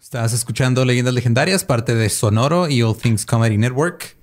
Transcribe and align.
Estás 0.00 0.32
escuchando 0.32 0.86
Leyendas 0.86 1.12
Legendarias, 1.12 1.62
parte 1.62 1.94
de 1.94 2.08
Sonoro 2.08 2.70
y 2.70 2.80
All 2.80 2.96
Things 2.96 3.26
Comedy 3.26 3.58
Network. 3.58 4.16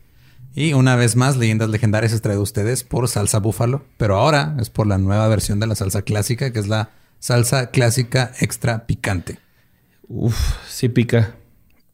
Y 0.55 0.73
una 0.73 0.95
vez 0.95 1.15
más, 1.15 1.37
Leyendas 1.37 1.69
Legendarias 1.69 2.13
es 2.13 2.21
traído 2.23 2.39
a 2.39 2.43
ustedes 2.43 2.83
por 2.83 3.07
salsa 3.07 3.37
búfalo, 3.37 3.85
pero 3.97 4.17
ahora 4.17 4.57
es 4.59 4.71
por 4.71 4.87
la 4.87 4.97
nueva 4.97 5.27
versión 5.27 5.59
de 5.59 5.67
la 5.67 5.75
salsa 5.75 6.01
clásica, 6.01 6.51
que 6.51 6.57
es 6.57 6.67
la 6.67 6.89
salsa 7.19 7.69
clásica 7.69 8.31
extra 8.39 8.87
picante. 8.87 9.37
Uf, 10.07 10.35
sí 10.67 10.89
pica. 10.89 11.35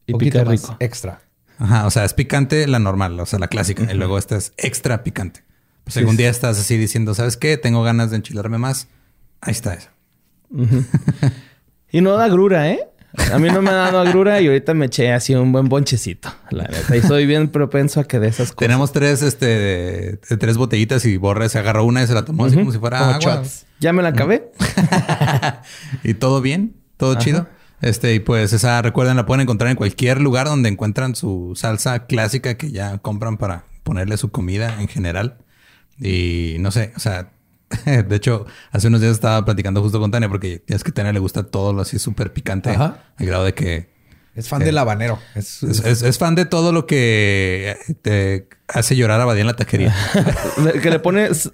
Y 0.08 0.14
pica 0.14 0.46
rico. 0.46 0.78
Extra. 0.80 1.22
Ajá, 1.58 1.86
o 1.86 1.92
sea, 1.92 2.06
es 2.06 2.14
picante 2.14 2.66
la 2.68 2.80
normal, 2.80 3.20
o 3.20 3.26
sea, 3.26 3.38
la 3.38 3.50
clásica. 3.50 3.92
Y 3.92 3.98
luego 3.98 4.18
esta 4.18 4.38
es 4.38 4.54
extra 4.56 5.04
picante. 5.04 5.44
Pues 5.84 5.98
algún 5.98 6.16
día 6.16 6.30
estás 6.30 6.58
así 6.58 6.78
diciendo, 6.78 7.14
¿sabes 7.16 7.36
qué? 7.36 7.58
Tengo 7.58 7.84
ganas 7.84 8.12
de 8.12 8.16
enchilarme 8.16 8.58
más. 8.58 8.88
Ahí 9.42 9.52
está 9.52 9.74
eso. 9.74 9.90
y 11.92 12.00
no 12.00 12.16
da 12.16 12.30
grura, 12.30 12.70
¿eh? 12.72 12.80
A 13.32 13.38
mí 13.38 13.50
no 13.50 13.62
me 13.62 13.70
ha 13.70 13.74
dado 13.74 14.00
agrura 14.00 14.42
y 14.42 14.48
ahorita 14.48 14.74
me 14.74 14.88
eché 14.88 15.12
así 15.12 15.36
un 15.36 15.52
buen 15.52 15.70
bonchecito. 15.70 16.34
La 16.50 16.64
neta. 16.64 16.96
Y 16.96 17.02
soy 17.02 17.26
bien 17.26 17.50
propenso 17.50 18.00
a 18.00 18.06
que 18.06 18.20
de 18.20 18.28
esas 18.28 18.48
cosas. 18.52 18.58
Tenemos 18.58 18.92
tres, 18.92 19.22
este, 19.22 20.18
tres 20.18 20.58
botellitas 20.58 21.06
y 21.06 21.18
Borre 21.18 21.50
se 21.50 21.60
agarró 21.60 21.86
una 21.86 22.04
y 22.04 22.08
se 22.08 22.14
la 22.14 22.26
tomó 22.26 22.46
así 22.46 22.56
como 22.56 22.72
si 22.72 22.80
fuera 22.80 23.16
agua. 23.16 23.44
Ya 23.80 23.94
me 23.94 24.02
la 24.02 24.10
acabé. 24.10 24.52
y 26.04 26.16
todo 26.16 26.42
bien, 26.42 26.76
todo 26.98 27.16
chido. 27.16 27.48
Este, 27.82 28.16
y 28.16 28.20
pues 28.20 28.54
esa, 28.54 28.82
recuerden, 28.82 29.18
la 29.18 29.26
pueden 29.26 29.42
encontrar 29.42 29.70
en 29.70 29.76
cualquier 29.76 30.22
lugar 30.22 30.48
donde 30.48 30.70
encuentran 30.70 31.16
su 31.16 31.54
salsa 31.56 32.06
clásica 32.06 32.56
que 32.56 32.72
ya 32.72 32.98
compran 33.00 33.38
para 33.38 33.66
ponerle 33.84 34.18
su 34.18 34.32
comida 34.32 34.82
en 34.82 34.88
general. 34.88 35.38
Y 36.00 36.56
no 36.60 36.72
sé, 36.72 36.94
o 36.96 37.00
sea, 37.00 37.34
De 37.86 38.16
hecho, 38.16 38.46
hace 38.72 38.88
unos 38.88 39.02
días 39.02 39.14
estaba 39.14 39.44
platicando 39.46 39.82
justo 39.82 40.00
con 40.00 40.12
Tania 40.12 40.30
porque 40.30 40.64
es 40.68 40.84
que 40.84 40.92
a 40.92 40.94
Tania 40.94 41.14
le 41.14 41.20
gusta 41.20 41.44
todo 41.44 41.74
lo 41.74 41.82
así 41.82 42.00
súper 42.00 42.34
picante. 42.34 42.72
Al 42.72 42.96
grado 43.18 43.46
de 43.46 43.54
que... 43.54 43.94
Es 44.36 44.50
fan 44.50 44.64
del 44.64 44.78
habanero. 44.80 45.20
Es, 45.36 46.18
fan 46.18 46.34
de 46.34 46.46
todo 46.46 46.72
lo 46.72 46.88
que 46.88 47.78
te 48.02 48.48
hace 48.68 48.96
llorar 48.96 49.22
a 49.22 49.26
Badía 49.26 49.42
en 49.42 49.48
la 49.48 49.56
taquería. 49.56 49.96
que 50.82 50.90
le 50.90 51.00
pones 51.00 51.52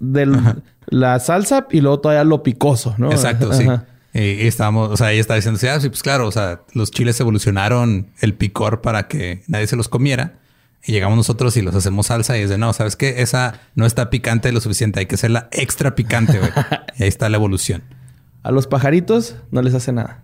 la 0.87 1.19
salsa 1.19 1.67
y 1.71 1.81
luego 1.81 1.99
todavía 1.99 2.23
lo 2.23 2.41
picoso, 2.41 2.95
¿no? 2.97 3.11
Exacto, 3.11 3.51
sí. 3.51 3.67
Y, 4.13 4.47
estábamos, 4.47 4.91
o 4.91 4.97
sea, 4.97 5.11
ella 5.11 5.21
estaba 5.21 5.35
diciendo, 5.35 5.59
ah, 5.71 5.79
sí, 5.79 5.89
pues 5.89 6.01
claro, 6.01 6.27
o 6.27 6.31
sea, 6.31 6.61
los 6.73 6.89
chiles 6.89 7.19
evolucionaron 7.19 8.07
el 8.21 8.33
picor 8.33 8.81
para 8.81 9.07
que 9.07 9.43
nadie 9.47 9.67
se 9.67 9.75
los 9.75 9.87
comiera. 9.89 10.39
Y 10.83 10.93
llegamos 10.93 11.17
nosotros 11.17 11.55
y 11.57 11.61
los 11.61 11.75
hacemos 11.75 12.07
salsa 12.07 12.37
y 12.37 12.41
es 12.41 12.49
de 12.49 12.57
no, 12.57 12.71
¿sabes 12.73 12.95
qué? 12.95 13.21
Esa 13.21 13.59
no 13.75 13.85
está 13.85 14.09
picante 14.09 14.51
lo 14.51 14.61
suficiente, 14.61 15.01
hay 15.01 15.05
que 15.05 15.15
hacerla 15.15 15.49
extra 15.51 15.95
picante, 15.95 16.39
güey. 16.39 16.51
y 16.97 17.03
ahí 17.03 17.09
está 17.09 17.29
la 17.29 17.37
evolución. 17.37 17.83
A 18.43 18.51
los 18.51 18.67
pajaritos 18.67 19.35
no 19.51 19.61
les 19.61 19.73
hace 19.73 19.91
nada. 19.91 20.23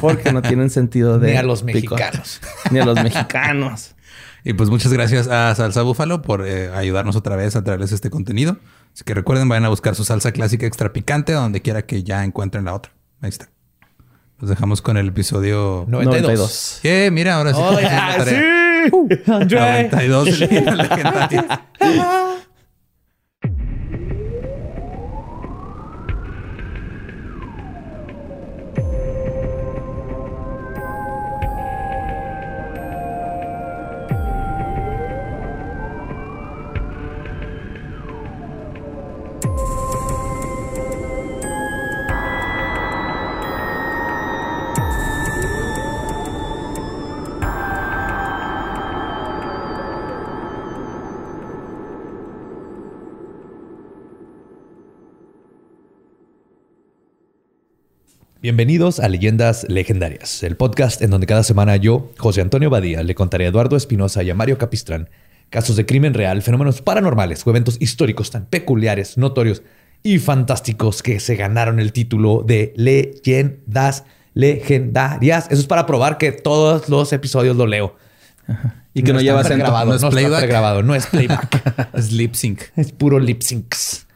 Porque 0.00 0.32
no 0.32 0.42
tienen 0.42 0.70
sentido 0.70 1.18
de. 1.20 1.32
Ni 1.32 1.36
a 1.36 1.42
los 1.42 1.62
mexicanos. 1.62 2.40
Ni 2.70 2.78
a 2.78 2.84
los 2.84 3.02
mexicanos. 3.02 3.94
Y 4.42 4.54
pues 4.54 4.70
muchas 4.70 4.92
gracias 4.92 5.28
a 5.28 5.54
Salsa 5.54 5.82
Búfalo 5.82 6.22
por 6.22 6.46
eh, 6.46 6.70
ayudarnos 6.72 7.14
otra 7.14 7.36
vez 7.36 7.56
a 7.56 7.62
traerles 7.62 7.92
este 7.92 8.08
contenido. 8.08 8.56
Así 8.94 9.04
que 9.04 9.12
recuerden, 9.12 9.48
vayan 9.48 9.66
a 9.66 9.68
buscar 9.68 9.94
su 9.94 10.04
salsa 10.04 10.32
clásica 10.32 10.66
extra 10.66 10.92
picante 10.94 11.32
donde 11.32 11.60
quiera 11.60 11.82
que 11.82 12.02
ya 12.02 12.24
encuentren 12.24 12.64
la 12.64 12.74
otra. 12.74 12.92
Ahí 13.20 13.28
está. 13.28 13.50
Los 14.38 14.48
dejamos 14.48 14.80
con 14.80 14.96
el 14.96 15.08
episodio 15.08 15.84
92. 15.88 16.80
Yeah, 16.82 17.10
mira, 17.10 17.36
ahora 17.36 17.52
sí. 17.52 17.60
Oh, 17.62 17.78
Andre. 19.26 19.88
92 19.90 20.40
legendarias. 20.76 21.58
Bienvenidos 58.42 59.00
a 59.00 59.08
Leyendas 59.10 59.66
Legendarias, 59.68 60.42
el 60.44 60.56
podcast 60.56 61.02
en 61.02 61.10
donde 61.10 61.26
cada 61.26 61.42
semana 61.42 61.76
yo, 61.76 62.10
José 62.16 62.40
Antonio 62.40 62.70
Badía, 62.70 63.02
le 63.02 63.14
contaré 63.14 63.44
a 63.44 63.48
Eduardo 63.48 63.76
Espinosa 63.76 64.22
y 64.22 64.30
a 64.30 64.34
Mario 64.34 64.56
Capistrán 64.56 65.10
casos 65.50 65.76
de 65.76 65.84
crimen 65.84 66.14
real, 66.14 66.40
fenómenos 66.40 66.80
paranormales 66.80 67.46
o 67.46 67.50
eventos 67.50 67.76
históricos 67.80 68.30
tan 68.30 68.46
peculiares, 68.46 69.18
notorios 69.18 69.62
y 70.02 70.18
fantásticos 70.20 71.02
que 71.02 71.20
se 71.20 71.36
ganaron 71.36 71.80
el 71.80 71.92
título 71.92 72.42
de 72.42 72.72
Leyendas 72.76 74.04
Legendarias. 74.32 75.48
Eso 75.50 75.60
es 75.60 75.66
para 75.66 75.84
probar 75.84 76.16
que 76.16 76.32
todos 76.32 76.88
los 76.88 77.12
episodios 77.12 77.58
lo 77.58 77.66
leo. 77.66 77.96
Y 78.94 79.02
que 79.02 79.12
no, 79.12 79.20
lleva 79.20 79.42
grabado, 79.42 79.90
no 79.90 79.96
es 79.96 80.04
playback. 80.06 80.82
no 80.82 80.94
es 80.94 81.06
playback. 81.06 81.90
es 81.92 82.10
lip 82.10 82.32
sync. 82.32 82.62
Es 82.74 82.90
puro 82.90 83.18
lip 83.18 83.42
syncs. 83.42 84.06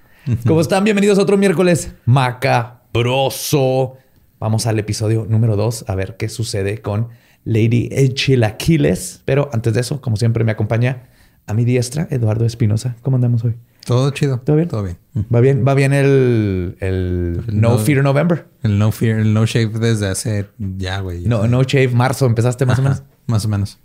¿Cómo 0.47 0.63
están? 0.63 0.83
Bienvenidos 0.83 1.19
a 1.19 1.23
otro 1.23 1.37
miércoles 1.37 1.93
macabroso. 2.07 3.99
Vamos 4.45 4.67
al 4.67 4.79
episodio 4.79 5.27
número 5.27 5.57
2 5.57 5.87
a 5.89 5.95
ver 5.95 6.19
qué 6.19 6.29
sucede 6.29 6.83
con 6.83 7.09
Lady 7.45 7.89
Chilaquiles. 8.13 9.23
Pero 9.25 9.49
antes 9.55 9.73
de 9.73 9.81
eso, 9.81 10.03
como 10.03 10.19
siempre, 10.19 10.45
me 10.45 10.53
acompaña 10.53 11.05
a 11.47 11.55
mi 11.55 11.65
diestra 11.65 12.09
Eduardo 12.11 12.45
Espinosa. 12.45 12.95
¿Cómo 13.01 13.17
andamos 13.17 13.43
hoy? 13.43 13.55
Todo 13.87 14.11
chido. 14.11 14.41
¿Todo 14.41 14.57
bien? 14.57 14.69
Todo 14.69 14.83
bien. 14.83 14.99
¿Va 15.35 15.41
bien? 15.41 15.65
¿Va 15.67 15.73
bien 15.73 15.95
el, 15.95 16.77
el, 16.81 17.41
no, 17.59 17.79
Fear 17.79 18.03
November? 18.03 18.47
El 18.63 18.79
No 18.79 18.93
Fear, 18.93 19.21
el 19.21 19.33
No 19.33 19.47
Shave 19.47 19.79
desde 19.79 20.09
hace 20.09 20.45
ya, 20.59 21.01
güey. 21.01 21.25
No, 21.25 21.49
No 21.49 21.63
Shave 21.63 21.89
marzo. 21.89 22.27
¿Empezaste 22.27 22.67
más 22.67 22.79
o 22.81 22.83
menos? 22.83 23.03
Más 23.27 23.47
o 23.47 23.49
menos. 23.49 23.79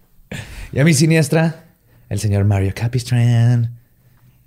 Y 0.74 0.80
a 0.80 0.84
mi 0.84 0.94
siniestra, 0.94 1.68
el 2.10 2.20
señor 2.20 2.44
Mario 2.44 2.74
Capistrán. 2.76 3.80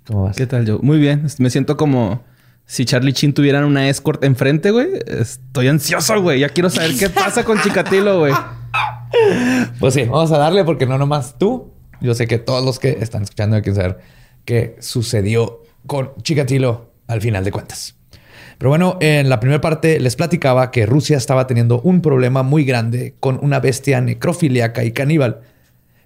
¿Cómo 0.05 0.25
vas? 0.25 0.37
¿Qué 0.37 0.45
tal, 0.45 0.63
yo? 0.63 0.77
Muy 0.77 0.99
bien. 0.99 1.25
Me 1.39 1.49
siento 1.49 1.75
como 1.75 2.21
si 2.65 2.85
Charlie 2.85 3.13
Chin 3.13 3.33
tuvieran 3.33 3.65
una 3.65 3.89
escort 3.89 4.23
enfrente, 4.23 4.71
güey, 4.71 4.87
estoy 5.07 5.67
ansioso, 5.67 6.21
güey. 6.21 6.39
Ya 6.39 6.49
quiero 6.49 6.69
saber 6.69 6.91
qué 6.97 7.09
pasa 7.09 7.43
con 7.43 7.61
Chikatilo, 7.61 8.19
güey. 8.19 8.33
Pues 9.79 9.93
sí, 9.93 10.05
vamos 10.05 10.31
a 10.31 10.39
darle 10.39 10.63
porque 10.63 10.87
no 10.87 10.97
nomás 10.97 11.37
tú. 11.37 11.71
Yo 12.01 12.15
sé 12.15 12.25
que 12.25 12.39
todos 12.39 12.65
los 12.65 12.79
que 12.79 12.97
están 12.99 13.21
escuchando 13.21 13.61
quieren 13.61 13.75
saber 13.75 13.99
qué 14.43 14.75
sucedió 14.79 15.61
con 15.85 16.11
Chikatilo 16.23 16.89
al 17.07 17.21
final 17.21 17.43
de 17.43 17.51
cuentas. 17.51 17.95
Pero 18.57 18.69
bueno, 18.69 18.97
en 19.01 19.29
la 19.29 19.39
primera 19.39 19.61
parte 19.61 19.99
les 19.99 20.15
platicaba 20.15 20.71
que 20.71 20.85
Rusia 20.85 21.17
estaba 21.17 21.47
teniendo 21.47 21.81
un 21.81 22.01
problema 22.01 22.43
muy 22.43 22.65
grande 22.65 23.15
con 23.19 23.39
una 23.41 23.59
bestia 23.59 24.01
necrofiliaca 24.01 24.83
y 24.83 24.91
caníbal, 24.91 25.41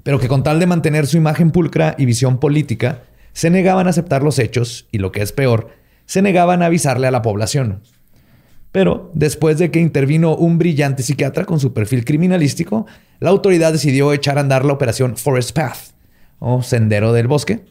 pero 0.04 0.20
que 0.20 0.28
con 0.28 0.44
tal 0.44 0.60
de 0.60 0.68
mantener 0.68 1.08
su 1.08 1.18
imagen 1.18 1.52
pulcra 1.52 1.96
y 1.98 2.06
visión 2.06 2.40
política, 2.40 3.04
se 3.34 3.50
negaban 3.50 3.88
a 3.88 3.92
aceptar 3.92 4.24
los 4.24 4.40
hechos 4.40 4.88
y 4.92 4.98
lo 4.98 5.12
que 5.12 5.22
es 5.22 5.32
peor, 5.32 5.70
se 6.08 6.24
negaban 6.24 6.64
a 6.64 6.66
avisarle 6.66 7.06
a 7.06 7.12
la 7.12 7.22
población. 7.22 7.84
Pero 8.72 9.12
después 9.14 9.60
de 9.60 9.70
que 9.70 9.80
intervino 9.80 10.36
un 10.36 10.58
brillante 10.58 11.04
psiquiatra 11.04 11.46
con 11.46 11.60
su 11.60 11.74
perfil 11.74 12.04
criminalístico, 12.06 12.88
la 13.20 13.30
autoridad 13.30 13.72
decidió 13.72 14.12
echar 14.14 14.38
a 14.38 14.42
andar 14.42 14.66
la 14.66 14.74
operación 14.74 15.16
Forest 15.18 15.52
Path, 15.52 15.78
o 16.40 16.62
Sendero 16.64 17.14
del 17.14 17.28
Bosque, 17.28 17.66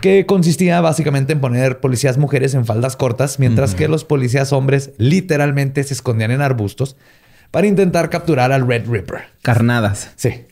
que 0.00 0.24
consistía 0.26 0.80
básicamente 0.80 1.32
en 1.32 1.40
poner 1.40 1.80
policías 1.80 2.16
mujeres 2.16 2.54
en 2.54 2.64
faldas 2.64 2.96
cortas, 2.96 3.38
mientras 3.38 3.74
que 3.74 3.88
los 3.88 4.04
policías 4.04 4.52
hombres 4.52 4.92
literalmente 4.98 5.82
se 5.84 5.94
escondían 5.94 6.30
en 6.30 6.40
arbustos 6.40 6.96
para 7.50 7.66
intentar 7.66 8.08
capturar 8.08 8.52
al 8.52 8.66
Red 8.66 8.88
Ripper. 8.88 9.22
Carnadas. 9.42 10.12
Sí. 10.16 10.46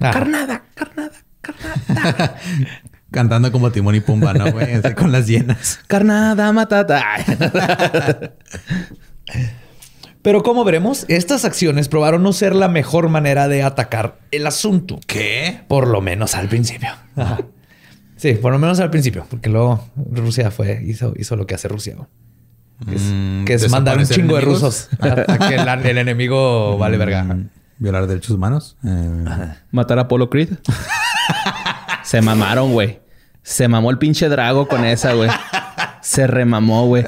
Carnada, 0.00 0.64
carnada, 0.74 1.12
carnada. 1.40 2.36
Cantando 3.10 3.50
como 3.50 3.72
Timón 3.72 3.94
y 3.96 4.00
Pumba, 4.00 4.32
¿no, 4.34 4.52
güey? 4.52 4.80
con 4.94 5.10
las 5.10 5.26
llenas. 5.26 5.80
Carnada 5.86 6.52
matata. 6.52 7.02
Pero 10.22 10.42
como 10.42 10.64
veremos, 10.64 11.06
estas 11.08 11.44
acciones 11.44 11.88
probaron 11.88 12.22
no 12.22 12.32
ser 12.32 12.54
la 12.54 12.68
mejor 12.68 13.08
manera 13.08 13.48
de 13.48 13.62
atacar 13.62 14.18
el 14.30 14.46
asunto. 14.46 15.00
¿Qué? 15.06 15.62
Por 15.66 15.88
lo 15.88 16.00
menos 16.00 16.34
al 16.34 16.48
principio. 16.48 16.90
Sí, 18.16 18.34
por 18.34 18.52
lo 18.52 18.58
menos 18.58 18.78
al 18.80 18.90
principio, 18.90 19.26
porque 19.30 19.48
luego 19.48 19.82
Rusia 19.96 20.50
fue, 20.50 20.82
hizo, 20.84 21.14
hizo 21.16 21.36
lo 21.36 21.46
que 21.46 21.54
hace 21.54 21.68
Rusia. 21.68 21.96
que 22.86 23.54
es, 23.54 23.66
mm, 23.66 23.70
mandar 23.70 23.96
un 23.96 24.04
chingo 24.04 24.36
de 24.36 24.42
rusos 24.42 24.90
a, 25.00 25.48
que 25.48 25.54
el, 25.90 25.98
enemigo 25.98 26.76
vale 26.76 26.98
verga. 26.98 27.24
Mm, 27.24 27.48
violar 27.78 28.06
derechos 28.06 28.32
humanos. 28.32 28.76
Eh, 28.84 29.54
Matar 29.70 29.98
a 30.00 30.02
Apolo 30.02 30.28
Creed. 30.28 30.50
Se 32.10 32.20
mamaron, 32.22 32.72
güey. 32.72 32.98
Se 33.44 33.68
mamó 33.68 33.88
el 33.88 33.98
pinche 33.98 34.28
Drago 34.28 34.66
con 34.66 34.84
esa, 34.84 35.12
güey. 35.12 35.30
Se 36.02 36.26
remamó, 36.26 36.84
güey. 36.86 37.04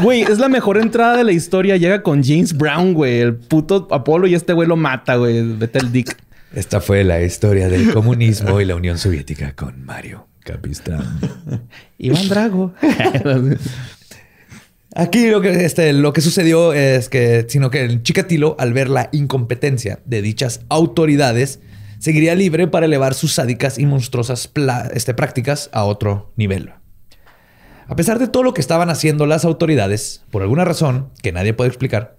Güey, 0.00 0.22
es 0.22 0.38
la 0.38 0.48
mejor 0.48 0.78
entrada 0.78 1.18
de 1.18 1.24
la 1.24 1.32
historia. 1.32 1.76
Llega 1.76 2.02
con 2.02 2.24
James 2.24 2.56
Brown, 2.56 2.94
güey. 2.94 3.20
El 3.20 3.34
puto 3.36 3.86
Apolo 3.90 4.26
y 4.26 4.34
este 4.34 4.54
güey 4.54 4.66
lo 4.66 4.76
mata, 4.76 5.16
güey. 5.16 5.42
Vete 5.42 5.80
el 5.80 5.92
dick. 5.92 6.16
Esta 6.54 6.80
fue 6.80 7.04
la 7.04 7.20
historia 7.20 7.68
del 7.68 7.92
comunismo 7.92 8.58
y 8.58 8.64
la 8.64 8.74
Unión 8.74 8.96
Soviética 8.96 9.54
con 9.54 9.84
Mario 9.84 10.26
Capistrán. 10.44 11.20
Iván 11.98 12.28
Drago. 12.30 12.72
Aquí 14.94 15.28
lo 15.28 15.42
que, 15.42 15.66
este, 15.66 15.92
lo 15.92 16.14
que 16.14 16.22
sucedió 16.22 16.72
es 16.72 17.10
que, 17.10 17.44
sino 17.50 17.68
que 17.68 17.84
el 17.84 18.02
Chikatilo, 18.02 18.56
al 18.58 18.72
ver 18.72 18.88
la 18.88 19.10
incompetencia 19.12 19.98
de 20.06 20.22
dichas 20.22 20.62
autoridades, 20.70 21.60
seguiría 21.98 22.34
libre 22.34 22.68
para 22.68 22.86
elevar 22.86 23.14
sus 23.14 23.34
sádicas 23.34 23.78
y 23.78 23.86
monstruosas 23.86 24.50
este, 24.92 25.14
prácticas 25.14 25.70
a 25.72 25.84
otro 25.84 26.32
nivel. 26.36 26.72
A 27.86 27.96
pesar 27.96 28.18
de 28.18 28.28
todo 28.28 28.42
lo 28.42 28.54
que 28.54 28.60
estaban 28.60 28.90
haciendo 28.90 29.26
las 29.26 29.44
autoridades, 29.44 30.24
por 30.30 30.42
alguna 30.42 30.64
razón 30.64 31.08
que 31.22 31.32
nadie 31.32 31.54
puede 31.54 31.68
explicar, 31.68 32.18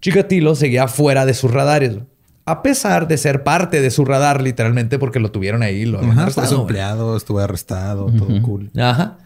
Chikatilo 0.00 0.54
seguía 0.54 0.88
fuera 0.88 1.24
de 1.24 1.34
sus 1.34 1.50
radares. 1.50 1.98
A 2.44 2.62
pesar 2.62 3.08
de 3.08 3.16
ser 3.16 3.42
parte 3.42 3.80
de 3.80 3.90
su 3.90 4.04
radar, 4.04 4.42
literalmente, 4.42 4.98
porque 4.98 5.18
lo 5.18 5.32
tuvieron 5.32 5.62
ahí, 5.62 5.84
lo 5.84 5.98
habían 5.98 6.18
arrestado. 6.18 6.60
empleado, 6.60 7.16
estuvo 7.16 7.40
arrestado, 7.40 8.06
todo 8.06 8.40
cool. 8.42 8.70
Ajá. 8.76 9.18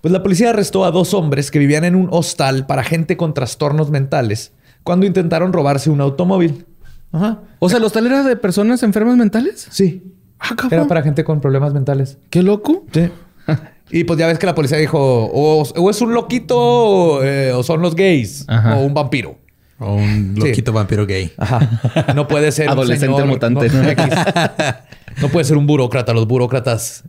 Pues 0.00 0.12
la 0.12 0.22
policía 0.22 0.50
arrestó 0.50 0.84
a 0.84 0.90
dos 0.90 1.14
hombres 1.14 1.50
que 1.50 1.58
vivían 1.58 1.84
en 1.84 1.94
un 1.94 2.08
hostal 2.10 2.66
para 2.66 2.82
gente 2.82 3.16
con 3.16 3.32
trastornos 3.32 3.90
mentales 3.90 4.52
cuando 4.82 5.06
intentaron 5.06 5.52
robarse 5.52 5.88
un 5.88 6.00
automóvil. 6.00 6.66
Ajá. 7.14 7.42
O 7.60 7.68
sea, 7.68 7.78
¿el 7.78 7.84
hostal 7.84 8.06
era 8.06 8.24
de 8.24 8.36
personas 8.36 8.82
enfermas 8.82 9.16
mentales? 9.16 9.68
Sí. 9.70 10.02
Ah, 10.40 10.56
era 10.70 10.86
para 10.86 11.02
gente 11.02 11.22
con 11.22 11.40
problemas 11.40 11.72
mentales. 11.72 12.18
Qué 12.28 12.42
loco. 12.42 12.84
Sí. 12.92 13.08
Y 13.90 14.04
pues 14.04 14.18
ya 14.18 14.26
ves 14.26 14.38
que 14.38 14.46
la 14.46 14.54
policía 14.54 14.78
dijo, 14.78 14.98
o, 14.98 15.90
es 15.90 16.00
un 16.00 16.14
loquito 16.14 16.58
o, 16.58 17.22
eh, 17.22 17.52
son 17.62 17.82
los 17.82 17.94
gays 17.94 18.46
o 18.48 18.80
un 18.80 18.94
vampiro. 18.94 19.38
O 19.78 19.96
un 19.96 20.34
loquito 20.36 20.72
vampiro 20.72 21.06
gay. 21.06 21.30
Ajá. 21.36 22.14
No 22.14 22.26
puede 22.26 22.50
ser 22.50 22.70
adolescente 22.70 23.22
un 23.22 23.28
mutante. 23.28 23.68
No, 25.20 25.28
puede 25.28 25.44
ser 25.44 25.58
un 25.58 25.66
burócrata. 25.66 26.12
Los 26.14 26.26
burócratas 26.26 27.04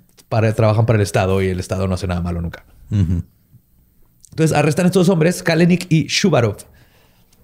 trabajan 0.55 0.85
para 0.85 0.97
el 0.97 1.01
Estado 1.01 1.41
y 1.41 1.47
el 1.47 1.59
Estado 1.59 1.87
no 1.87 1.95
hace 1.95 2.05
nada 2.05 2.21
malo 2.21 2.41
nunca. 2.41 2.65
Entonces 2.91 4.55
arrestan 4.55 4.85
a 4.85 4.87
estos 4.89 5.07
hombres, 5.09 5.41
Kalenik 5.41 5.87
y 5.89 6.07
Shubarov. 6.07 6.57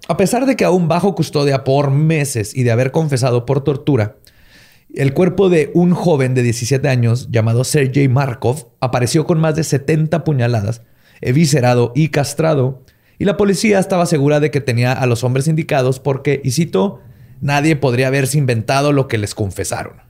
A 0.08 0.16
pesar 0.16 0.46
de 0.46 0.56
que 0.56 0.64
aún 0.64 0.88
bajo 0.88 1.14
custodia 1.14 1.64
por 1.64 1.90
meses 1.90 2.56
y 2.56 2.64
de 2.64 2.72
haber 2.72 2.90
confesado 2.90 3.46
por 3.46 3.62
tortura, 3.62 4.16
el 4.94 5.14
cuerpo 5.14 5.48
de 5.48 5.70
un 5.74 5.94
joven 5.94 6.34
de 6.34 6.42
17 6.42 6.86
años 6.88 7.28
llamado 7.30 7.64
Sergei 7.64 8.08
Markov 8.08 8.68
apareció 8.80 9.26
con 9.26 9.40
más 9.40 9.54
de 9.54 9.64
70 9.64 10.24
puñaladas, 10.24 10.82
eviscerado 11.20 11.92
y 11.94 12.08
castrado, 12.08 12.82
y 13.18 13.24
la 13.24 13.36
policía 13.36 13.78
estaba 13.78 14.06
segura 14.06 14.40
de 14.40 14.50
que 14.50 14.60
tenía 14.60 14.92
a 14.92 15.06
los 15.06 15.22
hombres 15.22 15.46
indicados 15.46 16.00
porque, 16.00 16.40
y 16.42 16.50
cito, 16.50 17.00
nadie 17.40 17.76
podría 17.76 18.08
haberse 18.08 18.36
inventado 18.36 18.92
lo 18.92 19.06
que 19.08 19.18
les 19.18 19.34
confesaron. 19.34 20.02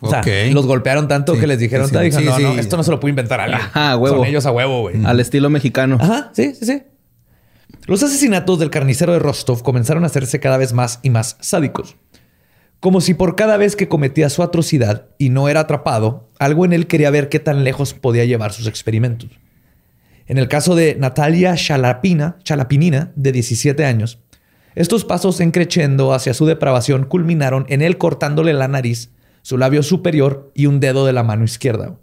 O 0.00 0.08
sea, 0.08 0.22
los 0.52 0.66
golpearon 0.66 1.08
tanto 1.08 1.36
que 1.36 1.48
les 1.48 1.58
dijeron, 1.58 1.90
no, 1.92 2.38
no, 2.38 2.58
esto 2.58 2.76
no 2.76 2.84
se 2.84 2.90
lo 2.92 3.00
puede 3.00 3.10
inventar 3.10 3.40
alguien. 3.40 3.60
Ajá, 3.60 3.96
huevo. 3.96 4.18
Son 4.18 4.26
ellos 4.26 4.46
a 4.46 4.52
huevo, 4.52 4.82
güey. 4.82 5.04
Al 5.04 5.18
estilo 5.18 5.50
mexicano. 5.50 5.98
Ajá, 6.00 6.30
sí, 6.34 6.54
sí, 6.54 6.64
sí. 6.66 6.82
Los 7.88 8.02
asesinatos 8.02 8.58
del 8.58 8.68
carnicero 8.68 9.14
de 9.14 9.18
Rostov 9.18 9.62
comenzaron 9.62 10.04
a 10.04 10.08
hacerse 10.08 10.40
cada 10.40 10.58
vez 10.58 10.74
más 10.74 11.00
y 11.02 11.08
más 11.08 11.38
sádicos. 11.40 11.96
Como 12.80 13.00
si 13.00 13.14
por 13.14 13.34
cada 13.34 13.56
vez 13.56 13.76
que 13.76 13.88
cometía 13.88 14.28
su 14.28 14.42
atrocidad 14.42 15.06
y 15.16 15.30
no 15.30 15.48
era 15.48 15.60
atrapado, 15.60 16.28
algo 16.38 16.66
en 16.66 16.74
él 16.74 16.86
quería 16.86 17.08
ver 17.08 17.30
qué 17.30 17.38
tan 17.40 17.64
lejos 17.64 17.94
podía 17.94 18.26
llevar 18.26 18.52
sus 18.52 18.66
experimentos. 18.66 19.30
En 20.26 20.36
el 20.36 20.48
caso 20.48 20.74
de 20.74 20.96
Natalia 20.96 21.54
Chalapina, 21.54 22.36
Chalapinina, 22.42 23.10
de 23.16 23.32
17 23.32 23.82
años, 23.86 24.18
estos 24.74 25.06
pasos 25.06 25.40
encrechendo 25.40 26.12
hacia 26.12 26.34
su 26.34 26.44
depravación 26.44 27.06
culminaron 27.06 27.64
en 27.70 27.80
él 27.80 27.96
cortándole 27.96 28.52
la 28.52 28.68
nariz 28.68 29.12
su 29.40 29.56
labio 29.56 29.82
superior 29.82 30.52
y 30.54 30.66
un 30.66 30.78
dedo 30.78 31.06
de 31.06 31.14
la 31.14 31.22
mano 31.22 31.42
izquierda. 31.42 31.96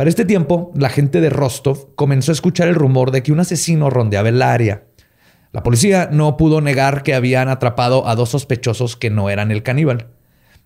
Para 0.00 0.08
este 0.08 0.24
tiempo, 0.24 0.72
la 0.74 0.88
gente 0.88 1.20
de 1.20 1.28
Rostov 1.28 1.94
comenzó 1.94 2.32
a 2.32 2.32
escuchar 2.32 2.68
el 2.68 2.74
rumor 2.74 3.10
de 3.10 3.22
que 3.22 3.32
un 3.32 3.40
asesino 3.40 3.90
rondeaba 3.90 4.30
el 4.30 4.40
área. 4.40 4.84
La 5.52 5.62
policía 5.62 6.08
no 6.10 6.38
pudo 6.38 6.62
negar 6.62 7.02
que 7.02 7.12
habían 7.12 7.50
atrapado 7.50 8.08
a 8.08 8.14
dos 8.14 8.30
sospechosos 8.30 8.96
que 8.96 9.10
no 9.10 9.28
eran 9.28 9.50
el 9.50 9.62
caníbal. 9.62 10.08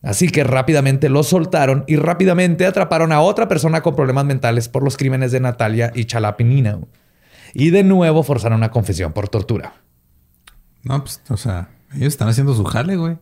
Así 0.05 0.29
que 0.29 0.45
rápidamente 0.45 1.09
los 1.09 1.27
soltaron 1.27 1.83
y 1.89 1.97
rápidamente 1.97 2.65
atraparon 2.65 3.11
a 3.11 3.23
otra 3.23 3.49
persona 3.49 3.83
con 3.83 3.97
problemas 3.97 4.25
mentales 4.25 4.69
por 4.69 4.85
los 4.85 4.97
crímenes 4.97 5.33
de 5.33 5.41
Natalia 5.41 5.91
y 5.97 6.05
Chalapinina. 6.05 6.79
Y 7.55 7.71
de 7.71 7.83
nuevo 7.83 8.23
forzaron 8.23 8.59
una 8.59 8.71
confesión 8.71 9.13
por 9.13 9.29
tortura. 9.29 9.83
No, 10.85 11.03
pues, 11.03 11.21
o 11.29 11.37
sea, 11.37 11.71
ellos 11.93 12.13
están 12.13 12.29
haciendo 12.29 12.55
su 12.55 12.63
jale, 12.63 12.95
güey. 12.95 13.19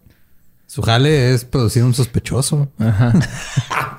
Su 0.66 0.82
jale 0.82 1.32
es 1.32 1.46
producir 1.46 1.82
un 1.82 1.94
sospechoso. 1.94 2.70
Ajá. 2.78 3.14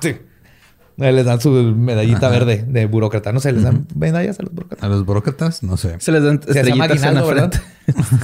Les 0.96 1.24
dan 1.24 1.40
su 1.40 1.50
medallita 1.50 2.28
verde 2.28 2.64
de 2.68 2.86
burócrata. 2.86 3.32
No 3.32 3.40
sé, 3.40 3.52
les 3.52 3.64
dan 3.64 3.86
medallas 3.96 4.38
a 4.38 4.44
los 4.44 4.52
burócratas. 4.52 4.84
A 4.84 4.88
los 4.88 5.04
burócratas, 5.04 5.62
no 5.62 5.76
sé. 5.76 5.96
Se 5.98 6.12
les 6.12 6.22
dan 6.22 6.40
estrellitas 6.46 7.02
en 7.02 7.14
la 7.14 7.24
frente. 7.24 7.58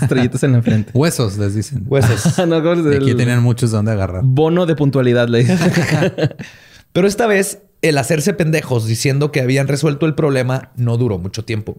estrellitas 0.02 0.43
en 0.44 0.52
la 0.52 0.62
frente. 0.62 0.93
Huesos, 0.94 1.37
les 1.37 1.55
dicen. 1.55 1.84
Huesos. 1.87 2.38
no, 2.46 2.56
aquí 2.56 3.14
tienen 3.14 3.40
muchos 3.40 3.72
donde 3.72 3.90
agarrar. 3.90 4.22
Bono 4.25 4.67
de 4.67 4.76
puntualidad, 4.76 5.28
le 5.28 5.40
dicen. 5.40 5.58
Pero 6.93 7.08
esta 7.08 7.26
vez, 7.26 7.62
el 7.82 7.99
hacerse 7.99 8.34
pendejos 8.34 8.87
diciendo 8.87 9.32
que 9.32 9.40
habían 9.40 9.67
resuelto 9.67 10.06
el 10.06 10.14
problema 10.14 10.70
no 10.76 10.96
duró 10.96 11.19
mucho 11.19 11.44
tiempo. 11.44 11.78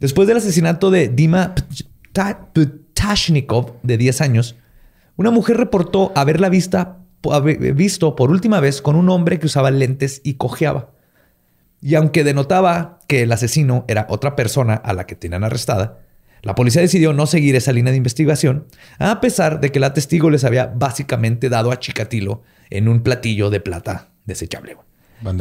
Después 0.00 0.26
del 0.26 0.38
asesinato 0.38 0.90
de 0.90 1.08
Dima 1.08 1.54
Ptashnikov, 2.12 3.74
de 3.82 3.96
10 3.96 4.20
años, 4.20 4.56
una 5.16 5.30
mujer 5.30 5.56
reportó 5.56 6.12
haberla 6.16 6.48
vista, 6.48 6.98
visto 7.74 8.16
por 8.16 8.30
última 8.30 8.60
vez 8.60 8.82
con 8.82 8.96
un 8.96 9.08
hombre 9.10 9.38
que 9.38 9.46
usaba 9.46 9.70
lentes 9.70 10.20
y 10.24 10.34
cojeaba. 10.34 10.90
Y 11.80 11.96
aunque 11.96 12.24
denotaba 12.24 13.00
que 13.08 13.22
el 13.22 13.32
asesino 13.32 13.84
era 13.88 14.06
otra 14.08 14.36
persona 14.36 14.74
a 14.74 14.92
la 14.94 15.06
que 15.06 15.16
tenían 15.16 15.44
arrestada, 15.44 16.00
la 16.42 16.54
policía 16.54 16.82
decidió 16.82 17.12
no 17.12 17.26
seguir 17.26 17.56
esa 17.56 17.72
línea 17.72 17.90
de 17.90 17.96
investigación, 17.96 18.66
a 18.98 19.20
pesar 19.20 19.60
de 19.60 19.72
que 19.72 19.80
la 19.80 19.94
testigo 19.94 20.30
les 20.30 20.44
había 20.44 20.66
básicamente 20.66 21.48
dado 21.48 21.72
a 21.72 21.78
Chikatilo 21.78 22.42
en 22.70 22.88
un 22.88 23.02
platillo 23.02 23.50
de 23.50 23.60
plata 23.60 24.08
desechable. 24.26 24.76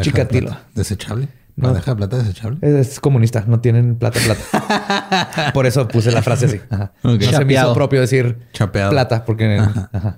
Chikatilo. 0.02 0.56
¿Desechable? 0.76 1.28
¿No 1.56 1.74
deja 1.74 1.96
plata 1.96 2.18
desechable? 2.18 2.58
Es, 2.62 3.00
comunista, 3.00 3.44
no 3.48 3.60
tienen 3.60 3.96
plata 3.96 4.20
plata. 4.20 5.52
Por 5.54 5.68
eso 5.68 5.88
puse 5.88 6.12
la 6.12 6.22
frase 6.24 6.46
así. 6.48 6.60
No 7.04 7.20
se 7.20 7.46
me 7.46 7.54
hizo 7.54 7.74
propio 7.74 8.02
decir 8.02 8.40
plata, 8.72 9.24
porque 9.26 9.62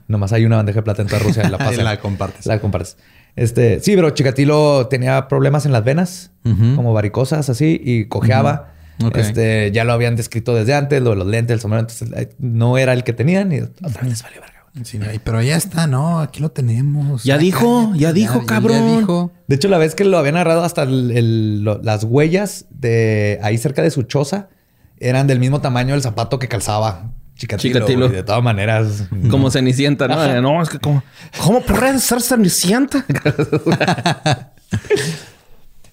nomás 0.08 0.32
hay 0.34 0.46
una 0.46 0.58
bandeja 0.58 0.80
de 0.80 0.84
plata 0.84 1.02
en 1.02 1.08
toda 1.08 1.20
Rusia 1.20 1.44
y 1.48 1.50
la 1.50 1.58
pasas. 1.58 1.84
la 1.84 2.00
compartes. 2.00 2.46
La 2.46 2.60
compartes. 2.60 2.98
Este, 3.36 3.82
sí, 3.82 3.96
pero 3.96 4.12
Chikatilo 4.12 4.88
tenía 4.88 5.28
problemas 5.28 5.66
en 5.66 5.74
las 5.74 5.84
venas, 5.84 6.32
como 6.44 6.94
varicosas 6.94 7.50
así, 7.50 7.80
y 7.84 8.06
cojeaba. 8.06 8.72
Este, 9.14 9.72
ya 9.74 9.84
lo 9.84 9.92
habían 9.92 10.16
descrito 10.16 10.56
desde 10.56 10.74
antes, 10.74 11.02
lo 11.02 11.10
de 11.10 11.16
los 11.18 11.28
lentes, 11.28 11.54
el 11.56 11.60
sombrero, 11.60 11.82
entonces 11.82 12.30
no 12.40 12.78
era 12.78 12.94
el 12.94 13.04
que 13.04 13.12
tenían 13.12 13.52
y 13.52 13.60
otra 13.60 14.02
vez 14.02 14.10
les 14.10 14.24
valió 14.24 14.40
verga. 14.40 14.55
Sí, 14.84 15.00
pero 15.24 15.42
ya 15.42 15.56
está, 15.56 15.88
¿no? 15.88 16.20
Aquí 16.20 16.42
lo 16.42 16.52
tenemos. 16.52 17.24
Ya 17.24 17.38
dijo, 17.38 17.94
ya, 17.96 18.12
dijo, 18.12 18.46
cabrón. 18.46 19.32
De 19.48 19.56
hecho, 19.56 19.70
la 19.70 19.78
vez 19.78 19.96
que 19.96 20.04
lo 20.04 20.18
habían 20.18 20.36
agarrado 20.36 20.64
hasta 20.64 20.86
las 20.86 22.04
huellas 22.04 22.66
de 22.70 23.40
ahí 23.42 23.58
cerca 23.58 23.82
de 23.82 23.92
su 23.92 24.04
choza 24.04 24.50
eran 24.98 25.28
del 25.28 25.40
mismo 25.40 25.62
tamaño 25.62 25.94
del 25.94 26.02
zapato 26.02 26.40
que 26.40 26.48
calzaba 26.48 27.14
Chicatilo. 27.36 28.10
de 28.10 28.24
todas 28.24 28.44
maneras. 28.44 29.08
Como 29.30 29.52
Cenicienta, 29.52 30.08
¿no? 30.08 30.42
No, 30.42 30.62
es 30.62 30.70
que 30.70 30.80
como... 30.80 31.04
¿Cómo 31.42 31.62
puede 31.62 32.00
ser 32.00 32.22
Cenicienta? 32.22 33.06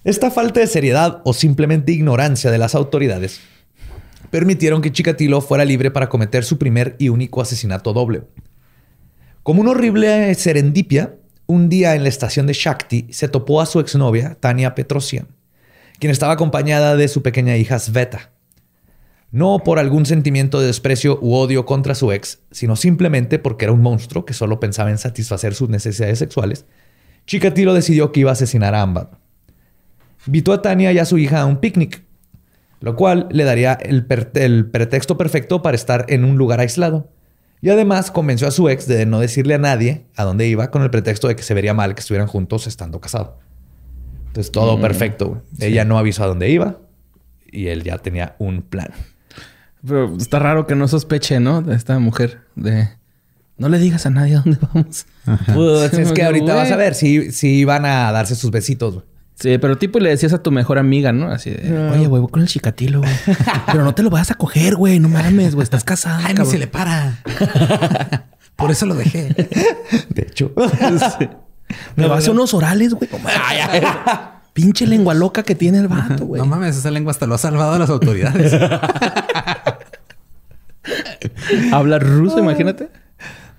Esta 0.03 0.31
falta 0.31 0.59
de 0.59 0.67
seriedad 0.67 1.21
o 1.23 1.33
simplemente 1.33 1.91
ignorancia 1.93 2.51
de 2.51 2.57
las 2.57 2.75
autoridades 2.75 3.39
permitieron 4.29 4.81
que 4.81 4.91
Chikatilo 4.91 5.41
fuera 5.41 5.63
libre 5.63 5.91
para 5.91 6.09
cometer 6.09 6.43
su 6.43 6.57
primer 6.57 6.95
y 6.97 7.09
único 7.09 7.41
asesinato 7.41 7.93
doble. 7.93 8.23
Como 9.43 9.59
una 9.59 9.71
horrible 9.71 10.33
serendipia, 10.35 11.15
un 11.47 11.67
día 11.67 11.95
en 11.95 12.03
la 12.03 12.09
estación 12.09 12.47
de 12.47 12.53
Shakti 12.53 13.07
se 13.11 13.27
topó 13.27 13.59
a 13.59 13.65
su 13.65 13.81
exnovia, 13.81 14.37
Tania 14.39 14.73
Petrosian, 14.73 15.27
quien 15.99 16.11
estaba 16.11 16.31
acompañada 16.31 16.95
de 16.95 17.09
su 17.09 17.21
pequeña 17.21 17.57
hija 17.57 17.77
Sveta. 17.77 18.31
No 19.31 19.59
por 19.59 19.79
algún 19.79 20.05
sentimiento 20.05 20.61
de 20.61 20.67
desprecio 20.67 21.19
u 21.21 21.33
odio 21.33 21.65
contra 21.65 21.93
su 21.93 22.13
ex, 22.13 22.39
sino 22.51 22.77
simplemente 22.77 23.37
porque 23.37 23.65
era 23.65 23.73
un 23.73 23.81
monstruo 23.81 24.23
que 24.23 24.33
solo 24.33 24.61
pensaba 24.61 24.91
en 24.91 24.97
satisfacer 24.97 25.53
sus 25.55 25.67
necesidades 25.67 26.19
sexuales, 26.19 26.65
Chikatilo 27.27 27.73
decidió 27.73 28.13
que 28.13 28.21
iba 28.21 28.29
a 28.29 28.33
asesinar 28.33 28.73
a 28.75 28.81
ambas. 28.81 29.07
Invitó 30.25 30.53
a 30.53 30.61
Tania 30.61 30.93
y 30.93 30.99
a 30.99 31.05
su 31.05 31.17
hija 31.17 31.41
a 31.41 31.45
un 31.45 31.57
picnic, 31.57 32.05
lo 32.79 32.95
cual 32.95 33.27
le 33.29 33.43
daría 33.43 33.73
el 33.73 34.05
pretexto 34.05 35.17
perfecto 35.17 35.61
para 35.61 35.75
estar 35.75 36.05
en 36.07 36.23
un 36.23 36.37
lugar 36.37 36.61
aislado 36.61 37.09
y 37.63 37.69
además 37.69 38.11
convenció 38.11 38.45
a 38.45 38.51
su 38.51 38.67
ex 38.67 38.87
de 38.87 39.05
no 39.05 39.21
decirle 39.21 39.53
a 39.53 39.57
nadie 39.57 40.05
a 40.17 40.25
dónde 40.25 40.45
iba 40.47 40.69
con 40.69 40.81
el 40.81 40.89
pretexto 40.89 41.29
de 41.29 41.37
que 41.37 41.43
se 41.43 41.53
vería 41.53 41.73
mal 41.73 41.95
que 41.95 42.01
estuvieran 42.01 42.27
juntos 42.27 42.67
estando 42.67 42.99
casados. 42.99 43.35
Entonces 44.27 44.51
todo 44.51 44.81
perfecto. 44.81 45.29
güey. 45.29 45.41
Ella 45.59 45.85
no 45.85 45.97
avisó 45.97 46.25
a 46.25 46.27
dónde 46.27 46.49
iba 46.49 46.79
y 47.49 47.67
él 47.67 47.83
ya 47.83 47.99
tenía 47.99 48.35
un 48.37 48.63
plan. 48.63 48.89
Pero 49.87 50.13
está 50.17 50.39
raro 50.39 50.67
que 50.67 50.75
no 50.75 50.89
sospeche, 50.89 51.39
¿no? 51.39 51.61
De 51.61 51.73
esta 51.73 51.97
mujer. 51.99 52.41
De... 52.55 52.89
No 53.57 53.69
le 53.69 53.79
digas 53.79 54.05
a 54.05 54.09
nadie 54.09 54.35
a 54.35 54.41
dónde 54.41 54.59
vamos. 54.73 55.05
Pues, 55.53 55.93
es 55.93 56.11
que 56.13 56.23
ahorita 56.23 56.53
vas 56.53 56.69
a 56.69 56.75
ver 56.75 56.95
si, 56.95 57.31
si 57.31 57.63
van 57.63 57.85
a 57.85 58.11
darse 58.11 58.35
sus 58.35 58.51
besitos. 58.51 58.95
güey. 58.95 59.05
Sí, 59.43 59.57
pero 59.57 59.77
tipo 59.77 59.99
le 59.99 60.09
decías 60.09 60.31
a 60.31 60.41
tu 60.41 60.51
mejor 60.51 60.79
amiga, 60.79 61.11
¿no? 61.11 61.29
Así 61.29 61.49
de... 61.49 61.89
Oye, 61.89 62.07
güey, 62.07 62.21
voy 62.21 62.31
con 62.31 62.43
el 62.43 62.47
chicatilo, 62.47 63.01
güey. 63.01 63.11
pero 63.65 63.83
no 63.83 63.93
te 63.93 64.01
lo 64.01 64.09
vayas 64.09 64.31
a 64.31 64.35
coger, 64.35 64.77
güey. 64.77 64.99
No 64.99 65.09
mames, 65.09 65.53
güey. 65.53 65.65
Estás 65.65 65.83
casada, 65.83 66.19
Ay, 66.19 66.27
ni 66.29 66.35
cabrón. 66.35 66.51
se 66.53 66.59
le 66.59 66.67
para. 66.67 67.21
Por 68.55 68.71
eso 68.71 68.85
lo 68.85 68.95
dejé. 68.95 69.35
De 70.07 70.21
hecho. 70.21 70.53
Me 71.97 72.07
vas 72.07 72.11
a 72.11 72.17
hacer 72.19 72.31
unos 72.31 72.53
orales, 72.53 72.93
güey. 72.93 73.09
No. 73.11 73.19
Pinche 74.53 74.87
lengua 74.87 75.13
loca 75.13 75.43
que 75.43 75.55
tiene 75.55 75.79
el 75.79 75.89
vato, 75.89 76.25
güey. 76.25 76.41
No 76.41 76.45
mames, 76.45 76.77
esa 76.77 76.89
lengua 76.89 77.11
hasta 77.11 77.27
lo 77.27 77.35
ha 77.35 77.37
salvado 77.37 77.73
a 77.73 77.79
las 77.79 77.89
autoridades. 77.89 78.53
Habla 81.73 81.99
ruso, 81.99 82.39
imagínate. 82.39 82.87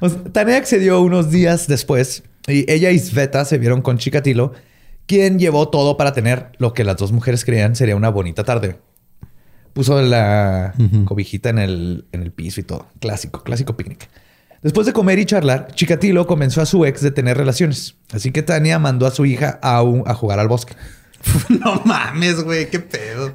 Pues, 0.01 0.17
Tania 0.33 0.57
accedió 0.57 1.03
unos 1.03 1.31
días 1.31 1.67
después 1.67 2.23
y 2.47 2.65
ella 2.73 2.91
y 2.91 2.99
Sveta 2.99 3.45
se 3.45 3.59
vieron 3.59 3.83
con 3.83 3.99
Chikatilo, 3.99 4.55
quien 5.07 5.39
llevó 5.39 5.69
todo 5.69 5.97
para 5.97 6.13
tener 6.13 6.53
lo 6.59 6.73
que 6.73 6.85
las 6.85 6.97
dos 6.97 7.13
mujeres 7.13 7.45
creían 7.45 7.77
sería 7.77 7.97
una 7.97 8.09
bonita 8.09 8.45
tarde. 8.45 8.79
Puso 9.73 10.01
la 10.03 10.73
cobijita 11.05 11.49
en 11.51 11.59
el, 11.59 12.05
en 12.13 12.23
el 12.23 12.31
piso 12.31 12.61
y 12.61 12.65
todo. 12.65 12.87
Clásico, 13.01 13.43
clásico 13.43 13.77
picnic. 13.77 14.09
Después 14.63 14.87
de 14.87 14.93
comer 14.93 15.19
y 15.19 15.27
charlar, 15.27 15.69
Chikatilo 15.75 16.27
convenció 16.27 16.63
a 16.63 16.67
su 16.67 16.85
ex 16.87 17.03
de 17.03 17.11
tener 17.11 17.37
relaciones. 17.37 17.97
Así 18.13 18.31
que 18.31 18.43
Tania 18.43 18.79
mandó 18.79 19.07
a 19.07 19.11
su 19.11 19.27
hija 19.27 19.59
a, 19.63 19.83
un- 19.83 20.05
a 20.07 20.15
jugar 20.15 20.39
al 20.39 20.49
bosque. 20.49 20.75
no 21.49 21.83
mames, 21.85 22.43
güey, 22.45 22.71
qué 22.71 22.79
pedo. 22.81 23.35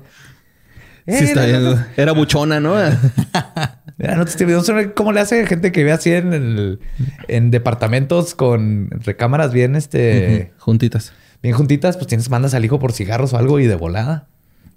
Sí, 1.08 1.26
está 1.26 1.46
bien. 1.46 1.86
Era 1.98 2.14
buchona, 2.14 2.60
¿no? 2.60 2.76
Mira, 3.98 4.16
no 4.16 4.24
te 4.26 4.32
estoy 4.32 4.46
viendo 4.46 4.64
cómo 4.96 5.12
le 5.12 5.20
hace 5.20 5.46
gente 5.46 5.72
que 5.72 5.84
ve 5.84 5.92
así 5.92 6.12
en, 6.12 6.34
el- 6.34 6.80
en 7.28 7.52
departamentos 7.52 8.34
con 8.34 8.90
recámaras 8.92 9.52
bien, 9.52 9.76
este, 9.76 10.54
Juntitas. 10.58 11.12
Bien 11.42 11.56
juntitas. 11.56 11.98
Pues 11.98 12.08
tienes, 12.08 12.30
mandas 12.30 12.54
al 12.54 12.64
hijo 12.66 12.80
por 12.80 12.94
cigarros 12.94 13.34
o 13.34 13.38
algo 13.38 13.60
y 13.60 13.68
de 13.68 13.76
volada. 13.76 14.28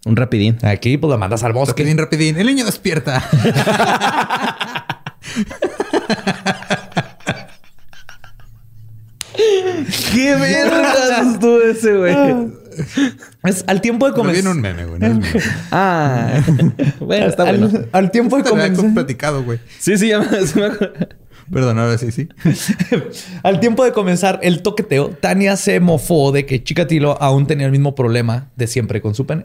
Un 0.05 0.17
rapidín. 0.17 0.59
Aquí, 0.63 0.97
pues 0.97 1.11
la 1.11 1.17
mandas 1.17 1.45
al 1.45 1.53
bosque. 1.53 1.83
Rapidín, 1.83 1.99
rapidín. 1.99 2.37
El 2.39 2.47
niño 2.47 2.65
despierta. 2.65 3.23
¡Qué 10.13 10.37
vergas 10.37 11.27
estuvo 11.35 11.61
ese, 11.61 11.97
güey! 11.97 12.53
Es 13.45 13.65
al 13.67 13.81
tiempo 13.81 14.07
de 14.07 14.13
comenzar. 14.13 14.35
viene 14.35 14.51
un 14.51 14.61
meme, 14.61 14.85
güey. 14.87 15.01
No 15.01 15.25
es. 15.25 15.49
Ah. 15.71 16.43
bueno, 17.01 17.27
está 17.27 17.45
al, 17.45 17.59
bueno. 17.59 17.87
al 17.93 18.11
tiempo 18.11 18.37
de 18.37 18.45
comenzar. 18.45 18.95
platicado, 18.95 19.43
güey. 19.43 19.59
Sí, 19.79 19.97
sí, 19.99 20.09
ya 20.09 20.21
me, 20.21 20.47
sí 20.47 20.59
me 20.59 20.67
acuerdo. 20.67 21.09
Perdón, 21.53 21.79
ahora 21.79 21.99
sí, 21.99 22.11
sí. 22.11 22.29
al 23.43 23.61
tiempo 23.61 23.85
de 23.85 23.93
comenzar 23.93 24.41
el 24.43 24.63
toqueteo, 24.63 25.11
Tania 25.11 25.57
se 25.57 25.81
mofó 25.81 26.33
de 26.33 26.47
que 26.47 26.65
Chikatilo 26.65 27.21
aún 27.21 27.47
tenía 27.47 27.67
el 27.67 27.73
mismo 27.73 27.95
problema 27.95 28.49
de 28.57 28.67
siempre 28.67 29.03
con 29.03 29.15
su 29.15 29.27
pene. 29.27 29.45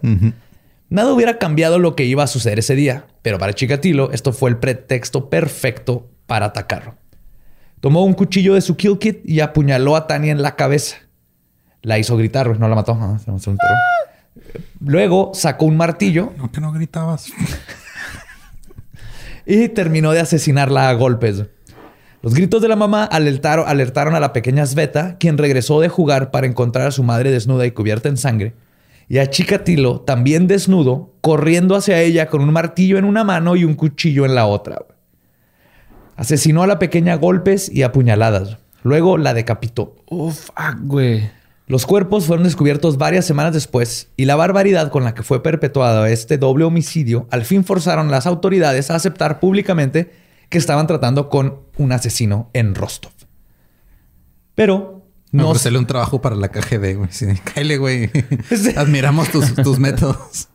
Nada 0.90 1.12
hubiera 1.12 1.38
cambiado 1.38 1.80
lo 1.80 1.98
que 1.98 2.06
iba 2.06 2.24
a 2.24 2.28
suceder 2.28 2.60
ese 2.60 2.76
día, 2.76 3.08
pero 3.24 3.38
para 3.38 3.52
Chikatilo 3.52 4.12
esto 4.14 4.32
fue 4.32 4.50
el 4.50 4.56
pretexto 4.56 5.30
perfecto 5.30 6.08
para 6.28 6.46
atacarlo. 6.46 6.96
Tomó 7.82 8.06
un 8.06 8.14
cuchillo 8.14 8.54
de 8.54 8.62
su 8.62 8.78
kill 8.78 8.98
kit 9.00 9.20
y 9.26 9.42
apuñaló 9.42 9.98
a 9.98 10.08
Tania 10.08 10.32
en 10.32 10.42
la 10.42 10.56
cabeza. 10.56 10.96
La 11.82 12.00
hizo 12.00 12.16
gritar, 12.16 12.58
no 12.58 12.70
la 12.70 12.76
mató. 12.76 12.98
Ah, 13.00 13.20
se 13.20 13.30
enterró. 13.30 13.76
Luego 14.80 15.32
sacó 15.34 15.66
un 15.66 15.76
martillo 15.76 16.34
No, 16.38 16.52
que 16.52 16.62
no 16.62 16.72
gritabas. 16.72 17.28
y 19.46 19.68
terminó 19.70 20.12
de 20.12 20.22
asesinarla 20.22 20.88
a 20.90 20.94
golpes. 20.94 21.44
Los 22.22 22.34
gritos 22.34 22.62
de 22.62 22.68
la 22.68 22.76
mamá 22.76 23.04
alertaron, 23.04 23.68
alertaron 23.68 24.16
a 24.16 24.20
la 24.20 24.34
pequeña 24.34 24.66
Sveta, 24.66 25.18
quien 25.18 25.38
regresó 25.38 25.80
de 25.80 25.90
jugar 25.90 26.32
para 26.32 26.48
encontrar 26.48 26.88
a 26.88 26.92
su 26.92 27.04
madre 27.04 27.32
desnuda 27.32 27.66
y 27.66 27.72
cubierta 27.72 28.10
en 28.10 28.18
sangre, 28.18 28.54
y 29.08 29.20
a 29.20 29.30
Chikatilo, 29.30 30.02
también 30.02 30.48
desnudo, 30.48 31.14
corriendo 31.22 31.76
hacia 31.76 32.02
ella 32.02 32.28
con 32.28 32.42
un 32.42 32.52
martillo 32.52 32.98
en 32.98 33.06
una 33.06 33.24
mano 33.24 33.56
y 33.56 33.64
un 33.64 33.76
cuchillo 33.76 34.26
en 34.26 34.36
la 34.36 34.48
otra. 34.48 34.80
Asesinó 36.16 36.64
a 36.64 36.68
la 36.68 36.80
pequeña 36.80 37.14
a 37.14 37.18
golpes 37.18 37.70
y 37.72 37.84
apuñaladas. 37.84 38.58
Luego 38.84 39.18
la 39.18 39.34
decapitó. 39.34 39.96
Uf, 40.10 40.48
fuck, 40.48 40.78
güey. 40.82 41.30
Los 41.68 41.86
cuerpos 41.86 42.26
fueron 42.26 42.46
descubiertos 42.46 42.98
varias 42.98 43.26
semanas 43.26 43.54
después 43.54 44.10
y 44.16 44.26
la 44.26 44.38
barbaridad 44.38 44.90
con 44.90 45.04
la 45.04 45.14
que 45.14 45.24
fue 45.24 45.44
perpetuado 45.44 46.06
este 46.06 46.38
doble 46.38 46.64
homicidio 46.64 47.28
al 47.30 47.44
fin 47.44 47.66
forzaron 47.66 48.08
a 48.08 48.12
las 48.12 48.26
autoridades 48.26 48.90
a 48.90 48.96
aceptar 48.96 49.42
públicamente 49.42 50.10
que 50.50 50.58
estaban 50.58 50.88
tratando 50.88 51.30
con 51.30 51.62
un 51.78 51.92
asesino 51.92 52.50
en 52.54 52.76
Rostov. 52.76 53.12
Pero 54.56 55.06
No, 55.32 55.44
no, 55.44 55.50
ofrecerle 55.50 55.80
un 55.80 55.88
trabajo 55.88 56.22
para 56.22 56.36
la 56.36 56.50
KGB, 56.50 56.96
güey. 56.98 57.10
Sí, 57.12 57.28
cáele, 57.54 57.78
güey. 57.78 58.10
Admiramos 58.78 59.30
tus, 59.30 59.54
tus 59.56 59.80
métodos. 59.80 60.48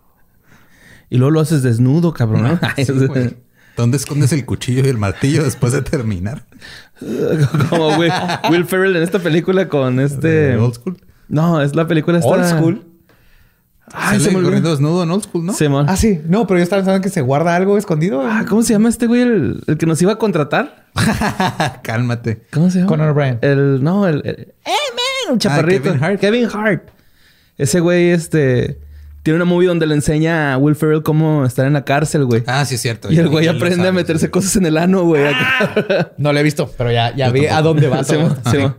Y 1.11 1.19
luego 1.19 1.31
lo 1.31 1.41
haces 1.41 1.63
desnudo, 1.63 2.13
cabrón. 2.13 2.43
¿no? 2.43 2.61
Sí, 2.77 2.91
güey. 2.93 3.37
¿Dónde 3.77 3.97
escondes 3.97 4.33
el 4.33 4.45
cuchillo 4.45 4.85
y 4.85 4.89
el 4.89 4.99
martillo 4.99 5.45
después 5.45 5.73
de 5.73 5.81
terminar? 5.81 6.47
Como 7.71 7.97
Will, 7.97 8.13
Will 8.51 8.67
Ferrell 8.67 8.97
en 8.97 9.03
esta 9.03 9.19
película 9.19 9.69
con 9.69 9.99
este... 9.99 10.29
¿De 10.29 10.57
Old 10.59 10.75
School? 10.75 10.99
No, 11.29 11.63
es 11.63 11.75
la 11.75 11.87
película 11.87 12.19
esta... 12.19 12.29
old 12.31 12.45
school. 12.45 12.92
Ay, 13.93 14.21
se 14.21 14.31
me 14.31 14.43
corriendo 14.43 14.71
desnudo 14.71 15.03
en 15.03 15.11
Old 15.11 15.25
School, 15.25 15.45
¿no? 15.45 15.53
Simón. 15.53 15.87
Ah, 15.89 15.97
sí. 15.97 16.21
No, 16.27 16.47
pero 16.47 16.59
yo 16.59 16.65
estaba 16.65 16.81
pensando 16.81 17.03
que 17.03 17.09
se 17.11 17.21
guarda 17.21 17.55
algo 17.57 17.77
escondido. 17.77 18.23
Ah, 18.23 18.45
¿Cómo 18.49 18.62
se 18.62 18.73
llama 18.73 18.89
este 18.89 19.07
güey? 19.07 19.23
El, 19.23 19.62
el 19.67 19.77
que 19.77 19.87
nos 19.87 20.01
iba 20.01 20.12
a 20.12 20.17
contratar. 20.19 20.87
Cálmate. 21.83 22.43
¿Cómo 22.53 22.71
se 22.71 22.79
llama? 22.79 22.89
Conan 22.89 23.09
O'Brien. 23.11 23.39
El... 23.43 23.83
No, 23.83 24.07
el... 24.09 24.23
el- 24.25 24.55
¡Eh, 24.65 24.71
man! 24.95 25.33
Un 25.35 25.39
chaparrito. 25.39 25.85
Kevin 25.85 26.03
Hart. 26.05 26.21
Kevin 26.21 26.49
Hart. 26.53 26.89
Ese 27.59 27.81
güey, 27.81 28.11
este... 28.11 28.79
Tiene 29.23 29.37
una 29.37 29.45
movie 29.45 29.69
donde 29.69 29.87
le 29.87 29.95
enseña 29.95 30.53
a 30.55 30.59
Will 30.59 30.75
Ferrell 30.75 31.03
cómo 31.05 31.45
estar 31.45 31.65
en 31.67 31.75
la 31.75 31.85
cárcel, 31.85 32.25
güey. 32.25 32.43
Ah, 32.47 32.65
sí, 32.65 32.75
es 32.75 32.81
cierto. 32.81 33.12
y 33.12 33.19
el 33.19 33.29
güey 33.29 33.47
aprende 33.47 33.87
a 33.87 33.93
meterse 33.93 34.31
cosas 34.31 34.57
en 34.57 34.67
el 34.67 34.77
ano, 34.77 35.05
güey. 35.05 35.25
No 36.19 36.33
lo 36.33 36.39
he 36.41 36.43
visto, 36.43 36.69
pero 36.77 36.91
ya, 36.91 37.15
ya 37.15 37.31
vi 37.31 37.47
a 37.47 37.62
dónde 37.62 37.87
va. 37.87 37.99
todo. 38.03 38.17
Simón, 38.17 38.37
Simón. 38.51 38.77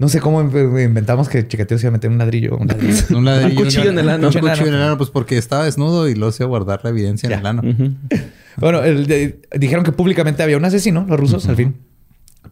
No 0.00 0.08
sé 0.08 0.18
cómo 0.20 0.40
in- 0.40 0.50
inventamos 0.80 1.28
que 1.28 1.46
Chikatilo 1.46 1.78
se 1.78 1.86
iba 1.86 1.90
a 1.90 1.92
meter 1.92 2.10
un 2.10 2.18
ladrillo. 2.18 2.56
Un 2.56 2.66
ladrillo. 2.66 3.04
Un, 3.18 3.24
ladrillo, 3.24 3.50
Un 3.60 3.64
cuchillo 3.66 3.90
en 3.90 3.98
el 3.98 4.08
ano. 4.08 4.26
Un 4.28 4.32
cuchillo 4.32 4.66
en 4.66 4.74
el 4.74 4.82
ano, 4.82 4.96
pues 4.98 5.10
porque 5.10 5.36
estaba 5.38 5.64
desnudo 5.66 6.08
y 6.08 6.14
lo 6.16 6.28
hacía 6.28 6.46
guardar 6.46 6.80
la 6.82 6.90
evidencia 6.90 7.28
en 7.28 7.38
el 7.38 7.46
ano. 7.46 7.62
Bueno, 8.56 8.82
el 8.82 9.06
de- 9.06 9.40
dijeron 9.56 9.84
que 9.84 9.92
públicamente 9.92 10.42
había 10.42 10.56
un 10.56 10.64
asesino, 10.64 11.06
los 11.08 11.18
rusos, 11.18 11.46
al 11.48 11.56
fin. 11.56 11.76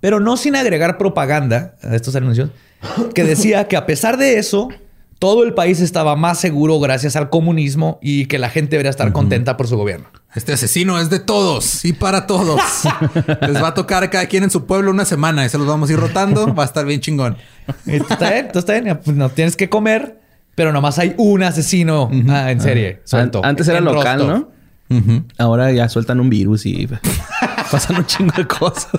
Pero 0.00 0.20
no 0.20 0.36
sin 0.36 0.54
agregar 0.56 0.96
propaganda 0.96 1.74
a 1.82 1.96
estos 1.96 2.14
anuncios, 2.16 2.50
que 3.14 3.24
decía 3.24 3.66
que 3.66 3.76
a 3.76 3.84
pesar 3.84 4.16
de 4.16 4.38
eso, 4.38 4.68
todo 5.18 5.42
el 5.44 5.54
país 5.54 5.80
estaba 5.80 6.14
más 6.16 6.38
seguro 6.40 6.78
gracias 6.80 7.16
al 7.16 7.28
comunismo 7.30 7.98
y 8.02 8.26
que 8.26 8.38
la 8.38 8.50
gente 8.50 8.70
debería 8.72 8.90
estar 8.90 9.12
contenta 9.12 9.56
por 9.56 9.66
su 9.66 9.76
gobierno. 9.76 10.06
Este 10.34 10.52
asesino 10.52 10.98
es 11.00 11.10
de 11.10 11.18
todos 11.18 11.84
y 11.84 11.92
para 11.92 12.26
todos. 12.26 12.60
Les 13.40 13.60
va 13.62 13.68
a 13.68 13.74
tocar 13.74 14.02
a 14.04 14.10
cada 14.10 14.26
quien 14.26 14.44
en 14.44 14.50
su 14.50 14.66
pueblo 14.66 14.90
una 14.90 15.04
semana 15.04 15.44
y 15.44 15.48
se 15.48 15.58
los 15.58 15.66
vamos 15.66 15.90
a 15.90 15.92
ir 15.94 15.98
rotando. 15.98 16.54
Va 16.54 16.62
a 16.62 16.66
estar 16.66 16.84
bien 16.84 17.00
chingón. 17.00 17.36
Está 17.86 18.30
bien, 18.30 18.48
tú 18.52 18.58
está 18.60 18.78
bien. 18.78 19.00
Pues 19.04 19.16
no 19.16 19.28
tienes 19.30 19.56
que 19.56 19.68
comer, 19.68 20.20
pero 20.54 20.72
nomás 20.72 20.98
hay 20.98 21.14
un 21.16 21.42
asesino 21.42 22.10
ah, 22.28 22.50
en 22.52 22.60
serie. 22.60 23.00
suelto, 23.04 23.38
An- 23.38 23.50
Antes 23.50 23.66
era 23.68 23.78
en 23.78 23.84
local, 23.86 24.18
Rostov. 24.20 24.48
¿no? 24.90 25.24
Ahora 25.38 25.72
ya 25.72 25.88
sueltan 25.88 26.20
un 26.20 26.30
virus 26.30 26.64
y 26.66 26.86
pasan 27.72 27.96
un 27.96 28.06
chingo 28.06 28.32
de 28.36 28.46
cosas. 28.46 28.92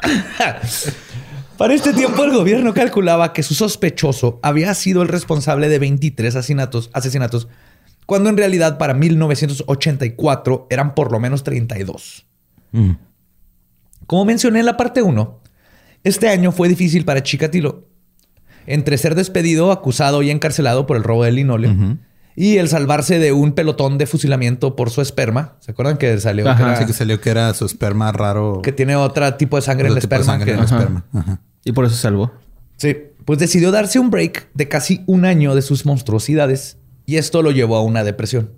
Para 1.58 1.72
este 1.72 1.94
tiempo, 1.94 2.22
el 2.24 2.32
gobierno 2.32 2.74
calculaba 2.74 3.32
que 3.32 3.42
su 3.42 3.54
sospechoso 3.54 4.38
había 4.42 4.74
sido 4.74 5.02
el 5.02 5.08
responsable 5.08 5.68
de 5.68 5.78
23 5.78 6.36
asesinatos, 6.36 6.90
asesinatos, 6.92 7.48
cuando 8.04 8.28
en 8.28 8.36
realidad 8.36 8.76
para 8.78 8.92
1984 8.94 10.66
eran 10.70 10.94
por 10.94 11.10
lo 11.12 11.18
menos 11.18 11.44
32. 11.44 12.26
Mm. 12.72 12.90
Como 14.06 14.24
mencioné 14.24 14.60
en 14.60 14.66
la 14.66 14.76
parte 14.76 15.02
1, 15.02 15.40
este 16.04 16.28
año 16.28 16.52
fue 16.52 16.68
difícil 16.68 17.04
para 17.04 17.22
Chikatilo. 17.22 17.88
Entre 18.66 18.98
ser 18.98 19.14
despedido, 19.14 19.72
acusado 19.72 20.22
y 20.22 20.30
encarcelado 20.30 20.86
por 20.86 20.96
el 20.96 21.04
robo 21.04 21.24
del 21.24 21.36
linóleo 21.36 21.98
y 22.36 22.58
el 22.58 22.68
salvarse 22.68 23.18
de 23.18 23.32
un 23.32 23.52
pelotón 23.52 23.96
de 23.98 24.06
fusilamiento 24.06 24.76
por 24.76 24.90
su 24.90 25.00
esperma. 25.00 25.54
¿Se 25.60 25.70
acuerdan 25.72 25.96
que 25.96 26.20
salió 26.20 26.46
Ajá, 26.48 26.56
que, 26.58 26.62
era- 26.62 26.72
Así 26.74 26.84
que 26.86 26.92
salió 26.92 27.20
que 27.20 27.30
era 27.30 27.52
su 27.54 27.64
esperma 27.64 28.12
raro. 28.12 28.60
que 28.62 28.72
tiene 28.72 28.94
otro 28.94 29.34
tipo 29.34 29.56
de 29.56 29.62
sangre 29.62 29.86
en 29.86 29.92
el 29.92 29.98
esperma? 29.98 30.24
sangre 30.26 30.44
que- 30.46 30.52
en 30.52 30.58
el 30.58 30.64
esperma. 30.64 31.04
Ajá. 31.14 31.40
Y 31.64 31.72
por 31.72 31.84
eso 31.86 31.94
se 31.96 32.02
salvó. 32.02 32.32
Sí, 32.76 32.94
pues 33.24 33.38
decidió 33.38 33.72
darse 33.72 33.98
un 33.98 34.10
break 34.10 34.48
de 34.54 34.68
casi 34.68 35.02
un 35.06 35.24
año 35.24 35.54
de 35.54 35.62
sus 35.62 35.86
monstruosidades 35.86 36.76
y 37.06 37.16
esto 37.16 37.40
lo 37.42 37.50
llevó 37.52 37.76
a 37.76 37.82
una 37.82 38.04
depresión. 38.04 38.50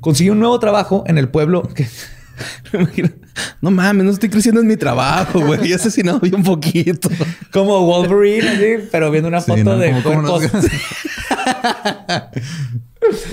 Consiguió 0.00 0.32
un 0.32 0.38
nuevo 0.38 0.58
trabajo 0.60 1.04
en 1.06 1.18
el 1.18 1.28
pueblo 1.28 1.62
que... 1.74 1.86
Me 2.72 2.80
imagino 2.82 3.08
No 3.60 3.70
mames, 3.70 4.04
no 4.04 4.10
estoy 4.10 4.28
creciendo 4.28 4.60
en 4.60 4.66
mi 4.66 4.76
trabajo, 4.76 5.40
güey. 5.40 5.68
Y 5.68 5.72
asesinado 5.72 6.20
un 6.22 6.42
poquito. 6.42 7.08
Como 7.52 7.84
Wolverine, 7.84 8.88
pero 8.90 9.10
viendo 9.10 9.28
una 9.28 9.40
foto 9.40 9.78
de 9.78 10.02
como, 10.02 10.22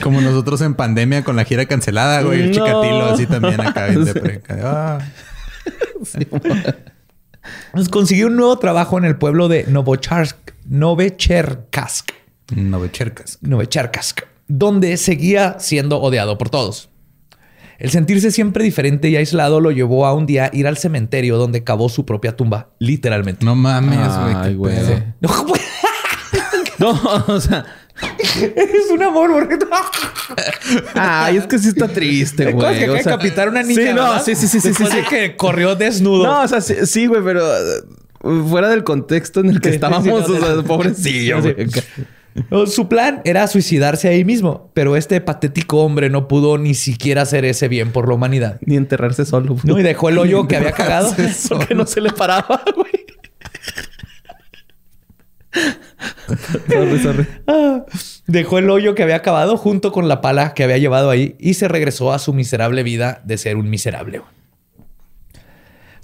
como, 0.01 0.21
nosotros 0.21 0.61
en 0.61 0.75
pandemia 0.75 1.23
con 1.23 1.35
la 1.35 1.45
gira 1.45 1.65
cancelada, 1.65 2.21
güey. 2.21 2.41
El 2.41 2.51
chicatilo 2.51 3.05
así 3.05 3.25
también 3.25 3.59
acá. 3.61 3.87
Ah. 4.63 4.99
Nos 7.73 7.89
consiguió 7.89 8.27
un 8.27 8.35
nuevo 8.35 8.57
trabajo 8.59 8.97
en 8.97 9.05
el 9.05 9.17
pueblo 9.17 9.47
de 9.47 9.65
Novocharsk, 9.67 10.37
Novecherkask. 10.65 12.11
Novecherkask. 12.55 13.41
Novecherkask, 13.41 14.21
donde 14.47 14.97
seguía 14.97 15.57
siendo 15.59 15.99
odiado 15.99 16.37
por 16.37 16.49
todos. 16.49 16.89
El 17.77 17.91
sentirse 17.91 18.31
siempre 18.31 18.63
diferente 18.63 19.09
y 19.09 19.15
aislado 19.15 19.59
lo 19.59 19.71
llevó 19.71 20.05
a 20.05 20.13
un 20.13 20.25
día 20.25 20.49
ir 20.53 20.67
al 20.67 20.77
cementerio 20.77 21.37
donde 21.37 21.63
cavó 21.63 21.89
su 21.89 22.05
propia 22.05 22.35
tumba, 22.35 22.69
literalmente. 22.79 23.45
No 23.45 23.55
mames, 23.55 24.55
güey. 24.55 24.75
No, 26.79 26.91
o 27.27 27.41
sea, 27.41 27.65
es 28.55 28.91
un 28.91 29.01
amor, 29.01 29.31
porque... 29.31 29.57
Ay, 30.93 31.37
es 31.37 31.47
que 31.47 31.57
sí 31.57 31.69
está 31.69 31.87
triste, 31.87 32.51
güey. 32.51 32.77
que 32.77 32.89
o 32.89 32.93
sea, 32.93 33.13
decapitar 33.13 33.49
una 33.49 33.63
niña. 33.63 33.81
Sí, 33.81 33.93
no, 33.95 34.19
sí, 34.19 34.35
sí, 34.35 34.47
sí, 34.47 34.61
sí, 34.61 34.73
sí, 34.75 34.85
sí. 34.85 34.97
que 35.09 35.35
corrió 35.35 35.75
desnudo. 35.75 36.25
No, 36.25 36.41
o 36.43 36.47
sea, 36.47 36.61
sí, 36.61 37.07
güey, 37.07 37.23
pero 37.23 37.43
uh, 38.21 38.47
fuera 38.47 38.69
del 38.69 38.83
contexto 38.83 39.39
en 39.39 39.49
el 39.49 39.59
que 39.59 39.69
estábamos, 39.69 40.29
o 40.29 40.39
sea, 40.39 40.61
pobrecillo, 40.61 41.41
güey. 41.41 41.55
Su 42.67 42.87
plan 42.87 43.21
era 43.25 43.47
suicidarse 43.47 44.07
ahí 44.07 44.23
mismo, 44.23 44.71
pero 44.73 44.95
este 44.95 45.19
patético 45.21 45.83
hombre 45.83 46.09
no 46.09 46.27
pudo 46.27 46.57
ni 46.57 46.73
siquiera 46.73 47.23
hacer 47.23 47.45
ese 47.45 47.67
bien 47.67 47.91
por 47.91 48.07
la 48.07 48.15
humanidad. 48.15 48.59
Ni 48.65 48.75
enterrarse 48.75 49.25
solo. 49.25 49.57
No, 49.63 49.79
y 49.79 49.83
dejó 49.83 50.09
el 50.09 50.17
hoyo 50.17 50.47
que 50.47 50.55
había 50.55 50.71
cagado. 50.71 51.13
Porque 51.49 51.75
no 51.75 51.85
se 51.85 52.01
le 52.01 52.11
paraba, 52.11 52.61
güey. 52.75 53.05
sorry, 56.67 56.99
sorry. 56.99 57.27
Ah, 57.47 57.85
dejó 58.27 58.59
el 58.59 58.69
hoyo 58.69 58.95
que 58.95 59.03
había 59.03 59.15
acabado 59.15 59.57
junto 59.57 59.91
con 59.91 60.07
la 60.07 60.21
pala 60.21 60.53
que 60.53 60.63
había 60.63 60.77
llevado 60.77 61.09
ahí 61.09 61.35
y 61.39 61.55
se 61.55 61.67
regresó 61.67 62.13
a 62.13 62.19
su 62.19 62.33
miserable 62.33 62.83
vida 62.83 63.21
de 63.25 63.37
ser 63.37 63.57
un 63.57 63.69
miserable. 63.69 64.21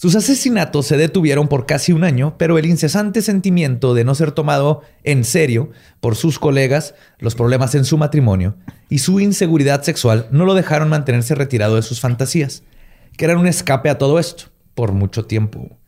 Sus 0.03 0.17
asesinatos 0.17 0.85
se 0.85 0.97
detuvieron 0.97 1.47
por 1.47 1.65
casi 1.65 1.93
un 1.93 2.03
año, 2.03 2.35
pero 2.37 2.57
el 2.57 2.65
incesante 2.65 3.21
sentimiento 3.21 3.93
de 3.93 4.03
no 4.03 4.15
ser 4.15 4.33
tomado 4.33 4.81
en 5.05 5.23
serio 5.23 5.71
por 6.01 6.17
sus 6.17 6.39
colegas, 6.39 6.93
los 7.19 7.35
problemas 7.35 7.73
en 7.73 7.85
su 7.85 7.97
matrimonio 7.97 8.57
y 8.89 8.97
su 8.97 9.21
inseguridad 9.21 9.81
sexual 9.81 10.27
no 10.29 10.43
lo 10.43 10.55
dejaron 10.55 10.89
mantenerse 10.89 11.35
retirado 11.35 11.77
de 11.77 11.83
sus 11.83 12.01
fantasías, 12.01 12.63
que 13.15 13.23
eran 13.23 13.37
un 13.37 13.47
escape 13.47 13.89
a 13.89 13.97
todo 13.97 14.19
esto 14.19 14.47
por 14.75 14.91
mucho 14.91 15.23
tiempo. 15.23 15.79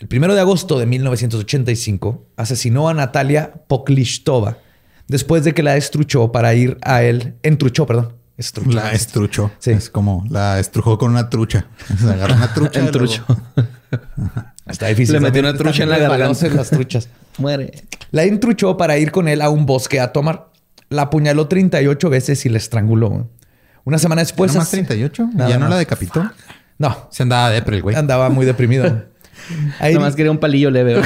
El 0.00 0.08
primero 0.08 0.34
de 0.34 0.40
agosto 0.40 0.80
de 0.80 0.86
1985 0.86 2.26
asesinó 2.36 2.88
a 2.88 2.94
Natalia 2.94 3.52
Poklishtova 3.68 4.58
después 5.06 5.44
de 5.44 5.54
que 5.54 5.62
la 5.62 5.76
estruchó 5.76 6.32
para 6.32 6.56
ir 6.56 6.76
a 6.82 7.04
él, 7.04 7.36
entruchó, 7.44 7.86
perdón, 7.86 8.16
la 8.66 8.92
estruchó. 8.92 9.52
Sí. 9.58 9.70
Es 9.70 9.90
como 9.90 10.24
la 10.28 10.58
estrujó 10.58 10.98
con 10.98 11.12
una 11.12 11.30
trucha. 11.30 11.66
Se 11.98 12.10
agarró 12.10 12.34
una 12.34 12.52
trucha. 12.52 12.80
Entruchó. 12.80 13.24
Está 14.66 14.88
difícil. 14.88 15.14
Le 15.14 15.20
metió 15.20 15.40
una 15.40 15.54
trucha 15.54 15.84
en 15.84 15.90
la 15.90 15.98
garganta. 15.98 16.48
las 16.48 16.70
truchas. 16.70 17.08
Muere. 17.38 17.84
La 18.10 18.24
entruchó 18.24 18.76
para 18.76 18.98
ir 18.98 19.12
con 19.12 19.28
él 19.28 19.40
a 19.42 19.50
un 19.50 19.66
bosque 19.66 20.00
a 20.00 20.12
tomar. 20.12 20.48
La 20.88 21.02
apuñaló 21.02 21.48
38 21.48 22.10
veces 22.10 22.44
y 22.46 22.48
la 22.48 22.58
estranguló. 22.58 23.30
Una 23.84 23.98
semana 23.98 24.22
después... 24.22 24.52
¿No 24.52 24.60
más 24.60 24.70
38? 24.70 25.30
¿Ya 25.34 25.58
no 25.58 25.68
la 25.68 25.76
decapitó? 25.76 26.30
No. 26.78 27.08
Se 27.10 27.22
andaba 27.22 27.50
depre 27.50 27.76
el 27.76 27.82
güey. 27.82 27.96
Andaba 27.96 28.30
muy 28.30 28.46
deprimido. 28.46 29.04
Ahí... 29.78 29.94
Nomás 29.94 30.16
quería 30.16 30.30
un 30.30 30.38
palillo 30.38 30.70
leve. 30.70 31.00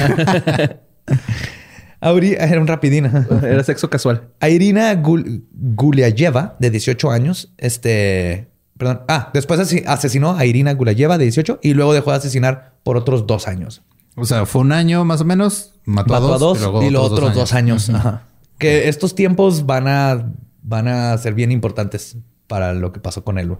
Era 2.00 2.60
un 2.60 2.66
rapidín. 2.66 3.06
Era 3.42 3.64
sexo 3.64 3.90
casual. 3.90 4.28
A 4.40 4.48
Irina 4.48 4.94
Guliayeva, 4.94 6.56
de 6.58 6.70
18 6.70 7.10
años, 7.10 7.52
este... 7.58 8.48
Perdón. 8.76 9.00
Ah, 9.08 9.30
después 9.34 9.58
asesinó 9.86 10.36
a 10.36 10.46
Irina 10.46 10.72
Guliayeva, 10.72 11.18
de 11.18 11.24
18, 11.24 11.58
y 11.62 11.74
luego 11.74 11.92
dejó 11.94 12.12
de 12.12 12.18
asesinar 12.18 12.74
por 12.84 12.96
otros 12.96 13.26
dos 13.26 13.48
años. 13.48 13.82
O 14.14 14.24
sea, 14.24 14.46
fue 14.46 14.60
un 14.60 14.70
año 14.70 15.04
más 15.04 15.20
o 15.20 15.24
menos. 15.24 15.74
Mató, 15.84 16.14
a 16.14 16.20
dos, 16.20 16.58
y, 16.82 16.90
los 16.90 17.10
otros 17.10 17.34
dos 17.34 17.54
años. 17.54 17.90
Ajá. 17.90 18.22
Que 18.56 18.88
estos 18.88 19.16
tiempos 19.16 19.66
van 19.66 19.88
a, 19.88 20.32
van 20.62 20.86
a 20.86 21.18
ser 21.18 21.34
bien 21.34 21.50
importantes 21.50 22.18
para 22.46 22.72
lo 22.72 22.92
que 22.92 23.00
pasó 23.00 23.24
con 23.24 23.38
él. 23.38 23.56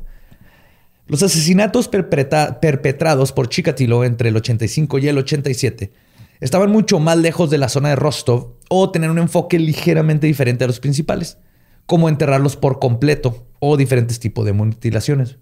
Los 1.07 1.23
asesinatos 1.23 1.89
perpetrados 1.89 3.33
por 3.33 3.49
Chikatilo 3.49 4.05
entre 4.05 4.29
el 4.29 4.37
85 4.37 4.99
y 4.99 5.09
el 5.09 5.19
87 5.19 5.93
estaban 6.41 6.71
mucho 6.71 7.01
más 7.01 7.17
lejos 7.17 7.51
de 7.51 7.59
la 7.59 7.69
zona 7.69 7.91
de 7.91 7.97
Rostov 7.97 8.55
o 8.69 8.91
tener 8.91 9.11
un 9.11 9.19
enfoque 9.19 9.59
ligeramente 9.59 10.27
diferente 10.27 10.65
a 10.65 10.67
los 10.67 10.81
principales, 10.81 11.39
como 11.87 12.09
enterrarlos 12.09 12.57
por 12.57 12.79
completo 12.79 13.47
o 13.61 13.77
diferentes 13.77 14.21
tipos 14.21 14.45
de 14.45 14.53
mutilaciones. 14.53 15.39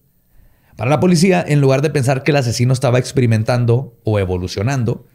Para 0.76 0.90
la 0.90 1.00
policía, 1.00 1.44
en 1.46 1.60
lugar 1.60 1.82
de 1.82 1.90
pensar 1.90 2.22
que 2.22 2.32
el 2.32 2.36
asesino 2.36 2.72
estaba 2.72 2.98
experimentando 2.98 3.98
o 4.04 4.18
evolucionando, 4.18 5.06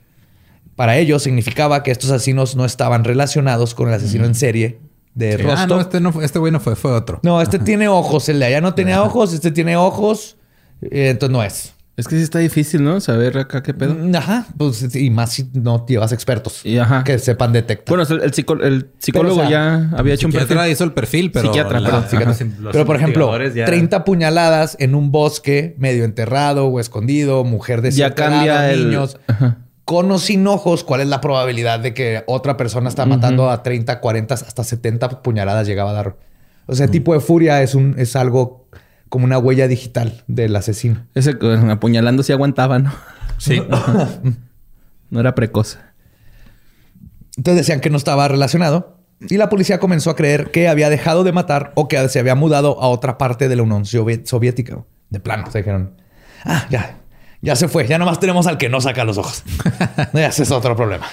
para 0.75 0.97
ellos 0.97 1.23
significaba 1.23 1.83
que 1.83 1.91
estos 1.91 2.09
asesinos 2.09 2.55
no 2.55 2.65
estaban 2.65 3.03
relacionados 3.03 3.75
con 3.75 3.89
el 3.89 3.93
asesino 3.93 4.25
en 4.25 4.33
serie 4.33 4.79
de 5.13 5.37
Rostov. 5.37 5.57
Ah, 5.57 5.67
no, 5.67 5.79
este, 5.79 5.99
no 5.99 6.21
este 6.21 6.39
güey 6.39 6.51
no 6.51 6.59
fue, 6.59 6.75
fue 6.75 6.91
otro. 6.91 7.19
No, 7.23 7.41
este 7.41 7.59
tiene 7.59 7.87
ojos, 7.87 8.27
el 8.29 8.39
de 8.39 8.45
allá 8.45 8.61
no 8.61 8.73
tenía 8.73 9.03
ojos, 9.03 9.33
este 9.33 9.51
tiene 9.51 9.77
ojos, 9.77 10.37
eh, 10.81 11.09
entonces 11.09 11.31
no 11.31 11.43
es. 11.43 11.73
Es 12.01 12.07
que 12.07 12.15
sí 12.15 12.23
está 12.23 12.39
difícil, 12.39 12.83
¿no? 12.83 12.99
Saber 12.99 13.37
acá 13.37 13.61
qué 13.61 13.75
pedo. 13.75 13.93
Mm, 13.93 14.15
ajá. 14.15 14.47
Pues, 14.57 14.95
y 14.95 15.11
más 15.11 15.33
si 15.33 15.47
no 15.53 15.85
llevas 15.85 16.11
expertos 16.11 16.65
y 16.65 16.79
ajá. 16.79 17.03
que 17.03 17.19
sepan 17.19 17.53
detectar. 17.53 17.95
Bueno, 17.95 18.11
el, 18.23 18.89
psicólogo 18.97 19.47
ya 19.47 19.91
había 19.95 20.15
hecho 20.15 20.25
un 20.25 20.33
perfil. 20.33 20.57
hizo 20.71 20.83
el 20.83 20.93
perfil, 20.93 21.29
pero... 21.31 21.49
Psiquiatra, 21.49 21.79
Pero, 22.71 22.85
por 22.87 22.95
ejemplo, 22.95 23.31
30 23.37 24.03
puñaladas 24.03 24.77
en 24.79 24.95
un 24.95 25.11
bosque 25.11 25.75
medio 25.77 26.03
enterrado 26.03 26.65
o 26.65 26.79
escondido, 26.79 27.43
mujer 27.43 27.83
de 27.83 27.91
Ya 27.91 28.15
cambia 28.15 28.71
el... 28.71 28.89
niños. 28.89 29.19
Con 29.85 30.11
o 30.11 30.17
sin 30.17 30.47
ojos, 30.47 30.83
¿cuál 30.83 31.01
es 31.01 31.07
la 31.07 31.21
probabilidad 31.21 31.79
de 31.79 31.93
que 31.93 32.23
otra 32.25 32.57
persona 32.57 32.89
está 32.89 33.05
matando 33.05 33.51
a 33.51 33.61
30, 33.61 33.99
40, 33.99 34.33
hasta 34.33 34.63
70 34.63 35.21
puñaladas 35.21 35.67
llegaba 35.67 35.91
a 35.91 35.93
dar? 35.93 36.15
O 36.65 36.73
sea, 36.73 36.87
tipo 36.87 37.13
de 37.13 37.19
furia 37.19 37.61
es, 37.61 37.75
un, 37.75 37.93
es 37.99 38.15
algo 38.15 38.65
como 39.11 39.25
una 39.25 39.37
huella 39.37 39.67
digital 39.67 40.23
del 40.27 40.55
asesino. 40.55 41.05
Ese 41.15 41.37
apuñalando 41.69 42.23
sí 42.23 42.31
aguantaba, 42.31 42.79
¿no? 42.79 42.93
Sí. 43.37 43.61
no 45.09 45.19
era 45.19 45.35
precoz. 45.35 45.79
Entonces 47.35 47.67
decían 47.67 47.81
que 47.81 47.89
no 47.89 47.97
estaba 47.97 48.29
relacionado 48.29 49.03
y 49.19 49.35
la 49.35 49.49
policía 49.49 49.81
comenzó 49.81 50.11
a 50.11 50.15
creer 50.15 50.49
que 50.51 50.69
había 50.69 50.89
dejado 50.89 51.25
de 51.25 51.33
matar 51.33 51.73
o 51.75 51.89
que 51.89 52.07
se 52.07 52.19
había 52.19 52.35
mudado 52.35 52.81
a 52.81 52.87
otra 52.87 53.17
parte 53.17 53.49
de 53.49 53.57
la 53.57 53.63
Unión 53.63 53.83
Soviética. 53.85 54.85
De 55.09 55.19
plano, 55.19 55.51
se 55.51 55.57
dijeron, 55.57 55.97
ah, 56.45 56.65
ya, 56.69 56.99
ya 57.41 57.57
se 57.57 57.67
fue, 57.67 57.85
ya 57.85 57.97
nomás 57.97 58.21
tenemos 58.21 58.47
al 58.47 58.57
que 58.57 58.69
no 58.69 58.79
saca 58.79 59.03
los 59.03 59.17
ojos. 59.17 59.43
Ese 60.13 60.43
es 60.43 60.51
otro 60.51 60.77
problema. 60.77 61.05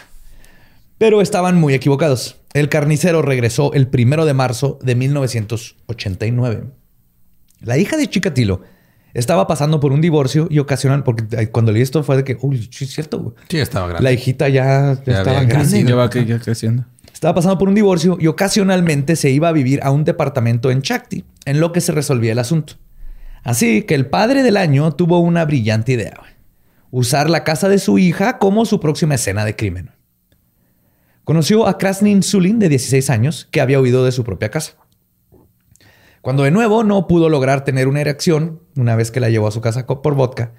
Pero 0.99 1.21
estaban 1.21 1.57
muy 1.57 1.75
equivocados. 1.75 2.37
El 2.55 2.69
carnicero 2.69 3.23
regresó 3.23 3.73
el 3.73 3.89
primero 3.89 4.25
de 4.25 4.35
marzo 4.35 4.79
de 4.83 4.95
1989. 4.95 6.78
La 7.61 7.79
hija 7.79 7.97
de 7.97 8.09
Chikatilo 8.09 8.63
estaba 9.15 9.47
pasando 9.47 9.81
por 9.81 9.93
un 9.93 10.01
divorcio 10.01 10.47
y 10.51 10.59
ocasionan, 10.59 11.03
porque 11.03 11.49
cuando 11.49 11.73
leí 11.73 11.83
esto 11.83 12.03
fue 12.03 12.17
de 12.19 12.25
que, 12.25 12.37
uy, 12.41 12.69
sí 12.71 12.85
es 12.85 12.93
cierto. 12.93 13.35
Sí, 13.49 13.59
estaba 13.59 13.89
grande. 13.89 14.05
La 14.05 14.13
hijita 14.13 14.49
ya, 14.49 14.93
estaba 14.93 15.45
grande. 15.45 15.85
Ya 15.85 15.95
va 15.97 16.11
creciendo. 16.11 16.85
Estaba 17.13 17.35
pasando 17.35 17.59
por 17.59 17.69
un 17.69 17.75
divorcio 17.75 18.17
y 18.21 18.29
ocasionalmente 18.29 19.17
se 19.17 19.31
iba 19.31 19.49
a 19.49 19.53
vivir 19.53 19.81
a 19.83 19.91
un 19.91 20.05
departamento 20.05 20.71
en 20.71 20.83
Chakti, 20.83 21.25
en 21.47 21.59
lo 21.59 21.73
que 21.73 21.81
se 21.81 21.91
resolvía 21.91 22.33
el 22.33 22.39
asunto. 22.39 22.75
Así 23.43 23.83
que 23.83 23.95
el 23.95 24.07
padre 24.07 24.43
del 24.43 24.57
año 24.57 24.93
tuvo 24.93 25.19
una 25.19 25.45
brillante 25.45 25.93
idea. 25.93 26.21
Usar 26.91 27.29
la 27.29 27.45
casa 27.45 27.69
de 27.69 27.79
su 27.79 27.99
hija 27.99 28.39
como 28.39 28.65
su 28.67 28.79
próxima 28.79 29.17
escena 29.17 29.45
de 29.45 29.57
crimen. 29.57 29.91
Conoció 31.25 31.67
a 31.67 31.77
Krasnin 31.77 32.23
Sulin, 32.23 32.59
de 32.59 32.69
16 32.69 33.11
años, 33.11 33.49
que 33.51 33.61
había 33.61 33.81
huido 33.81 34.05
de 34.05 34.13
su 34.13 34.25
propia 34.25 34.51
casa. 34.51 34.75
Cuando 36.29 36.43
de 36.43 36.51
nuevo 36.51 36.85
no 36.85 37.07
pudo 37.07 37.31
lograr 37.31 37.65
tener 37.65 37.89
una 37.89 38.03
erección, 38.03 38.61
una 38.77 38.97
vez 38.97 39.11
que 39.11 39.19
la 39.19 39.31
llevó 39.31 39.49
a 39.49 39.51
su 39.51 39.63
casa 39.63 39.87
por 39.87 40.15
vodka, 40.15 40.53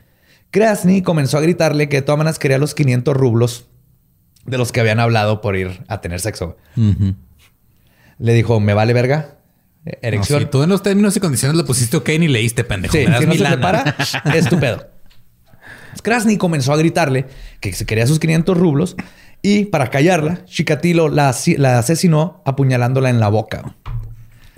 Krasny 0.49 1.03
comenzó 1.03 1.37
a 1.37 1.41
gritarle 1.41 1.89
que 1.89 1.97
de 1.97 2.01
todas 2.01 2.17
maneras 2.17 2.39
quería 2.39 2.57
los 2.57 2.73
500 2.73 3.15
rublos 3.15 3.67
de 4.45 4.57
los 4.57 4.71
que 4.71 4.79
habían 4.79 4.99
hablado 4.99 5.41
por 5.41 5.55
ir 5.55 5.83
a 5.87 6.01
tener 6.01 6.21
sexo. 6.21 6.57
Le 8.17 8.33
dijo, 8.33 8.59
me 8.59 8.73
vale 8.73 8.93
verga. 8.93 9.37
Erección. 9.85 10.39
si 10.39 10.45
tú 10.47 10.63
en 10.63 10.69
los 10.69 10.81
términos 10.81 11.15
y 11.15 11.19
condiciones 11.19 11.55
le 11.55 11.63
pusiste 11.63 11.97
ok 11.97 12.09
ni 12.19 12.27
leíste, 12.27 12.63
pendejo. 12.63 12.93
Sí, 12.97 13.05
si 13.05 13.25
no 13.27 13.33
se 13.35 13.57
para, 13.59 13.95
es 14.33 14.49
tu 14.49 14.59
pedo. 14.59 14.87
Krasny 16.01 16.37
comenzó 16.37 16.73
a 16.73 16.77
gritarle 16.77 17.27
que 17.59 17.73
se 17.73 17.85
quería 17.85 18.07
sus 18.07 18.17
500 18.17 18.57
rublos 18.57 18.95
y 19.43 19.65
para 19.65 19.91
callarla, 19.91 20.43
Chikatilo 20.45 21.09
la, 21.09 21.31
la 21.57 21.77
asesinó 21.77 22.41
apuñalándola 22.43 23.11
en 23.11 23.19
la 23.19 23.29
boca. 23.29 23.75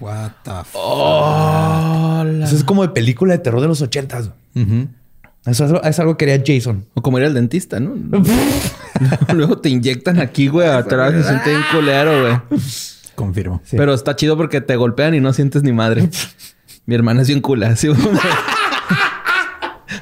What 0.02 0.32
the 0.44 0.52
fuck? 0.66 0.82
Oh, 0.84 2.26
Eso 2.44 2.56
es 2.56 2.64
como 2.64 2.82
de 2.82 2.90
película 2.90 3.34
de 3.34 3.40
terror 3.40 3.62
de 3.62 3.68
los 3.68 3.82
ochentas. 3.84 4.32
Eso 5.46 5.82
es 5.84 6.00
algo 6.00 6.18
que 6.18 6.26
quería 6.26 6.44
Jason. 6.46 6.86
O 6.96 7.02
como 7.02 7.20
ir 7.20 7.26
al 7.26 7.34
dentista, 7.36 7.80
¿no? 7.80 7.94
Luego 9.34 9.60
te 9.60 9.70
inyectan 9.70 10.20
aquí, 10.20 10.48
güey, 10.48 10.68
atrás. 10.70 11.14
Se 11.14 11.24
siente 11.24 11.56
un 11.56 11.64
culero, 11.72 12.22
güey. 12.22 12.60
Confirmo. 13.16 13.62
Pero 13.70 13.94
está 13.94 14.16
chido 14.16 14.36
porque 14.38 14.60
te 14.62 14.76
golpean 14.76 15.14
y 15.14 15.20
no 15.20 15.34
sientes 15.34 15.62
ni 15.64 15.72
madre. 15.72 16.10
Mi 16.88 16.96
hermana 16.96 17.22
es 17.22 17.28
bien 17.28 17.42
cula. 17.42 17.76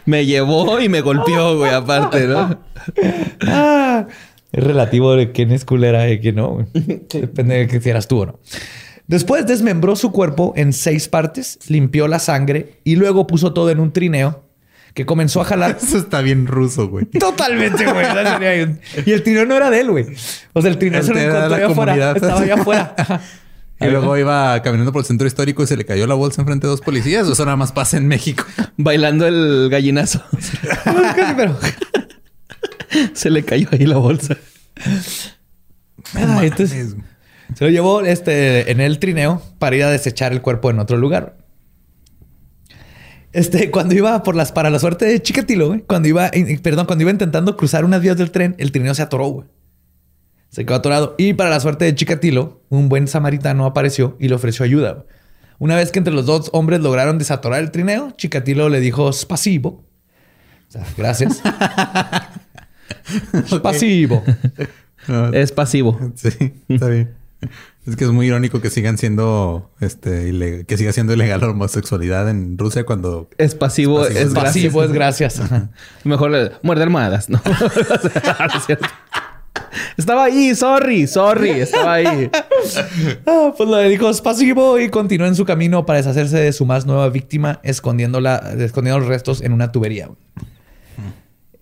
me 0.06 0.26
llevó 0.26 0.80
y 0.80 0.88
me 0.88 1.02
golpeó, 1.02 1.58
güey, 1.58 1.74
aparte, 1.74 2.26
¿no? 2.26 2.58
Ah, 3.46 4.08
es 4.52 4.64
relativo 4.64 5.14
de 5.16 5.34
quién 5.34 5.52
es 5.52 5.66
culera 5.66 6.10
y 6.10 6.20
quién 6.20 6.36
no. 6.36 6.66
Depende 6.74 7.56
de 7.56 7.68
que 7.68 7.82
si 7.82 7.90
eras 7.90 8.08
tú 8.08 8.22
o 8.22 8.26
no. 8.28 8.40
Después 9.10 9.48
desmembró 9.48 9.96
su 9.96 10.12
cuerpo 10.12 10.54
en 10.56 10.72
seis 10.72 11.08
partes, 11.08 11.58
limpió 11.68 12.08
la 12.08 12.20
sangre 12.20 12.80
y 12.84 12.96
luego 12.96 13.26
puso 13.26 13.54
todo 13.54 13.72
en 13.72 13.80
un 13.80 13.92
trineo 13.92 14.44
que 14.94 15.08
comenzó 15.08 15.42
a 15.42 15.46
jalar. 15.46 15.80
Eso 15.82 15.98
está 15.98 16.22
bien 16.22 16.46
ruso, 16.46 16.90
güey. 16.90 17.06
Totalmente, 17.06 17.86
güey. 17.86 18.06
y 19.08 19.12
el 19.12 19.24
trineo 19.24 19.48
no 19.48 19.56
era 19.56 19.72
de 19.72 19.80
él, 19.80 19.90
güey. 19.90 20.06
O 20.54 20.62
sea, 20.62 20.70
el 20.70 20.78
trineo 20.78 21.02
se 21.02 21.16
lo 21.16 21.20
encontró 21.20 21.56
allá 21.56 21.66
afuera. 21.66 22.12
Estaba 22.12 22.42
allá 22.42 22.54
afuera. 22.54 22.96
Y 23.82 23.86
luego 23.86 24.18
iba 24.18 24.62
caminando 24.62 24.92
por 24.92 25.00
el 25.00 25.06
centro 25.06 25.26
histórico 25.26 25.64
y 25.64 25.68
se 25.68 25.78
le 25.78 25.86
cayó 25.86 26.06
la 26.06 26.14
bolsa 26.14 26.42
enfrente 26.42 26.68
de 26.68 26.72
dos 26.72 26.82
policías. 26.82 27.26
O 27.30 27.32
eso 27.32 27.46
nada 27.46 27.56
más 27.56 27.72
pasa 27.72 27.96
en 27.96 28.10
México. 28.10 28.44
Bailando 28.76 29.26
el 29.26 29.70
gallinazo. 29.72 30.22
pero... 31.38 31.58
se 33.14 33.30
le 33.30 33.46
cayó 33.46 33.70
ahí 33.72 33.86
la 33.86 33.96
bolsa. 33.96 34.36
entonces, 36.42 36.98
se 37.56 37.66
lo 37.66 37.72
llevó 37.72 38.02
este, 38.02 38.72
en 38.72 38.82
el 38.82 39.00
trineo 39.00 39.42
para 39.58 39.76
ir 39.76 39.84
a 39.84 39.90
desechar 39.90 40.32
el 40.32 40.42
cuerpo 40.42 40.70
en 40.70 40.80
otro 40.80 40.98
lugar. 40.98 41.38
Este, 43.32 43.70
cuando 43.70 43.94
iba 43.94 44.24
por 44.24 44.36
las, 44.36 44.52
para 44.52 44.70
la 44.70 44.80
suerte 44.80 45.06
de 45.06 45.22
Chikatilo, 45.22 45.68
güey, 45.68 45.82
cuando 45.82 46.08
iba, 46.08 46.32
perdón, 46.64 46.86
cuando 46.86 47.04
iba 47.04 47.12
intentando 47.12 47.56
cruzar 47.56 47.86
unas 47.86 48.02
vías 48.02 48.18
del 48.18 48.32
tren, 48.32 48.56
el 48.58 48.72
trineo 48.72 48.96
se 48.96 49.04
atoró, 49.04 49.28
güey. 49.28 49.48
Se 50.50 50.66
quedó 50.66 50.78
atorado. 50.78 51.16
Y 51.20 51.34
para 51.34 51.52
la 51.52 51.60
suerte 51.60 51.86
de 51.86 51.94
Chikatilo, 51.94 52.64
un 52.70 52.90
buen 52.90 53.08
samaritano 53.08 53.66
apareció 53.66 54.18
y 54.20 54.30
le 54.30 54.36
ofreció 54.36 54.66
ayuda. 54.66 55.06
Una 55.60 55.76
vez 55.76 55.92
que 55.92 56.00
entre 56.00 56.14
los 56.14 56.26
dos 56.26 56.50
hombres 56.54 56.80
lograron 56.80 57.20
desatorar 57.20 57.60
el 57.60 57.70
trineo, 57.70 58.12
Chikatilo 58.18 58.70
le 58.70 58.80
dijo 58.80 59.12
pasivo. 59.28 59.86
O 60.70 60.72
sea, 60.72 60.86
gracias. 60.98 61.42
pasivo. 63.62 64.24
es 65.34 65.52
pasivo. 65.52 66.00
Sí, 66.16 66.64
está 66.68 66.88
bien. 66.88 67.19
Es 67.86 67.96
que 67.96 68.04
es 68.04 68.12
muy 68.12 68.28
irónico 68.28 68.62
que 68.62 68.70
sigan 68.70 68.98
siendo, 68.98 69.72
este, 69.80 70.66
que 70.68 70.78
siga 70.78 70.92
siendo 70.92 71.14
ilegal 71.14 71.42
la 71.42 71.50
homosexualidad 71.50 72.30
en 72.30 72.58
Rusia 72.58 72.86
cuando 72.86 73.30
es 73.38 73.56
pasivo, 73.56 74.06
es, 74.06 74.34
pasivo, 74.34 74.84
es 74.84 74.92
gracias. 74.92 75.42
Mejor 76.04 76.32
le, 76.32 76.52
muerde 76.62 76.84
almohadas, 76.84 77.30
¿no? 77.30 77.42
estaba 79.98 80.26
ahí, 80.26 80.54
sorry, 80.54 81.08
sorry, 81.08 81.52
estaba 81.52 81.94
ahí. 81.94 82.30
Ah, 83.26 83.54
pues 83.58 83.70
le 83.70 83.90
dijo 83.90 84.10
es 84.10 84.22
pasivo 84.22 84.78
y 84.78 84.90
continuó 84.90 85.28
en 85.28 85.36
su 85.36 85.46
camino 85.46 85.86
para 85.86 85.98
deshacerse 85.98 86.38
de 86.38 86.54
su 86.54 86.66
más 86.66 86.86
nueva 86.86 87.10
víctima, 87.10 87.60
escondiéndola, 87.64 88.54
escondiendo 88.60 89.00
los 89.00 89.08
restos 89.08 89.42
en 89.42 89.54
una 89.54 89.72
tubería. 89.72 90.10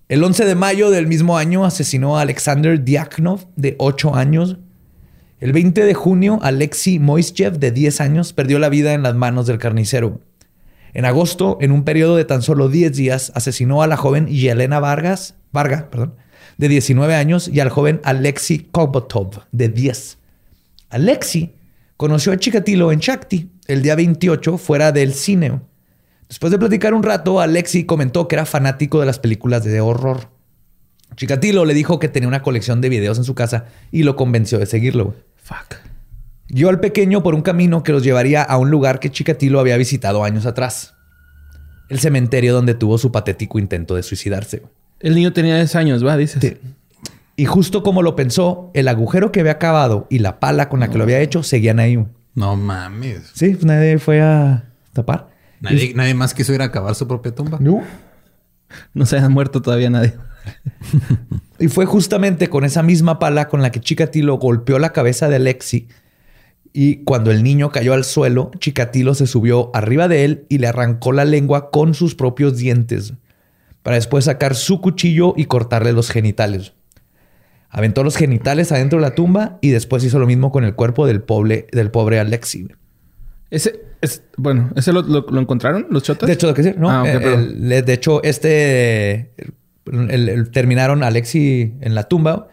El 0.09 0.23
11 0.23 0.45
de 0.45 0.55
mayo 0.55 0.89
del 0.89 1.05
mismo 1.05 1.37
año 1.37 1.65
asesinó 1.65 2.17
a 2.17 2.21
Alexander 2.21 2.83
Diaknov, 2.83 3.45
de 3.55 3.75
8 3.77 4.15
años, 4.15 4.57
el 5.39 5.53
20 5.53 5.85
de 5.85 5.93
junio, 5.93 6.39
Alexei 6.41 6.97
Moischev, 6.97 7.59
de 7.59 7.71
10 7.71 8.01
años, 8.01 8.33
perdió 8.33 8.57
la 8.57 8.69
vida 8.69 8.93
en 8.93 9.03
las 9.03 9.13
manos 9.13 9.45
del 9.45 9.59
carnicero. 9.59 10.19
En 10.93 11.05
agosto, 11.05 11.59
en 11.61 11.71
un 11.71 11.83
periodo 11.83 12.15
de 12.15 12.25
tan 12.25 12.41
solo 12.41 12.69
10 12.69 12.95
días, 12.95 13.31
asesinó 13.35 13.83
a 13.83 13.87
la 13.87 13.97
joven 13.97 14.25
Yelena 14.25 14.79
Vargas, 14.79 15.35
Varga, 15.51 15.89
perdón, 15.91 16.15
de 16.57 16.69
19 16.69 17.13
años, 17.13 17.47
y 17.47 17.59
al 17.59 17.69
joven 17.69 18.01
Alexei 18.03 18.67
Kobotov, 18.71 19.43
de 19.51 19.69
10. 19.69 20.17
Alexei 20.89 21.53
conoció 21.97 22.31
a 22.31 22.37
Chikatilo 22.37 22.91
en 22.91 22.99
Shakti 22.99 23.51
el 23.67 23.83
día 23.83 23.95
28 23.95 24.57
fuera 24.57 24.91
del 24.91 25.13
cine. 25.13 25.59
Después 26.27 26.51
de 26.51 26.57
platicar 26.57 26.95
un 26.95 27.03
rato, 27.03 27.39
Alexei 27.39 27.85
comentó 27.85 28.27
que 28.27 28.35
era 28.35 28.45
fanático 28.45 28.99
de 28.99 29.05
las 29.05 29.19
películas 29.19 29.63
de 29.63 29.79
horror. 29.81 30.29
Chikatilo 31.17 31.65
le 31.65 31.73
dijo 31.73 31.99
que 31.99 32.07
tenía 32.07 32.29
una 32.29 32.43
colección 32.43 32.79
de 32.79 32.89
videos 32.89 33.17
en 33.17 33.23
su 33.23 33.35
casa 33.35 33.65
y 33.91 34.03
lo 34.03 34.15
convenció 34.15 34.59
de 34.59 34.67
seguirlo. 34.67 35.15
Fuck. 35.35 35.75
Guió 36.47 36.69
al 36.69 36.79
pequeño 36.79 37.23
por 37.23 37.35
un 37.35 37.41
camino 37.41 37.83
que 37.83 37.91
los 37.91 38.03
llevaría 38.03 38.43
a 38.43 38.57
un 38.57 38.69
lugar 38.69 38.99
que 38.99 39.11
Chikatilo 39.11 39.59
había 39.59 39.75
visitado 39.77 40.23
años 40.23 40.45
atrás. 40.45 40.93
El 41.89 41.99
cementerio 41.99 42.53
donde 42.53 42.75
tuvo 42.75 42.97
su 42.97 43.11
patético 43.11 43.57
intento 43.59 43.95
de 43.95 44.03
suicidarse. 44.03 44.61
El 44.99 45.15
niño 45.15 45.33
tenía 45.33 45.55
10 45.55 45.75
años, 45.75 46.05
¿va? 46.05 46.15
Dices. 46.17 46.57
Y 47.35 47.45
justo 47.45 47.81
como 47.83 48.01
lo 48.03 48.15
pensó, 48.15 48.71
el 48.73 48.87
agujero 48.87 49.31
que 49.31 49.39
había 49.39 49.57
cavado 49.57 50.05
y 50.09 50.19
la 50.19 50.39
pala 50.39 50.69
con 50.69 50.79
la 50.79 50.89
que 50.89 50.97
lo 50.97 51.03
había 51.03 51.19
hecho 51.19 51.43
seguían 51.43 51.79
ahí. 51.79 52.03
No 52.35 52.55
mames. 52.55 53.31
Sí, 53.33 53.49
pues 53.51 53.65
nadie 53.65 53.97
fue 53.97 54.21
a 54.21 54.65
tapar. 54.93 55.29
Nadie, 55.61 55.93
nadie 55.95 56.13
más 56.13 56.35
quiso 56.35 56.53
ir 56.53 56.61
a 56.61 56.71
cavar 56.71 56.93
su 56.93 57.07
propia 57.07 57.33
tumba. 57.33 57.57
No. 57.59 57.83
No 58.93 59.05
se 59.05 59.17
ha 59.17 59.29
muerto 59.29 59.61
todavía 59.61 59.89
nadie. 59.89 60.13
y 61.59 61.67
fue 61.67 61.85
justamente 61.85 62.49
con 62.49 62.63
esa 62.65 62.83
misma 62.83 63.19
pala 63.19 63.47
con 63.47 63.61
la 63.61 63.71
que 63.71 63.79
Chikatilo 63.79 64.37
golpeó 64.37 64.79
la 64.79 64.93
cabeza 64.93 65.29
de 65.29 65.37
Alexi. 65.37 65.87
Y 66.73 67.03
cuando 67.03 67.31
el 67.31 67.43
niño 67.43 67.71
cayó 67.71 67.93
al 67.93 68.03
suelo, 68.03 68.51
Chikatilo 68.59 69.15
se 69.15 69.25
subió 69.25 69.71
arriba 69.73 70.07
de 70.07 70.25
él 70.25 70.45
y 70.49 70.59
le 70.59 70.67
arrancó 70.67 71.11
la 71.11 71.25
lengua 71.25 71.71
con 71.71 71.93
sus 71.93 72.13
propios 72.13 72.57
dientes, 72.57 73.13
para 73.81 73.95
después 73.95 74.25
sacar 74.25 74.53
su 74.53 74.81
cuchillo 74.81 75.33
y 75.35 75.45
cortarle 75.45 75.93
los 75.93 76.11
genitales. 76.11 76.73
Aventó 77.69 78.03
los 78.03 78.15
genitales 78.15 78.71
adentro 78.71 78.99
de 78.99 79.03
la 79.03 79.15
tumba 79.15 79.57
y 79.61 79.69
después 79.71 80.03
hizo 80.03 80.19
lo 80.19 80.27
mismo 80.27 80.51
con 80.51 80.63
el 80.63 80.75
cuerpo 80.75 81.07
del 81.07 81.21
pobre, 81.21 81.67
del 81.71 81.89
pobre 81.91 82.19
Alexi. 82.19 82.67
Ese, 83.49 83.81
es, 84.01 84.23
bueno, 84.37 84.71
¿ese 84.75 84.93
lo, 84.93 85.39
encontraron 85.39 85.87
los 85.89 86.03
chotas? 86.03 86.27
De 86.27 86.33
hecho, 86.33 86.47
lo 86.47 86.53
que 86.53 86.63
sí, 86.63 86.73
no. 86.77 86.89
Ah, 86.89 87.03
de 87.03 87.93
hecho, 87.93 88.21
este 88.23 89.31
terminaron 90.51 91.03
Alexi 91.03 91.73
en 91.81 91.95
la 91.95 92.03
tumba, 92.03 92.47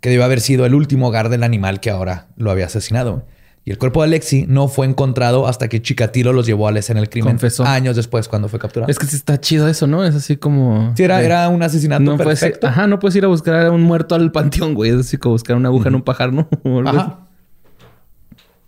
que 0.00 0.10
debe 0.10 0.24
haber 0.24 0.40
sido 0.40 0.66
el 0.66 0.74
último 0.74 1.08
hogar 1.08 1.28
del 1.28 1.42
animal 1.42 1.80
que 1.80 1.90
ahora 1.90 2.28
lo 2.36 2.50
había 2.50 2.66
asesinado. 2.66 3.26
Y 3.62 3.70
el 3.70 3.78
cuerpo 3.78 4.00
de 4.00 4.06
Alexi 4.06 4.46
no 4.48 4.68
fue 4.68 4.86
encontrado 4.86 5.46
hasta 5.46 5.68
que 5.68 5.82
Chikatilo 5.82 6.32
los 6.32 6.46
llevó 6.46 6.66
a 6.66 6.72
la 6.72 6.78
escena 6.78 7.00
del 7.00 7.10
crimen. 7.10 7.32
Confesó. 7.32 7.64
Años 7.64 7.94
después, 7.94 8.26
cuando 8.26 8.48
fue 8.48 8.58
capturado. 8.58 8.90
Es 8.90 8.98
que 8.98 9.04
está 9.04 9.38
chido 9.38 9.68
eso, 9.68 9.86
¿no? 9.86 10.02
Es 10.04 10.14
así 10.14 10.36
como... 10.38 10.94
Sí, 10.96 11.02
era, 11.02 11.22
era 11.22 11.48
un 11.50 11.62
asesinato 11.62 12.02
no 12.02 12.16
perfecto. 12.16 12.66
ajá, 12.66 12.86
no 12.86 12.98
puedes 12.98 13.16
ir 13.16 13.24
a 13.26 13.28
buscar 13.28 13.66
a 13.66 13.70
un 13.70 13.82
muerto 13.82 14.14
al 14.14 14.32
panteón, 14.32 14.72
güey. 14.74 14.90
Es 14.90 14.96
así 14.96 15.18
como 15.18 15.34
buscar 15.34 15.56
una 15.56 15.68
aguja 15.68 15.88
en 15.88 15.94
un 15.94 16.02
pajar, 16.02 16.32
¿no? 16.32 16.48
Ajá. 16.86 17.26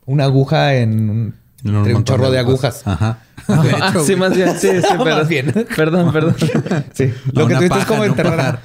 Una 0.05 0.25
aguja 0.25 0.75
en 0.75 1.41
un, 1.64 2.05
chorro 2.05 2.31
de, 2.31 2.38
agujas. 2.38 2.83
Ajá. 2.87 3.18
Ah, 3.48 3.92
sí, 4.07 4.14
más 4.14 4.37
bien. 4.37 4.57
Sí, 4.57 4.68
sí, 4.68 4.96
perdón. 5.05 5.29
Bien. 5.29 5.53
Perdón, 5.77 6.12
perdón. 6.12 6.37
Sí. 6.92 7.12
Lo 7.33 7.48
que 7.48 7.57
tú 7.57 7.62
dices 7.62 7.79
es 7.79 7.85
como 7.87 8.05
enterrar. 8.05 8.61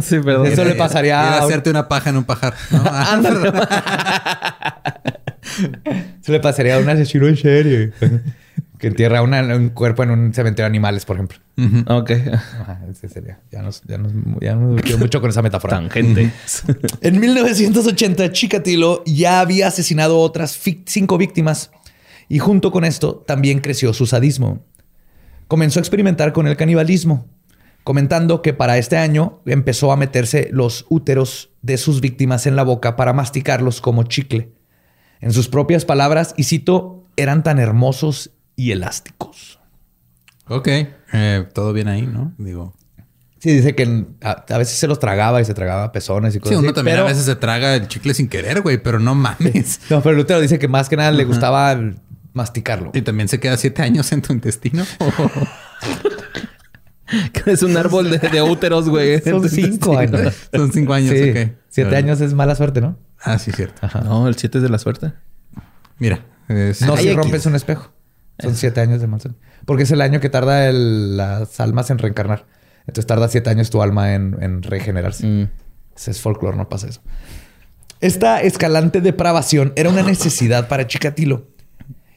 sí, 0.00 0.20
perdón. 0.20 0.46
Eso 0.46 0.64
le 0.64 0.76
pasaría 0.76 1.20
a... 1.20 1.38
hacerte 1.38 1.70
una 1.70 1.88
paja 1.88 2.10
en 2.10 2.18
un 2.18 2.24
pajar. 2.24 2.54
¿no? 2.70 2.84
Eso 6.22 6.32
le 6.32 6.38
pasaría 6.38 6.76
a 6.76 6.78
un 6.78 6.88
asesino 6.88 7.26
en 7.26 7.36
serie. 7.36 7.92
que 8.78 8.86
entierra 8.86 9.22
un 9.22 9.70
cuerpo 9.70 10.04
en 10.04 10.10
un 10.10 10.32
cementerio 10.32 10.66
de 10.66 10.68
animales, 10.68 11.04
por 11.04 11.16
ejemplo. 11.16 11.38
Ok. 11.88 12.10
ese 12.90 13.08
sería. 13.08 13.40
Ya 13.50 13.60
nos, 13.60 13.82
ya 13.82 13.98
nos, 13.98 14.12
ya 14.40 14.54
nos 14.54 14.98
mucho 14.98 15.20
con 15.20 15.30
esa 15.30 15.42
metáfora. 15.42 15.78
Tangente. 15.78 16.30
en 17.00 17.20
1980, 17.20 18.30
Chikatilo 18.30 19.02
ya 19.04 19.40
había 19.40 19.66
asesinado 19.66 20.20
otras 20.20 20.60
cinco 20.86 21.18
víctimas 21.18 21.72
y 22.28 22.38
junto 22.38 22.70
con 22.70 22.84
esto 22.84 23.16
también 23.26 23.60
creció 23.60 23.92
su 23.92 24.06
sadismo. 24.06 24.64
Comenzó 25.48 25.80
a 25.80 25.82
experimentar 25.82 26.32
con 26.32 26.46
el 26.46 26.56
canibalismo, 26.56 27.26
comentando 27.84 28.42
que 28.42 28.54
para 28.54 28.78
este 28.78 28.96
año 28.96 29.40
empezó 29.46 29.92
a 29.92 29.96
meterse 29.96 30.48
los 30.52 30.86
úteros 30.88 31.50
de 31.62 31.76
sus 31.76 32.00
víctimas 32.00 32.46
en 32.46 32.56
la 32.56 32.62
boca 32.62 32.96
para 32.96 33.12
masticarlos 33.12 33.80
como 33.80 34.04
chicle. 34.04 34.52
En 35.20 35.32
sus 35.32 35.48
propias 35.48 35.84
palabras, 35.84 36.34
y 36.36 36.44
cito, 36.44 37.06
eran 37.16 37.42
tan 37.42 37.58
hermosos 37.58 38.30
y 38.56 38.72
elásticos. 38.72 39.60
Ok, 40.48 40.68
eh, 41.12 41.46
todo 41.54 41.72
bien 41.72 41.88
ahí, 41.88 42.02
¿no? 42.02 42.34
Digo. 42.38 42.74
Sí, 43.38 43.50
dice 43.50 43.74
que 43.74 44.06
a, 44.20 44.58
veces 44.58 44.78
se 44.78 44.86
los 44.86 45.00
tragaba 45.00 45.40
y 45.40 45.44
se 45.44 45.52
tragaba 45.52 45.90
pezones 45.90 46.36
y 46.36 46.38
cosas 46.38 46.58
sí, 46.58 46.62
uno 46.62 46.72
también 46.72 46.98
a 46.98 47.02
veces 47.02 47.24
se 47.24 47.34
traga 47.34 47.74
el 47.74 47.88
chicle 47.88 48.14
sin 48.14 48.28
querer, 48.28 48.60
güey, 48.60 48.80
pero 48.80 49.00
no 49.00 49.16
mames. 49.16 49.80
No, 49.90 50.00
pero 50.00 50.14
Lutero 50.14 50.40
dice 50.40 50.60
que 50.60 50.68
más 50.68 50.88
que 50.88 50.96
nada 50.96 51.10
le 51.10 51.24
gustaba 51.24 51.76
masticarlo. 52.32 52.90
¿Y 52.94 53.02
también 53.02 53.28
se 53.28 53.40
queda 53.40 53.56
siete 53.56 53.82
años 53.82 54.10
en 54.12 54.22
tu 54.22 54.32
intestino? 54.32 54.84
es 57.46 57.62
un 57.62 57.76
árbol 57.76 58.10
de, 58.10 58.42
úteros, 58.42 58.88
güey. 58.88 59.20
Son 59.20 59.48
cinco 59.48 59.98
años. 59.98 60.34
Son 60.52 60.72
cinco 60.72 60.94
años, 60.94 61.10
sí. 61.10 61.52
Siete 61.68 61.96
años 61.96 62.20
es 62.20 62.34
mala 62.34 62.54
suerte, 62.54 62.80
¿no? 62.80 62.98
Ah, 63.20 63.38
sí, 63.38 63.52
cierto. 63.52 63.86
No, 64.04 64.28
el 64.28 64.36
siete 64.36 64.58
es 64.58 64.62
de 64.62 64.68
la 64.68 64.78
suerte. 64.78 65.12
Mira. 65.98 66.24
no 66.48 66.96
si 66.96 67.12
rompes 67.12 67.46
un 67.46 67.54
espejo. 67.54 67.92
Son 68.38 68.56
siete 68.56 68.80
años 68.80 69.00
de 69.00 69.06
mal 69.06 69.20
suerte. 69.20 69.38
Porque 69.64 69.84
es 69.84 69.90
el 69.90 70.00
año 70.00 70.20
que 70.20 70.28
tarda 70.28 70.72
las 70.72 71.60
almas 71.60 71.90
en 71.90 71.98
reencarnar. 71.98 72.46
Entonces 72.86 73.06
tarda 73.06 73.28
siete 73.28 73.50
años 73.50 73.70
tu 73.70 73.82
alma 73.82 74.14
en, 74.14 74.62
regenerarse. 74.62 75.26
Mm. 75.26 75.48
Ese 75.94 76.10
es 76.10 76.20
folclore, 76.20 76.56
no 76.56 76.68
pasa 76.68 76.88
eso. 76.88 77.00
Esta 78.00 78.40
escalante 78.40 79.00
depravación 79.00 79.72
era 79.76 79.88
una 79.88 80.02
necesidad 80.02 80.66
para 80.66 80.86
Chikatilo. 80.86 81.46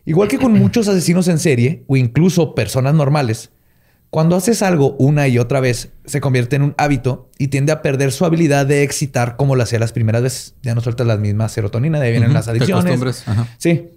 Igual 0.06 0.28
que 0.28 0.38
con 0.38 0.54
muchos 0.60 0.88
asesinos 0.88 1.28
en 1.28 1.40
serie 1.40 1.84
o 1.88 1.98
incluso 1.98 2.56
personas 2.56 2.94
normales, 2.94 3.52
cuando 4.10 4.38
haces 4.38 4.62
algo 4.62 4.96
una 4.98 5.28
y 5.28 5.40
otra 5.40 5.60
vez, 5.60 5.90
se 6.06 6.22
convierte 6.22 6.56
en 6.56 6.62
un 6.62 6.76
hábito 6.78 7.30
y 7.38 7.50
tiende 7.50 7.74
a 7.74 7.82
perder 7.82 8.14
su 8.14 8.24
habilidad 8.24 8.66
de 8.66 8.84
excitar 8.84 9.36
como 9.36 9.58
lo 9.58 9.64
hacía 9.64 9.78
las 9.78 9.92
primeras 9.92 10.22
veces. 10.22 10.56
Ya 10.62 10.74
no 10.74 10.80
sueltas 10.80 11.06
las 11.06 11.20
mismas 11.20 11.52
serotonina, 11.52 12.00
de 12.00 12.06
ahí 12.06 12.12
vienen 12.12 12.34
las 12.34 12.48
adicciones. 12.48 13.26
Sí. 13.58 13.90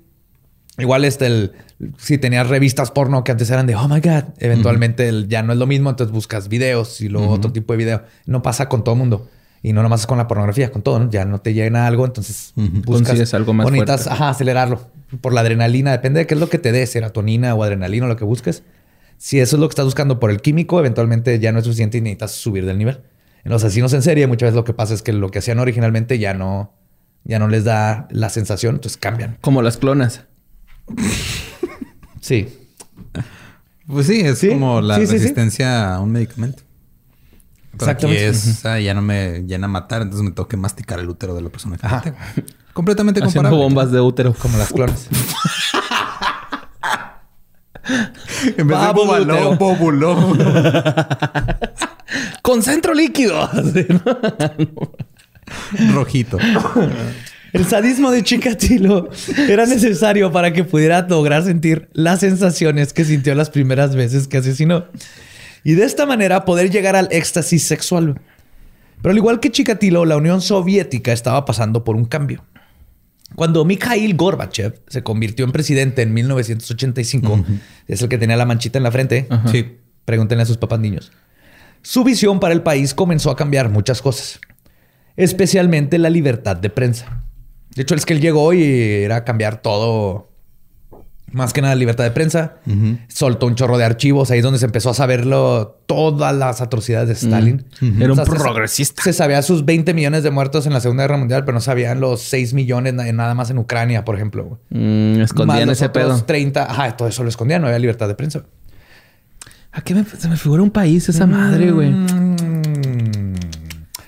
Igual 0.76 1.04
este, 1.04 1.26
el, 1.26 1.52
si 1.98 2.18
tenías 2.18 2.48
revistas 2.48 2.90
porno 2.90 3.22
que 3.22 3.32
antes 3.32 3.50
eran 3.50 3.66
de, 3.66 3.76
oh 3.76 3.88
my 3.88 4.00
God, 4.00 4.24
eventualmente 4.38 5.26
ya 5.28 5.42
no 5.42 5.52
es 5.52 5.58
lo 5.58 5.66
mismo, 5.66 5.90
entonces 5.90 6.12
buscas 6.12 6.48
videos 6.48 7.00
y 7.00 7.08
luego 7.08 7.30
otro 7.30 7.52
tipo 7.52 7.72
de 7.72 7.76
video. 7.76 8.02
No 8.26 8.42
pasa 8.42 8.68
con 8.68 8.82
todo 8.82 8.94
el 8.94 8.98
mundo. 8.98 9.28
Y 9.62 9.72
no 9.72 9.82
nomás 9.82 10.06
con 10.06 10.18
la 10.18 10.28
pornografía, 10.28 10.70
con 10.70 10.82
todo, 10.82 11.00
¿no? 11.00 11.10
Ya 11.10 11.24
no 11.24 11.40
te 11.40 11.52
llena 11.52 11.86
algo, 11.86 12.04
entonces 12.04 12.52
buscas 12.56 13.34
algo 13.34 13.52
más 13.52 13.64
bonitas, 13.64 14.06
ajá, 14.06 14.30
acelerarlo. 14.30 14.88
Por 15.20 15.32
la 15.32 15.40
adrenalina, 15.40 15.90
depende 15.92 16.20
de 16.20 16.26
qué 16.26 16.34
es 16.34 16.40
lo 16.40 16.48
que 16.48 16.58
te 16.58 16.70
dé, 16.70 16.86
serotonina 16.86 17.54
o 17.54 17.62
adrenalina 17.62 18.06
o 18.06 18.08
lo 18.08 18.16
que 18.16 18.24
busques. 18.24 18.62
Si 19.16 19.40
eso 19.40 19.56
es 19.56 19.60
lo 19.60 19.68
que 19.68 19.72
estás 19.72 19.86
buscando 19.86 20.20
por 20.20 20.30
el 20.30 20.40
químico, 20.40 20.78
eventualmente 20.78 21.38
ya 21.40 21.50
no 21.50 21.58
es 21.58 21.64
suficiente 21.64 21.98
y 21.98 22.00
necesitas 22.00 22.32
subir 22.32 22.64
del 22.64 22.78
nivel. 22.78 23.00
En 23.44 23.50
los 23.50 23.64
asesinos 23.64 23.92
en 23.94 24.02
serie, 24.02 24.26
muchas 24.26 24.48
veces 24.48 24.56
lo 24.56 24.64
que 24.64 24.74
pasa 24.74 24.94
es 24.94 25.02
que 25.02 25.12
lo 25.12 25.30
que 25.30 25.40
hacían 25.40 25.58
originalmente 25.58 26.18
ya 26.18 26.34
no, 26.34 26.72
ya 27.24 27.38
no 27.38 27.48
les 27.48 27.64
da 27.64 28.06
la 28.10 28.30
sensación, 28.30 28.76
entonces 28.76 28.96
cambian. 28.96 29.38
Como 29.40 29.62
las 29.62 29.76
clonas. 29.76 30.24
sí. 32.20 32.48
Pues 33.86 34.06
sí, 34.06 34.20
es 34.20 34.44
como 34.46 34.80
la 34.80 34.98
resistencia 34.98 35.94
a 35.94 36.00
un 36.00 36.12
medicamento. 36.12 36.62
Exactamente. 37.86 38.28
es, 38.28 38.62
ya 38.62 38.94
no 38.94 39.02
me 39.02 39.44
llena 39.46 39.66
a 39.66 39.68
matar, 39.68 40.02
entonces 40.02 40.24
me 40.24 40.32
tengo 40.32 40.48
que 40.48 40.56
masticar 40.56 40.98
el 40.98 41.08
útero 41.08 41.34
de 41.34 41.42
la 41.42 41.48
persona 41.48 41.76
que 41.76 41.86
Completamente 42.72 43.20
comparable. 43.20 43.58
bombas 43.58 43.90
de 43.90 44.00
útero. 44.00 44.32
Como 44.34 44.56
las 44.56 44.72
clones. 44.72 45.08
en 48.56 48.68
vez 48.68 48.78
de 48.78 48.84
Con 52.42 52.62
centro 52.62 52.94
líquido. 52.94 53.50
Rojito. 55.92 56.38
El 57.52 57.66
sadismo 57.66 58.10
de 58.10 58.22
Chikatilo 58.22 59.08
era 59.48 59.66
necesario 59.66 60.30
para 60.30 60.52
que 60.52 60.64
pudiera 60.64 61.06
lograr 61.08 61.44
sentir 61.44 61.88
las 61.92 62.20
sensaciones 62.20 62.92
que 62.92 63.04
sintió 63.04 63.34
las 63.34 63.50
primeras 63.50 63.96
veces 63.96 64.28
que 64.28 64.36
asesinó. 64.38 64.84
Y 65.64 65.74
de 65.74 65.84
esta 65.84 66.06
manera 66.06 66.44
poder 66.44 66.70
llegar 66.70 66.96
al 66.96 67.08
éxtasis 67.10 67.64
sexual. 67.64 68.20
Pero 69.02 69.12
al 69.12 69.16
igual 69.16 69.40
que 69.40 69.50
Chikatilo, 69.50 70.04
la 70.04 70.16
Unión 70.16 70.40
Soviética 70.40 71.12
estaba 71.12 71.44
pasando 71.44 71.84
por 71.84 71.96
un 71.96 72.04
cambio. 72.04 72.44
Cuando 73.34 73.64
Mikhail 73.64 74.16
Gorbachev 74.16 74.80
se 74.88 75.02
convirtió 75.02 75.44
en 75.44 75.52
presidente 75.52 76.02
en 76.02 76.14
1985, 76.14 77.44
es 77.86 78.02
el 78.02 78.08
que 78.08 78.18
tenía 78.18 78.36
la 78.36 78.46
manchita 78.46 78.78
en 78.78 78.82
la 78.82 78.90
frente. 78.90 79.28
Sí, 79.50 79.78
pregúntenle 80.04 80.42
a 80.42 80.46
sus 80.46 80.56
papás 80.56 80.80
niños. 80.80 81.12
Su 81.82 82.04
visión 82.04 82.40
para 82.40 82.54
el 82.54 82.62
país 82.62 82.94
comenzó 82.94 83.30
a 83.30 83.36
cambiar 83.36 83.68
muchas 83.68 84.02
cosas, 84.02 84.40
especialmente 85.16 85.98
la 85.98 86.10
libertad 86.10 86.56
de 86.56 86.70
prensa. 86.70 87.22
De 87.74 87.82
hecho, 87.82 87.94
es 87.94 88.06
que 88.06 88.14
él 88.14 88.20
llegó 88.20 88.52
y 88.52 88.62
era 88.62 89.24
cambiar 89.24 89.62
todo 89.62 90.32
más 91.32 91.52
que 91.52 91.60
nada 91.60 91.74
libertad 91.74 92.04
de 92.04 92.10
prensa. 92.10 92.56
Soltó 93.08 93.46
un 93.46 93.54
chorro 93.54 93.78
de 93.78 93.84
archivos. 93.84 94.30
Ahí 94.30 94.38
es 94.38 94.44
donde 94.44 94.58
se 94.58 94.66
empezó 94.66 94.90
a 94.90 94.94
saberlo 94.94 95.80
todas 95.86 96.34
las 96.34 96.60
atrocidades 96.60 97.08
de 97.08 97.14
Stalin. 97.14 97.66
Era 98.00 98.12
un 98.12 98.24
progresista. 98.24 99.02
Se, 99.02 99.12
sabía 99.12 99.42
sus 99.42 99.64
20 99.64 99.94
millones 99.94 100.22
de 100.22 100.30
muertos 100.30 100.66
en 100.66 100.72
la 100.72 100.80
Segunda 100.80 101.04
Guerra 101.04 101.18
Mundial, 101.18 101.44
pero 101.44 101.54
no 101.54 101.60
sabían 101.60 102.00
los 102.00 102.22
6 102.22 102.54
millones 102.54 102.94
nada 102.94 103.34
más 103.34 103.50
en 103.50 103.58
Ucrania, 103.58 104.04
por 104.04 104.14
ejemplo. 104.14 104.58
Mm, 104.70 105.20
escondían 105.20 105.68
ese 105.70 105.88
pedo. 105.90 106.24
30. 106.24 106.70
Ajá, 106.70 106.96
todo 106.96 107.08
eso 107.08 107.22
lo 107.22 107.28
escondían. 107.28 107.60
No 107.60 107.68
había 107.68 107.78
libertad 107.78 108.08
de 108.08 108.14
prensa. 108.14 108.44
¿A 109.72 109.82
qué 109.82 109.94
me, 109.94 110.04
se 110.04 110.28
me 110.28 110.36
figura 110.36 110.62
un 110.62 110.70
país 110.70 111.08
esa 111.08 111.26
madre, 111.26 111.70
güey? 111.70 111.90
Mm. 111.90 113.34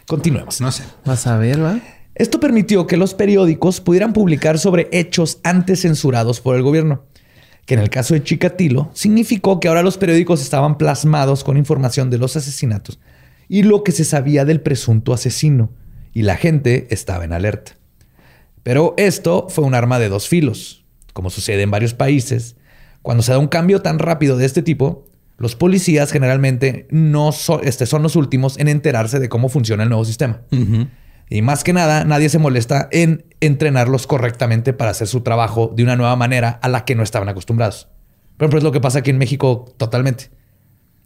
Continuemos. 0.06 0.60
No 0.60 0.72
sé. 0.72 0.84
Vas 1.04 1.26
a 1.26 1.36
ver, 1.36 1.62
¿va? 1.62 1.78
Esto 2.14 2.40
permitió 2.40 2.86
que 2.86 2.96
los 2.96 3.14
periódicos 3.14 3.80
pudieran 3.80 4.12
publicar 4.12 4.58
sobre 4.58 4.88
hechos 4.92 5.38
antes 5.44 5.82
censurados 5.82 6.40
por 6.40 6.56
el 6.56 6.62
gobierno 6.62 7.04
que 7.70 7.74
en 7.74 7.80
el 7.82 7.88
caso 7.88 8.14
de 8.14 8.24
Chikatilo 8.24 8.90
significó 8.94 9.60
que 9.60 9.68
ahora 9.68 9.84
los 9.84 9.96
periódicos 9.96 10.42
estaban 10.42 10.76
plasmados 10.76 11.44
con 11.44 11.56
información 11.56 12.10
de 12.10 12.18
los 12.18 12.34
asesinatos 12.34 12.98
y 13.48 13.62
lo 13.62 13.84
que 13.84 13.92
se 13.92 14.04
sabía 14.04 14.44
del 14.44 14.60
presunto 14.60 15.12
asesino, 15.12 15.70
y 16.12 16.22
la 16.22 16.36
gente 16.36 16.88
estaba 16.90 17.24
en 17.24 17.32
alerta. 17.32 17.76
Pero 18.64 18.94
esto 18.96 19.46
fue 19.48 19.62
un 19.62 19.76
arma 19.76 20.00
de 20.00 20.08
dos 20.08 20.26
filos. 20.26 20.84
Como 21.12 21.30
sucede 21.30 21.62
en 21.62 21.70
varios 21.70 21.94
países, 21.94 22.56
cuando 23.02 23.22
se 23.22 23.30
da 23.30 23.38
un 23.38 23.46
cambio 23.46 23.82
tan 23.82 24.00
rápido 24.00 24.36
de 24.36 24.46
este 24.46 24.62
tipo, 24.62 25.06
los 25.38 25.54
policías 25.54 26.10
generalmente 26.10 26.88
no 26.90 27.30
este, 27.62 27.86
son 27.86 28.02
los 28.02 28.16
últimos 28.16 28.58
en 28.58 28.66
enterarse 28.66 29.20
de 29.20 29.28
cómo 29.28 29.48
funciona 29.48 29.84
el 29.84 29.90
nuevo 29.90 30.04
sistema. 30.04 30.40
Y 31.30 31.42
más 31.42 31.62
que 31.62 31.72
nada, 31.72 32.04
nadie 32.04 32.28
se 32.28 32.40
molesta 32.40 32.88
en 32.90 33.24
entrenarlos 33.40 34.08
correctamente 34.08 34.72
para 34.72 34.90
hacer 34.90 35.06
su 35.06 35.20
trabajo 35.20 35.72
de 35.74 35.84
una 35.84 35.94
nueva 35.94 36.16
manera 36.16 36.58
a 36.60 36.68
la 36.68 36.84
que 36.84 36.96
no 36.96 37.04
estaban 37.04 37.28
acostumbrados. 37.28 37.88
Por 38.36 38.46
ejemplo, 38.46 38.58
es 38.58 38.64
lo 38.64 38.72
que 38.72 38.80
pasa 38.80 38.98
aquí 38.98 39.10
en 39.10 39.18
México 39.18 39.72
totalmente. 39.76 40.30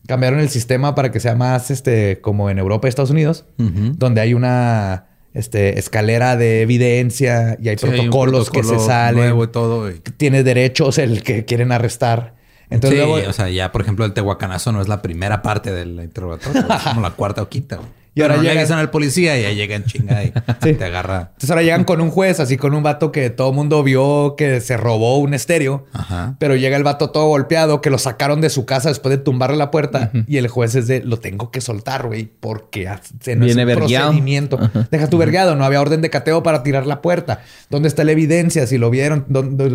Cambiaron 0.07 0.41
el 0.41 0.49
sistema 0.49 0.95
para 0.95 1.11
que 1.11 1.21
sea 1.21 1.35
más 1.35 1.71
este, 1.71 2.23
como 2.23 2.49
en 2.49 2.59
Europa 2.59 2.87
y 2.87 2.91
Estados 2.91 3.11
Unidos, 3.11 3.45
donde 3.59 4.23
hay 4.23 4.33
una 4.33 5.09
este, 5.35 5.79
escalera 5.79 6.37
de 6.37 6.63
evidencia 6.63 7.59
y 7.61 7.69
hay 7.69 7.77
protocolos 7.77 8.51
que 8.51 8.65
se 8.65 8.79
salen. 8.79 9.39
y 9.39 9.47
todo. 9.49 9.91
Tiene 10.17 10.43
derechos 10.43 10.97
el 10.97 11.23
que 11.23 11.45
quieren 11.45 11.71
arrestar. 11.71 12.35
Entonces, 12.71 13.05
sí, 13.05 13.27
o 13.29 13.33
sea, 13.35 13.51
ya 13.51 13.73
por 13.73 13.83
ejemplo 13.83 14.07
el 14.07 14.15
tehuacanazo 14.15 14.73
no 14.73 14.81
es 14.81 14.89
la 14.89 15.03
primera 15.03 15.43
parte 15.43 15.71
del 15.71 16.01
interrogatorio, 16.03 16.63
es 16.63 16.83
como 16.83 17.03
la 17.03 17.11
cuarta 17.11 17.43
o 17.43 17.49
quinta. 17.49 17.79
Y 18.15 18.23
ahora 18.23 18.37
llegan 18.37 18.79
al 18.79 18.91
policía 18.91 19.39
y 19.39 19.43
ya 19.43 19.51
llegan 19.51 19.85
chinga 19.85 20.23
y 20.23 20.31
te 20.75 20.85
agarra. 20.85 21.31
Entonces 21.33 21.51
ahora 21.51 21.63
llegan 21.63 21.85
con 21.85 22.01
un 22.01 22.11
juez, 22.11 22.39
así 22.39 22.57
con 22.57 22.75
un 22.75 22.83
vato 22.83 23.11
que 23.11 23.31
todo 23.31 23.51
el 23.51 23.55
mundo 23.57 23.83
vio 23.83 24.37
que 24.37 24.61
se 24.61 24.77
robó 24.77 25.19
un 25.19 25.35
estéreo. 25.35 25.87
Pero 26.39 26.55
llega 26.57 26.77
el 26.77 26.85
vato 26.85 27.11
todo 27.11 27.27
golpeado, 27.27 27.81
que 27.81 27.91
lo 27.91 27.99
sacaron 27.99 28.41
de 28.41 28.51
su 28.51 28.67
casa 28.67 28.89
después 28.89 29.17
de 29.17 29.23
tumbarle 29.23 29.57
la 29.57 29.71
puerta. 29.71 30.11
Y 30.29 30.37
el 30.37 30.49
juez 30.49 30.75
es 30.77 30.87
de, 30.87 31.03
lo 31.03 31.19
tengo 31.19 31.51
que 31.51 31.61
soltar, 31.61 32.07
güey, 32.07 32.31
porque 32.39 32.85
no 32.87 33.45
Viene 33.45 33.63
es 33.63 33.69
un 33.69 33.75
procedimiento. 33.75 34.59
Deja 34.91 35.09
tu 35.09 35.19
vergueado, 35.19 35.57
no 35.57 35.65
había 35.65 35.81
orden 35.81 36.01
de 36.01 36.11
cateo 36.11 36.43
para 36.43 36.63
tirar 36.63 36.87
la 36.87 37.03
puerta. 37.03 37.41
¿Dónde 37.69 37.89
está 37.89 38.05
la 38.05 38.13
evidencia? 38.13 38.67
Si 38.67 38.79
lo 38.79 38.91
vieron. 38.91 39.27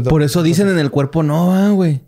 Por 0.08 0.24
eso 0.24 0.44
dicen 0.44 0.70
en 0.70 0.80
el 0.80 0.92
cuerpo 0.92 1.24
no, 1.24 1.74
güey. 1.74 2.02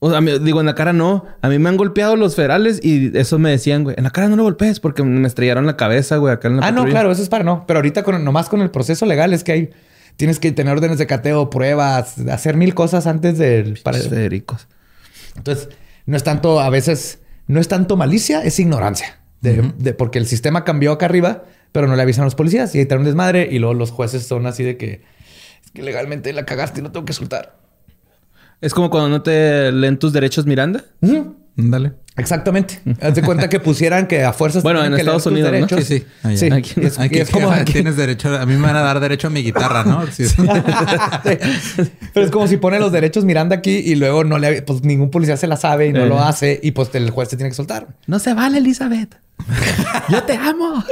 O 0.00 0.10
sea, 0.10 0.20
digo, 0.20 0.60
en 0.60 0.66
la 0.66 0.76
cara 0.76 0.92
no. 0.92 1.24
A 1.42 1.48
mí 1.48 1.58
me 1.58 1.68
han 1.68 1.76
golpeado 1.76 2.14
los 2.14 2.36
federales 2.36 2.78
y 2.82 3.16
eso 3.18 3.38
me 3.38 3.50
decían, 3.50 3.82
güey. 3.82 3.96
En 3.98 4.04
la 4.04 4.10
cara 4.10 4.28
no 4.28 4.36
lo 4.36 4.44
golpees 4.44 4.78
porque 4.78 5.02
me 5.02 5.26
estrellaron 5.26 5.66
la 5.66 5.76
cabeza, 5.76 6.18
güey, 6.18 6.32
acá 6.32 6.48
en 6.48 6.58
la 6.58 6.66
Ah, 6.66 6.70
no, 6.70 6.84
claro, 6.84 7.10
eso 7.10 7.20
es 7.20 7.28
para 7.28 7.42
no. 7.42 7.64
Pero 7.66 7.78
ahorita 7.78 8.04
con, 8.04 8.22
nomás 8.24 8.48
con 8.48 8.60
el 8.60 8.70
proceso 8.70 9.06
legal 9.06 9.32
es 9.34 9.42
que 9.42 9.52
hay... 9.52 9.70
Tienes 10.16 10.40
que 10.40 10.50
tener 10.50 10.72
órdenes 10.72 10.98
de 10.98 11.06
cateo, 11.06 11.48
pruebas, 11.48 12.18
hacer 12.28 12.56
mil 12.56 12.74
cosas 12.74 13.06
antes 13.06 13.38
del... 13.38 13.78
Para... 13.82 13.98
Federicos. 13.98 14.68
Entonces, 15.36 15.68
no 16.06 16.16
es 16.16 16.24
tanto... 16.24 16.60
A 16.60 16.70
veces... 16.70 17.20
No 17.46 17.60
es 17.60 17.68
tanto 17.68 17.96
malicia, 17.96 18.42
es 18.42 18.58
ignorancia. 18.58 19.18
De, 19.40 19.94
porque 19.94 20.18
el 20.18 20.26
sistema 20.26 20.64
cambió 20.64 20.92
acá 20.92 21.06
arriba, 21.06 21.44
pero 21.72 21.86
no 21.86 21.96
le 21.96 22.02
avisan 22.02 22.22
a 22.22 22.26
los 22.26 22.34
policías. 22.34 22.74
Y 22.74 22.78
ahí 22.78 22.82
está 22.82 22.96
un 22.96 23.04
desmadre. 23.04 23.48
Y 23.50 23.58
luego 23.58 23.74
los 23.74 23.90
jueces 23.90 24.26
son 24.26 24.46
así 24.46 24.64
de 24.64 24.76
que... 24.76 25.02
Es 25.64 25.70
que 25.72 25.82
legalmente 25.82 26.32
la 26.32 26.44
cagaste 26.44 26.80
y 26.80 26.82
no 26.82 26.92
tengo 26.92 27.06
que 27.06 27.12
soltar. 27.12 27.56
Es 28.60 28.74
como 28.74 28.90
cuando 28.90 29.08
no 29.08 29.22
te 29.22 29.70
leen 29.72 29.98
tus 29.98 30.12
derechos 30.12 30.46
Miranda. 30.46 30.84
Dale. 31.54 31.92
Exactamente. 32.18 32.80
Haz 33.00 33.14
de 33.14 33.22
cuenta 33.22 33.48
que 33.48 33.60
pusieran 33.60 34.08
que 34.08 34.24
a 34.24 34.32
fuerzas. 34.32 34.62
Bueno, 34.64 34.84
en 34.84 34.92
Estados 34.94 35.26
Unidos, 35.26 35.52
¿no? 35.52 35.68
Sí, 35.68 35.82
sí. 35.82 36.04
sí. 36.36 36.50
Aquí, 36.50 37.20
es, 37.20 37.30
como 37.32 37.52
tienes 37.64 37.96
derecho. 37.96 38.36
A 38.36 38.44
mí 38.44 38.54
me 38.54 38.62
van 38.62 38.76
a 38.76 38.80
dar 38.80 38.98
derecho 38.98 39.28
a 39.28 39.30
mi 39.30 39.42
guitarra, 39.42 39.84
¿no? 39.84 40.04
Sí. 40.08 40.24
Pero 42.14 42.26
es 42.26 42.30
como 42.32 42.48
si 42.48 42.56
pone 42.56 42.80
los 42.80 42.90
derechos 42.90 43.24
Miranda 43.24 43.56
aquí 43.56 43.70
y 43.70 43.94
luego 43.94 44.24
no 44.24 44.38
le, 44.38 44.62
pues 44.62 44.82
ningún 44.82 45.10
policía 45.10 45.36
se 45.36 45.46
la 45.46 45.56
sabe 45.56 45.86
y 45.86 45.92
no 45.92 46.06
lo 46.06 46.20
hace 46.20 46.58
y 46.60 46.72
pues 46.72 46.90
el 46.94 47.10
juez 47.10 47.28
te 47.28 47.36
tiene 47.36 47.50
que 47.50 47.56
soltar. 47.56 47.86
No 48.06 48.18
se 48.18 48.34
vale, 48.34 48.58
Elizabeth. 48.58 49.16
Yo 50.08 50.22
te 50.24 50.34
amo. 50.34 50.84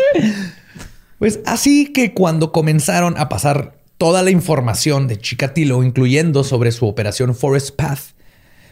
Pues 1.18 1.40
así 1.44 1.92
que 1.92 2.14
cuando 2.14 2.52
comenzaron 2.52 3.18
a 3.18 3.29
pasar 3.29 3.74
toda 3.99 4.23
la 4.23 4.31
información 4.31 5.09
de 5.09 5.19
Chikatilo, 5.19 5.83
incluyendo 5.83 6.45
sobre 6.45 6.73
su 6.73 6.87
operación 6.87 7.35
Forest 7.35 7.77
Path, 7.77 8.01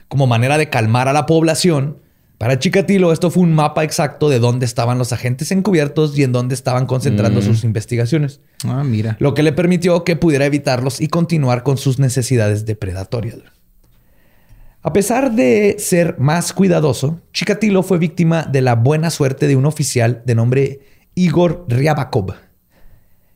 como 0.09 0.27
manera 0.27 0.59
de 0.59 0.69
calmar 0.69 1.09
a 1.09 1.13
la 1.13 1.27
población. 1.27 1.99
Para 2.39 2.59
Chikatilo 2.59 3.13
esto 3.13 3.31
fue 3.31 3.43
un 3.43 3.55
mapa 3.55 3.85
exacto 3.85 4.29
de 4.29 4.39
dónde 4.39 4.67
estaban 4.67 4.99
los 4.99 5.13
agentes 5.13 5.51
encubiertos 5.51 6.19
y 6.19 6.25
en 6.25 6.33
dónde 6.33 6.55
estaban 6.55 6.87
concentrando 6.87 7.41
mm. 7.41 7.45
sus 7.45 7.65
investigaciones. 7.65 8.41
Ah, 8.67 8.83
mira. 8.85 9.17
Lo 9.21 9.35
que 9.35 9.43
le 9.43 9.53
permitió 9.53 10.05
que 10.05 10.17
pudiera 10.17 10.45
evitarlos 10.45 11.01
y 11.01 11.09
continuar 11.09 11.63
con 11.63 11.79
sus 11.79 11.99
necesidades 11.99 12.67
depredatorias. 12.67 13.39
A 14.83 14.93
pesar 14.93 15.33
de 15.33 15.77
ser 15.79 16.19
más 16.19 16.53
cuidadoso, 16.53 17.23
Chikatilo 17.33 17.83
fue 17.83 17.97
víctima 17.97 18.43
de 18.43 18.61
la 18.61 18.75
buena 18.75 19.09
suerte 19.09 19.47
de 19.47 19.57
un 19.57 19.65
oficial 19.65 20.23
de 20.27 20.35
nombre 20.35 20.81
Igor 21.15 21.65
Ryabakov. 21.69 22.35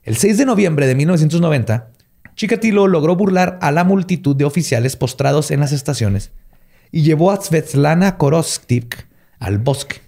El 0.09 0.17
6 0.17 0.39
de 0.39 0.47
noviembre 0.47 0.87
de 0.87 0.95
1990, 0.95 1.91
Chikatilo 2.35 2.87
logró 2.87 3.15
burlar 3.15 3.59
a 3.61 3.71
la 3.73 3.85
multitud 3.85 4.35
de 4.35 4.47
oficiales 4.47 4.97
postrados 4.97 5.51
en 5.51 5.61
las 5.61 5.73
estaciones 5.73 6.31
y 6.91 7.03
llevó 7.03 7.31
a 7.31 7.39
Svetlana 7.43 8.17
Korostik 8.17 9.07
al 9.39 9.59
bosque. 9.59 10.01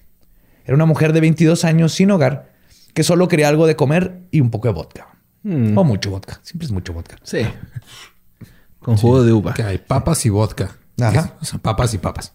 Era 0.64 0.74
una 0.74 0.86
mujer 0.86 1.12
de 1.12 1.20
22 1.20 1.66
años 1.66 1.92
sin 1.92 2.10
hogar 2.12 2.50
que 2.94 3.02
solo 3.04 3.28
quería 3.28 3.48
algo 3.48 3.66
de 3.66 3.76
comer 3.76 4.22
y 4.30 4.40
un 4.40 4.50
poco 4.50 4.68
de 4.68 4.72
vodka. 4.72 5.06
O 5.44 5.84
mucho 5.84 6.10
vodka. 6.10 6.40
Siempre 6.44 6.64
es 6.64 6.72
mucho 6.72 6.94
vodka. 6.94 7.18
Sí. 7.22 7.40
Con 8.78 8.96
jugo 8.96 9.22
de 9.22 9.34
uva. 9.34 9.52
Que 9.52 9.64
hay 9.64 9.76
papas 9.76 10.24
y 10.24 10.30
vodka. 10.30 10.78
Ajá. 10.98 11.34
O 11.42 11.44
sea, 11.44 11.58
papas 11.58 11.92
y 11.92 11.98
papas. 11.98 12.32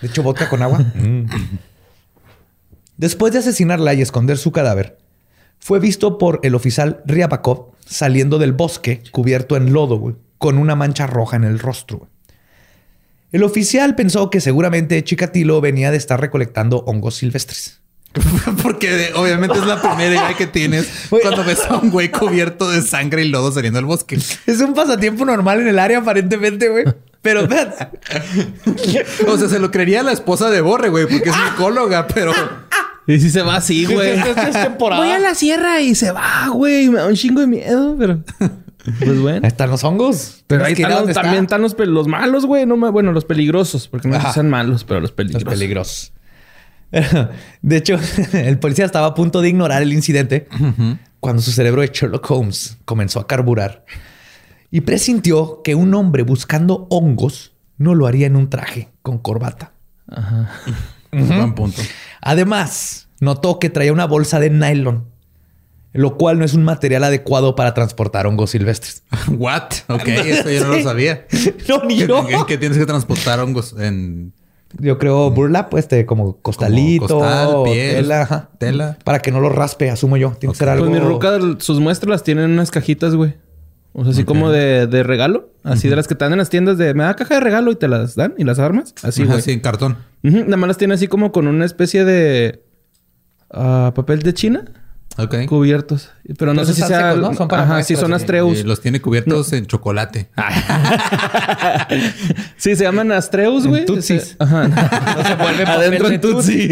De 0.00 0.08
hecho, 0.08 0.24
vodka 0.24 0.50
con 0.50 0.62
agua. 0.62 0.84
Después 2.96 3.32
de 3.32 3.38
asesinarla 3.38 3.94
y 3.94 4.02
esconder 4.02 4.36
su 4.36 4.50
cadáver, 4.50 4.98
fue 5.64 5.80
visto 5.80 6.18
por 6.18 6.40
el 6.42 6.54
oficial 6.54 7.00
Ryabakov 7.06 7.72
saliendo 7.86 8.38
del 8.38 8.52
bosque 8.52 9.02
cubierto 9.12 9.56
en 9.56 9.72
lodo, 9.72 9.96
güey, 9.96 10.14
con 10.36 10.58
una 10.58 10.74
mancha 10.74 11.06
roja 11.06 11.36
en 11.36 11.44
el 11.44 11.58
rostro. 11.58 12.00
güey. 12.00 12.10
El 13.32 13.44
oficial 13.44 13.94
pensó 13.94 14.28
que 14.28 14.42
seguramente 14.42 15.02
Chikatilo 15.02 15.62
venía 15.62 15.90
de 15.90 15.96
estar 15.96 16.20
recolectando 16.20 16.80
hongos 16.80 17.14
silvestres. 17.14 17.80
Porque 18.62 19.12
obviamente 19.16 19.58
es 19.58 19.64
la 19.64 19.80
primera 19.80 20.14
idea 20.14 20.36
que 20.36 20.46
tienes 20.46 20.86
cuando 21.08 21.42
ves 21.42 21.62
a 21.66 21.78
un 21.78 21.90
güey 21.90 22.10
cubierto 22.10 22.70
de 22.70 22.82
sangre 22.82 23.24
y 23.24 23.30
lodo 23.30 23.50
saliendo 23.50 23.78
del 23.78 23.86
bosque. 23.86 24.18
Es 24.46 24.60
un 24.60 24.74
pasatiempo 24.74 25.24
normal 25.24 25.62
en 25.62 25.68
el 25.68 25.78
área, 25.78 26.00
aparentemente, 26.00 26.68
güey. 26.68 26.84
Pero. 27.22 27.48
O 29.28 29.38
sea, 29.38 29.48
se 29.48 29.58
lo 29.58 29.70
creería 29.70 30.02
la 30.02 30.12
esposa 30.12 30.50
de 30.50 30.60
Borre, 30.60 30.90
güey, 30.90 31.06
porque 31.06 31.30
es 31.30 31.36
micóloga, 31.52 32.06
pero 32.06 32.34
Y 33.06 33.20
si 33.20 33.30
se 33.30 33.42
va 33.42 33.56
así, 33.56 33.84
güey. 33.84 34.10
es 34.18 34.62
temporada. 34.62 35.02
Voy 35.02 35.10
a 35.12 35.18
la 35.18 35.34
sierra 35.34 35.80
y 35.80 35.94
se 35.94 36.10
va, 36.10 36.48
güey. 36.52 36.88
Me 36.88 36.98
da 37.00 37.06
un 37.06 37.14
chingo 37.14 37.40
de 37.40 37.46
miedo, 37.46 37.96
pero... 37.98 38.20
Pues 38.98 39.18
bueno. 39.20 39.40
Ahí 39.42 39.48
están 39.48 39.70
los 39.70 39.82
hongos. 39.84 40.44
Pero 40.46 40.64
ahí 40.64 40.72
Es 40.72 40.76
que 40.76 40.82
están 40.82 41.00
los- 41.00 41.08
está. 41.08 41.22
también 41.22 41.44
están 41.44 41.62
los, 41.62 41.74
los 41.78 42.06
malos, 42.06 42.44
güey. 42.46 42.66
No, 42.66 42.76
bueno, 42.92 43.12
los 43.12 43.24
peligrosos. 43.24 43.88
Porque 43.88 44.08
no 44.08 44.16
Ajá. 44.16 44.32
sean 44.32 44.50
malos, 44.50 44.84
pero 44.84 45.00
los 45.00 45.10
Los 45.10 45.16
peligrosos. 45.16 45.48
peligrosos. 45.48 46.12
De 47.62 47.76
hecho, 47.76 47.98
el 48.34 48.58
policía 48.58 48.84
estaba 48.84 49.08
a 49.08 49.14
punto 49.14 49.40
de 49.40 49.48
ignorar 49.48 49.82
el 49.82 49.92
incidente 49.92 50.48
cuando 51.20 51.42
su 51.42 51.50
cerebro 51.50 51.80
de 51.80 51.88
Sherlock 51.92 52.30
Holmes 52.30 52.76
comenzó 52.84 53.20
a 53.20 53.26
carburar 53.26 53.84
y 54.70 54.82
presintió 54.82 55.62
que 55.64 55.74
un 55.74 55.92
hombre 55.94 56.22
buscando 56.22 56.86
hongos 56.90 57.52
no 57.78 57.94
lo 57.94 58.06
haría 58.06 58.26
en 58.26 58.36
un 58.36 58.48
traje 58.50 58.90
con 59.02 59.18
corbata. 59.18 59.72
Buen 61.22 61.54
punto. 61.54 61.80
Además, 62.20 63.08
notó 63.20 63.58
que 63.58 63.70
traía 63.70 63.92
una 63.92 64.06
bolsa 64.06 64.40
de 64.40 64.50
nylon, 64.50 65.04
lo 65.92 66.16
cual 66.16 66.38
no 66.38 66.44
es 66.44 66.54
un 66.54 66.64
material 66.64 67.04
adecuado 67.04 67.54
para 67.54 67.74
transportar 67.74 68.26
hongos 68.26 68.50
silvestres. 68.50 69.02
What? 69.28 69.64
Ok, 69.88 70.08
eso 70.08 70.50
yo 70.50 70.66
no 70.66 70.76
lo 70.76 70.82
sabía. 70.82 71.26
No, 71.68 71.84
ni 71.84 71.98
Que, 71.98 72.06
yo. 72.06 72.26
que- 72.26 72.36
que 72.46 72.58
tienes 72.58 72.78
que 72.78 72.86
transportar 72.86 73.38
hongos 73.40 73.74
en 73.78 74.32
Yo 74.78 74.98
creo 74.98 75.30
burlap, 75.30 75.70
pues, 75.70 75.84
este, 75.84 76.04
como 76.04 76.38
costalito, 76.38 77.06
como 77.06 77.20
costal, 77.20 77.62
piel, 77.64 77.94
tela, 77.96 78.22
ajá. 78.22 78.50
tela. 78.58 78.98
para 79.04 79.20
que 79.20 79.30
no 79.30 79.38
lo 79.40 79.48
raspe, 79.50 79.88
asumo 79.90 80.16
yo. 80.16 80.32
Tiene 80.32 80.52
que 80.52 80.58
ser 80.58 80.68
algo. 80.68 80.86
Pues 80.86 81.00
mi 81.00 81.06
ruca, 81.06 81.38
sus 81.60 81.78
muestras 81.78 82.10
las 82.10 82.22
tienen 82.24 82.46
en 82.46 82.50
unas 82.52 82.70
cajitas, 82.72 83.14
güey. 83.14 83.34
O 83.92 84.02
sea, 84.02 84.10
así 84.12 84.24
como 84.24 84.50
de, 84.50 84.88
de 84.88 85.02
regalo. 85.04 85.50
Así 85.64 85.88
de 85.88 85.96
las 85.96 86.06
que 86.06 86.14
te 86.14 86.24
dan 86.24 86.32
en 86.32 86.38
las 86.38 86.50
tiendas 86.50 86.78
de... 86.78 86.92
Me 86.94 87.04
da 87.04 87.16
caja 87.16 87.34
de 87.34 87.40
regalo 87.40 87.72
y 87.72 87.76
te 87.76 87.88
las 87.88 88.14
dan 88.14 88.34
y 88.36 88.44
las 88.44 88.58
armas. 88.58 88.94
Así, 89.02 89.22
Ajá, 89.22 89.32
güey. 89.32 89.42
sí, 89.42 89.50
en 89.52 89.60
cartón. 89.60 89.96
Nada 90.22 90.56
más 90.56 90.68
las 90.68 90.76
tiene 90.76 90.94
así 90.94 91.08
como 91.08 91.32
con 91.32 91.46
una 91.48 91.64
especie 91.64 92.04
de... 92.04 92.62
ah, 93.50 93.92
papel 93.94 94.20
de 94.22 94.34
China 94.34 94.64
Ok. 95.16 95.46
cubiertos. 95.46 96.10
Pero 96.38 96.54
no 96.54 96.64
sé 96.64 96.74
si 96.74 96.82
sea... 96.82 97.12
secos, 97.12 97.22
¿no? 97.22 97.34
Son 97.34 97.48
para 97.48 97.62
Ajá, 97.62 97.82
sí, 97.82 97.94
son 97.96 98.12
astreus. 98.12 98.58
Y 98.58 98.62
los 98.64 98.80
tiene 98.80 99.00
cubiertos 99.00 99.52
en 99.52 99.66
chocolate. 99.66 100.28
Sí, 102.56 102.74
se 102.76 102.84
llaman 102.84 103.12
astreus, 103.12 103.66
güey. 103.66 103.84
Tutsis. 103.84 104.36
Ajá. 104.38 104.68
No 105.16 105.24
se 105.24 105.34
vuelve 105.36 105.64
papel 105.64 105.80
Adentro 105.80 106.08
de 106.08 106.14
en 106.16 106.20
tutsi. 106.20 106.68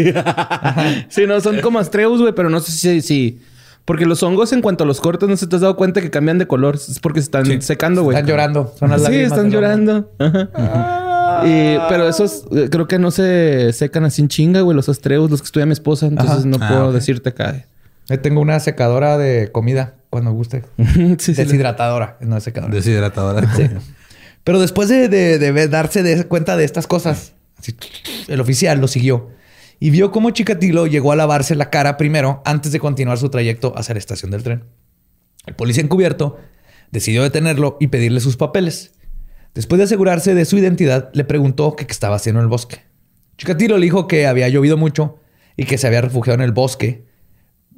sí, 1.09 1.27
no, 1.27 1.39
son 1.39 1.61
como 1.61 1.79
astreus, 1.79 2.19
güey, 2.19 2.33
pero 2.33 2.49
no 2.49 2.59
sé 2.59 2.71
si... 2.71 3.01
si 3.01 3.41
porque 3.85 4.05
los 4.05 4.23
hongos, 4.23 4.53
en 4.53 4.61
cuanto 4.61 4.83
a 4.83 4.87
los 4.87 5.01
cortes, 5.01 5.27
no 5.27 5.35
se 5.37 5.47
te 5.47 5.55
has 5.55 5.61
dado 5.61 5.75
cuenta 5.75 6.01
que 6.01 6.09
cambian 6.09 6.37
de 6.37 6.47
color. 6.47 6.75
Es 6.75 6.99
porque 7.01 7.19
se 7.19 7.25
están 7.25 7.61
secando, 7.61 8.03
güey. 8.03 8.15
Están 8.17 8.29
llorando. 8.29 8.73
Son 8.79 8.89
las 8.89 9.03
Sí, 9.03 9.15
están 9.15 9.51
llorando. 9.51 10.11
Ajá. 10.19 11.41
Y- 11.45 11.77
pero 11.89 12.07
esos 12.07 12.45
eh, 12.51 12.69
creo 12.71 12.87
que 12.87 12.99
no 12.99 13.11
se 13.11 13.73
secan 13.73 14.05
así 14.05 14.21
en 14.21 14.27
chinga, 14.29 14.61
güey. 14.61 14.75
Los 14.75 14.87
astreus, 14.89 15.29
los 15.29 15.41
que 15.41 15.45
estudia 15.45 15.65
mi 15.65 15.73
esposa. 15.73 16.05
Entonces 16.07 16.37
Ajá. 16.39 16.45
no 16.47 16.57
Ah, 16.61 16.67
puedo 16.69 16.91
decirte 16.93 17.29
acá. 17.29 17.65
Yo 18.07 18.19
tengo 18.19 18.41
una 18.41 18.59
secadora 18.59 19.17
de 19.17 19.49
comida 19.51 19.95
cuando 20.09 20.31
guste. 20.31 20.63
sí, 20.77 21.15
sí. 21.17 21.33
Deshidratadora, 21.33 22.17
no 22.21 22.37
es 22.37 22.43
secadora. 22.43 22.73
Deshidratadora. 22.73 23.49
Pero 24.43 24.59
después 24.59 24.89
de, 24.89 25.07
de- 25.09 25.67
darse 25.67 26.03
de 26.03 26.25
cuenta 26.25 26.55
de 26.57 26.65
estas 26.65 26.85
cosas, 26.87 27.33
así, 27.57 27.75
el 28.27 28.39
oficial 28.41 28.79
lo 28.79 28.87
siguió 28.87 29.29
y 29.79 29.89
vio 29.89 30.11
cómo 30.11 30.31
Chikatilo 30.31 30.87
llegó 30.87 31.11
a 31.11 31.15
lavarse 31.15 31.55
la 31.55 31.69
cara 31.69 31.97
primero 31.97 32.41
antes 32.45 32.71
de 32.71 32.79
continuar 32.79 33.17
su 33.17 33.29
trayecto 33.29 33.73
hacia 33.75 33.93
la 33.93 33.99
estación 33.99 34.31
del 34.31 34.43
tren. 34.43 34.63
El 35.45 35.55
policía 35.55 35.83
encubierto 35.83 36.37
decidió 36.91 37.23
detenerlo 37.23 37.77
y 37.79 37.87
pedirle 37.87 38.19
sus 38.19 38.37
papeles. 38.37 38.93
Después 39.53 39.77
de 39.77 39.85
asegurarse 39.85 40.33
de 40.33 40.45
su 40.45 40.57
identidad, 40.57 41.09
le 41.13 41.23
preguntó 41.23 41.75
qué 41.75 41.85
estaba 41.89 42.15
haciendo 42.15 42.39
en 42.39 42.45
el 42.45 42.49
bosque. 42.49 42.81
Chikatilo 43.37 43.77
le 43.77 43.85
dijo 43.85 44.07
que 44.07 44.27
había 44.27 44.47
llovido 44.49 44.77
mucho 44.77 45.19
y 45.57 45.65
que 45.65 45.77
se 45.77 45.87
había 45.87 46.01
refugiado 46.01 46.35
en 46.35 46.45
el 46.45 46.51
bosque 46.51 47.05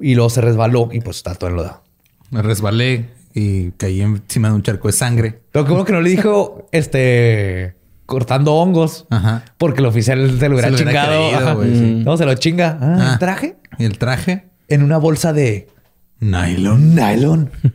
y 0.00 0.14
luego 0.14 0.30
se 0.30 0.40
resbaló 0.40 0.88
y 0.92 1.00
pues 1.00 1.18
está 1.18 1.34
todo 1.34 1.50
enlodado. 1.50 1.82
Me 2.30 2.42
resbalé 2.42 3.10
y 3.34 3.70
caí 3.72 4.00
encima 4.00 4.48
de 4.48 4.54
un 4.54 4.62
charco 4.62 4.88
de 4.88 4.92
sangre. 4.92 5.40
Pero 5.52 5.66
como 5.66 5.84
que 5.84 5.92
no 5.92 6.00
le 6.00 6.10
dijo, 6.10 6.68
este, 6.72 7.75
cortando 8.06 8.54
hongos. 8.54 9.06
Ajá. 9.10 9.44
Porque 9.58 9.80
el 9.80 9.86
oficial 9.86 10.18
se 10.38 10.48
lo 10.48 10.54
hubiera 10.56 10.68
Se 10.76 10.84
lo 10.84 10.90
hubiera 10.90 11.06
chingado. 11.06 11.60
creído, 11.60 11.78
sí. 11.98 12.02
No, 12.04 12.16
se 12.16 12.24
lo 12.24 12.34
chinga. 12.34 12.78
Ah, 12.80 12.96
Ah. 13.00 13.12
¿el 13.12 13.18
traje? 13.18 13.56
Y 13.78 13.84
el 13.84 13.98
traje, 13.98 14.46
En 14.68 14.82
una 14.82 14.96
bolsa 14.98 15.32
de 15.32 15.68
nylon. 16.20 16.94
nylon. 16.94 17.50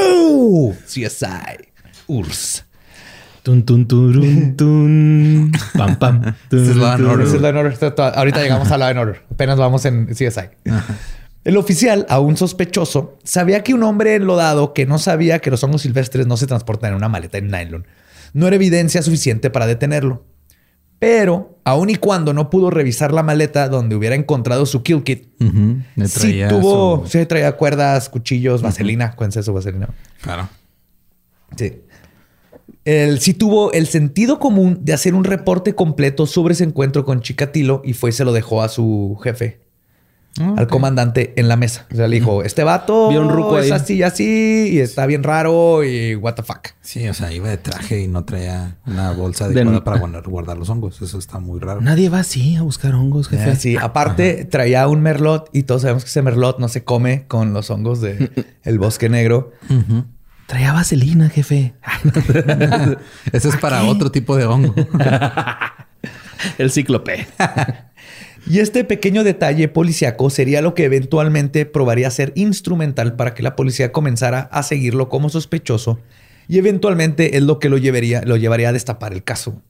¡Au! 0.00 0.74
CSI. 0.86 1.72
URSS. 2.06 2.64
Tun, 3.42 3.62
tun, 3.64 3.86
turun, 3.86 4.56
tun. 4.56 5.52
Pam, 5.76 5.96
pam. 5.96 6.20
Tun. 6.50 6.80
Order. 6.82 7.26
Es 7.26 7.32
Order. 7.34 7.66
Esto- 7.66 8.02
Ahorita 8.02 8.42
llegamos 8.42 8.70
a 8.70 8.74
and 8.88 8.98
Order. 8.98 9.22
Apenas 9.30 9.56
vamos 9.56 9.84
en 9.84 10.06
CSI. 10.06 10.48
El 11.44 11.56
oficial, 11.56 12.06
aún 12.08 12.36
sospechoso, 12.36 13.18
sabía 13.22 13.62
que 13.62 13.72
un 13.72 13.84
hombre 13.84 14.16
enlodado 14.16 14.72
que 14.74 14.84
no 14.84 14.98
sabía 14.98 15.38
que 15.38 15.52
los 15.52 15.62
hongos 15.62 15.82
silvestres 15.82 16.26
no 16.26 16.36
se 16.36 16.48
transportan 16.48 16.90
en 16.90 16.96
una 16.96 17.08
maleta 17.08 17.38
en 17.38 17.48
nylon 17.52 17.86
no 18.36 18.46
era 18.46 18.56
evidencia 18.56 19.02
suficiente 19.02 19.50
para 19.50 19.66
detenerlo. 19.66 20.24
Pero, 20.98 21.58
aun 21.64 21.90
y 21.90 21.96
cuando 21.96 22.32
no 22.32 22.48
pudo 22.48 22.70
revisar 22.70 23.12
la 23.12 23.22
maleta 23.22 23.68
donde 23.68 23.96
hubiera 23.96 24.14
encontrado 24.14 24.64
su 24.66 24.82
kill 24.82 25.02
kit, 25.02 25.28
sí 25.38 26.14
traía 26.14 26.48
tuvo, 26.48 27.02
su- 27.06 27.18
sí 27.18 27.26
traía 27.26 27.52
cuerdas, 27.56 28.08
cuchillos, 28.08 28.62
vaselina. 28.62 29.14
Cuéntense 29.14 29.42
su 29.42 29.52
vaselina. 29.52 29.88
Claro. 30.22 30.48
Sí. 31.56 31.80
Él 32.84 33.18
sí 33.20 33.34
tuvo 33.34 33.72
el 33.72 33.86
sentido 33.88 34.38
común 34.38 34.78
de 34.82 34.92
hacer 34.92 35.14
un 35.14 35.24
reporte 35.24 35.74
completo 35.74 36.26
sobre 36.26 36.54
ese 36.54 36.64
encuentro 36.64 37.04
con 37.04 37.20
Chikatilo 37.20 37.82
y 37.84 37.92
fue 37.92 38.10
y 38.10 38.12
se 38.12 38.24
lo 38.24 38.32
dejó 38.32 38.62
a 38.62 38.68
su 38.68 39.18
jefe, 39.22 39.60
al 40.56 40.66
comandante 40.66 41.32
en 41.36 41.48
la 41.48 41.56
mesa. 41.56 41.86
O 41.92 41.96
sea, 41.96 42.08
le 42.08 42.16
dijo, 42.16 42.42
este 42.42 42.62
vato 42.64 43.08
Vio 43.08 43.20
un 43.22 43.30
ruco 43.30 43.58
es 43.58 43.66
ahí. 43.66 43.70
así 43.72 43.94
y 43.96 44.02
así 44.02 44.68
y 44.72 44.78
está 44.80 45.06
bien 45.06 45.22
raro 45.22 45.84
y 45.84 46.14
what 46.14 46.34
the 46.34 46.42
fuck. 46.42 46.68
Sí, 46.80 47.06
o 47.08 47.14
sea, 47.14 47.32
iba 47.32 47.48
de 47.48 47.56
traje 47.56 48.00
y 48.02 48.08
no 48.08 48.24
traía 48.24 48.76
una 48.86 49.12
bolsa 49.12 49.48
De- 49.48 49.54
adecuada 49.60 49.84
para 49.84 49.98
guardar, 49.98 50.22
guardar 50.28 50.58
los 50.58 50.68
hongos. 50.70 51.00
Eso 51.02 51.18
está 51.18 51.38
muy 51.38 51.60
raro. 51.60 51.80
Nadie 51.80 52.08
va 52.08 52.20
así 52.20 52.56
a 52.56 52.62
buscar 52.62 52.94
hongos, 52.94 53.28
jefe. 53.28 53.50
Ah, 53.50 53.56
sí, 53.56 53.76
aparte 53.76 54.44
traía 54.44 54.86
un 54.88 55.00
merlot 55.00 55.48
y 55.52 55.62
todos 55.64 55.82
sabemos 55.82 56.04
que 56.04 56.10
ese 56.10 56.22
merlot 56.22 56.58
no 56.58 56.68
se 56.68 56.84
come 56.84 57.26
con 57.26 57.52
los 57.52 57.70
hongos 57.70 58.00
de 58.00 58.30
el 58.64 58.78
bosque 58.78 59.08
negro. 59.08 59.52
Traía 60.46 60.72
vaselina, 60.72 61.28
jefe. 61.28 61.74
Ese 63.32 63.48
es 63.48 63.56
para 63.56 63.82
otro 63.84 64.12
tipo 64.12 64.36
de 64.36 64.44
hongo. 64.44 64.74
El 66.58 66.70
cíclope. 66.70 67.26
Y 68.48 68.60
este 68.60 68.84
pequeño 68.84 69.24
detalle 69.24 69.66
policiaco 69.68 70.30
sería 70.30 70.62
lo 70.62 70.74
que 70.74 70.84
eventualmente 70.84 71.66
probaría 71.66 72.10
ser 72.10 72.32
instrumental 72.36 73.16
para 73.16 73.34
que 73.34 73.42
la 73.42 73.56
policía 73.56 73.90
comenzara 73.90 74.40
a 74.52 74.62
seguirlo 74.62 75.08
como 75.08 75.28
sospechoso 75.30 75.98
y 76.48 76.58
eventualmente 76.58 77.36
es 77.36 77.42
lo 77.42 77.58
que 77.58 77.68
lo 77.68 77.76
llevaría, 77.76 78.22
lo 78.22 78.36
llevaría 78.36 78.68
a 78.68 78.72
destapar 78.72 79.12
el 79.12 79.24
caso. 79.24 79.60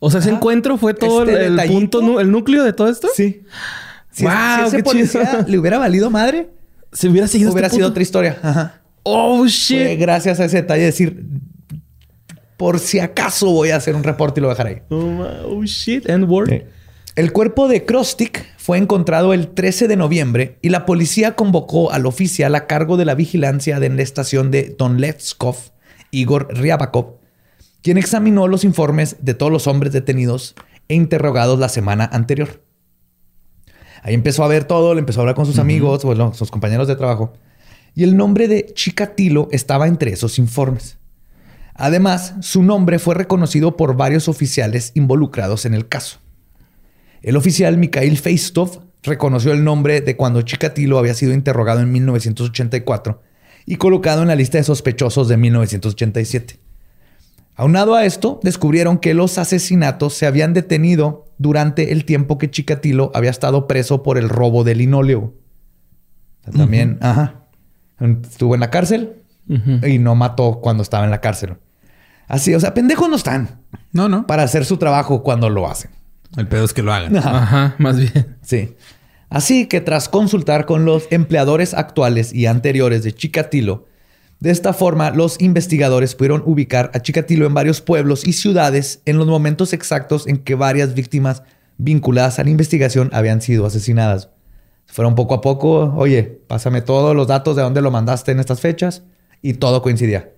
O 0.00 0.10
sea, 0.10 0.18
ese 0.20 0.30
encuentro 0.30 0.78
fue 0.78 0.94
todo 0.94 1.22
Este 1.24 1.46
el 1.46 1.60
punto, 1.68 2.18
el 2.20 2.30
núcleo 2.32 2.64
de 2.64 2.72
todo 2.72 2.88
esto. 2.88 3.08
Sí. 3.14 3.42
Si, 4.10 4.24
Wow, 4.24 4.32
si 4.62 4.76
ese 4.76 4.82
policía 4.82 5.30
chido. 5.30 5.44
le 5.46 5.58
hubiera 5.58 5.78
valido 5.78 6.10
madre, 6.10 6.48
Si 6.92 7.06
hubiera 7.06 7.28
seguido 7.28 7.52
hubiera 7.52 7.66
este 7.68 7.76
sido 7.76 7.86
punto. 7.86 7.92
otra 7.92 8.02
historia. 8.02 8.38
Ajá. 8.42 8.80
Oh, 9.04 9.38
Fue 9.38 9.48
shit. 9.48 9.98
gracias 10.00 10.40
a 10.40 10.46
ese 10.46 10.56
detalle 10.56 10.82
decir, 10.84 11.24
por 12.56 12.80
si 12.80 12.98
acaso 12.98 13.50
voy 13.52 13.70
a 13.70 13.76
hacer 13.76 13.94
un 13.94 14.02
reporte 14.02 14.40
y 14.40 14.42
lo 14.42 14.48
dejaré 14.48 14.70
ahí. 14.70 14.82
Oh, 14.90 15.62
shit, 15.64 16.10
and 16.10 16.24
word. 16.28 16.50
El 17.16 17.32
cuerpo 17.32 17.66
de 17.66 17.84
Krostik 17.84 18.46
fue 18.56 18.78
encontrado 18.78 19.34
el 19.34 19.48
13 19.48 19.88
de 19.88 19.96
noviembre 19.96 20.58
y 20.62 20.68
la 20.68 20.86
policía 20.86 21.34
convocó 21.34 21.90
al 21.90 22.06
oficial 22.06 22.54
a 22.54 22.68
cargo 22.68 22.96
de 22.96 23.04
la 23.04 23.16
vigilancia 23.16 23.80
de 23.80 23.90
la 23.90 24.02
estación 24.02 24.52
de 24.52 24.76
Donlevskov, 24.78 25.56
Igor 26.12 26.46
Ryabakov, 26.56 27.16
quien 27.82 27.98
examinó 27.98 28.46
los 28.46 28.62
informes 28.62 29.16
de 29.22 29.34
todos 29.34 29.50
los 29.50 29.66
hombres 29.66 29.92
detenidos 29.92 30.54
e 30.86 30.94
interrogados 30.94 31.58
la 31.58 31.68
semana 31.68 32.08
anterior. 32.12 32.62
Ahí 34.02 34.14
empezó 34.14 34.44
a 34.44 34.48
ver 34.48 34.64
todo, 34.64 34.94
le 34.94 35.00
empezó 35.00 35.18
a 35.18 35.22
hablar 35.22 35.34
con 35.34 35.46
sus 35.46 35.58
amigos, 35.58 36.04
bueno, 36.04 36.32
sus 36.32 36.52
compañeros 36.52 36.86
de 36.86 36.94
trabajo, 36.94 37.32
y 37.92 38.04
el 38.04 38.16
nombre 38.16 38.46
de 38.46 38.72
Chikatilo 38.72 39.48
estaba 39.50 39.88
entre 39.88 40.12
esos 40.12 40.38
informes. 40.38 40.96
Además, 41.74 42.34
su 42.40 42.62
nombre 42.62 43.00
fue 43.00 43.16
reconocido 43.16 43.76
por 43.76 43.96
varios 43.96 44.28
oficiales 44.28 44.92
involucrados 44.94 45.66
en 45.66 45.74
el 45.74 45.88
caso. 45.88 46.20
El 47.22 47.36
oficial 47.36 47.76
Mikhail 47.76 48.16
Feistov 48.16 48.82
reconoció 49.02 49.52
el 49.52 49.64
nombre 49.64 50.00
de 50.00 50.16
cuando 50.16 50.42
Chikatilo 50.42 50.98
había 50.98 51.14
sido 51.14 51.32
interrogado 51.32 51.80
en 51.80 51.92
1984 51.92 53.22
y 53.66 53.76
colocado 53.76 54.22
en 54.22 54.28
la 54.28 54.36
lista 54.36 54.58
de 54.58 54.64
sospechosos 54.64 55.28
de 55.28 55.36
1987. 55.36 56.60
Aunado 57.56 57.94
a 57.94 58.06
esto, 58.06 58.40
descubrieron 58.42 58.98
que 58.98 59.12
los 59.12 59.36
asesinatos 59.36 60.14
se 60.14 60.26
habían 60.26 60.54
detenido 60.54 61.26
durante 61.36 61.92
el 61.92 62.06
tiempo 62.06 62.38
que 62.38 62.50
Chikatilo 62.50 63.10
había 63.14 63.30
estado 63.30 63.66
preso 63.66 64.02
por 64.02 64.16
el 64.16 64.30
robo 64.30 64.64
de 64.64 64.74
linóleo. 64.74 65.34
También, 66.56 66.98
ajá. 67.02 67.44
Estuvo 68.00 68.54
en 68.54 68.60
la 68.60 68.70
cárcel 68.70 69.22
y 69.46 69.98
no 69.98 70.14
mató 70.14 70.60
cuando 70.62 70.82
estaba 70.82 71.04
en 71.04 71.10
la 71.10 71.20
cárcel. 71.20 71.58
Así, 72.28 72.54
o 72.54 72.60
sea, 72.60 72.72
pendejos 72.72 73.10
no 73.10 73.16
están. 73.16 73.60
No, 73.92 74.08
no. 74.08 74.26
Para 74.26 74.44
hacer 74.44 74.64
su 74.64 74.78
trabajo 74.78 75.22
cuando 75.22 75.50
lo 75.50 75.68
hacen. 75.68 75.90
El 76.36 76.48
pedo 76.48 76.64
es 76.64 76.72
que 76.72 76.82
lo 76.82 76.92
hagan. 76.92 77.16
Ajá, 77.16 77.74
más 77.78 77.98
bien. 77.98 78.36
Sí. 78.42 78.74
Así 79.28 79.66
que 79.66 79.80
tras 79.80 80.08
consultar 80.08 80.66
con 80.66 80.84
los 80.84 81.06
empleadores 81.10 81.74
actuales 81.74 82.32
y 82.32 82.46
anteriores 82.46 83.04
de 83.04 83.12
Chikatilo, 83.12 83.86
de 84.40 84.50
esta 84.50 84.72
forma 84.72 85.10
los 85.10 85.40
investigadores 85.40 86.14
pudieron 86.14 86.42
ubicar 86.46 86.90
a 86.94 87.00
Chikatilo 87.00 87.46
en 87.46 87.54
varios 87.54 87.80
pueblos 87.80 88.26
y 88.26 88.32
ciudades 88.32 89.02
en 89.04 89.18
los 89.18 89.26
momentos 89.26 89.72
exactos 89.72 90.26
en 90.26 90.38
que 90.38 90.54
varias 90.54 90.94
víctimas 90.94 91.42
vinculadas 91.76 92.38
a 92.38 92.44
la 92.44 92.50
investigación 92.50 93.10
habían 93.12 93.40
sido 93.40 93.66
asesinadas. 93.66 94.30
Fueron 94.86 95.14
poco 95.14 95.34
a 95.34 95.40
poco, 95.40 95.94
oye, 95.96 96.40
pásame 96.48 96.80
todos 96.80 97.14
los 97.14 97.28
datos 97.28 97.54
de 97.54 97.62
dónde 97.62 97.82
lo 97.82 97.90
mandaste 97.90 98.32
en 98.32 98.40
estas 98.40 98.60
fechas 98.60 99.04
y 99.42 99.54
todo 99.54 99.82
coincidía. 99.82 100.32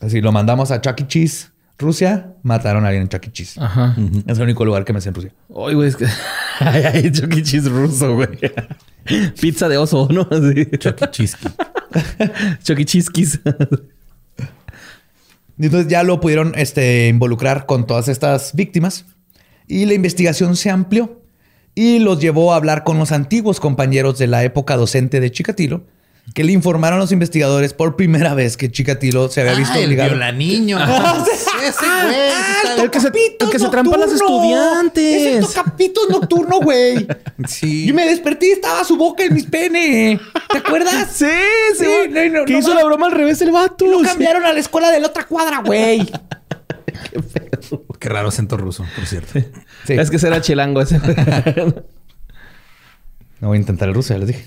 Así 0.00 0.20
lo 0.22 0.32
mandamos 0.32 0.70
a 0.70 0.80
Chuck 0.80 1.00
E. 1.00 1.06
Cheese, 1.06 1.50
Rusia, 1.80 2.34
mataron 2.42 2.84
a 2.84 2.88
alguien 2.88 3.02
en 3.02 3.08
Chuck 3.08 3.26
E. 3.26 3.32
Cheese. 3.32 3.60
Ajá. 3.60 3.96
Es 4.26 4.38
el 4.38 4.44
único 4.44 4.64
lugar 4.64 4.84
que 4.84 4.92
me 4.92 5.00
sé 5.00 5.08
en 5.08 5.14
Rusia. 5.14 5.32
Ay, 5.48 5.74
güey, 5.74 5.88
es 5.88 5.96
que. 5.96 6.06
Ay, 6.60 6.82
ay, 6.84 7.10
Chuck 7.10 7.34
E. 7.34 7.42
Cheese 7.42 7.68
ruso, 7.68 8.14
güey. 8.14 8.28
Pizza 9.40 9.68
de 9.68 9.78
oso, 9.78 10.08
¿no? 10.10 10.28
Chisky. 11.10 11.48
Chuck 12.62 12.78
E. 12.78 12.84
Cheese 12.84 13.40
Y 15.58 15.66
entonces 15.66 15.90
ya 15.90 16.02
lo 16.02 16.20
pudieron 16.20 16.52
este, 16.56 17.08
involucrar 17.08 17.66
con 17.66 17.86
todas 17.86 18.08
estas 18.08 18.54
víctimas 18.54 19.04
y 19.66 19.84
la 19.84 19.92
investigación 19.92 20.56
se 20.56 20.70
amplió 20.70 21.20
y 21.74 21.98
los 21.98 22.18
llevó 22.18 22.52
a 22.52 22.56
hablar 22.56 22.82
con 22.82 22.98
los 22.98 23.12
antiguos 23.12 23.60
compañeros 23.60 24.18
de 24.18 24.26
la 24.26 24.42
época 24.42 24.76
docente 24.76 25.20
de 25.20 25.30
Chikatilo, 25.30 25.84
que 26.34 26.44
le 26.44 26.52
informaron 26.52 26.98
a 26.98 27.00
los 27.02 27.12
investigadores 27.12 27.74
por 27.74 27.96
primera 27.96 28.34
vez 28.34 28.56
que 28.56 28.70
Chikatilo 28.70 29.28
se 29.28 29.40
había 29.40 29.54
visto 29.54 29.74
Ah, 29.76 29.78
el 29.80 29.86
obligado. 29.86 30.10
viola 30.10 30.32
niño. 30.32 30.78
Ah, 30.80 31.24
Ese 31.62 31.80
güey. 32.04 32.84
el 32.84 32.90
que 32.90 33.00
se- 33.00 33.08
el 33.08 33.50
que 33.50 33.58
se 33.58 33.68
trampa 33.68 33.96
a 33.96 33.98
las 33.98 34.12
estudiantes. 34.12 35.04
Es 35.22 35.36
el 35.36 35.40
tocapitos 35.46 36.08
nocturno, 36.08 36.60
güey. 36.60 37.06
Sí. 37.48 37.86
Yo 37.86 37.94
me 37.94 38.04
desperté 38.06 38.48
y 38.48 38.50
estaba 38.52 38.84
su 38.84 38.96
boca 38.96 39.24
en 39.24 39.34
mis 39.34 39.44
pene. 39.46 40.20
¿Te 40.50 40.58
acuerdas? 40.58 41.08
Sí, 41.14 41.26
Sí, 41.78 41.86
no, 42.10 42.24
no, 42.40 42.44
que 42.44 42.52
no 42.52 42.58
hizo 42.58 42.74
la 42.74 42.84
broma 42.84 43.06
al 43.06 43.12
revés 43.12 43.40
el 43.42 43.50
vato. 43.50 43.86
Lo 43.86 43.98
Sí. 44.00 44.04
cambiaron 44.06 44.44
a 44.44 44.52
la 44.52 44.60
escuela 44.60 44.90
de 44.90 45.00
la 45.00 45.06
otra 45.08 45.24
cuadra, 45.24 45.62
güey. 45.64 46.10
Qué 47.98 48.08
raro 48.08 48.28
acento 48.28 48.56
ruso, 48.56 48.84
por 48.94 49.06
cierto. 49.06 49.38
Sí. 49.86 49.94
Es 49.94 50.10
que 50.10 50.18
será 50.18 50.40
chilango 50.40 50.80
ese. 50.82 50.98
güey. 50.98 51.16
No 53.40 53.48
voy 53.48 53.56
a 53.56 53.60
intentar 53.60 53.88
el 53.88 53.94
ruso, 53.94 54.12
ya 54.14 54.18
les 54.18 54.28
dije. 54.28 54.44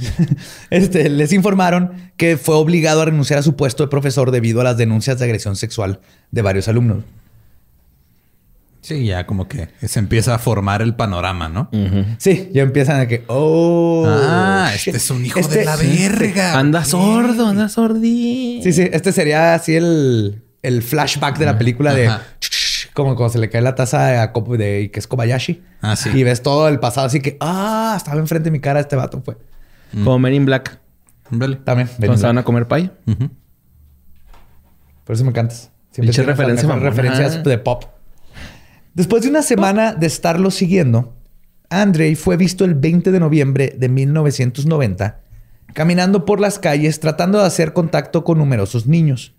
este, 0.70 1.08
les 1.08 1.32
informaron 1.32 1.92
que 2.16 2.36
fue 2.36 2.54
obligado 2.56 3.02
a 3.02 3.06
renunciar 3.06 3.38
a 3.38 3.42
su 3.42 3.56
puesto 3.56 3.84
de 3.84 3.88
profesor 3.88 4.30
debido 4.30 4.60
a 4.60 4.64
las 4.64 4.76
denuncias 4.76 5.18
de 5.18 5.24
agresión 5.24 5.56
sexual 5.56 6.00
de 6.30 6.42
varios 6.42 6.68
alumnos. 6.68 7.04
Sí, 8.80 9.04
ya 9.06 9.26
como 9.26 9.48
que 9.48 9.68
se 9.84 9.98
empieza 9.98 10.34
a 10.36 10.38
formar 10.38 10.80
el 10.80 10.94
panorama, 10.94 11.48
¿no? 11.48 11.68
Sí, 12.18 12.50
ya 12.54 12.62
empiezan 12.62 13.00
a 13.00 13.08
que, 13.08 13.24
oh, 13.26 14.04
Ah, 14.08 14.70
shit. 14.76 14.94
este 14.94 14.98
es 14.98 15.10
un 15.10 15.26
hijo 15.26 15.40
Este- 15.40 15.58
de 15.60 15.64
la 15.64 15.74
verga. 15.76 16.56
anda 16.56 16.84
sordo, 16.84 17.48
anda 17.48 17.68
sordí. 17.68 18.60
Sí, 18.62 18.72
sí, 18.72 18.88
este 18.92 19.10
sería 19.10 19.54
así 19.54 19.74
el, 19.74 20.44
el 20.62 20.82
flashback 20.84 21.36
de 21.36 21.46
la 21.46 21.58
película 21.58 21.94
de 21.94 22.10
como 22.94 23.14
cuando 23.16 23.32
se 23.32 23.38
le 23.40 23.50
cae 23.50 23.60
la 23.60 23.74
taza 23.74 24.22
a 24.22 24.32
de 24.56 24.90
que 24.92 25.00
es 25.00 25.06
Kobayashi. 25.06 25.62
Ah, 25.82 25.96
sí. 25.96 26.08
Y 26.14 26.22
ves 26.22 26.42
todo 26.42 26.68
el 26.68 26.78
pasado 26.78 27.08
así 27.08 27.20
que, 27.20 27.36
ah, 27.40 27.92
estaba 27.96 28.18
enfrente 28.20 28.44
de 28.46 28.50
mi 28.52 28.60
cara 28.60 28.78
este 28.80 28.94
vato, 28.96 29.20
fue. 29.22 29.36
Como 29.92 30.18
Men 30.18 30.34
in 30.34 30.46
Black. 30.46 30.80
Vale. 31.30 31.56
También. 31.56 31.88
Se 31.88 32.26
van 32.26 32.38
a 32.38 32.44
comer 32.44 32.68
pay. 32.68 32.90
Ujú. 33.06 33.30
Por 35.04 35.14
eso 35.14 35.24
me 35.24 35.30
encantas. 35.30 35.70
Pinche 35.94 36.24
las 36.24 36.36
referencia 36.36 36.76
referencias 36.76 37.42
de 37.42 37.58
pop. 37.58 37.84
Después 38.94 39.22
de 39.22 39.30
una 39.30 39.42
semana 39.42 39.94
de 39.94 40.06
estarlo 40.06 40.50
siguiendo, 40.50 41.16
Andrei 41.70 42.14
fue 42.14 42.36
visto 42.36 42.64
el 42.64 42.74
20 42.74 43.12
de 43.12 43.20
noviembre 43.20 43.74
de 43.78 43.88
1990 43.88 45.20
caminando 45.76 46.24
por 46.24 46.40
las 46.40 46.58
calles 46.58 47.00
tratando 47.00 47.38
de 47.38 47.44
hacer 47.44 47.74
contacto 47.74 48.24
con 48.24 48.38
numerosos 48.38 48.86
niños. 48.86 49.34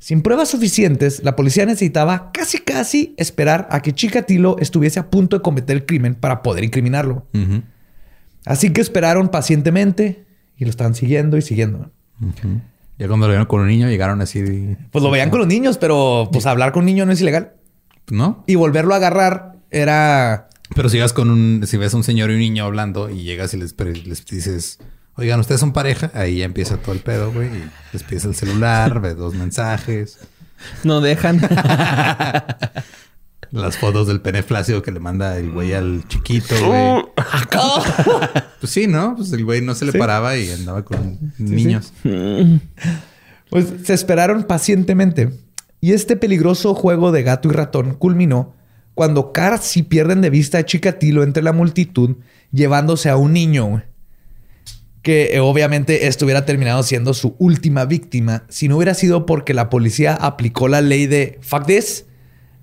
Sin 0.00 0.20
pruebas 0.20 0.48
suficientes, 0.48 1.22
la 1.22 1.36
policía 1.36 1.64
necesitaba 1.64 2.32
casi 2.32 2.58
casi 2.58 3.14
esperar 3.16 3.68
a 3.70 3.80
que 3.80 3.92
Chikatilo 3.92 4.56
estuviese 4.58 4.98
a 4.98 5.10
punto 5.10 5.36
de 5.36 5.42
cometer 5.42 5.76
el 5.76 5.86
crimen 5.86 6.16
para 6.16 6.42
poder 6.42 6.64
incriminarlo. 6.64 7.28
Ujú. 7.32 7.62
Así 8.48 8.72
que 8.72 8.80
esperaron 8.80 9.28
pacientemente 9.28 10.24
y 10.56 10.64
lo 10.64 10.70
estaban 10.70 10.94
siguiendo 10.94 11.36
y 11.36 11.42
siguiendo. 11.42 11.90
Ya 12.98 13.06
cuando 13.06 13.26
lo 13.26 13.32
vieron 13.32 13.46
con 13.46 13.60
un 13.60 13.68
niño 13.68 13.88
llegaron 13.88 14.20
así. 14.20 14.40
de- 14.40 14.76
Pues 14.90 15.04
lo 15.04 15.10
veían 15.10 15.30
con 15.30 15.38
los 15.38 15.46
niños, 15.48 15.78
pero 15.78 16.28
pues 16.32 16.46
hablar 16.46 16.72
con 16.72 16.80
un 16.80 16.86
niño 16.86 17.06
no 17.06 17.12
es 17.12 17.20
ilegal. 17.20 17.52
¿No? 18.10 18.42
Y 18.46 18.54
volverlo 18.56 18.94
a 18.94 18.96
agarrar 18.96 19.52
era... 19.70 20.48
Pero 20.74 20.88
si 20.88 20.98
vas 20.98 21.12
con 21.12 21.30
un, 21.30 21.62
si 21.66 21.76
ves 21.76 21.94
a 21.94 21.96
un 21.98 22.04
señor 22.04 22.30
y 22.30 22.34
un 22.34 22.40
niño 22.40 22.64
hablando 22.64 23.08
y 23.10 23.22
llegas 23.22 23.54
y 23.54 23.58
les, 23.58 23.74
les 23.78 24.24
dices, 24.26 24.78
oigan, 25.14 25.40
ustedes 25.40 25.60
son 25.60 25.72
pareja, 25.72 26.10
ahí 26.14 26.38
ya 26.38 26.44
empieza 26.44 26.76
todo 26.78 26.92
el 26.94 27.00
pedo, 27.00 27.32
güey. 27.32 27.48
Y 27.48 27.64
les 27.92 28.02
pides 28.02 28.24
el 28.24 28.34
celular, 28.34 29.00
ves 29.02 29.16
dos 29.16 29.34
mensajes, 29.34 30.18
No 30.84 31.00
dejan. 31.00 31.40
las 33.50 33.76
fotos 33.78 34.06
del 34.06 34.20
pene 34.20 34.42
flácido 34.42 34.82
que 34.82 34.90
le 34.92 35.00
manda 35.00 35.36
el 35.38 35.50
güey 35.50 35.72
al 35.72 36.06
chiquito, 36.08 36.54
güey. 36.66 37.04
Pues 38.60 38.72
sí, 38.72 38.86
¿no? 38.88 39.14
Pues 39.16 39.32
el 39.32 39.44
güey 39.44 39.60
no 39.62 39.74
se 39.74 39.84
le 39.84 39.92
Sí. 39.92 39.98
paraba 39.98 40.36
y 40.36 40.50
andaba 40.50 40.84
con 40.84 41.32
niños. 41.38 41.92
Pues 43.50 43.66
se 43.84 43.94
esperaron 43.94 44.42
pacientemente. 44.44 45.30
Y 45.80 45.92
este 45.92 46.16
peligroso 46.16 46.74
juego 46.74 47.12
de 47.12 47.22
gato 47.22 47.48
y 47.48 47.52
ratón 47.52 47.94
culminó 47.94 48.54
cuando 48.94 49.32
casi 49.32 49.84
pierden 49.84 50.20
de 50.20 50.30
vista 50.30 50.58
a 50.58 50.64
Chikatilo 50.64 51.22
entre 51.22 51.42
la 51.42 51.52
multitud 51.52 52.16
llevándose 52.50 53.08
a 53.08 53.16
un 53.16 53.32
niño. 53.32 53.66
güey. 53.66 53.82
Que 55.02 55.36
eh, 55.36 55.40
obviamente 55.40 56.08
esto 56.08 56.24
hubiera 56.24 56.44
terminado 56.44 56.82
siendo 56.82 57.14
su 57.14 57.36
última 57.38 57.84
víctima 57.84 58.42
si 58.48 58.66
no 58.66 58.76
hubiera 58.76 58.94
sido 58.94 59.24
porque 59.24 59.54
la 59.54 59.70
policía 59.70 60.14
aplicó 60.14 60.66
la 60.66 60.80
ley 60.80 61.06
de 61.06 61.38
fuck 61.42 61.64
this. 61.66 62.06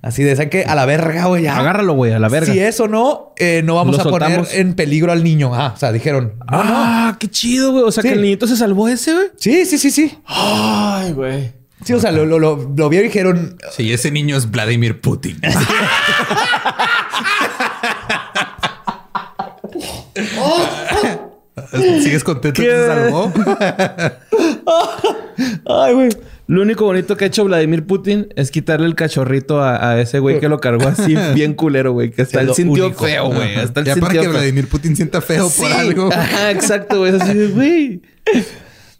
Así 0.05 0.21
de 0.21 0.33
esa 0.33 0.49
que 0.49 0.63
a 0.65 0.75
la 0.75 0.85
verga, 0.85 1.25
güey. 1.25 1.41
ya. 1.41 1.57
Agárralo, 1.57 1.93
güey, 1.93 2.13
a 2.13 2.19
la 2.19 2.29
verga. 2.29 2.53
Si 2.53 2.59
es 2.59 2.79
o 2.79 2.87
no, 2.87 3.33
eh, 3.37 3.61
no 3.65 3.73
vamos 3.73 3.95
Lo 3.97 4.01
a 4.01 4.03
poner 4.03 4.27
soltamos. 4.35 4.53
en 4.53 4.75
peligro 4.75 5.11
al 5.11 5.23
niño. 5.23 5.55
Ah, 5.55 5.71
o 5.75 5.79
sea, 5.79 5.91
dijeron. 5.91 6.35
No, 6.51 6.63
no. 6.63 6.73
ah, 6.75 7.17
qué 7.19 7.27
chido, 7.27 7.71
güey. 7.71 7.83
O 7.85 7.91
sea, 7.91 8.03
Sí. 8.03 8.09
que 8.09 8.13
el 8.13 8.21
niñito 8.21 8.45
se 8.45 8.55
salvó 8.55 8.87
ese, 8.87 9.13
güey. 9.15 9.27
Sí, 9.35 9.65
sí, 9.65 9.79
sí, 9.79 9.89
sí. 9.89 10.15
Ay, 10.27 11.11
güey. 11.13 11.53
Sí, 11.83 11.93
o 11.93 11.99
sea, 11.99 12.11
lo, 12.11 12.23
lo, 12.25 12.37
lo, 12.37 12.71
lo 12.77 12.89
vieron 12.89 13.07
y 13.07 13.09
dijeron. 13.09 13.57
Sí, 13.71 13.91
ese 13.91 14.11
niño 14.11 14.37
es 14.37 14.51
Vladimir 14.51 15.01
Putin. 15.01 15.39
¿Sigues 22.03 22.23
contento 22.23 22.61
que 22.61 22.69
se 22.69 22.87
salvó? 22.87 23.31
Ay, 25.83 25.93
güey. 25.93 26.09
Lo 26.47 26.61
único 26.61 26.85
bonito 26.85 27.17
que 27.17 27.23
ha 27.25 27.27
hecho 27.27 27.43
Vladimir 27.43 27.85
Putin 27.87 28.27
es 28.35 28.51
quitarle 28.51 28.85
el 28.85 28.93
cachorrito 28.93 29.61
a, 29.61 29.89
a 29.93 29.99
ese 30.01 30.19
güey 30.19 30.39
que 30.39 30.47
lo 30.47 30.59
cargó 30.59 30.87
así 30.87 31.15
bien 31.33 31.55
culero, 31.55 31.91
güey. 31.93 32.11
Que 32.11 32.21
hasta 32.21 32.41
él 32.41 32.53
sintió 32.53 32.85
único. 32.87 33.03
feo, 33.03 33.29
güey. 33.33 33.55
Hasta 33.55 33.81
Ya 33.83 33.95
para 33.95 34.13
que 34.13 34.19
feo. 34.21 34.29
Vladimir 34.31 34.67
Putin 34.67 34.95
sienta 34.95 35.21
feo 35.21 35.49
por 35.49 35.71
algo. 35.71 36.09
Ajá, 36.13 36.51
exacto, 36.51 36.99
güey. 36.99 37.15
Es 37.15 37.21
así 37.21 37.33
de, 37.33 37.47
güey. 37.47 38.01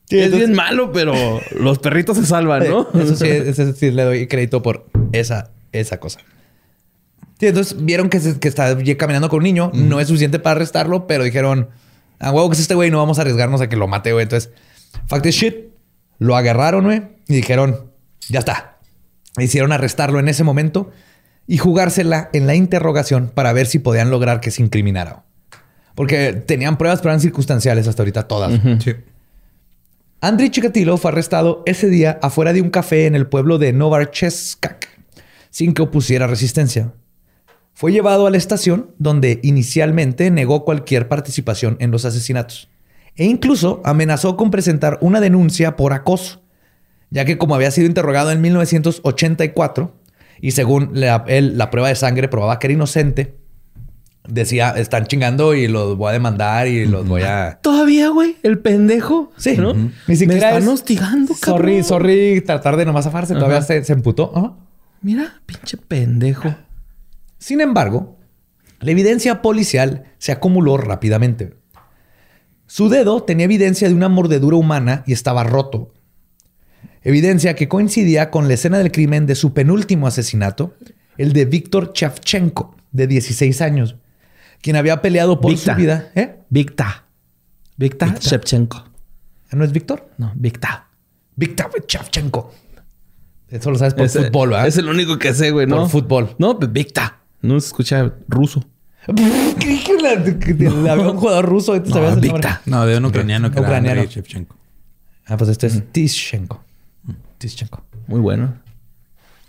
Sí, 0.07 0.19
es 0.19 0.25
entonces- 0.25 0.37
bien 0.49 0.53
malo, 0.53 0.91
pero 0.91 1.13
los 1.59 1.77
perritos 1.79 2.17
se 2.17 2.25
salvan, 2.25 2.67
¿no? 2.67 2.87
Eso 2.99 3.15
sí, 3.15 3.27
eso 3.29 3.73
sí 3.73 3.91
le 3.91 4.03
doy 4.03 4.27
crédito 4.27 4.61
por 4.63 4.87
esa, 5.11 5.51
esa 5.71 5.99
cosa. 5.99 6.19
Sí, 7.39 7.47
entonces 7.47 7.75
vieron 7.85 8.09
que, 8.09 8.19
se- 8.21 8.39
que 8.39 8.47
está 8.47 8.75
caminando 8.97 9.29
con 9.29 9.37
un 9.37 9.43
niño. 9.43 9.71
No 9.73 9.99
es 9.99 10.07
suficiente 10.07 10.39
para 10.39 10.55
arrestarlo, 10.57 11.05
pero 11.05 11.23
dijeron, 11.23 11.69
a 12.19 12.31
huevo 12.31 12.49
que 12.49 12.53
es 12.55 12.61
este 12.61 12.73
güey, 12.75 12.89
no 12.89 12.97
vamos 12.97 13.19
a 13.19 13.21
arriesgarnos 13.21 13.61
a 13.61 13.69
que 13.69 13.75
lo 13.75 13.87
mate, 13.87 14.13
güey. 14.13 14.23
Entonces, 14.23 14.51
fact 15.07 15.25
is 15.27 15.35
shit, 15.35 15.55
lo 16.19 16.35
agarraron, 16.35 16.85
güey, 16.85 17.03
y 17.27 17.35
dijeron, 17.35 17.91
ya 18.29 18.39
está. 18.39 18.77
Hicieron 19.37 19.71
arrestarlo 19.71 20.19
en 20.19 20.29
ese 20.29 20.43
momento 20.43 20.91
y 21.47 21.57
jugársela 21.57 22.29
en 22.33 22.47
la 22.47 22.55
interrogación 22.55 23.31
para 23.33 23.53
ver 23.53 23.67
si 23.67 23.79
podían 23.79 24.09
lograr 24.09 24.39
que 24.39 24.51
se 24.51 24.61
incriminara. 24.61 25.25
Porque 25.93 26.33
tenían 26.33 26.77
pruebas, 26.77 26.99
pero 26.99 27.11
eran 27.11 27.21
circunstanciales 27.21 27.87
hasta 27.87 28.03
ahorita 28.03 28.27
todas. 28.27 28.59
Sí. 28.83 28.93
Andriy 30.21 30.49
Chikatilo 30.49 30.97
fue 30.97 31.11
arrestado 31.11 31.61
ese 31.65 31.89
día 31.89 32.19
afuera 32.21 32.51
de 32.51 32.61
un 32.61 32.69
café 32.69 33.05
en 33.05 33.15
el 33.15 33.27
pueblo 33.27 33.57
de 33.57 33.73
Novarcheskak, 33.73 34.89
sin 35.49 35.73
que 35.73 35.83
opusiera 35.83 36.27
resistencia. 36.27 36.93
Fue 37.73 37.91
llevado 37.91 38.25
a 38.25 38.31
la 38.31 38.37
estación, 38.37 38.91
donde 38.97 39.39
inicialmente 39.43 40.31
negó 40.31 40.63
cualquier 40.65 41.07
participación 41.07 41.75
en 41.79 41.91
los 41.91 42.05
asesinatos, 42.05 42.69
e 43.15 43.25
incluso 43.25 43.81
amenazó 43.85 44.35
con 44.37 44.51
presentar 44.51 44.97
una 45.01 45.21
denuncia 45.21 45.75
por 45.75 45.93
acoso, 45.93 46.41
ya 47.09 47.25
que 47.25 47.37
como 47.37 47.55
había 47.55 47.71
sido 47.71 47.87
interrogado 47.87 48.31
en 48.31 48.41
1984, 48.41 49.93
y 50.41 50.51
según 50.51 50.89
la, 50.93 51.23
él, 51.27 51.57
la 51.57 51.69
prueba 51.71 51.87
de 51.89 51.95
sangre 51.95 52.27
probaba 52.27 52.59
que 52.59 52.67
era 52.67 52.73
inocente, 52.73 53.37
decía, 54.27 54.71
están 54.71 55.05
chingando 55.05 55.53
y 55.53 55.67
los 55.67 55.97
voy 55.97 56.09
a 56.09 56.13
demandar 56.13 56.67
y 56.67 56.85
los 56.85 57.07
voy 57.07 57.21
a... 57.21 57.59
Todavía, 57.63 58.09
güey, 58.09 58.35
el 58.43 58.59
pendejo. 58.59 59.31
Sí. 59.37 59.55
¿no? 59.57 59.71
Ujú. 59.71 59.91
Me 60.07 60.13
están 60.13 60.63
es- 60.63 60.67
hostigando, 60.67 61.33
Sorry, 61.35 61.73
cabrón. 61.77 61.83
sorry, 61.83 62.41
tratar 62.41 62.75
de 62.75 62.85
nomás 62.85 63.05
zafarse. 63.05 63.33
Todavía 63.35 63.57
Ajá. 63.57 63.67
se, 63.67 63.83
se 63.83 63.93
emputó. 63.93 64.57
Mira, 65.01 65.35
pinche 65.45 65.77
pendejo. 65.77 66.53
Sin 67.37 67.61
embargo, 67.61 68.17
la 68.79 68.91
evidencia 68.91 69.41
policial 69.41 70.05
se 70.17 70.31
acumuló 70.31 70.77
rápidamente. 70.77 71.53
Su 72.67 72.89
dedo 72.89 73.23
tenía 73.23 73.45
evidencia 73.45 73.87
de 73.87 73.93
una 73.93 74.09
mordedura 74.09 74.57
humana 74.57 75.03
y 75.05 75.13
estaba 75.13 75.43
roto. 75.43 75.93
Evidencia 77.03 77.55
que 77.55 77.67
coincidía 77.67 78.31
con 78.31 78.47
la 78.47 78.55
escena 78.55 78.79
del 78.79 78.91
crimen 78.91 79.25
de 79.27 79.35
su 79.35 79.53
penúltimo 79.53 80.07
asesinato, 80.07 80.73
el 81.17 81.33
de 81.33 81.45
Víctor 81.45 81.93
Chavchenko, 81.93 82.75
de 82.91 83.07
16 83.07 83.61
años, 83.61 83.95
quien 84.61 84.75
había 84.75 85.01
peleado 85.01 85.39
por 85.39 85.51
Victa. 85.51 85.73
su 85.75 85.79
vida. 85.81 86.11
¿Eh? 86.15 86.39
Victa. 86.49 87.05
Victa, 87.77 88.05
Victa. 88.07 88.19
Shevchenko. 88.21 88.85
¿No 89.51 89.63
es 89.63 89.71
Víctor? 89.71 90.09
No, 90.17 90.31
Victa. 90.35 90.87
Víctor 91.35 91.69
Chavchenko. 91.85 92.51
Eso 93.49 93.69
lo 93.69 93.77
sabes 93.77 93.93
por 93.93 94.05
Es- 94.05 94.13
fútbol, 94.17 94.49
¿verdad? 94.49 94.67
Es 94.67 94.77
el 94.77 94.89
único 94.89 95.19
que 95.19 95.33
sé, 95.33 95.51
güey, 95.51 95.67
¿no? 95.67 95.81
Por 95.81 95.89
fútbol. 95.89 96.35
No, 96.39 96.57
pues 96.57 96.71
Victa. 96.73 97.19
No 97.41 97.59
se 97.59 97.67
escucha 97.67 98.13
ruso. 98.27 98.65
Había 100.89 100.95
un 101.09 101.17
jugador 101.17 101.45
ruso. 101.45 101.79
¿te 101.81 101.89
No, 101.89 101.95
sabías 101.95 102.17
el 102.17 102.27
nombre? 102.27 102.49
No, 102.65 102.85
de 102.85 102.97
un 102.97 103.05
ucraniano 103.05 103.51
que 103.51 103.59
Ucraniano. 103.59 103.91
era 103.91 104.01
Andrei 104.01 104.07
Shevchenko. 104.15 104.55
Ah, 105.27 105.37
pues 105.37 105.49
este 105.49 105.67
es 105.67 105.83
Tischenko. 105.91 106.63
Tischenko. 107.37 107.83
Muy 108.07 108.19
bueno. 108.19 108.53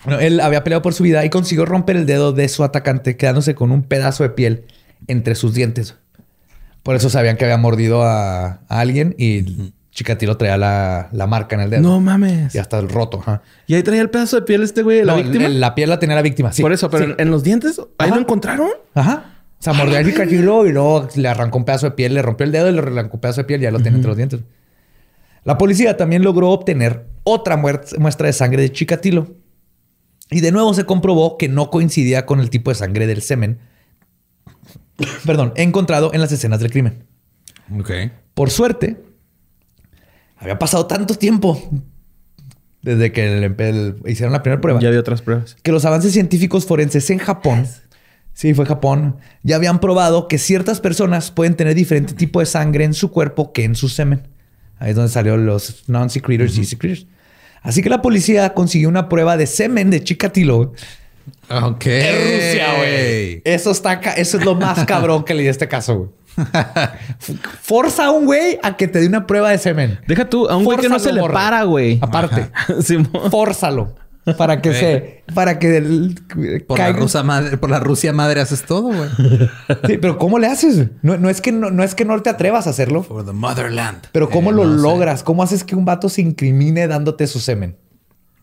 Bueno, 0.05 0.21
él 0.21 0.41
había 0.41 0.63
peleado 0.65 0.83
por 0.83 0.95
su 0.95 1.03
vida 1.03 1.25
y 1.25 1.31
consiguió 1.31 1.65
romper 1.67 1.97
el 1.97 2.07
dedo 2.07 2.33
de 2.33 2.49
su 2.49 2.65
atacante, 2.65 3.17
quedándose 3.17 3.55
con 3.55 3.71
un 3.73 3.83
pedazo 3.83 4.23
de 4.23 4.31
piel 4.31 4.65
entre 5.07 5.35
sus 5.35 5.53
dientes. 5.55 5.97
Por 6.83 6.95
eso 6.95 7.11
sabían 7.11 7.37
que 7.37 7.45
había 7.45 7.57
mordido 7.57 8.05
a, 8.05 8.47
a 8.69 8.81
alguien 8.81 9.15
y 9.19 9.73
Chikatilo 9.91 10.37
traía 10.37 10.57
la, 10.57 11.09
la 11.13 11.27
marca 11.27 11.57
en 11.57 11.63
el 11.63 11.71
dedo. 11.71 11.83
No 11.83 12.01
mames. 12.01 12.53
Ya 12.53 12.63
está 12.63 12.81
roto. 12.83 13.21
ajá. 13.21 13.43
Y 13.67 13.75
ahí 13.75 13.83
traía 13.83 14.03
el 14.03 14.11
pedazo 14.11 14.37
de 14.37 14.43
piel 14.43 14.63
este 14.63 14.83
güey, 14.83 15.03
la 15.05 15.17
No, 15.17 15.23
víctima. 15.23 15.47
el- 15.47 15.61
La 15.61 15.75
piel 15.75 15.91
la 15.91 15.99
tenía 15.99 16.15
la 16.15 16.23
víctima. 16.23 16.53
sí. 16.53 16.63
Por 16.63 16.73
eso, 16.73 16.89
pero 16.89 17.07
Sí. 17.07 17.11
en, 17.13 17.21
en 17.21 17.31
los 17.31 17.43
dientes, 17.43 17.79
ahí 17.99 18.07
Ajá. 18.09 18.15
lo 18.15 18.21
encontraron. 18.21 18.69
Ajá. 18.95 19.33
O 19.59 19.63
sea, 19.63 19.73
mordió 19.73 19.99
a 19.99 20.05
Chikatilo 20.05 20.67
y 20.67 20.73
luego 20.73 21.09
le 21.17 21.29
arrancó 21.29 21.59
un 21.59 21.65
pedazo 21.65 21.87
de 21.87 21.93
piel, 21.97 22.15
le 22.15 22.23
rompió 22.23 22.45
el 22.45 22.53
dedo 22.53 22.69
y 22.69 22.73
le 22.73 22.79
arrancó 22.81 23.17
un 23.17 23.21
pedazo 23.21 23.41
de 23.41 23.45
piel 23.47 23.61
y 23.61 23.65
ya 23.65 23.71
lo 23.71 23.81
tiene 23.81 23.97
entre 23.97 24.09
los 24.09 24.17
dientes. 24.17 24.41
La 25.45 25.59
policía 25.59 25.97
también 25.97 26.23
logró 26.23 26.51
obtener 26.51 27.07
otra 27.25 27.57
muestra 27.57 28.27
de 28.27 28.33
sangre 28.33 28.63
de 28.63 28.71
Chikatilo. 28.73 29.35
Y 30.31 30.41
de 30.41 30.51
nuevo 30.53 30.75
se 30.75 30.85
comprobó 30.85 31.39
que 31.39 31.49
no 31.49 31.71
coincidía 31.71 32.27
con 32.27 32.41
el 32.41 32.51
tipo 32.51 32.71
de 32.71 32.75
sangre 32.75 33.07
del 33.07 33.23
semen, 33.23 33.59
perdón, 35.25 35.53
encontrado 35.57 36.13
en 36.13 36.21
las 36.21 36.33
escenas 36.33 36.61
del 36.61 36.71
crimen. 36.71 37.05
Ok. 37.79 37.91
Por 38.35 38.51
suerte, 38.51 39.03
había 40.37 40.59
pasado 40.59 40.87
tanto 40.87 41.15
tiempo 41.15 41.61
desde 42.83 43.11
que 43.13 43.39
el- 43.45 43.55
el- 43.59 43.97
hicieron 44.07 44.33
la 44.33 44.43
primera 44.43 44.61
prueba 44.61 44.81
Ya 44.81 44.89
había 44.89 45.01
otras 45.01 45.23
pruebas. 45.23 45.57
que 45.63 45.73
los 45.73 45.85
avances 45.85 46.13
científicos 46.13 46.67
forenses 46.67 47.09
en 47.11 47.19
Japón, 47.19 47.67
sí, 48.37 48.53
fue 48.53 48.67
Japón, 48.67 49.17
ya 49.43 49.57
habían 49.57 49.81
probado 49.81 50.29
que 50.29 50.37
ciertas 50.37 50.81
personas 50.81 51.31
pueden 51.31 51.57
tener 51.57 51.75
diferente 51.75 52.13
tipo 52.13 52.41
de 52.41 52.47
sangre 52.47 52.85
en 52.85 52.93
su 52.93 53.11
cuerpo 53.11 53.53
que 53.55 53.65
en 53.65 53.75
su 53.75 53.89
semen. 53.89 54.29
Ahí 54.79 54.91
es 54.91 54.97
donde 54.97 55.11
salieron 55.11 55.47
los 55.47 55.85
non-secretors 55.89 56.59
y 56.59 56.67
secretors. 56.67 57.07
Así 57.63 57.83
que 57.83 57.89
la 57.89 58.03
policía 58.03 58.53
consiguió 58.53 58.91
una 58.91 59.09
prueba 59.09 59.39
de 59.39 59.47
semen 59.47 59.89
de 59.89 60.05
Chikatilo 60.05 60.75
Ok. 61.51 61.87
en 61.87 62.15
Rusia, 62.15 62.75
güey. 62.77 63.41
Eso 63.45 63.71
está, 63.71 63.95
eso 63.95 64.39
es 64.39 64.45
lo 64.45 64.55
más 64.55 64.85
cabrón 64.87 65.25
que 65.25 65.33
leí 65.33 65.49
este 65.49 65.67
caso, 65.67 65.97
güey. 65.97 66.11
Forza 67.63 68.05
a 68.05 68.11
un 68.11 68.27
güey 68.27 68.59
a 68.63 68.77
que 68.77 68.87
te 68.87 69.01
dé 69.01 69.07
una 69.07 69.27
prueba 69.27 69.51
de 69.51 69.57
semen. 69.57 69.99
Deja 70.07 70.29
tú, 70.29 70.47
a 70.47 70.57
un 70.57 70.65
güey 70.65 70.77
que 70.79 70.91
no 70.91 70.99
se 70.99 71.11
le 71.13 71.23
para, 71.23 71.65
güey. 71.65 71.99
Aparte, 72.03 72.51
fórzalo 73.31 73.95
para 74.37 74.61
que 74.61 74.75
se, 74.75 75.25
para 75.35 75.59
que 75.59 75.77
el- 75.77 76.65
Por 76.67 76.79
la, 76.79 76.93
rusa 76.93 77.23
madre, 77.23 77.57
por 77.59 77.71
la 77.71 77.79
Rusia 77.81 78.13
madre 78.13 78.41
haces 78.41 78.65
todo, 78.65 78.89
güey. 78.93 79.09
Sí, 79.87 79.99
pero 79.99 80.19
¿cómo 80.19 80.39
le 80.39 80.47
haces? 80.49 80.89
No, 81.03 81.17
no 81.17 81.31
es 81.31 81.41
que 81.41 81.53
no, 81.53 81.71
no 81.71 81.83
es 81.85 81.95
que 81.95 82.05
no 82.05 82.21
te 82.23 82.31
atrevas 82.31 82.67
a 82.67 82.71
hacerlo, 82.71 83.03
For 83.03 83.25
the 83.25 83.33
motherland. 83.33 84.07
pero 84.13 84.29
¿cómo 84.31 84.51
Eh, 84.51 84.55
lo 84.55 84.65
no 84.65 84.77
sé. 84.77 84.83
logras? 84.83 85.23
¿Cómo 85.23 85.43
haces 85.43 85.65
que 85.65 85.77
un 85.77 85.85
vato 85.85 86.09
se 86.09 86.23
incrimine 86.23 86.89
dándote 86.89 87.27
su 87.27 87.39
semen? 87.41 87.77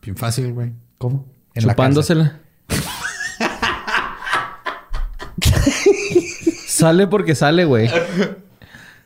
Bien 0.01 0.15
fácil, 0.15 0.53
güey. 0.53 0.71
¿Cómo? 0.97 1.25
En 1.53 1.65
la. 1.67 1.73
Chupándosela. 1.73 2.39
sale 6.67 7.07
porque 7.07 7.35
sale, 7.35 7.65
güey. 7.65 7.89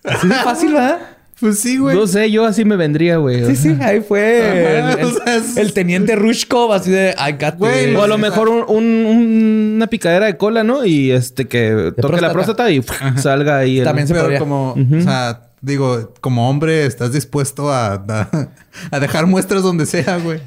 Así 0.04 0.28
de 0.28 0.36
fácil, 0.36 0.74
¿verdad? 0.74 1.00
Pues 1.40 1.60
sí, 1.60 1.78
güey. 1.78 1.96
No 1.96 2.08
sé, 2.08 2.32
yo 2.32 2.46
así 2.46 2.66
me 2.66 2.76
vendría, 2.76 3.18
güey. 3.18 3.46
Sí, 3.46 3.56
sí, 3.56 3.78
ahí 3.82 4.02
fue 4.02 4.42
Ajá, 4.82 4.94
el, 4.94 5.00
el- 5.00 5.06
o 5.06 5.12
sea, 5.12 5.36
es- 5.36 5.56
el 5.58 5.72
teniente 5.74 6.16
Rushkov, 6.16 6.74
así 6.74 6.90
de 6.90 7.14
I 7.18 7.34
got 7.34 7.58
Güey, 7.58 7.88
this". 7.90 7.96
O 7.96 8.04
a 8.04 8.08
lo 8.08 8.18
mejor 8.18 8.50
un- 8.50 8.66
un- 8.68 9.74
una 9.76 9.88
picadera 9.88 10.26
de 10.26 10.36
cola, 10.38 10.64
¿no? 10.64 10.84
Y 10.84 11.12
este 11.12 11.48
que 11.48 11.94
toque 12.00 12.22
la 12.22 12.34
próstata. 12.34 12.72
y 12.72 12.84
salga 13.18 13.60
ahí. 13.60 13.80
el- 13.80 13.86
También 13.86 14.08
se 14.08 14.16
podría. 14.16 14.40
como, 14.40 14.72
o 14.74 15.02
sea, 15.02 15.42
digo, 15.62 16.14
como 16.22 16.50
hombre, 16.50 16.86
estás 16.88 17.12
dispuesto 17.14 17.72
a, 17.72 17.94
a, 18.08 18.30
a 18.92 19.00
dejar 19.00 19.28
muestras 19.28 19.62
donde 19.62 19.86
sea, 19.86 20.18
güey. 20.18 20.40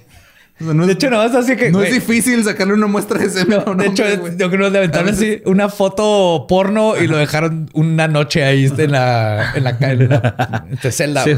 O 0.60 0.64
sea, 0.64 0.74
no 0.74 0.84
De 0.86 0.92
es- 0.92 0.96
hecho, 0.96 1.08
nada 1.10 1.26
más 1.28 1.34
así 1.36 1.56
que. 1.56 1.70
no 1.70 1.78
güey, 1.78 1.88
es 1.90 1.94
difícil 1.94 2.44
sacarle 2.44 2.74
una 2.74 2.86
muestra 2.86 3.18
de 3.18 3.30
semen 3.30 3.60
un 3.66 3.78
de 3.78 3.86
hecho, 3.86 4.04
hombre, 4.04 4.34
yo 4.38 4.50
creo 4.50 4.66
que 4.66 4.70
le 4.70 4.78
aventaron 4.78 5.08
así 5.08 5.40
una 5.46 5.68
foto 5.68 6.44
porno 6.48 6.94
y 7.00 7.06
lo 7.06 7.16
dejaron 7.16 7.70
una 7.72 8.08
noche 8.08 8.44
ahí 8.44 8.66
en 8.76 8.90
la, 8.92 9.52
en 9.54 9.64
la, 9.64 9.70
en 9.80 10.08
la 10.08 10.66
este, 10.70 10.92
celda. 10.92 11.24
Sí. 11.24 11.32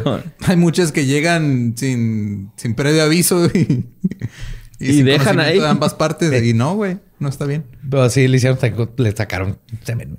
Hay 0.47 0.57
muchas 0.57 0.91
que 0.93 1.07
llegan 1.07 1.75
sin, 1.77 2.51
sin 2.57 2.75
previo 2.75 3.05
aviso 3.05 3.47
y, 3.47 3.87
Y 4.81 4.93
sin 4.95 5.05
dejan 5.05 5.39
ahí. 5.39 5.61
de 5.61 5.69
ambas 5.69 5.95
partes. 5.95 6.43
Y 6.43 6.53
no, 6.55 6.75
güey, 6.75 6.99
no 7.21 7.29
está 7.29 7.45
bien. 7.47 7.65
Pero 7.89 8.11
sí 8.11 8.27
le 8.27 8.37
hicieron, 8.39 8.59
le 8.97 9.13
sacaron 9.17 9.59
semen. 9.85 10.19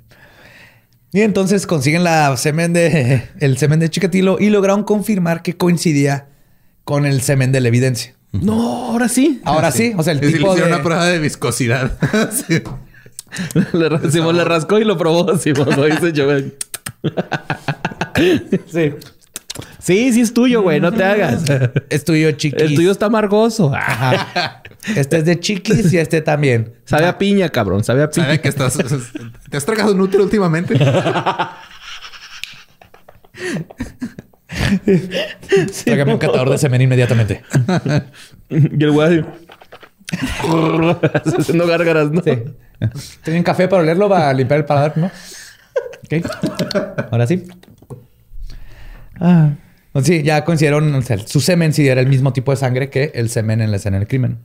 Y 1.12 1.20
entonces 1.20 1.66
consiguen 1.66 2.02
la 2.02 2.36
semen 2.38 2.72
de 2.72 3.22
el 3.38 3.56
semen 3.58 3.78
de 3.80 3.88
Chikatilo 3.90 4.38
y 4.40 4.50
lograron 4.50 4.82
confirmar 4.82 5.42
que 5.42 5.56
coincidía 5.56 6.28
con 6.82 7.06
el 7.06 7.20
semen 7.20 7.52
de 7.52 7.60
la 7.60 7.68
evidencia. 7.68 8.14
No, 8.42 8.90
ahora 8.90 9.08
sí. 9.08 9.40
Ahora 9.44 9.70
sí, 9.70 9.94
o 9.96 10.02
sea, 10.02 10.12
el 10.12 10.20
tipo 10.20 10.36
hicieron 10.36 10.56
de 10.56 10.74
una 10.74 10.82
prueba 10.82 11.06
de 11.06 11.18
viscosidad. 11.18 11.96
Sí. 12.32 12.62
Le, 13.72 14.10
Simón 14.12 14.36
le 14.36 14.44
rascó 14.44 14.78
y 14.78 14.84
lo 14.84 14.96
probó. 14.96 15.36
Simón 15.38 15.68
lo 15.76 15.86
dice 15.86 16.12
yo. 16.12 16.28
sí. 18.66 18.92
Sí, 19.80 20.12
sí 20.12 20.20
es 20.20 20.32
tuyo, 20.32 20.62
güey. 20.62 20.80
No 20.80 20.92
te 20.92 21.02
hagas. 21.02 21.42
es 21.90 22.04
tuyo, 22.04 22.30
chiquis. 22.32 22.62
El 22.62 22.76
tuyo 22.76 22.92
está 22.92 23.06
amargoso. 23.06 23.74
Ajá. 23.74 24.62
Este 24.94 25.18
es 25.18 25.24
de 25.24 25.40
chiquis 25.40 25.92
y 25.92 25.98
este 25.98 26.20
también. 26.20 26.74
Sabe 26.84 27.06
a 27.06 27.18
piña, 27.18 27.48
cabrón. 27.48 27.82
Sabe 27.82 28.04
a 28.04 28.10
piña. 28.10 28.26
¿Sabe 28.26 28.40
que 28.40 28.48
estás... 28.48 28.78
¿Te 29.50 29.56
has 29.56 29.64
tragado 29.64 29.92
un 29.92 30.00
útero 30.00 30.22
últimamente? 30.22 30.78
Tráigame 35.84 36.12
un 36.12 36.18
catador 36.18 36.50
de 36.50 36.58
semen 36.58 36.82
inmediatamente. 36.82 37.42
Y 38.50 38.84
el 38.84 38.92
güey 38.92 39.20
así. 39.20 39.26
haciendo 41.38 41.66
gárgaras, 41.66 42.10
¿no? 42.10 42.22
Sí. 42.22 42.42
¿Tienen 43.22 43.42
café 43.42 43.68
para 43.68 43.82
olerlo? 43.82 44.08
¿Va 44.08 44.28
a 44.28 44.32
limpiar 44.32 44.60
el 44.60 44.66
paladar? 44.66 44.96
¿No? 44.96 45.06
Ok. 46.04 46.26
Ahora 47.10 47.26
sí. 47.26 47.44
Ah. 49.18 49.50
Sí, 50.02 50.22
ya 50.22 50.44
coincidieron. 50.44 50.94
o 50.94 51.02
sea, 51.02 51.18
su 51.18 51.40
semen 51.40 51.72
sí 51.72 51.88
era 51.88 52.00
el 52.00 52.06
mismo 52.06 52.32
tipo 52.32 52.50
de 52.50 52.56
sangre 52.56 52.90
que 52.90 53.12
el 53.14 53.30
semen 53.30 53.60
en 53.60 53.70
la 53.70 53.78
escena 53.78 53.98
del 53.98 54.08
crimen. 54.08 54.38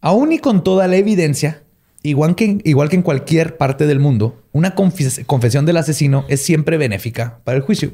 Aún 0.00 0.32
y 0.32 0.38
con 0.38 0.64
toda 0.64 0.86
la 0.88 0.96
evidencia, 0.96 1.62
igual 2.02 2.34
que, 2.34 2.58
igual 2.64 2.88
que 2.88 2.96
en 2.96 3.02
cualquier 3.02 3.56
parte 3.56 3.86
del 3.86 4.00
mundo, 4.00 4.42
una 4.52 4.74
confes- 4.74 5.24
confesión 5.26 5.66
del 5.66 5.76
asesino 5.76 6.24
es 6.28 6.42
siempre 6.42 6.76
benéfica 6.78 7.40
para 7.44 7.56
el 7.56 7.62
juicio. 7.62 7.92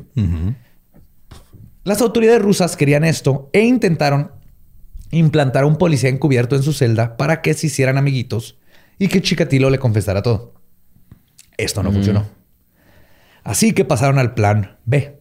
Las 1.85 2.01
autoridades 2.01 2.41
rusas 2.43 2.77
querían 2.77 3.05
esto 3.05 3.51
e 3.53 3.61
intentaron 3.63 4.31
implantar 5.11 5.65
a 5.65 5.67
un 5.67 5.77
policía 5.77 6.09
encubierto 6.11 6.57
en 6.57 6.63
su 6.63 6.73
celda 6.73 7.17
para 7.17 7.43
que 7.43 7.55
se 7.55 7.67
hicieran 7.67 7.99
amiguitos 7.99 8.59
y 8.99 9.09
que 9.09 9.21
Chikatilo 9.23 9.71
le 9.71 9.79
confesara 9.79 10.23
todo. 10.23 10.55
Esto 11.57 11.83
no 11.83 11.93
funcionó. 11.93 12.25
Así 13.45 13.73
que 13.73 13.85
pasaron 13.85 14.19
al 14.19 14.35
plan 14.35 14.79
B. 14.87 15.21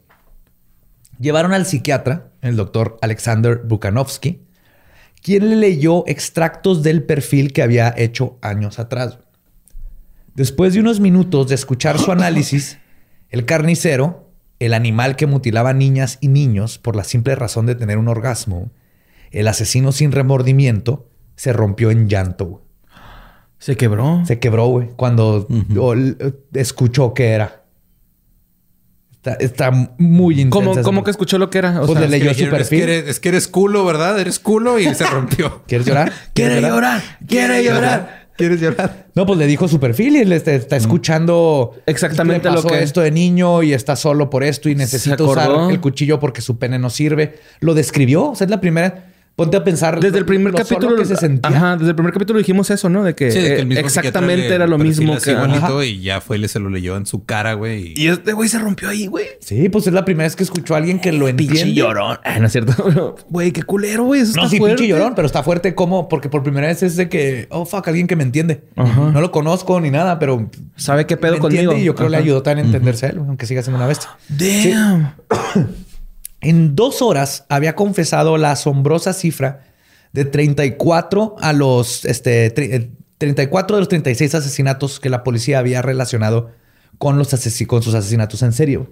Llevaron 1.19 1.53
al 1.53 1.65
psiquiatra, 1.65 2.31
el 2.41 2.55
doctor 2.55 2.97
Alexander 3.01 3.61
Bukanovsky, 3.63 4.41
quien 5.23 5.49
le 5.49 5.55
leyó 5.55 6.03
extractos 6.05 6.83
del 6.83 7.01
perfil 7.01 7.53
que 7.53 7.63
había 7.63 7.93
hecho 7.97 8.37
años 8.41 8.77
atrás. 8.77 9.17
Después 10.35 10.73
de 10.73 10.81
unos 10.81 10.99
minutos 10.99 11.47
de 11.47 11.55
escuchar 11.55 11.97
su 11.97 12.11
análisis, 12.11 12.77
el 13.29 13.45
carnicero, 13.45 14.29
el 14.59 14.73
animal 14.73 15.15
que 15.15 15.25
mutilaba 15.25 15.73
niñas 15.73 16.17
y 16.21 16.27
niños 16.27 16.77
por 16.77 16.95
la 16.95 17.05
simple 17.05 17.35
razón 17.35 17.65
de 17.65 17.75
tener 17.75 17.97
un 17.97 18.09
orgasmo, 18.09 18.69
el 19.31 19.47
asesino 19.47 19.91
sin 19.91 20.11
remordimiento, 20.11 21.09
se 21.35 21.53
rompió 21.53 21.89
en 21.89 22.09
llanto. 22.09 22.63
Se 23.59 23.77
quebró. 23.77 24.25
Se 24.25 24.39
quebró, 24.39 24.67
güey, 24.67 24.89
cuando 24.97 25.47
escuchó 26.53 27.13
que 27.13 27.29
era. 27.29 27.62
Está, 29.25 29.33
está 29.35 29.71
muy 29.97 30.41
intensa. 30.41 30.49
¿Cómo, 30.71 30.81
cómo 30.83 31.03
que 31.05 31.11
escuchó 31.11 31.37
lo 31.37 31.49
que 31.49 31.59
era? 31.59 31.81
O 31.81 31.85
Pues 31.85 31.97
sea, 31.97 32.01
le 32.09 32.19
leyó 32.19 32.31
Es 32.31 32.37
que 32.37 32.49
su 32.49 32.55
es, 32.57 32.69
que 32.69 32.83
eres, 32.83 33.07
es 33.07 33.19
que 33.21 33.29
eres 33.29 33.47
culo, 33.47 33.85
¿verdad? 33.85 34.19
Eres 34.19 34.37
culo 34.37 34.79
y 34.79 34.93
se 34.93 35.05
rompió. 35.05 35.63
¿Quieres 35.67 35.87
llorar? 35.87 36.11
quiere 36.33 36.59
llorar, 36.61 37.01
quiere 37.25 37.63
llorar. 37.63 38.23
¿Quieres 38.35 38.59
llorar? 38.59 39.05
No, 39.15 39.25
pues 39.25 39.39
le 39.39 39.45
dijo 39.47 39.67
su 39.69 39.79
perfil 39.79 40.17
y 40.17 40.19
él 40.19 40.33
está, 40.33 40.51
está 40.53 40.75
escuchando 40.75 41.75
Exactamente 41.85 42.49
le 42.49 42.55
lo 42.55 42.63
que- 42.63 42.81
esto 42.83 42.99
de 42.99 43.11
niño 43.11 43.63
y 43.63 43.71
está 43.73 43.95
solo 43.95 44.29
por 44.29 44.43
esto 44.43 44.67
y 44.69 44.75
necesita 44.75 45.23
usar 45.23 45.71
el 45.71 45.79
cuchillo 45.79 46.19
porque 46.19 46.41
su 46.41 46.57
pene 46.57 46.77
no 46.77 46.89
sirve. 46.89 47.39
Lo 47.61 47.75
describió. 47.75 48.31
O 48.31 48.35
sea, 48.35 48.43
es 48.45 48.51
la 48.51 48.59
primera. 48.59 49.12
Ponte 49.35 49.57
a 49.57 49.63
pensar. 49.63 49.99
Desde 49.99 50.19
el 50.19 50.25
primer 50.25 50.51
lo 50.53 50.59
solo 50.59 50.69
capítulo 50.69 50.95
que 50.95 51.05
se 51.05 51.15
sentía. 51.15 51.49
Ajá, 51.57 51.75
desde 51.75 51.89
el 51.89 51.95
primer 51.95 52.13
capítulo 52.13 52.37
dijimos 52.37 52.69
eso, 52.69 52.87
¿no? 52.87 53.03
De 53.03 53.15
que, 53.15 53.31
Sí, 53.31 53.39
de 53.39 53.47
que 53.47 53.53
eh, 53.55 53.59
el 53.61 53.65
mismo 53.65 53.83
exactamente 53.83 54.47
era 54.53 54.67
lo 54.67 54.77
le 54.77 54.83
mismo 54.83 55.17
que 55.17 55.31
igualito 55.31 55.65
Ajá. 55.79 55.85
y 55.85 56.01
ya 56.01 56.21
fue 56.21 56.37
y 56.37 56.47
se 56.47 56.59
lo 56.59 56.69
leyó 56.69 56.97
en 56.97 57.07
su 57.07 57.25
cara, 57.25 57.53
güey. 57.55 57.93
y- 57.97 58.03
Y 58.03 58.07
este 58.09 58.33
güey 58.33 58.47
se 58.47 58.59
rompió 58.59 58.89
ahí, 58.89 59.07
güey. 59.07 59.25
Sí, 59.39 59.69
pues 59.69 59.87
es 59.87 59.93
la 59.93 60.05
primera 60.05 60.25
vez 60.27 60.35
que 60.35 60.43
escuchó 60.43 60.75
a 60.75 60.77
alguien 60.77 60.99
que 60.99 61.11
lo 61.11 61.25
Pinche 61.25 61.45
entiende. 61.45 61.73
llorón. 61.73 62.19
Ah, 62.23 62.37
no 62.39 62.45
es 62.45 62.51
cierto. 62.51 63.15
Güey, 63.29 63.51
qué 63.51 63.63
culero, 63.63 64.03
güey. 64.03 64.21
No, 64.35 64.47
sí, 64.47 64.57
fuerte. 64.59 64.75
pinche 64.77 64.87
llorón, 64.87 65.13
pero 65.15 65.25
está 65.25 65.41
fuerte 65.41 65.73
como 65.73 66.07
porque 66.09 66.29
por 66.29 66.43
primera 66.43 66.67
vez 66.67 66.83
es 66.83 66.95
de 66.95 67.09
que, 67.09 67.47
oh 67.49 67.65
fuck, 67.65 67.87
alguien 67.87 68.05
que 68.05 68.15
me 68.15 68.23
entiende. 68.23 68.63
No 68.75 69.19
lo 69.19 69.31
conozco 69.31 69.81
ni 69.81 69.89
nada, 69.89 70.19
pero 70.19 70.47
¿Sabe 70.75 71.05
qué 71.07 71.17
pedo 71.17 71.33
me 71.33 71.37
entiende 71.39 71.65
conmigo? 71.67 71.81
Y 71.81 71.85
yo 71.85 71.95
creo 71.95 72.07
que 72.07 72.11
le 72.11 72.17
Ajá. 72.17 72.23
ayudó 72.23 72.43
también 72.43 72.65
a 72.65 72.69
entenderse 72.69 73.05
a 73.07 73.09
él, 73.09 73.17
aunque 73.17 73.45
siga 73.47 73.63
siendo 73.63 73.77
una 73.77 73.87
bestia. 73.87 74.09
Damn. 74.29 75.13
En 76.43 76.75
dos 76.75 77.01
horas 77.01 77.45
había 77.49 77.75
confesado 77.75 78.37
la 78.37 78.51
asombrosa 78.51 79.13
cifra 79.13 79.61
de 80.11 80.25
34 80.25 81.35
a 81.41 81.53
los 81.53 82.05
este, 82.05 82.53
tri- 82.53 82.69
eh, 82.73 82.91
34 83.17 83.77
de 83.77 83.81
los 83.81 83.87
36 83.89 84.35
asesinatos 84.35 84.99
que 84.99 85.09
la 85.09 85.23
policía 85.23 85.59
había 85.59 85.81
relacionado 85.81 86.51
con, 86.97 87.17
los 87.17 87.33
asesi- 87.33 87.65
con 87.65 87.81
sus 87.81 87.93
asesinatos 87.95 88.41
en 88.43 88.51
serio. 88.53 88.91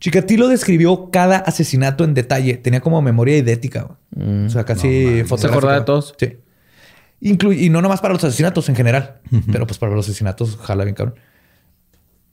Chikatilo 0.00 0.48
describió 0.48 1.10
cada 1.10 1.36
asesinato 1.38 2.02
en 2.04 2.14
detalle. 2.14 2.54
Tenía 2.56 2.80
como 2.80 3.00
memoria 3.02 3.36
idética. 3.36 3.96
güey. 4.16 4.46
o 4.46 4.50
sea, 4.50 4.64
casi 4.64 5.22
Se 5.26 5.46
acordaba 5.46 5.78
de 5.80 5.84
todos. 5.84 6.14
Sí. 6.18 6.36
Inclu- 7.20 7.56
y 7.56 7.70
no 7.70 7.82
nomás 7.82 8.00
para 8.00 8.14
los 8.14 8.24
asesinatos 8.24 8.68
en 8.68 8.74
general, 8.74 9.20
pero 9.52 9.64
pues 9.66 9.78
para 9.78 9.94
los 9.94 10.06
asesinatos, 10.06 10.56
jala 10.56 10.82
bien 10.84 10.96
cabrón. 10.96 11.14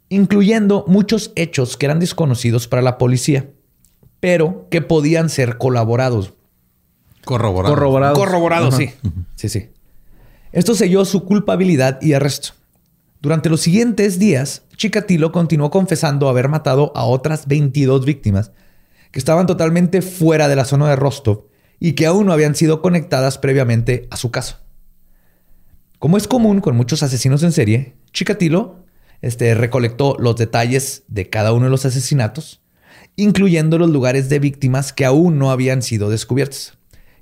Incluyendo 0.09 0.85
muchos 0.87 1.31
hechos 1.35 1.77
que 1.77 1.85
eran 1.85 1.99
desconocidos 1.99 2.67
para 2.67 2.81
la 2.81 2.97
policía, 2.97 3.49
pero 4.19 4.67
que 4.69 4.81
podían 4.81 5.29
ser 5.29 5.57
colaborados. 5.57 6.33
Corroborado. 7.25 7.73
Corroborado. 7.75 8.15
Corroborado, 8.15 8.67
Ajá. 8.67 8.77
sí. 8.77 8.91
Sí, 9.35 9.49
sí. 9.49 9.69
Esto 10.51 10.73
selló 10.73 11.05
su 11.05 11.25
culpabilidad 11.25 12.01
y 12.01 12.13
arresto. 12.13 12.49
Durante 13.21 13.49
los 13.49 13.61
siguientes 13.61 14.17
días, 14.17 14.63
Chikatilo 14.77 15.31
continuó 15.31 15.69
confesando 15.71 16.29
haber 16.29 16.47
matado 16.47 16.91
a 16.95 17.03
otras 17.03 17.47
22 17.47 18.05
víctimas 18.05 18.51
que 19.11 19.19
estaban 19.19 19.45
totalmente 19.45 20.01
fuera 20.01 20.47
de 20.47 20.55
la 20.55 20.65
zona 20.65 20.89
de 20.89 20.95
Rostov 20.95 21.45
y 21.79 21.93
que 21.93 22.05
aún 22.05 22.25
no 22.25 22.33
habían 22.33 22.55
sido 22.55 22.81
conectadas 22.81 23.37
previamente 23.37 24.07
a 24.09 24.17
su 24.17 24.31
caso. 24.31 24.57
Como 25.97 26.17
es 26.17 26.27
común 26.27 26.61
con 26.61 26.77
muchos 26.77 27.03
asesinos 27.03 27.43
en 27.43 27.51
serie, 27.51 27.95
Chikatilo 28.13 28.85
este, 29.21 29.53
recolectó 29.53 30.15
los 30.17 30.37
detalles 30.37 31.03
de 31.07 31.29
cada 31.29 31.51
uno 31.51 31.65
de 31.65 31.71
los 31.71 31.85
asesinatos, 31.85 32.61
incluyendo 33.21 33.77
los 33.77 33.89
lugares 33.89 34.29
de 34.29 34.39
víctimas 34.39 34.93
que 34.93 35.05
aún 35.05 35.37
no 35.37 35.51
habían 35.51 35.81
sido 35.81 36.09
descubiertos. 36.09 36.73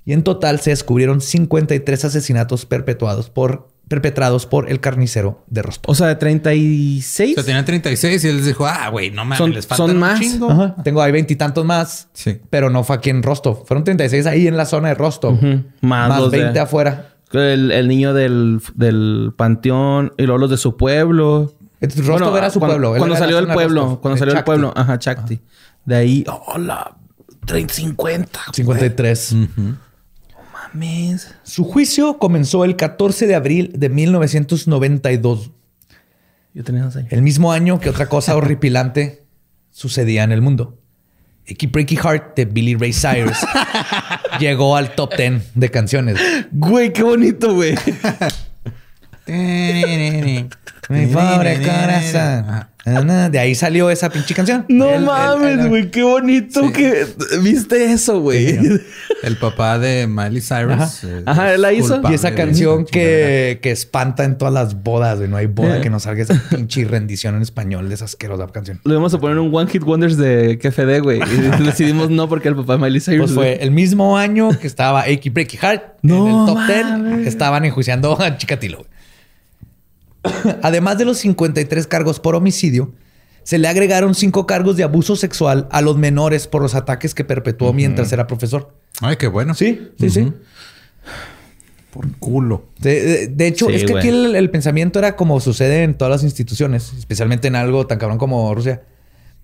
Y 0.06 0.14
en 0.14 0.24
total 0.24 0.60
se 0.62 0.70
descubrieron 0.70 1.20
53 1.20 2.06
asesinatos 2.06 2.66
perpetuados 2.66 3.30
por, 3.30 3.68
perpetrados 3.90 4.46
por 4.46 4.70
el 4.70 4.80
carnicero 4.80 5.44
de 5.48 5.62
Rostov. 5.64 5.92
O 5.92 5.96
sea, 5.96 6.08
de 6.08 6.16
36. 6.16 7.32
O 7.32 7.34
sea, 7.36 7.44
tenían 7.46 7.66
36 7.66 8.24
y 8.24 8.28
él 8.30 8.38
les 8.38 8.46
dijo, 8.46 8.66
ah, 8.66 8.88
güey, 8.90 9.12
no 9.12 9.24
mames, 9.26 9.38
Son- 9.38 9.52
les 9.54 9.68
faltan 9.68 9.88
son 9.88 9.96
un 9.96 10.02
más. 10.02 10.20
chingo. 10.20 10.50
Ajá. 10.50 10.76
Tengo 10.84 11.02
ahí 11.02 11.12
veintitantos 11.12 11.66
más, 11.66 12.08
Sí. 12.14 12.40
pero 12.50 12.70
no 12.70 12.84
fue 12.86 12.96
aquí 12.96 13.10
en 13.10 13.22
Rostov. 13.22 13.66
Fueron 13.66 13.84
36 13.84 14.26
ahí 14.28 14.48
en 14.48 14.56
la 14.56 14.66
zona 14.66 14.90
de 14.90 14.96
Rostov. 14.96 15.34
Más 15.42 16.10
Más, 16.10 16.20
los 16.22 16.32
de- 16.32 16.40
20 16.44 16.60
afuera. 16.60 17.10
El, 17.34 17.72
el 17.74 17.88
niño 17.90 18.14
del, 18.14 18.62
del 18.76 19.34
panteón 19.36 20.14
y 20.18 20.24
luego 20.24 20.38
los 20.40 20.50
de 20.50 20.56
su 20.58 20.78
pueblo. 20.78 21.54
Rostov 21.82 22.38
era 22.38 22.50
su 22.50 22.60
cuando- 22.60 22.76
pueblo. 22.78 22.90
Cuando 22.98 23.16
era 23.16 23.20
salió 23.20 23.36
del 23.38 23.48
pueblo. 23.48 23.82
Rostov, 23.82 24.02
Cuando 24.02 24.18
salió 24.18 24.34
del 24.36 24.44
pueblo. 24.46 24.74
Ajá, 24.76 24.98
Chakti. 24.98 25.42
De 25.88 25.96
ahí. 25.96 26.26
Hola. 26.48 26.98
30, 27.46 27.74
50. 27.74 28.40
53. 28.52 29.36
Mames. 30.74 31.34
Su 31.44 31.64
juicio 31.64 32.20
comenzó 32.20 32.66
el 32.66 32.76
14 32.76 33.26
de 33.26 33.36
abril 33.36 33.72
de 33.74 33.88
1992. 33.88 35.52
Yo 36.54 36.64
tenía 36.66 36.84
años. 36.84 37.06
El 37.10 37.22
mismo 37.22 37.54
año 37.54 37.80
que 37.80 37.90
otra 37.90 38.10
cosa 38.10 38.36
horripilante 38.36 39.24
sucedía 39.72 40.24
en 40.24 40.34
el 40.34 40.42
mundo. 40.42 40.78
Icky 41.46 41.68
Breaky 41.68 41.96
Heart 41.96 42.36
de 42.36 42.44
Billy 42.44 42.76
Ray 42.76 42.92
Cyrus 42.92 43.38
llegó 44.42 44.76
al 44.76 44.94
top 44.94 45.16
10 45.16 45.52
de 45.56 45.72
canciones. 45.72 46.20
Güey, 46.52 46.92
qué 46.92 47.04
bonito, 47.04 47.54
güey. 47.54 47.76
Mi 50.90 51.06
pobre 51.08 51.58
corazón. 51.62 52.46
Ah, 52.48 53.28
De 53.30 53.40
ahí 53.40 53.54
salió 53.56 53.90
esa 53.90 54.10
pinche 54.10 54.34
canción. 54.34 54.64
No 54.70 54.90
El- 54.90 55.04
mames, 55.04 55.68
güey. 55.68 55.92
Qué 55.92 56.04
bonito 56.04 56.72
que 56.72 57.06
viste 57.42 57.92
eso, 57.92 58.22
güey. 58.22 58.58
El 59.24 59.36
papá 59.38 59.78
de 59.80 60.08
Miley 60.08 60.40
Cyrus. 60.42 60.72
Ajá. 60.74 60.90
eh, 61.04 61.24
Ajá, 61.26 61.54
él 61.54 61.62
la 61.62 61.74
hizo. 61.74 62.02
Y 62.10 62.14
esa 62.14 62.34
canción 62.34 62.86
que, 62.86 63.60
que 63.62 63.72
espanta 63.72 64.24
en 64.24 64.38
todas 64.38 64.54
las 64.54 64.82
bodas, 64.84 65.18
güey. 65.18 65.30
No 65.30 65.36
hay 65.36 65.48
boda 65.48 65.80
Eh. 65.80 65.82
que 65.82 65.90
no 65.90 66.00
salga 66.00 66.24
esa 66.24 66.42
pinche 66.50 66.86
rendición 66.86 67.36
en 67.36 67.42
español 67.42 67.90
de 67.90 67.96
esa 67.96 68.06
asquerosa 68.06 68.48
canción. 68.48 68.80
Le 68.86 68.94
vamos 68.96 69.14
a 69.14 69.20
poner 69.20 69.38
un 69.40 69.54
One 69.54 69.70
Hit 69.70 69.84
Wonders 69.84 70.16
de 70.16 70.58
KFD, 70.58 71.02
güey. 71.02 71.20
Y 71.20 71.64
decidimos 71.66 72.10
no 72.10 72.30
porque 72.30 72.48
el 72.48 72.56
papá 72.56 72.74
de 72.74 72.80
Miley 72.80 73.02
Cyrus. 73.02 73.34
Pues 73.34 73.34
fue 73.34 73.64
el 73.64 73.72
mismo 73.72 74.18
año 74.18 74.50
que 74.58 74.68
estaba 74.68 75.02
Achy 75.02 75.30
Breaky 75.30 75.58
Heart 75.58 75.84
No 76.04 76.26
en 76.30 76.40
el 76.40 76.46
top 76.46 76.56
mames. 76.56 77.18
10. 77.18 77.28
Estaban 77.28 77.66
enjuiciando 77.66 78.18
a 78.22 78.38
Chikatilo. 78.38 78.78
güey. 78.78 78.97
Además 80.62 80.98
de 80.98 81.06
los 81.06 81.18
53 81.20 81.88
cargos 81.88 82.20
por 82.20 82.36
homicidio, 82.36 82.94
se 83.44 83.58
le 83.58 83.68
agregaron 83.68 84.14
cinco 84.16 84.46
cargos 84.46 84.76
de 84.78 84.84
abuso 84.84 85.16
sexual 85.16 85.68
a 85.72 85.82
los 85.82 85.98
menores 85.98 86.48
por 86.48 86.62
los 86.62 86.76
ataques 86.76 87.14
que 87.14 87.24
perpetuó 87.24 87.72
mientras 87.74 88.12
era 88.12 88.28
profesor. 88.28 88.74
Ay, 89.00 89.16
qué 89.18 89.28
bueno. 89.28 89.54
Sí, 89.54 89.90
sí, 90.00 90.10
sí. 90.10 90.34
Por 91.92 92.12
culo. 92.18 92.66
De, 92.80 93.02
de- 93.02 93.28
de 93.28 93.48
hecho, 93.48 93.68
Sí, 93.68 93.76
es 93.76 93.84
que 93.86 93.94
güey. 93.94 94.00
aquí 94.00 94.10
el, 94.10 94.36
el 94.36 94.50
pensamiento 94.50 95.00
era 95.00 95.16
como 95.16 95.40
sucede 95.40 95.84
en 95.84 95.96
todas 95.96 96.12
las 96.12 96.24
instituciones, 96.24 96.94
especialmente 96.98 97.48
en 97.48 97.56
algo 97.56 97.88
tan 97.88 97.98
cabrón 97.98 98.18
como 98.18 98.54
Rusia. 98.54 98.84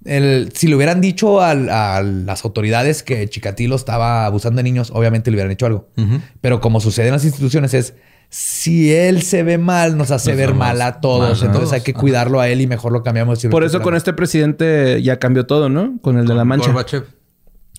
El- 0.05 0.51
si 0.53 0.67
le 0.67 0.75
hubieran 0.75 0.99
dicho 0.99 1.41
al- 1.41 1.69
a, 1.69 2.01
las 2.03 2.43
autoridades 2.43 3.01
que 3.03 3.27
Chikatilo 3.29 3.75
estaba 3.75 4.25
abusando 4.25 4.57
de 4.57 4.63
niños, 4.63 4.91
obviamente 4.93 5.31
le 5.31 5.35
hubieran 5.37 5.51
hecho 5.51 5.65
algo. 5.65 5.87
Pero 6.41 6.59
como 6.59 6.81
sucede 6.81 7.07
en 7.07 7.13
las 7.13 7.23
instituciones 7.23 7.73
es, 7.73 7.93
si 8.35 8.91
él 8.91 9.21
se 9.21 9.43
ve 9.43 9.59
mal, 9.59 9.95
nos 9.95 10.09
hace 10.09 10.31
Nos 10.31 10.37
ver 10.37 10.55
mal 10.55 10.81
a 10.81 10.99
todos. 11.01 11.39
mal 11.41 11.47
Entonces 11.47 11.71
hay 11.71 11.81
que 11.81 11.91
Ajá. 11.91 11.99
cuidarlo 11.99 12.39
a 12.39 12.47
él 12.47 12.61
y 12.61 12.67
mejor 12.67 12.91
lo 12.91 13.03
cambiamos. 13.03 13.45
Por 13.45 13.63
eso 13.63 13.81
con 13.81 13.93
este 13.95 14.11
presidente 14.11 15.03
ya 15.03 15.19
cambió 15.19 15.45
todo, 15.45 15.69
¿no? 15.69 15.99
Con 16.01 16.17
el 16.17 16.25
de 16.25 16.33
la 16.33 16.43
mancha. 16.43 16.71
Gorbachev. 16.71 17.05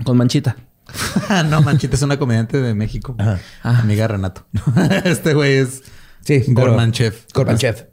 Con 0.05 0.17
manchita. 0.17 0.55
no, 1.51 1.61
Manchita 1.61 1.97
es 1.97 2.03
una 2.03 2.19
comediante 2.19 2.61
de 2.61 2.73
México. 2.73 3.17
Ajá. 3.19 3.41
Amiga 3.63 4.07
Renato. 4.07 4.47
este 5.05 5.35
güey 5.35 5.55
es 5.55 5.83
Sí, 6.21 6.45
Gormanchev. 6.47 7.15
Gorbachev. 7.35 7.89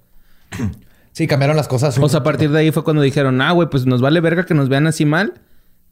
Sí, 1.14 1.26
cambiaron 1.26 1.58
las 1.58 1.68
cosas. 1.68 1.98
O 1.98 2.10
sea, 2.10 2.20
a 2.20 2.24
partir 2.24 2.52
de 2.52 2.60
ahí 2.60 2.72
fue 2.72 2.84
cuando 2.84 3.02
dijeron, 3.02 3.42
ah, 3.42 3.54
güey, 3.54 3.70
pues 3.70 3.88
nos 3.88 4.02
vale 4.02 4.22
verga 4.22 4.46
que 4.46 4.54
nos 4.54 4.70
vean 4.70 4.86
así 4.86 5.06
mal. 5.06 5.34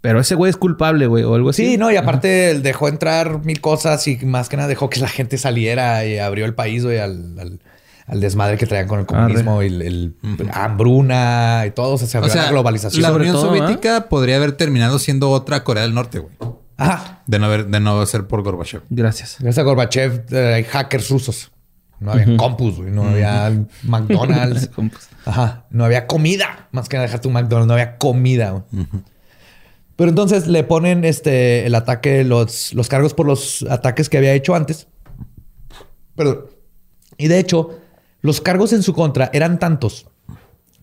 Pero 0.02 0.20
ese 0.22 0.36
güey 0.36 0.50
es 0.50 0.56
culpable, 0.58 1.08
güey, 1.08 1.24
o 1.24 1.36
algo 1.36 1.50
así. 1.50 1.66
Sí, 1.66 1.78
no, 1.78 1.92
y 1.92 1.98
aparte 1.98 2.52
él 2.52 2.64
dejó 2.64 2.88
entrar 2.88 3.44
mil 3.46 3.60
cosas 3.60 4.08
y 4.08 4.16
más 4.26 4.48
que 4.48 4.56
nada 4.56 4.70
dejó 4.70 4.90
que 4.90 5.00
la 5.02 5.10
gente 5.10 5.38
saliera 5.38 6.06
y 6.06 6.20
abrió 6.20 6.46
el 6.46 6.54
país, 6.56 6.84
güey, 6.86 7.00
al, 7.00 7.38
al- 7.40 7.60
al 8.08 8.22
desmadre 8.22 8.58
que 8.58 8.66
traían 8.66 8.88
con 8.88 9.02
el 9.02 9.06
comunismo 9.06 9.62
y 9.62 9.68
el, 9.68 9.82
el- 9.84 10.16
hambruna 10.54 11.64
y 11.68 11.72
todo. 11.72 11.94
O 11.96 11.98
sea, 11.98 12.08
se 12.08 12.18
O 12.18 12.22
abrió 12.22 12.34
sea, 12.34 12.44
la 12.46 12.50
globalización. 12.52 13.02
la 13.04 13.12
Unión 13.12 13.34
todo, 13.36 13.52
¿ah? 13.52 13.58
Soviética 13.58 14.08
podría 14.10 14.38
haber 14.38 14.54
terminado 14.54 15.00
siendo 15.00 15.30
otra 15.30 15.64
Corea 15.64 15.84
del 15.84 15.94
Norte, 15.94 16.20
güey. 16.20 16.34
Ajá. 16.78 17.22
De 17.28 17.38
no 17.40 17.46
haber, 17.48 17.68
de 17.68 17.80
no 17.82 18.04
ser 18.06 18.26
por 18.26 18.42
Gorbachev. 18.42 18.82
Gracias. 18.90 19.36
Gracias 19.40 19.60
a 19.60 19.64
Gorbachev 19.64 20.24
eh, 20.32 20.54
hay 20.56 20.64
hackers 20.64 21.10
rusos. 21.10 21.52
No 22.00 22.14
había 22.14 22.38
compus, 22.38 22.78
güey. 22.78 22.90
No 22.92 23.04
había 23.04 23.52
McDonald's. 23.84 24.70
Ajá. 25.26 25.66
No 25.70 25.84
había 25.84 26.08
comida. 26.08 26.68
Más 26.72 26.88
que 26.88 26.98
dejar 26.98 27.20
tu 27.20 27.30
McDonald's. 27.30 27.68
No 27.68 27.74
había 27.74 27.98
comida. 27.98 28.52
güey. 28.72 28.88
Pero 30.00 30.10
entonces 30.10 30.48
le 30.48 30.64
ponen 30.64 31.04
este 31.06 31.66
el 31.68 31.76
ataque, 31.76 32.24
los, 32.24 32.74
los 32.74 32.88
cargos 32.88 33.14
por 33.14 33.28
los 33.28 33.64
ataques 33.70 34.10
que 34.10 34.18
había 34.18 34.34
hecho 34.34 34.56
antes. 34.56 34.88
Perdón. 36.16 36.46
Y 37.18 37.28
de 37.28 37.38
hecho, 37.38 37.78
los 38.22 38.42
cargos 38.42 38.74
en 38.74 38.82
su 38.82 38.94
contra 38.94 39.30
eran 39.34 39.60
tantos 39.60 40.08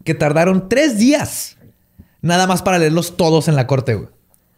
que 0.05 0.15
tardaron 0.15 0.69
tres 0.69 0.99
días 0.99 1.57
nada 2.21 2.47
más 2.47 2.61
para 2.63 2.79
leerlos 2.79 3.17
todos 3.17 3.49
en 3.49 3.57
la 3.57 3.67
corte, 3.67 3.95
güey. 3.95 4.09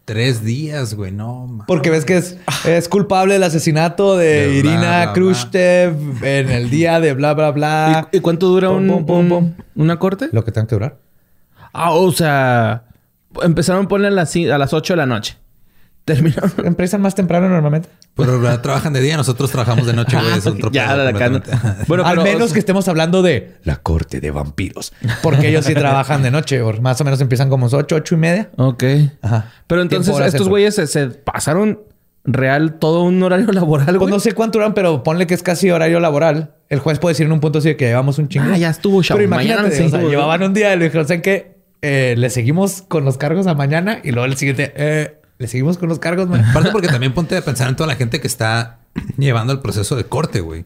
Tres 0.05 0.43
días, 0.43 0.95
güey. 0.95 1.11
No, 1.13 1.45
ma. 1.47 1.65
Porque 1.65 1.89
ves 1.89 2.03
que 2.03 2.17
es, 2.17 2.35
es 2.65 2.89
culpable 2.89 3.35
del 3.35 3.43
asesinato 3.43 4.17
de, 4.17 4.25
De 4.25 4.47
bla, 4.47 4.55
Irina 4.57 4.79
bla, 4.79 5.03
bla. 5.05 5.13
Khrushchev 5.13 6.23
en 6.25 6.49
el 6.49 6.69
día 6.69 6.99
de 6.99 7.13
bla, 7.13 7.33
bla, 7.33 7.51
bla. 7.51 8.09
¿Y, 8.11 8.17
y 8.17 8.19
cuánto 8.19 8.47
dura 8.47 8.69
Pum, 8.69 8.77
un, 8.77 8.87
pum, 8.87 9.05
pum, 9.05 9.19
un- 9.19 9.29
pum. 9.29 9.53
una 9.75 9.99
corte? 9.99 10.27
Lo 10.31 10.43
que 10.43 10.51
tenga 10.51 10.67
que 10.67 10.75
durar. 10.75 10.97
Ah, 11.71 11.91
o 11.91 12.11
sea, 12.11 12.85
empezaron 13.43 13.85
a 13.85 13.87
poner 13.87 14.07
a 14.07 14.11
las, 14.11 14.35
a 14.35 14.57
las 14.57 14.73
8 14.73 14.93
de 14.93 14.97
la 14.97 15.05
noche. 15.05 15.37
Terminaron. 16.05 16.51
Empiezan 16.65 17.01
más 17.01 17.13
temprano 17.13 17.49
normalmente. 17.49 17.89
Pero 18.15 18.41
trabajan 18.61 18.93
de 18.93 18.99
día, 18.99 19.15
nosotros 19.15 19.51
trabajamos 19.51 19.85
de 19.85 19.93
noche, 19.93 20.17
güey. 20.17 20.37
Es 20.37 20.47
otro 20.47 20.71
Ya, 20.71 20.87
completamente. 20.95 21.51
Bueno, 21.87 22.03
Al 22.03 22.15
pero, 22.15 22.23
menos 22.23 22.41
o 22.43 22.47
sea- 22.47 22.53
que 22.53 22.59
estemos 22.59 22.87
hablando 22.87 23.21
de 23.21 23.57
la 23.63 23.77
corte 23.77 24.19
de 24.19 24.31
vampiros. 24.31 24.91
Porque 25.21 25.49
ellos 25.49 25.65
sí 25.65 25.73
trabajan 25.73 26.23
de 26.23 26.31
noche. 26.31 26.61
o 26.61 26.73
más 26.81 26.99
o 26.99 27.03
menos 27.03 27.21
empiezan 27.21 27.49
como 27.49 27.67
8, 27.67 27.95
8 27.95 28.15
y 28.15 28.17
media. 28.17 28.49
Ok. 28.57 28.83
Ajá. 29.21 29.51
Pero 29.67 29.81
entonces 29.83 30.17
estos 30.19 30.49
güeyes 30.49 30.75
se, 30.75 30.87
se 30.87 31.07
pasaron 31.07 31.79
real 32.25 32.79
todo 32.79 33.03
un 33.03 33.21
horario 33.23 33.51
laboral, 33.51 33.97
Pues 33.97 34.09
no 34.11 34.19
sé 34.19 34.33
cuánto 34.33 34.57
duran, 34.59 34.73
pero 34.73 35.03
ponle 35.03 35.27
que 35.27 35.33
es 35.35 35.43
casi 35.43 35.69
horario 35.71 35.99
laboral. 35.99 36.55
El 36.69 36.79
juez 36.79 36.99
puede 36.99 37.13
decir 37.13 37.25
en 37.27 37.31
un 37.31 37.39
punto 37.39 37.59
así 37.59 37.69
de 37.69 37.77
que 37.77 37.85
llevamos 37.85 38.17
un 38.17 38.27
chingo. 38.29 38.45
Ah, 38.51 38.57
ya 38.57 38.69
estuvo, 38.69 39.01
chavo. 39.03 39.17
Pero 39.19 39.27
imagínate, 39.27 39.61
Mañana 39.69 39.85
o 39.85 39.89
sea, 39.89 40.01
llevaban 40.01 40.43
un 40.43 40.53
día 40.53 40.73
y 40.73 40.77
le 40.79 40.85
dijeron, 40.85 41.07
¿saben 41.07 41.21
qué? 41.21 41.58
Eh, 41.81 42.15
le 42.17 42.29
seguimos 42.29 42.81
con 42.81 43.05
los 43.05 43.17
cargos 43.17 43.47
a 43.47 43.53
mañana 43.55 43.99
y 44.03 44.11
luego 44.11 44.25
el 44.25 44.35
siguiente, 44.37 44.73
eh, 44.75 45.19
le 45.37 45.47
seguimos 45.47 45.77
con 45.77 45.87
los 45.89 45.99
cargos. 45.99 46.27
Aparte 46.49 46.71
porque 46.71 46.87
también 46.87 47.13
ponte 47.13 47.37
a 47.37 47.41
pensar 47.41 47.69
en 47.69 47.75
toda 47.75 47.87
la 47.87 47.95
gente 47.95 48.19
que 48.19 48.27
está 48.27 48.79
llevando 49.17 49.53
el 49.53 49.59
proceso 49.59 49.95
de 49.95 50.03
corte, 50.05 50.41
güey. 50.41 50.61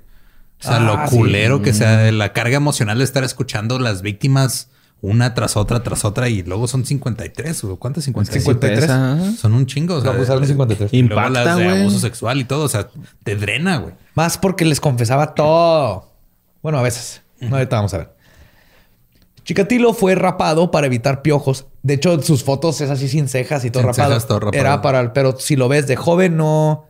O 0.60 0.66
sea, 0.66 0.78
Ah, 0.78 0.80
lo 0.80 1.08
sí. 1.10 1.16
culero 1.18 1.62
que 1.62 1.74
sea 1.74 2.12
la 2.12 2.32
carga 2.34 2.56
emocional 2.58 2.98
de 2.98 3.04
estar 3.04 3.24
escuchando 3.24 3.80
las 3.80 4.02
víctimas 4.02 4.70
una 5.02 5.34
tras 5.34 5.58
otra, 5.58 5.84
tras 5.84 6.06
otra 6.06 6.30
y 6.30 6.44
luego 6.44 6.66
son 6.70 6.86
53, 6.86 7.62
güey. 7.64 7.76
¿Cuántas 7.78 8.06
53? 8.06 8.42
53. 8.44 8.80
Pesa. 8.80 9.36
Son 9.38 9.54
un 9.54 9.66
chingo. 9.66 9.96
O 9.96 10.02
sea, 10.02 10.12
No, 10.12 10.18
pues 10.18 10.30
eran 10.30 10.48
53. 10.48 10.94
y 10.94 11.02
luego 11.02 11.22
Impacta, 11.28 11.44
las 11.44 11.58
de 11.58 11.68
abuso 11.82 12.00
sexual 12.00 12.40
y 12.40 12.46
todo. 12.46 12.64
O 12.64 12.70
sea, 12.70 12.88
te 13.26 13.36
drena, 13.36 13.78
güey. 13.78 13.94
Más 14.16 14.38
porque 14.38 14.64
les 14.64 14.80
confesaba 14.80 15.36
todo. 15.36 16.10
Bueno, 16.62 16.78
a 16.80 16.82
veces. 16.82 17.22
No, 17.42 17.58
ahorita 17.58 17.76
vamos 17.76 17.94
a 17.94 17.98
ver. 17.98 18.14
Chikatilo 19.44 19.94
fue 19.94 20.16
rapado 20.16 20.72
para 20.72 20.88
evitar 20.88 21.22
piojos. 21.22 21.66
De 21.82 21.96
hecho, 21.96 22.22
sus 22.22 22.44
fotos 22.44 22.80
es 22.82 22.90
así 22.90 23.08
sin 23.10 23.28
cejas 23.28 23.66
y 23.66 23.72
todo 23.72 23.84
Sin 23.84 23.88
rapado. 23.90 24.10
cejas, 24.12 24.28
todo 24.28 24.40
rapado. 24.40 24.60
Era 24.62 24.82
para, 24.82 25.14
pero 25.14 25.38
si 25.40 25.56
lo 25.56 25.68
ves 25.68 25.86
de 25.88 25.96
joven, 25.96 26.38
no, 26.38 26.86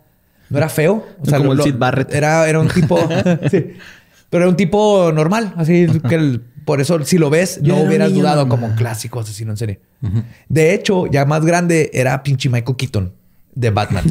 no 0.50 0.58
era 0.58 0.70
feo. 0.70 1.04
O 1.22 1.26
sea, 1.26 1.40
Como 1.40 1.56
lo- 1.56 1.64
el 1.64 1.72
Sid 1.72 1.80
Barrett. 1.80 2.14
Era, 2.14 2.48
era 2.48 2.60
un 2.60 2.68
tipo, 2.68 2.98
sí. 3.52 3.74
pero 4.30 4.44
era 4.44 4.50
un 4.50 4.56
tipo 4.56 5.12
normal. 5.14 5.54
Así 5.58 5.88
que 6.08 6.16
el- 6.16 6.42
por 6.66 6.80
eso, 6.80 7.04
si 7.04 7.18
lo 7.18 7.30
ves, 7.30 7.60
Yo 7.62 7.76
no 7.76 7.82
hubieras 7.82 8.10
niño 8.10 8.22
dudado 8.22 8.48
como 8.48 8.74
clásico 8.76 9.20
asesino 9.20 9.52
en 9.52 9.58
serie. 9.58 9.80
De 10.48 10.74
hecho, 10.74 11.08
ya 11.08 11.26
más 11.26 11.44
grande 11.46 11.90
era 11.94 12.24
pinche 12.24 12.50
Michael 12.50 12.78
Keaton 12.78 13.14
de 13.56 13.70
Batman. 13.70 14.04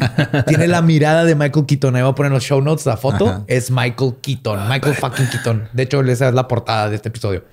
Tiene 0.48 0.66
la 0.68 0.82
mirada 0.82 1.24
de 1.24 1.34
Michael 1.34 1.66
Keaton. 1.66 1.94
Ahí 1.96 2.02
voy 2.02 2.10
a 2.10 2.14
poner 2.14 2.30
en 2.30 2.34
los 2.34 2.42
show 2.42 2.60
notes 2.60 2.84
la 2.86 2.96
foto. 2.96 3.28
Ajá. 3.28 3.44
Es 3.46 3.70
Michael 3.70 4.14
Keaton. 4.22 4.68
Michael 4.68 4.94
fucking 4.96 5.26
Keaton. 5.28 5.68
De 5.72 5.82
hecho, 5.84 6.00
esa 6.02 6.28
es 6.28 6.34
la 6.34 6.48
portada 6.48 6.88
de 6.90 6.96
este 6.96 7.08
episodio. 7.10 7.44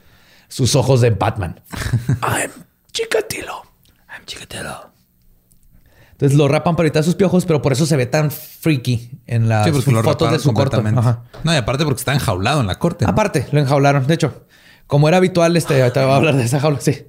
Sus 0.47 0.75
ojos 0.75 1.01
de 1.01 1.09
Batman. 1.11 1.61
I'm 2.21 2.51
Chikatilo. 2.91 3.63
I'm 4.09 4.25
Chikatilo. 4.25 4.91
Entonces 6.11 6.35
lo 6.37 6.47
rapan 6.47 6.75
para 6.75 6.87
evitar 6.87 7.03
sus 7.03 7.13
piojos, 7.15 7.45
pero 7.45 7.61
por 7.61 7.73
eso 7.73 7.85
se 7.85 7.95
ve 7.95 8.07
tan 8.07 8.31
freaky 8.31 9.11
en 9.27 9.47
las 9.49 9.65
Sí, 9.65 9.71
porque 9.71 9.91
lo 9.91 10.01
fotos 10.03 10.31
de 10.31 10.39
su 10.39 10.51
corto. 10.51 10.81
Ajá. 10.95 11.23
No, 11.43 11.53
y 11.53 11.57
aparte 11.57 11.83
porque 11.83 11.99
está 11.99 12.13
enjaulado 12.13 12.59
en 12.61 12.67
la 12.67 12.79
corte. 12.79 13.05
¿no? 13.05 13.11
Aparte, 13.11 13.47
lo 13.51 13.59
enjaularon. 13.59 14.07
De 14.07 14.15
hecho, 14.15 14.45
como 14.87 15.07
era 15.07 15.17
habitual, 15.17 15.55
este, 15.55 15.79
ahorita 15.81 16.05
voy 16.05 16.13
a 16.13 16.15
hablar 16.17 16.35
de 16.35 16.43
esa 16.45 16.59
jaula, 16.59 16.79
sí. 16.81 17.05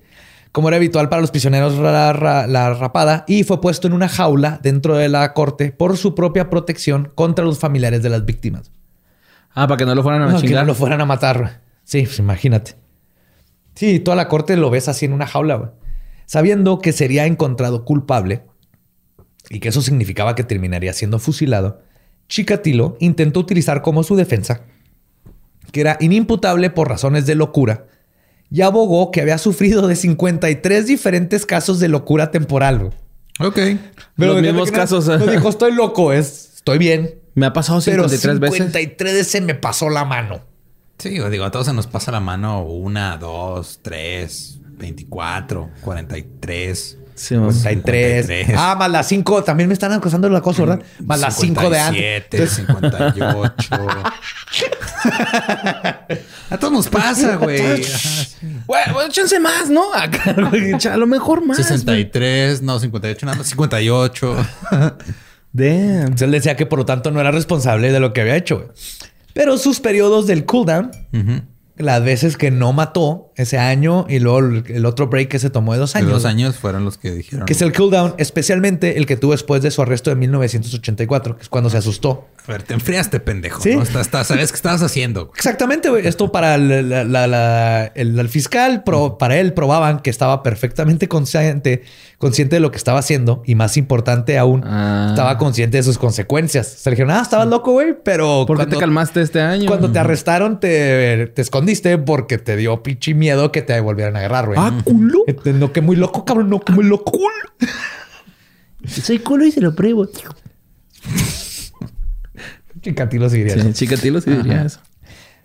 Como 0.53 0.69
era 0.69 0.77
habitual 0.77 1.09
para 1.09 1.23
los 1.23 1.31
prisioneros 1.31 1.79
la, 1.79 2.13
la- 2.13 2.47
la 2.47 2.75
rapada 2.75 3.25
y 3.29 3.45
fue 3.45 3.61
puesto 3.63 3.87
en 3.87 3.95
una 3.95 4.09
jaula 4.11 4.59
dentro 4.63 4.97
de 4.97 5.09
la 5.09 5.33
corte 5.33 5.73
por 5.73 5.97
su 5.97 6.15
propia 6.15 6.51
protección 6.51 7.11
contra 7.15 7.45
los 7.47 7.59
familiares 7.59 8.03
de 8.03 8.11
las 8.11 8.25
víctimas. 8.27 8.73
Ah, 9.55 9.67
para 9.69 9.79
que 9.79 9.87
no 9.87 9.95
lo 9.95 10.03
fueran 10.03 10.23
a 10.23 10.27
No, 10.27 10.35
que 10.41 10.47
chingar. 10.47 10.65
no 10.65 10.69
lo 10.69 10.75
fueran 10.75 11.01
a 11.01 11.07
matar. 11.07 11.63
Sí, 11.85 12.03
pues 12.03 12.19
imagínate. 12.19 12.77
Sí, 13.79 14.01
toda 14.01 14.17
la 14.17 14.27
corte 14.27 14.57
lo 14.57 14.71
ves 14.71 14.89
así 14.89 15.07
en 15.07 15.13
una 15.13 15.29
jaula, 15.29 15.55
güey. 15.55 15.71
Sabiendo 16.27 16.81
que 16.81 16.93
sería 16.93 17.27
encontrado 17.27 17.85
culpable 17.85 18.43
y 19.51 19.61
que 19.61 19.69
eso 19.69 19.83
significaba 19.83 20.35
que 20.35 20.43
terminaría 20.43 20.93
siendo 20.93 21.21
fusilado, 21.21 21.81
Chikatilo 22.29 22.97
intentó 22.99 23.39
utilizar 23.39 23.81
como 23.81 24.03
su 24.03 24.17
defensa 24.17 24.63
que 25.71 25.81
era 25.81 25.97
inimputable 26.01 26.71
por 26.71 26.89
razones 26.89 27.25
de 27.27 27.37
locura 27.37 27.87
y 28.51 28.63
abogó 28.63 29.13
que 29.13 29.21
había 29.21 29.39
sufrido 29.39 29.87
de 29.87 29.95
53 29.95 30.87
diferentes 30.89 31.47
casos 31.47 31.79
de 31.79 31.87
locura 31.87 32.33
temporal. 32.33 32.79
güey. 32.81 32.93
Ok. 33.39 33.59
Los 34.17 34.43
mismos 34.43 34.71
que 34.71 34.77
no- 34.77 34.83
casos. 34.83 35.07
No 35.07 35.27
dijo, 35.27 35.49
estoy 35.49 35.73
loco, 35.73 36.13
es, 36.13 36.55
estoy 36.57 36.79
bien. 36.79 37.15
Me 37.35 37.47
ha 37.47 37.53
pasado 37.53 37.81
Pero 37.85 38.09
53 38.09 38.41
veces. 38.41 38.57
53 38.57 39.25
se 39.27 39.41
me 39.41 39.55
pasó 39.55 39.89
la 39.89 40.05
mano. 40.05 40.48
Sí, 40.99 41.11
digo, 41.11 41.45
a 41.45 41.51
todos 41.51 41.67
se 41.67 41.73
nos 41.73 41.87
pasa 41.87 42.11
la 42.11 42.21
mano 42.21 42.63
una, 42.63 43.17
dos, 43.17 43.81
tres, 43.83 44.59
24, 44.79 45.71
43. 45.83 46.99
Sí, 47.15 47.35
vamos. 47.35 47.57
53. 47.57 48.27
53. 48.27 48.59
Ah, 48.59 48.77
más 48.79 48.91
las 48.91 49.09
5. 49.09 49.43
También 49.45 49.69
me 49.69 49.75
están 49.75 49.93
acosando 49.93 50.29
las 50.29 50.41
cosas, 50.41 50.67
¿verdad? 50.67 50.85
Más 51.05 51.21
las 51.21 51.37
5 51.37 51.71
de 51.71 51.81
antes. 51.81 52.51
57, 52.53 52.57
58. 53.19 53.71
a 56.51 56.59
todos 56.59 56.73
nos 56.73 56.89
pasa, 56.89 57.37
güey. 57.37 57.61
Güey, 58.67 58.83
güey, 58.93 59.09
échense 59.09 59.41
más, 59.41 59.69
¿no? 59.69 59.93
Acá, 59.95 60.33
güey, 60.51 60.73
a 60.75 60.97
lo 60.97 61.07
mejor 61.07 61.45
más. 61.45 61.59
güey. 61.59 61.69
63, 61.69 62.63
no, 62.63 62.79
58, 62.79 63.27
nada 63.27 63.39
más 63.39 63.49
58. 63.49 64.37
Damn. 65.53 65.69
Entonces 66.01 66.23
él 66.23 66.31
decía 66.31 66.57
que 66.57 66.67
por 66.67 66.79
lo 66.79 66.87
tanto 66.87 67.11
no 67.11 67.21
era 67.21 67.31
responsable 67.33 67.91
de 67.91 67.99
lo 68.01 68.13
que 68.13 68.21
había 68.21 68.37
hecho. 68.37 68.59
güey. 68.59 68.69
Pero 69.35 69.59
sus 69.59 69.81
periodos 69.81 70.27
del 70.27 70.45
cooldown, 70.45 70.91
las 71.77 72.03
veces 72.03 72.37
que 72.37 72.51
no 72.51 72.73
mató 72.73 73.33
ese 73.37 73.57
año 73.59 74.05
y 74.09 74.19
luego 74.19 74.39
el 74.67 74.85
otro 74.85 75.07
break 75.07 75.29
que 75.29 75.39
se 75.39 75.49
tomó 75.49 75.75
de 75.75 75.79
dos 75.79 75.93
De 75.93 76.01
años. 76.01 76.11
dos 76.13 76.25
años 76.25 76.57
fueron 76.57 76.85
los 76.85 76.99
que 76.99 77.13
dijeron. 77.13 77.47
Que 77.47 77.53
es 77.53 77.63
el 77.63 77.73
cooldown, 77.73 78.15
especialmente 78.19 78.99
el 78.99 79.07
que 79.07 79.17
tuvo 79.17 79.33
después 79.33 79.63
de 79.63 79.71
su 79.71 79.81
arresto 79.83 80.11
de 80.11 80.17
1984, 80.17 81.37
que 81.37 81.43
es 81.43 81.49
cuando 81.49 81.71
se 81.71 81.77
asustó. 81.77 82.27
A 82.49 82.53
ver, 82.53 82.63
te 82.63 82.73
enfriaste, 82.73 83.21
pendejo. 83.21 83.63
Sí. 83.63 83.77
¿no? 83.77 83.83
Estás- 83.83 84.07
estás- 84.07 84.27
sabes 84.29 84.51
qué 84.53 84.57
estabas 84.57 84.83
haciendo. 84.83 85.27
güey. 85.27 85.37
Exactamente, 85.37 85.91
güey. 85.91 86.07
Esto 86.07 86.33
para 86.33 86.55
el, 86.55 86.89
la- 86.89 87.05
la- 87.05 87.27
la- 87.27 87.93
el- 87.95 88.19
el 88.19 88.29
fiscal, 88.31 88.85
pro- 88.85 89.19
para 89.19 89.37
él 89.37 89.53
probaban 89.53 90.01
que 90.01 90.09
estaba 90.09 90.43
perfectamente 90.43 91.09
consciente, 91.09 91.83
consciente 92.17 92.57
de 92.57 92.61
lo 92.61 92.71
que 92.71 92.79
estaba 92.79 93.01
haciendo 93.01 93.43
y 93.45 93.55
más 93.55 93.77
importante 93.77 94.39
aún, 94.39 94.63
Ah. 94.65 95.09
estaba 95.11 95.37
consciente 95.37 95.77
de 95.77 95.83
sus 95.83 95.99
consecuencias. 95.99 96.67
Se 96.69 96.89
le 96.89 96.97
dijeron, 96.97 97.11
ah, 97.13 97.21
estabas 97.21 97.49
loco, 97.49 97.73
güey, 97.73 97.95
pero 98.03 98.45
¿Por 98.47 98.57
qué 98.59 98.65
te 98.67 98.79
calmaste 98.79 99.21
este 99.21 99.43
año? 99.43 99.67
cuando 99.69 99.93
te 99.93 99.99
arrestaron 99.99 100.59
te, 100.59 101.27
te 101.27 101.43
escondiste 101.43 101.99
porque 101.99 102.39
te 102.39 102.57
dio 102.57 102.83
pinche 102.83 103.13
miedo 103.13 103.53
que 103.53 103.61
te 103.61 103.79
volvieran 103.81 104.17
a 104.17 104.21
agarrar, 104.21 104.47
güey. 104.47 104.59
Ah, 104.59 104.73
culo. 104.85 105.25
Este, 105.27 105.53
No, 105.53 105.71
que 105.71 105.83
muy 105.83 105.97
loco, 105.97 106.25
cabrón, 106.25 106.49
no, 106.49 106.61
que 106.61 106.73
muy 106.73 106.85
loco. 106.85 107.13
Soy 108.87 109.19
culo 109.19 109.45
y 109.45 109.51
se 109.53 109.61
lo 109.61 109.75
pruebo. 109.75 110.09
Chicatilo 112.81 113.29
seguiría. 113.31 113.63
Sí, 113.63 113.73
chicatilo 113.73 114.21
sí 114.21 114.31
diría 114.31 114.63
eso. 114.65 114.81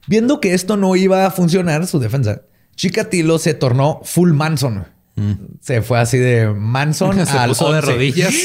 Viendo 0.07 0.39
que 0.39 0.53
esto 0.53 0.75
no 0.77 0.95
iba 0.95 1.25
a 1.25 1.31
funcionar, 1.31 1.87
su 1.87 1.99
defensa, 1.99 2.41
Chikatilo 2.75 3.37
se 3.39 3.53
tornó 3.53 4.01
full 4.03 4.31
Manson. 4.33 4.85
Se 5.61 5.81
fue 5.81 5.99
así 5.99 6.17
de 6.17 6.49
Manson 6.49 7.25
Se 7.25 7.37
al 7.37 7.49
puso 7.49 7.71
de 7.71 7.79
11. 7.79 7.91
rodillas. 7.91 8.33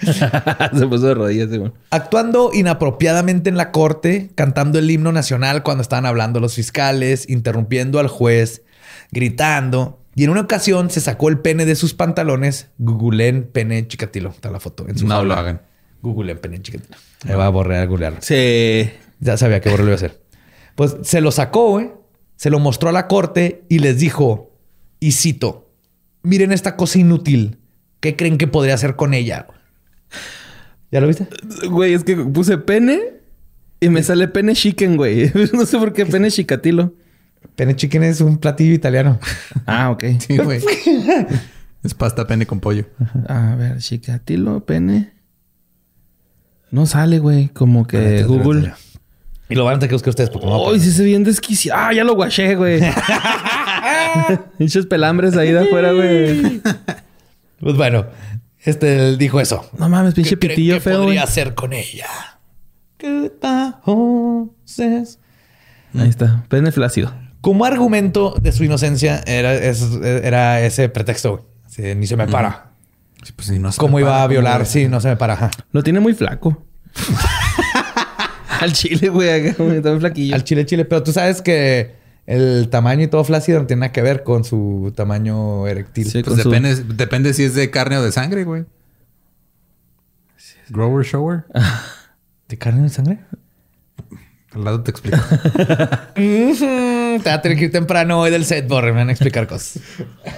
se 0.02 0.86
puso 0.86 1.06
de 1.08 1.14
rodillas, 1.14 1.48
sí. 1.50 1.60
Actuando 1.90 2.50
inapropiadamente 2.54 3.50
en 3.50 3.56
la 3.56 3.70
corte, 3.70 4.30
cantando 4.34 4.78
el 4.78 4.90
himno 4.90 5.12
nacional 5.12 5.62
cuando 5.62 5.82
estaban 5.82 6.06
hablando 6.06 6.40
los 6.40 6.54
fiscales, 6.54 7.28
interrumpiendo 7.28 7.98
al 7.98 8.08
juez, 8.08 8.62
gritando. 9.10 9.98
Y 10.14 10.24
en 10.24 10.30
una 10.30 10.40
ocasión 10.42 10.90
se 10.90 11.00
sacó 11.00 11.28
el 11.28 11.38
pene 11.38 11.66
de 11.66 11.74
sus 11.76 11.94
pantalones. 11.94 12.68
Googleen 12.78 13.44
pene 13.44 13.86
chicatilo. 13.86 14.30
Está 14.30 14.50
la 14.50 14.60
foto 14.60 14.88
en 14.88 14.98
su 14.98 15.06
No 15.06 15.14
jaula. 15.16 15.34
lo 15.34 15.40
hagan. 15.40 15.62
Googleen 16.02 16.38
pene 16.38 16.62
chicatilo. 16.62 16.96
Ahí 17.26 17.34
va 17.34 17.46
a 17.46 17.50
borrar 17.50 17.82
a 17.82 17.86
googlearlo. 17.86 18.20
Sí. 18.22 18.90
Ya 19.20 19.36
sabía 19.36 19.60
que 19.60 19.68
borrarlo 19.68 19.90
iba 19.90 19.94
a 19.94 19.96
hacer. 19.96 20.20
Pues 20.74 20.96
se 21.02 21.20
lo 21.20 21.30
sacó, 21.30 21.70
güey. 21.70 21.90
Se 22.36 22.50
lo 22.50 22.58
mostró 22.58 22.88
a 22.88 22.92
la 22.92 23.06
corte 23.06 23.64
y 23.68 23.80
les 23.80 23.98
dijo, 23.98 24.50
y 24.98 25.12
cito, 25.12 25.70
miren 26.22 26.52
esta 26.52 26.76
cosa 26.76 26.98
inútil. 26.98 27.58
¿Qué 28.00 28.16
creen 28.16 28.38
que 28.38 28.46
podría 28.46 28.74
hacer 28.74 28.96
con 28.96 29.12
ella? 29.12 29.46
¿Ya 30.90 31.00
lo 31.00 31.06
viste? 31.06 31.28
Güey, 31.68 31.92
es 31.92 32.04
que 32.04 32.16
puse 32.16 32.56
pene 32.56 32.98
y 33.78 33.88
me 33.90 34.02
sale 34.02 34.28
pene 34.28 34.54
chicken, 34.54 34.96
güey. 34.96 35.30
No 35.52 35.66
sé 35.66 35.78
por 35.78 35.92
qué 35.92 36.06
pene 36.06 36.30
chicatilo. 36.30 36.94
Pene 37.56 37.76
chicken 37.76 38.02
es 38.02 38.20
un 38.20 38.38
platillo 38.38 38.74
italiano. 38.74 39.18
Ah, 39.66 39.90
ok. 39.90 40.04
Sí, 40.18 40.36
güey. 40.38 40.60
es 41.82 41.94
pasta 41.94 42.26
pene 42.26 42.46
con 42.46 42.60
pollo. 42.60 42.86
A 43.28 43.54
ver, 43.54 43.78
chicatilo, 43.78 44.64
pene. 44.64 45.12
No 46.70 46.86
sale, 46.86 47.18
güey. 47.18 47.48
Como 47.48 47.86
que 47.86 48.22
Google. 48.24 48.72
Y 49.48 49.54
lo 49.56 49.64
van 49.64 49.74
a 49.74 49.78
tener 49.80 49.88
que 49.90 49.94
buscar 49.96 50.10
ustedes 50.10 50.30
porque 50.30 50.46
no 50.46 50.58
poner. 50.58 50.80
sí 50.80 50.92
se 50.92 51.02
bien 51.04 51.24
desquiciado. 51.24 51.80
Ah, 51.82 51.92
ya 51.92 52.04
lo 52.04 52.14
guaché, 52.14 52.54
güey. 52.54 52.80
Pinches 54.58 54.86
pelambres 54.86 55.36
ahí 55.36 55.52
de 55.52 55.60
afuera, 55.60 55.92
güey. 55.92 56.60
Pues 57.60 57.76
bueno, 57.76 58.06
este 58.64 59.08
él 59.10 59.18
dijo 59.18 59.38
eso. 59.38 59.68
No 59.76 59.90
mames, 59.90 60.14
pinche 60.14 60.30
¿Qué 60.30 60.38
creen 60.38 60.56
pitillo 60.56 60.74
que 60.76 60.80
feo, 60.80 60.92
güey. 60.94 61.04
podría 61.08 61.24
hacer 61.24 61.54
con 61.54 61.74
ella? 61.74 62.06
Goodbye 62.98 63.74
horses. 63.84 65.18
Ahí 65.94 66.08
está. 66.08 66.44
Pene 66.48 66.72
flácido. 66.72 67.12
Como 67.42 67.66
argumento 67.66 68.34
de 68.40 68.52
su 68.52 68.64
inocencia 68.64 69.20
era, 69.26 69.52
es- 69.54 69.82
era 70.02 70.62
ese 70.62 70.88
pretexto. 70.88 71.46
güey. 71.76 71.94
Ni 71.96 72.06
se 72.06 72.16
me 72.16 72.26
para. 72.28 72.69
Sí, 73.22 73.32
pues, 73.34 73.48
si 73.48 73.58
no 73.58 73.70
se 73.72 73.78
¿Cómo 73.78 73.98
iba 74.00 74.10
para, 74.10 74.22
a 74.22 74.26
violar? 74.28 74.58
¿cómo 74.58 74.66
Sí, 74.66 74.88
no 74.88 75.00
se 75.00 75.08
me 75.08 75.16
para. 75.16 75.34
ajá. 75.34 75.50
Lo 75.72 75.82
tiene 75.82 76.00
muy 76.00 76.14
flaco. 76.14 76.64
Al 78.60 78.72
chile, 78.72 79.08
güey. 79.08 79.54
muy 79.58 79.80
flaquillo. 80.00 80.34
Al 80.34 80.44
chile, 80.44 80.66
chile. 80.66 80.84
Pero 80.84 81.02
tú 81.02 81.12
sabes 81.12 81.40
que 81.42 81.94
el 82.26 82.68
tamaño 82.70 83.04
y 83.04 83.08
todo 83.08 83.24
flácido 83.24 83.60
no 83.60 83.66
tiene 83.66 83.80
nada 83.80 83.92
que 83.92 84.02
ver 84.02 84.22
con 84.22 84.44
su 84.44 84.92
tamaño 84.94 85.66
eréctil. 85.66 86.06
Sí, 86.10 86.22
Pues 86.22 86.40
su- 86.42 86.48
depende, 86.50 86.74
depende 86.94 87.32
si 87.34 87.44
es 87.44 87.54
de 87.54 87.70
carne 87.70 87.96
o 87.96 88.02
de 88.02 88.12
sangre, 88.12 88.44
güey. 88.44 88.64
Grower 90.68 91.04
shower. 91.04 91.44
¿De 92.48 92.58
carne 92.58 92.82
de 92.82 92.88
sangre? 92.90 93.18
Al 94.52 94.64
lado 94.64 94.82
te 94.82 94.90
explico. 94.90 95.18
Te 97.18 97.28
va 97.30 97.34
a 97.34 97.42
tener 97.42 97.58
que 97.58 97.64
ir 97.64 97.72
temprano 97.72 98.20
hoy 98.20 98.30
del 98.30 98.44
set, 98.44 98.66
Borre. 98.68 98.92
Me 98.92 98.98
van 98.98 99.08
a 99.08 99.12
explicar 99.12 99.46
cosas. 99.46 99.82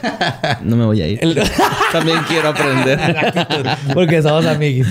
No 0.62 0.76
me 0.76 0.84
voy 0.84 1.02
a 1.02 1.08
ir. 1.08 1.18
El- 1.22 1.38
También 1.92 2.18
quiero 2.28 2.48
aprender. 2.48 2.98
Porque 3.94 4.22
somos 4.22 4.46
amigos. 4.46 4.88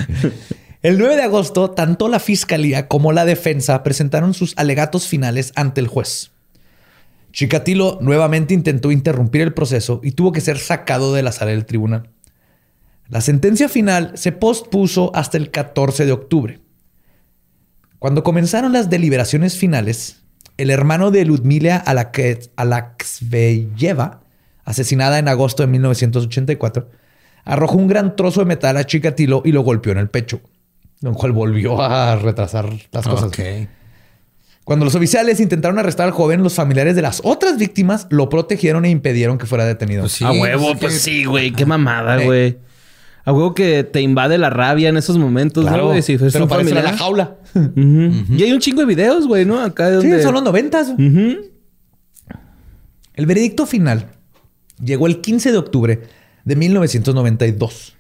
El 0.82 0.98
9 0.98 1.16
de 1.16 1.22
agosto, 1.24 1.72
tanto 1.72 2.08
la 2.10 2.20
fiscalía 2.20 2.88
como 2.88 3.12
la 3.12 3.26
defensa 3.26 3.84
presentaron 3.84 4.34
sus 4.34 4.54
alegatos 4.58 5.08
finales 5.08 5.52
ante 5.56 5.80
el 5.82 5.88
juez. 5.88 6.32
Chikatilo 7.32 7.98
nuevamente 8.02 8.54
intentó 8.54 8.92
interrumpir 8.92 9.42
el 9.42 9.54
proceso 9.54 10.02
y 10.04 10.12
tuvo 10.12 10.32
que 10.32 10.42
ser 10.42 10.58
sacado 10.58 11.14
de 11.14 11.24
la 11.24 11.32
sala 11.32 11.52
del 11.52 11.66
tribunal. 11.66 12.10
La 13.08 13.22
sentencia 13.22 13.70
final 13.70 14.12
se 14.16 14.32
pospuso 14.32 15.12
hasta 15.16 15.38
el 15.38 15.52
14 15.52 16.06
de 16.06 16.12
octubre. 16.12 16.60
Cuando 18.00 18.24
comenzaron 18.24 18.74
las 18.74 18.90
deliberaciones 18.90 19.58
finales, 19.58 20.24
el 20.58 20.70
hermano 20.70 21.12
de 21.12 21.26
Ludmila 21.26 21.78
Alaksveyeva, 22.56 24.22
asesinada 24.64 25.20
en 25.20 25.28
agosto 25.28 25.64
de 25.64 25.68
1984, 25.68 26.90
arrojó 27.46 27.78
un 27.78 27.88
gran 27.88 28.16
trozo 28.16 28.42
de 28.42 28.46
metal 28.46 28.78
a 28.78 28.86
Chikatilo 28.86 29.42
y 29.46 29.52
lo 29.52 29.62
golpeó 29.62 29.92
en 29.92 29.98
el 29.98 30.10
pecho, 30.10 30.42
lo 31.02 31.14
cual 31.14 31.32
volvió 31.32 31.82
a 31.82 32.16
retrasar 32.16 32.70
las 32.92 33.08
cosas. 33.08 33.30
ok. 33.30 33.40
Cuando 34.64 34.86
los 34.86 34.94
oficiales 34.94 35.40
intentaron 35.40 35.80
arrestar 35.80 36.06
al 36.06 36.12
joven, 36.14 36.44
los 36.44 36.54
familiares 36.54 36.96
de 36.96 37.02
las 37.02 37.22
otras 37.24 37.58
víctimas 37.58 38.06
lo 38.12 38.30
protegieron 38.30 38.86
e 38.86 38.90
impidieron 38.90 39.40
que 39.40 39.48
fuera 39.48 39.66
detenido. 39.66 40.04
Pues 40.04 40.12
sí, 40.14 40.24
a 40.24 40.32
huevo, 40.32 40.68
pues, 40.68 40.80
pues 40.80 41.02
sí, 41.02 41.26
güey. 41.26 41.52
Qué 41.52 41.66
mamada, 41.66 42.22
Eh. 42.24 42.60
A 43.24 43.32
huevo 43.34 43.54
que 43.54 43.84
te 43.84 44.02
invade 44.02 44.38
la 44.38 44.50
rabia 44.50 44.90
en 44.90 44.98
esos 44.98 45.18
momentos, 45.18 45.64
Claro, 45.66 45.84
¿no, 45.84 45.90
güey? 45.90 46.02
Si 46.02 46.18
pero 46.18 46.48
familiar. 46.48 46.84
la 46.84 46.98
jaula. 46.98 47.38
Y 47.76 48.42
hay 48.44 48.52
un 48.52 48.60
chingo 48.60 48.82
de 48.82 48.88
videos, 48.88 49.28
güey, 49.28 49.46
¿no? 49.46 49.60
Acá 49.62 49.90
de 49.92 50.02
Sí, 50.02 50.08
donde... 50.10 50.24
son 50.24 50.34
los 50.34 50.44
noventas. 50.44 50.90
Ujú. 50.90 51.52
El 53.14 53.26
veredicto 53.26 53.66
final 53.66 54.08
llegó 54.84 55.06
el 55.08 55.22
15 55.22 55.52
de 55.52 55.58
octubre 55.58 56.02
de 56.46 56.56
1992. 56.56 57.96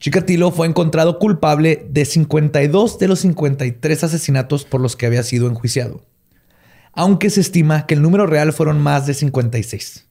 Chikatilo 0.00 0.50
fue 0.50 0.66
encontrado 0.66 1.18
culpable 1.18 1.86
de 1.90 2.04
52 2.04 2.98
de 2.98 3.08
los 3.08 3.20
53 3.20 4.04
asesinatos 4.04 4.64
por 4.64 4.80
los 4.80 4.96
que 4.96 5.06
había 5.06 5.22
sido 5.22 5.46
enjuiciado. 5.48 6.04
Aunque 6.92 7.30
se 7.30 7.40
estima 7.40 7.86
que 7.86 7.94
el 7.94 8.02
número 8.02 8.26
real 8.26 8.52
fueron 8.52 8.80
más 8.82 9.06
de 9.06 9.14
56. 9.14 10.08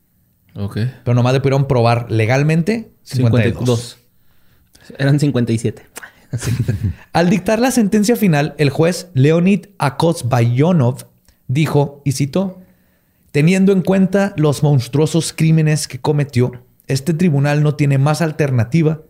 Ok. 0.55 0.77
Pero 1.03 1.13
nomás 1.13 1.33
le 1.33 1.41
pudieron 1.41 1.67
probar 1.67 2.09
legalmente 2.09 2.93
52. 3.03 3.53
52. 3.53 3.97
Eran 4.97 5.19
57. 5.19 5.85
Al 7.13 7.29
dictar 7.29 7.59
la 7.59 7.71
sentencia 7.71 8.15
final, 8.15 8.55
el 8.57 8.69
juez 8.69 9.09
Leonid 9.13 9.67
Akosbayonov 9.77 11.05
dijo, 11.47 12.01
y 12.05 12.13
cito, 12.13 12.61
teniendo 13.31 13.71
en 13.71 13.81
cuenta 13.81 14.33
los 14.37 14.63
monstruosos 14.63 15.33
crímenes 15.33 15.87
que 15.87 15.99
cometió, 15.99 16.63
este 16.87 17.13
tribunal 17.13 17.63
no 17.63 17.75
tiene 17.75 17.97
más 17.97 18.21
alternativa 18.21 19.01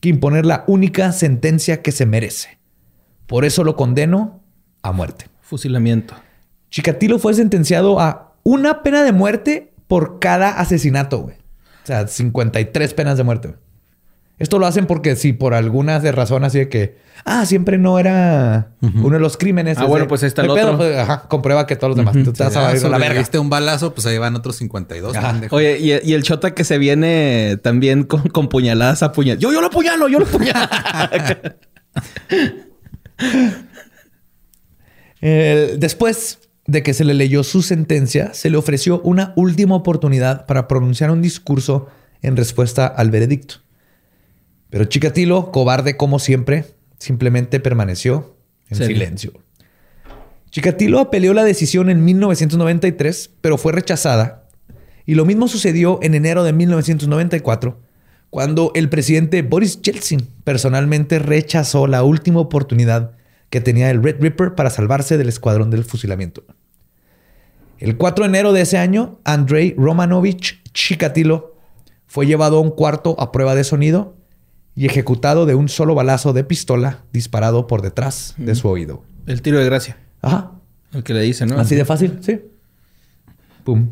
que 0.00 0.08
imponer 0.08 0.46
la 0.46 0.64
única 0.66 1.12
sentencia 1.12 1.82
que 1.82 1.92
se 1.92 2.06
merece. 2.06 2.58
Por 3.26 3.44
eso 3.44 3.64
lo 3.64 3.76
condeno 3.76 4.40
a 4.82 4.92
muerte. 4.92 5.26
Fusilamiento. 5.40 6.14
Chikatilo 6.70 7.18
fue 7.18 7.34
sentenciado 7.34 8.00
a 8.00 8.34
una 8.42 8.82
pena 8.82 9.02
de 9.02 9.12
muerte 9.12 9.72
por 9.88 10.18
cada 10.18 10.50
asesinato, 10.50 11.20
güey. 11.20 11.36
O 11.36 11.86
sea, 11.86 12.06
53 12.06 12.94
penas 12.94 13.16
de 13.16 13.24
muerte. 13.24 13.48
güey. 13.48 13.60
Esto 14.38 14.58
lo 14.58 14.66
hacen 14.66 14.86
porque 14.86 15.16
si 15.16 15.32
por 15.32 15.54
alguna 15.54 15.98
de 15.98 16.12
razón 16.12 16.44
así 16.44 16.58
de 16.58 16.68
que, 16.68 16.98
ah, 17.24 17.46
siempre 17.46 17.78
no 17.78 17.98
era 17.98 18.72
uno 18.82 19.10
de 19.14 19.18
los 19.20 19.38
crímenes. 19.38 19.78
Ah, 19.78 19.84
es 19.84 19.88
bueno, 19.88 20.04
de- 20.04 20.08
pues 20.10 20.22
ahí 20.22 20.26
está 20.26 20.42
el 20.42 20.50
hay 20.50 20.56
pedo, 20.56 20.66
otro. 20.72 20.78
pues, 20.78 20.98
ajá, 20.98 21.22
comprueba 21.28 21.66
que 21.66 21.74
todos 21.76 21.90
los 21.90 21.96
demás. 21.96 22.14
Tú 22.22 22.32
te 22.34 22.44
vas 22.44 22.54
a 22.56 22.70
Ya 22.72 22.76
ir 22.78 22.84
a 22.84 22.88
la 22.90 22.98
verga. 22.98 23.06
sobreviviste 23.06 23.38
un 23.38 23.48
balazo, 23.48 23.94
pues 23.94 24.06
ahí 24.06 24.18
van 24.18 24.34
otros 24.36 24.56
52. 24.56 25.16
Ajá. 25.16 25.32
pendejo. 25.32 25.56
Oye, 25.56 25.78
y, 25.78 25.92
y 26.10 26.12
el 26.14 26.22
chota 26.22 26.52
que 26.54 26.64
se 26.64 26.76
viene 26.76 27.58
también 27.62 28.04
con, 28.04 28.22
con 28.28 28.48
puñaladas 28.50 29.02
a 29.02 29.12
puñal. 29.12 29.38
Yo, 29.38 29.52
yo 29.52 29.60
lo 29.62 29.70
puñalo, 29.70 30.06
yo 30.08 30.18
lo 30.18 30.26
puñalo. 30.26 30.68
Eh, 35.22 35.76
después 35.78 36.40
de 36.66 36.82
que 36.82 36.92
se 36.94 37.04
le 37.04 37.14
leyó 37.14 37.42
su 37.42 37.62
sentencia, 37.62 38.34
se 38.34 38.50
le 38.50 38.56
ofreció 38.56 39.00
una 39.00 39.32
última 39.36 39.74
oportunidad 39.74 40.46
para 40.46 40.68
pronunciar 40.68 41.10
un 41.10 41.22
discurso 41.22 41.86
en 42.22 42.36
respuesta 42.36 42.86
al 42.86 43.10
veredicto. 43.10 43.56
Pero 44.76 44.84
Chikatilo, 44.84 45.52
cobarde 45.52 45.96
como 45.96 46.18
siempre, 46.18 46.66
simplemente 46.98 47.60
permaneció 47.60 48.36
en 48.68 48.76
silencio. 48.76 49.32
Chikatilo 50.50 51.00
apeló 51.00 51.32
la 51.32 51.44
decisión 51.44 51.88
en 51.88 52.04
1993, 52.04 53.30
pero 53.40 53.56
fue 53.56 53.72
rechazada. 53.72 54.50
Y 55.06 55.14
lo 55.14 55.24
mismo 55.24 55.48
sucedió 55.48 55.98
en 56.02 56.14
enero 56.14 56.44
de 56.44 56.52
1994, 56.52 57.80
cuando 58.28 58.70
el 58.74 58.90
presidente 58.90 59.40
Boris 59.40 59.80
Yeltsin 59.80 60.28
personalmente 60.44 61.20
rechazó 61.20 61.86
la 61.86 62.02
última 62.02 62.40
oportunidad 62.40 63.12
que 63.48 63.62
tenía 63.62 63.90
el 63.90 64.02
Red 64.02 64.20
Ripper 64.20 64.54
para 64.56 64.68
salvarse 64.68 65.16
del 65.16 65.30
escuadrón 65.30 65.70
del 65.70 65.84
fusilamiento. 65.84 66.44
El 67.78 67.96
4 67.96 68.24
de 68.24 68.28
enero 68.28 68.52
de 68.52 68.60
ese 68.60 68.76
año, 68.76 69.20
Andrei 69.24 69.74
Romanovich 69.78 70.62
Chikatilo 70.74 71.54
fue 72.06 72.26
llevado 72.26 72.58
a 72.58 72.60
un 72.60 72.72
cuarto 72.72 73.16
a 73.18 73.32
prueba 73.32 73.54
de 73.54 73.64
sonido 73.64 74.16
y 74.76 74.84
ejecutado 74.86 75.46
de 75.46 75.54
un 75.54 75.68
solo 75.68 75.94
balazo 75.94 76.34
de 76.34 76.44
pistola 76.44 77.00
disparado 77.12 77.66
por 77.66 77.80
detrás 77.82 78.34
de 78.36 78.54
su 78.54 78.68
oído. 78.68 79.02
el 79.26 79.42
tiro 79.42 79.58
de 79.58 79.64
gracia. 79.64 79.96
Ajá. 80.20 80.52
El 80.92 81.02
que 81.02 81.14
le 81.14 81.22
dice, 81.22 81.46
¿no? 81.46 81.58
Así 81.58 81.74
de 81.74 81.84
fácil, 81.84 82.18
sí. 82.20 82.40
Pum. 83.64 83.88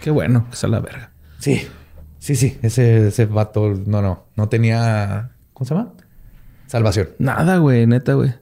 Qué 0.00 0.10
bueno 0.10 0.46
que 0.48 0.68
la 0.68 0.80
verga. 0.80 1.12
Sí. 1.38 1.66
Sí, 2.18 2.36
sí. 2.36 2.58
Ese, 2.62 3.08
ese 3.08 3.26
vato, 3.26 3.74
no, 3.86 4.00
no. 4.00 4.26
No 4.36 4.48
tenía. 4.48 5.32
¿Cómo 5.52 5.66
se 5.66 5.74
llama? 5.74 5.92
Salvación. 6.66 7.10
Nada, 7.18 7.58
güey, 7.58 7.86
neta, 7.86 8.14
güey. 8.14 8.32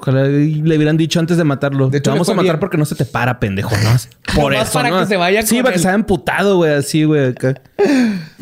Ojalá 0.00 0.24
le 0.24 0.76
hubieran 0.76 0.96
dicho 0.96 1.20
antes 1.20 1.36
de 1.36 1.44
matarlo. 1.44 1.90
De 1.90 1.98
hecho, 1.98 2.10
le 2.10 2.14
vamos 2.14 2.28
a 2.30 2.32
matar 2.32 2.44
bien. 2.54 2.60
porque 2.60 2.78
no 2.78 2.86
se 2.86 2.94
te 2.94 3.04
para, 3.04 3.38
pendejo, 3.38 3.70
¿no? 3.76 4.34
Por 4.40 4.54
eso, 4.54 4.72
para 4.72 4.88
¿no? 4.90 5.00
que 5.00 5.06
se 5.06 5.16
vaya 5.16 5.42
Sí, 5.42 5.56
con 5.56 5.64
para 5.64 5.74
que 5.74 5.78
se 5.78 5.88
haya 5.88 5.94
emputado, 5.94 6.56
güey, 6.56 6.72
así, 6.72 7.04
güey. 7.04 7.34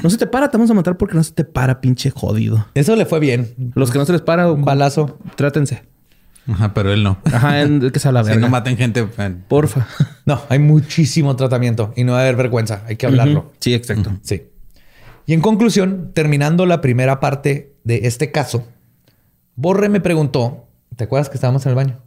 No 0.02 0.08
se 0.10 0.16
te 0.18 0.26
para, 0.28 0.48
te 0.50 0.56
vamos 0.56 0.70
a 0.70 0.74
matar 0.74 0.96
porque 0.96 1.16
no 1.16 1.24
se 1.24 1.32
te 1.32 1.44
para, 1.44 1.80
pinche 1.80 2.10
jodido. 2.10 2.66
Eso 2.74 2.94
le 2.94 3.06
fue 3.06 3.18
bien. 3.18 3.54
Los 3.74 3.90
que 3.90 3.98
no 3.98 4.04
se 4.06 4.12
les 4.12 4.20
para, 4.22 4.50
Un 4.52 4.64
balazo. 4.64 5.18
trátense. 5.36 5.82
Ajá, 6.46 6.72
pero 6.72 6.92
él 6.92 7.02
no. 7.02 7.18
Ajá, 7.24 7.60
en, 7.60 7.90
que 7.90 7.98
se 7.98 8.10
la 8.12 8.22
Si 8.24 8.28
verga. 8.30 8.40
no 8.40 8.48
maten 8.48 8.76
gente. 8.76 9.04
pues, 9.04 9.32
Porfa. 9.48 9.86
No, 10.24 10.40
hay 10.48 10.58
muchísimo 10.60 11.34
tratamiento 11.36 11.92
y 11.96 12.04
no 12.04 12.12
debe 12.12 12.22
haber 12.28 12.36
vergüenza. 12.36 12.82
Hay 12.86 12.96
que 12.96 13.06
hablarlo. 13.06 13.52
Sí, 13.60 13.74
exacto. 13.74 14.12
Sí. 14.22 14.44
Y 15.26 15.34
en 15.34 15.40
conclusión, 15.42 16.12
terminando 16.14 16.64
la 16.64 16.80
primera 16.80 17.20
parte 17.20 17.74
de 17.84 18.06
este 18.06 18.30
caso, 18.30 18.66
Borre 19.56 19.88
me 19.88 20.00
preguntó, 20.00 20.67
¿te 20.98 21.04
acuerdas 21.04 21.30
que 21.30 21.36
estábamos 21.36 21.64
en 21.64 21.70
el 21.70 21.76
baño? 21.76 22.02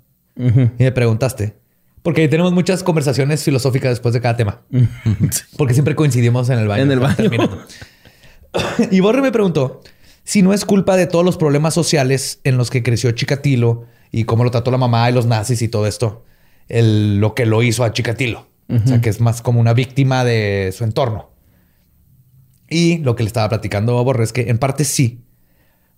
Y 0.77 0.83
me 0.83 0.91
preguntaste, 0.91 1.55
porque 2.03 2.27
tenemos 2.27 2.51
muchas 2.53 2.83
conversaciones 2.83 3.43
filosóficas 3.43 3.89
después 3.91 4.13
de 4.13 4.21
cada 4.21 4.37
tema, 4.37 4.61
porque 5.57 5.73
siempre 5.73 5.95
coincidimos 5.95 6.49
en 6.51 6.59
el 6.59 6.67
baño. 6.67 6.83
En 6.83 6.91
el 6.91 6.99
baño. 6.99 7.31
Y 8.91 8.99
Borre 8.99 9.21
me 9.21 9.31
preguntó 9.31 9.81
si 10.25 10.41
no 10.41 10.53
es 10.53 10.65
culpa 10.65 10.97
de 10.97 11.07
todos 11.07 11.23
los 11.25 11.37
problemas 11.37 11.73
sociales 11.73 12.41
en 12.43 12.57
los 12.57 12.69
que 12.69 12.83
creció 12.83 13.09
Chikatilo 13.11 13.85
y 14.11 14.25
cómo 14.25 14.43
lo 14.43 14.51
trató 14.51 14.71
la 14.71 14.77
mamá 14.77 15.09
y 15.09 15.13
los 15.13 15.25
nazis 15.25 15.61
y 15.61 15.69
todo 15.69 15.87
esto, 15.87 16.25
el- 16.67 17.19
lo 17.19 17.33
que 17.33 17.45
lo 17.45 17.63
hizo 17.63 17.83
a 17.85 17.93
Chikatilo. 17.93 18.47
O 18.69 18.87
sea, 18.87 19.01
que 19.01 19.09
es 19.09 19.19
más 19.21 19.41
como 19.41 19.59
una 19.59 19.73
víctima 19.73 20.23
de 20.23 20.73
su 20.77 20.83
entorno. 20.85 21.31
Y 22.69 22.99
lo 22.99 23.15
que 23.17 23.23
le 23.23 23.27
estaba 23.27 23.49
platicando 23.49 23.97
a 23.97 24.01
Borre 24.01 24.23
es 24.23 24.31
que 24.31 24.49
en 24.49 24.57
parte 24.59 24.85
sí. 24.85 25.21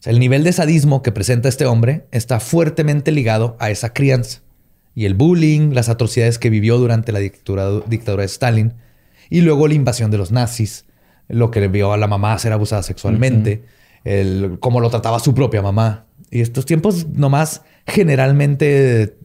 Sea, 0.04 0.12
el 0.12 0.20
nivel 0.20 0.43
de 0.43 0.51
sadismo 0.51 1.01
que 1.01 1.14
presenta 1.14 1.47
este 1.47 1.66
hombre 1.66 2.08
está 2.12 2.41
fuertemente 2.41 3.14
ligado 3.14 3.56
a 3.58 3.70
esa 3.70 3.93
crianza. 3.93 4.41
Y 4.93 5.06
el 5.06 5.14
bullying, 5.14 5.74
las 5.74 5.88
atrocidades 5.88 6.38
que 6.39 6.49
vivió 6.49 6.78
durante 6.78 7.14
la 7.14 7.20
dictadura, 7.20 7.70
dictadura 7.88 8.24
de 8.24 8.28
Stalin, 8.28 8.74
y 9.30 9.39
luego 9.39 9.66
la 9.70 9.76
invasión 9.76 10.12
de 10.12 10.18
los 10.18 10.34
nazis, 10.34 10.84
lo 11.30 11.51
que 11.51 11.62
le 11.62 11.70
vio 11.70 11.93
a 11.93 11.97
la 11.97 12.08
mamá 12.08 12.38
ser 12.38 12.51
abusada 12.51 12.84
sexualmente, 12.84 13.64
el, 14.04 14.58
cómo 14.60 14.82
lo 14.82 14.89
trataba 14.89 15.20
su 15.20 15.34
propia 15.34 15.62
mamá. 15.62 16.06
Y 16.30 16.41
estos 16.41 16.66
tiempos 16.66 17.08
nomás 17.08 17.62
generalmente 17.88 19.16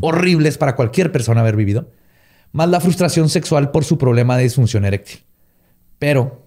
horribles 0.00 0.58
para 0.58 0.74
cualquier 0.74 1.12
persona 1.12 1.42
haber 1.42 1.54
vivido, 1.54 1.92
más 2.50 2.68
la 2.68 2.80
frustración 2.80 3.28
sexual 3.28 3.70
por 3.70 3.84
su 3.84 3.96
problema 3.96 4.36
de 4.36 4.42
disfunción 4.42 4.84
eréctil. 4.84 5.20
Pero 6.00 6.45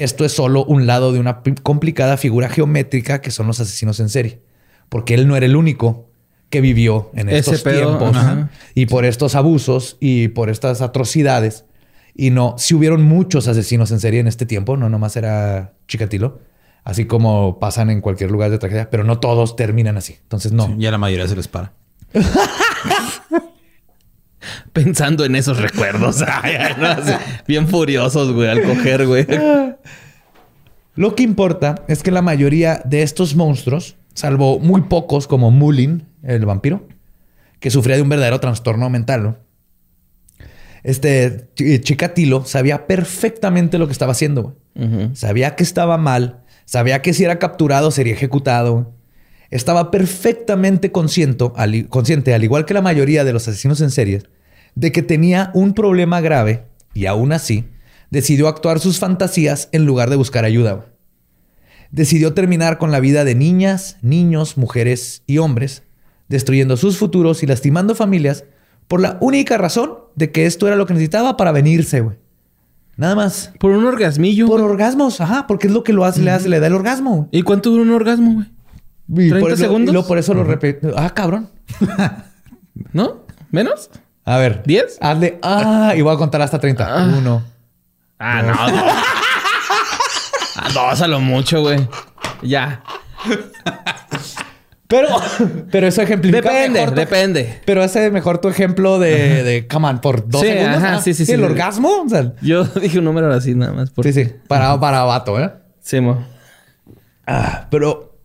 esto 0.00 0.24
es 0.24 0.32
solo 0.32 0.64
un 0.64 0.86
lado 0.86 1.12
de 1.12 1.20
una 1.20 1.42
complicada 1.62 2.16
figura 2.16 2.48
geométrica 2.48 3.20
que 3.20 3.30
son 3.30 3.46
los 3.46 3.60
asesinos 3.60 4.00
en 4.00 4.08
serie. 4.08 4.40
Porque 4.88 5.14
él 5.14 5.28
no 5.28 5.36
era 5.36 5.46
el 5.46 5.54
único 5.54 6.08
que 6.48 6.60
vivió 6.60 7.10
en 7.14 7.28
Ese 7.28 7.38
estos 7.38 7.62
pedo, 7.62 7.96
tiempos 7.96 8.16
ajá. 8.16 8.50
y 8.74 8.86
por 8.86 9.04
estos 9.04 9.36
abusos 9.36 9.96
y 10.00 10.28
por 10.28 10.50
estas 10.50 10.80
atrocidades. 10.80 11.64
Y 12.14 12.30
no, 12.30 12.56
si 12.58 12.74
hubieron 12.74 13.02
muchos 13.02 13.46
asesinos 13.46 13.92
en 13.92 14.00
serie 14.00 14.18
en 14.20 14.26
este 14.26 14.46
tiempo, 14.46 14.76
no 14.76 14.88
nomás 14.88 15.16
era 15.16 15.74
Chikatilo, 15.86 16.40
así 16.82 17.04
como 17.04 17.60
pasan 17.60 17.88
en 17.88 18.00
cualquier 18.00 18.32
lugar 18.32 18.50
de 18.50 18.58
tragedia, 18.58 18.90
pero 18.90 19.04
no 19.04 19.20
todos 19.20 19.54
terminan 19.54 19.96
así. 19.96 20.18
Entonces, 20.22 20.50
no. 20.50 20.66
Sí, 20.66 20.74
ya 20.78 20.90
la 20.90 20.98
mayoría 20.98 21.28
se 21.28 21.36
les 21.36 21.46
para. 21.46 21.72
Pensando 24.72 25.24
en 25.24 25.34
esos 25.34 25.60
recuerdos. 25.60 26.22
Ay, 26.42 26.54
ay, 26.58 26.74
no, 26.78 26.86
así, 26.86 27.12
bien 27.48 27.66
furiosos, 27.68 28.32
güey, 28.32 28.48
al 28.48 28.62
coger, 28.62 29.06
güey. 29.06 29.26
Lo 30.94 31.14
que 31.14 31.22
importa 31.22 31.84
es 31.88 32.02
que 32.02 32.10
la 32.10 32.22
mayoría 32.22 32.80
de 32.84 33.02
estos 33.02 33.34
monstruos, 33.34 33.96
salvo 34.14 34.58
muy 34.58 34.82
pocos 34.82 35.26
como 35.26 35.50
Mulin, 35.50 36.06
el 36.22 36.44
vampiro, 36.46 36.86
que 37.58 37.70
sufría 37.70 37.96
de 37.96 38.02
un 38.02 38.08
verdadero 38.08 38.38
trastorno 38.40 38.88
mental, 38.90 39.22
¿no? 39.22 39.38
Este 40.82 41.48
Ch- 41.56 41.80
Chikatilo 41.82 42.44
sabía 42.44 42.86
perfectamente 42.86 43.78
lo 43.78 43.86
que 43.86 43.92
estaba 43.92 44.12
haciendo. 44.12 44.56
Ujú. 44.74 45.10
Sabía 45.14 45.54
que 45.56 45.62
estaba 45.62 45.98
mal, 45.98 46.42
sabía 46.64 47.02
que 47.02 47.12
si 47.12 47.24
era 47.24 47.38
capturado 47.38 47.90
sería 47.90 48.14
ejecutado. 48.14 48.94
Estaba 49.50 49.90
perfectamente 49.90 50.92
consciente 50.92 51.50
al, 51.56 51.88
consciente, 51.88 52.32
al 52.34 52.44
igual 52.44 52.64
que 52.64 52.74
la 52.74 52.82
mayoría 52.82 53.24
de 53.24 53.32
los 53.32 53.46
asesinos 53.48 53.80
en 53.80 53.90
series, 53.90 54.24
de 54.74 54.92
que 54.92 55.02
tenía 55.02 55.50
un 55.54 55.74
problema 55.74 56.20
grave 56.20 56.64
y 56.94 57.06
aún 57.06 57.32
así 57.32 57.64
decidió 58.10 58.48
actuar 58.48 58.80
sus 58.80 58.98
fantasías 58.98 59.68
en 59.72 59.84
lugar 59.86 60.10
de 60.10 60.16
buscar 60.16 60.44
ayuda. 60.44 60.72
güey. 60.72 60.88
Decidió 61.90 62.34
terminar 62.34 62.78
con 62.78 62.90
la 62.92 63.00
vida 63.00 63.24
de 63.24 63.34
niñas, 63.34 63.96
niños, 64.02 64.56
mujeres 64.56 65.22
y 65.26 65.38
hombres, 65.38 65.82
destruyendo 66.28 66.76
sus 66.76 66.96
futuros 66.98 67.42
y 67.42 67.46
lastimando 67.46 67.94
familias 67.94 68.44
por 68.86 69.00
la 69.00 69.18
única 69.20 69.58
razón 69.58 69.94
de 70.16 70.30
que 70.30 70.46
esto 70.46 70.66
era 70.66 70.76
lo 70.76 70.86
que 70.86 70.94
necesitaba 70.94 71.36
para 71.36 71.52
venirse, 71.52 72.00
güey. 72.00 72.16
Nada 72.96 73.14
más. 73.14 73.52
Por 73.58 73.70
un 73.72 73.84
orgasmillo. 73.84 74.46
Por 74.46 74.60
güey. 74.60 74.72
orgasmos, 74.72 75.20
ajá, 75.20 75.46
porque 75.46 75.66
es 75.68 75.72
lo 75.72 75.82
que 75.82 75.92
lo 75.92 76.04
hace, 76.04 76.20
le 76.22 76.30
hace, 76.32 76.48
le 76.48 76.60
da 76.60 76.66
el 76.66 76.74
orgasmo. 76.74 77.28
¿Y 77.32 77.42
cuánto 77.42 77.70
dura 77.70 77.82
un 77.82 77.90
orgasmo, 77.90 78.34
güey? 78.34 78.46
Y 79.26 79.28
30 79.30 79.40
por 79.40 79.52
eso- 79.52 79.62
segundos. 79.62 79.90
y 79.90 79.92
luego 79.92 80.06
por 80.08 80.18
eso 80.18 80.34
lo 80.34 80.44
repito. 80.44 80.92
Ah, 80.96 81.10
cabrón. 81.14 81.48
¿No? 82.92 83.24
¿Menos? 83.50 83.90
A 84.30 84.38
ver. 84.38 84.62
¿Diez? 84.64 84.96
Hazle. 85.00 85.38
Ah, 85.42 85.92
y 85.96 86.02
voy 86.02 86.14
a 86.14 86.16
contar 86.18 86.40
hasta 86.42 86.58
30. 86.60 87.04
Uno. 87.18 87.42
Ah, 88.18 88.42
no. 88.42 88.54
ah, 90.56 90.68
dos 90.72 91.00
a 91.00 91.08
lo 91.08 91.20
mucho, 91.20 91.62
güey. 91.62 91.88
Ya. 92.42 92.82
Pero, 94.86 95.08
pero 95.70 95.86
eso 95.86 96.02
ejemplifica. 96.02 96.42
Depende, 96.50 96.80
mejor 96.80 96.94
tu- 96.94 97.00
depende. 97.00 97.60
Pero 97.64 97.82
ese 97.84 98.10
mejor 98.10 98.38
tu 98.38 98.48
ejemplo 98.48 98.98
de, 98.98 99.42
de 99.44 99.66
come 99.68 99.88
on, 99.88 100.00
por 100.00 100.28
dos 100.28 100.40
Sí, 100.42 100.48
segundos. 100.48 100.76
ajá, 100.82 100.94
ah, 100.96 101.00
sí, 101.02 101.14
sí, 101.14 101.24
sí. 101.26 101.32
El 101.32 101.44
orgasmo. 101.44 102.02
O 102.04 102.08
sea, 102.08 102.32
Yo 102.42 102.64
dije 102.80 102.98
un 102.98 103.04
número 103.04 103.32
así 103.32 103.54
nada 103.54 103.72
más. 103.72 103.90
Por... 103.90 104.04
sí, 104.04 104.12
sí. 104.12 104.28
Para, 104.48 104.78
para 104.80 105.02
vato, 105.04 105.38
¿eh? 105.40 105.50
Sí, 105.80 106.00
mo. 106.00 106.24
Ah, 107.26 107.66
pero 107.70 108.16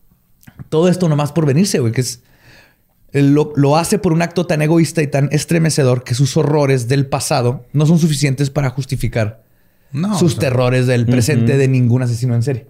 todo 0.69 0.87
esto 0.89 1.07
nomás 1.07 1.31
por 1.31 1.45
venirse, 1.45 1.79
güey, 1.79 1.93
que 1.93 2.01
es. 2.01 2.21
Lo, 3.21 3.53
lo 3.55 3.77
hace 3.77 3.97
por 3.97 4.11
un 4.13 4.21
acto 4.21 4.45
tan 4.45 4.61
egoísta 4.61 5.01
y 5.01 5.07
tan 5.07 5.29
estremecedor 5.31 6.03
que 6.03 6.13
sus 6.15 6.35
horrores 6.37 6.87
del 6.89 7.07
pasado 7.07 7.65
no 7.71 7.85
son 7.85 7.97
suficientes 7.97 8.49
para 8.49 8.69
justificar 8.71 9.43
No. 9.93 10.17
sus 10.19 10.33
o 10.33 10.41
sea, 10.41 10.49
terrores 10.49 10.85
del 10.87 11.05
presente 11.05 11.57
de 11.57 11.67
ningún 11.69 12.01
asesino 12.01 12.35
en 12.35 12.43
serie. 12.43 12.67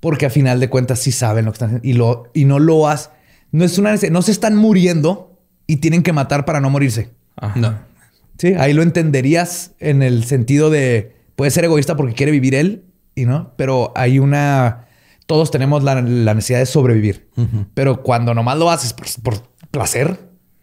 Porque 0.00 0.26
a 0.26 0.30
final 0.30 0.60
de 0.60 0.68
cuentas 0.68 0.98
sí 0.98 1.10
saben 1.10 1.46
lo 1.46 1.52
que 1.52 1.56
están 1.56 1.68
haciendo 1.76 1.88
y, 1.88 1.92
lo, 1.94 2.24
y 2.34 2.44
no 2.44 2.58
lo 2.58 2.86
hacen. 2.86 3.12
No 3.50 3.64
es 3.64 3.78
una 3.78 3.94
no 4.10 4.22
se 4.22 4.30
están 4.30 4.56
muriendo 4.56 5.38
y 5.66 5.76
tienen 5.76 6.02
que 6.02 6.12
matar 6.12 6.44
para 6.44 6.60
no 6.60 6.68
morirse. 6.68 7.10
Ajá. 7.36 7.58
No. 7.58 7.78
Sí, 8.38 8.48
ahí 8.58 8.74
lo 8.74 8.82
entenderías 8.82 9.72
en 9.78 10.02
el 10.02 10.24
sentido 10.24 10.68
de 10.68 11.16
puede 11.36 11.50
ser 11.50 11.64
egoísta 11.64 11.96
porque 11.96 12.12
quiere 12.14 12.30
vivir 12.32 12.54
él 12.54 12.84
y 13.14 13.24
no, 13.24 13.52
pero 13.56 13.92
hay 13.96 14.18
una. 14.18 14.85
Todos 15.26 15.50
tenemos 15.50 15.82
la, 15.82 16.00
la 16.02 16.34
necesidad 16.34 16.60
de 16.60 16.66
sobrevivir, 16.66 17.28
pero 17.74 18.02
cuando 18.02 18.32
nomás 18.34 18.56
lo 18.58 18.70
haces 18.70 18.92
por, 18.92 19.06
por 19.22 19.48
placer, 19.70 20.18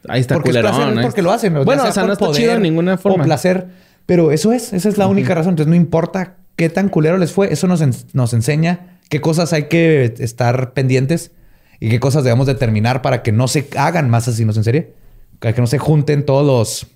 Ahí 0.07 0.19
está 0.21 0.35
porque 0.35 0.49
es 0.49 0.55
culerón. 0.55 0.71
placer, 0.71 0.91
es 0.93 0.97
ahí 0.97 1.03
porque 1.05 1.21
lo 1.21 1.31
hacen. 1.31 1.53
Bueno, 1.65 1.81
sea 1.83 1.91
o 1.91 1.93
sea, 1.93 2.03
por 2.03 2.07
no 2.07 2.13
está 2.13 2.31
chido 2.31 2.53
de 2.53 2.59
ninguna 2.59 2.97
forma. 2.97 3.23
O 3.23 3.25
placer, 3.25 3.67
pero 4.05 4.31
eso 4.31 4.51
es, 4.51 4.73
esa 4.73 4.89
es 4.89 4.97
la 4.97 5.07
única 5.07 5.33
razón. 5.35 5.51
Entonces 5.51 5.69
no 5.69 5.75
importa 5.75 6.37
qué 6.55 6.69
tan 6.69 6.89
culero 6.89 7.17
les 7.17 7.31
fue, 7.31 7.51
eso 7.53 7.67
nos, 7.67 7.81
en- 7.81 7.93
nos 8.13 8.33
enseña 8.33 8.99
qué 9.09 9.21
cosas 9.21 9.53
hay 9.53 9.63
que 9.69 10.13
estar 10.19 10.73
pendientes 10.73 11.31
y 11.79 11.89
qué 11.89 11.99
cosas 11.99 12.23
debemos 12.23 12.47
determinar 12.47 13.01
para 13.01 13.21
que 13.23 13.31
no 13.31 13.47
se 13.47 13.67
hagan 13.77 14.09
más 14.09 14.27
asesinos 14.27 14.55
en 14.57 14.63
serie, 14.63 14.93
para 15.39 15.53
que 15.53 15.61
no 15.61 15.67
se 15.67 15.77
junten 15.79 16.25
todos 16.25 16.45
los 16.45 16.87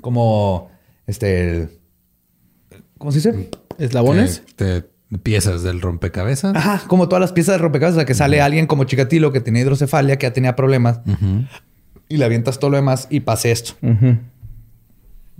como 0.00 0.70
este 1.06 1.68
¿cómo 2.98 3.12
se 3.12 3.18
dice? 3.18 3.50
¿Eslabones? 3.78 4.42
que 4.46 4.52
te- 4.54 4.89
piezas 5.22 5.62
del 5.62 5.80
rompecabezas. 5.80 6.54
Ajá, 6.54 6.82
como 6.86 7.08
todas 7.08 7.20
las 7.20 7.32
piezas 7.32 7.54
de 7.54 7.58
rompecabezas, 7.58 7.96
o 7.96 8.00
sea, 8.00 8.06
que 8.06 8.14
sale 8.14 8.40
alguien 8.40 8.66
como 8.66 8.84
Chikatilo 8.84 9.32
que 9.32 9.40
tenía 9.40 9.62
hidrocefalia, 9.62 10.16
que 10.18 10.26
ya 10.26 10.32
tenía 10.32 10.54
problemas 10.56 11.00
y 12.08 12.16
le 12.16 12.24
avientas 12.24 12.58
todo 12.58 12.70
lo 12.70 12.76
demás 12.76 13.06
y 13.10 13.20
pase 13.20 13.50
esto. 13.50 13.72
Ujú. 13.82 14.18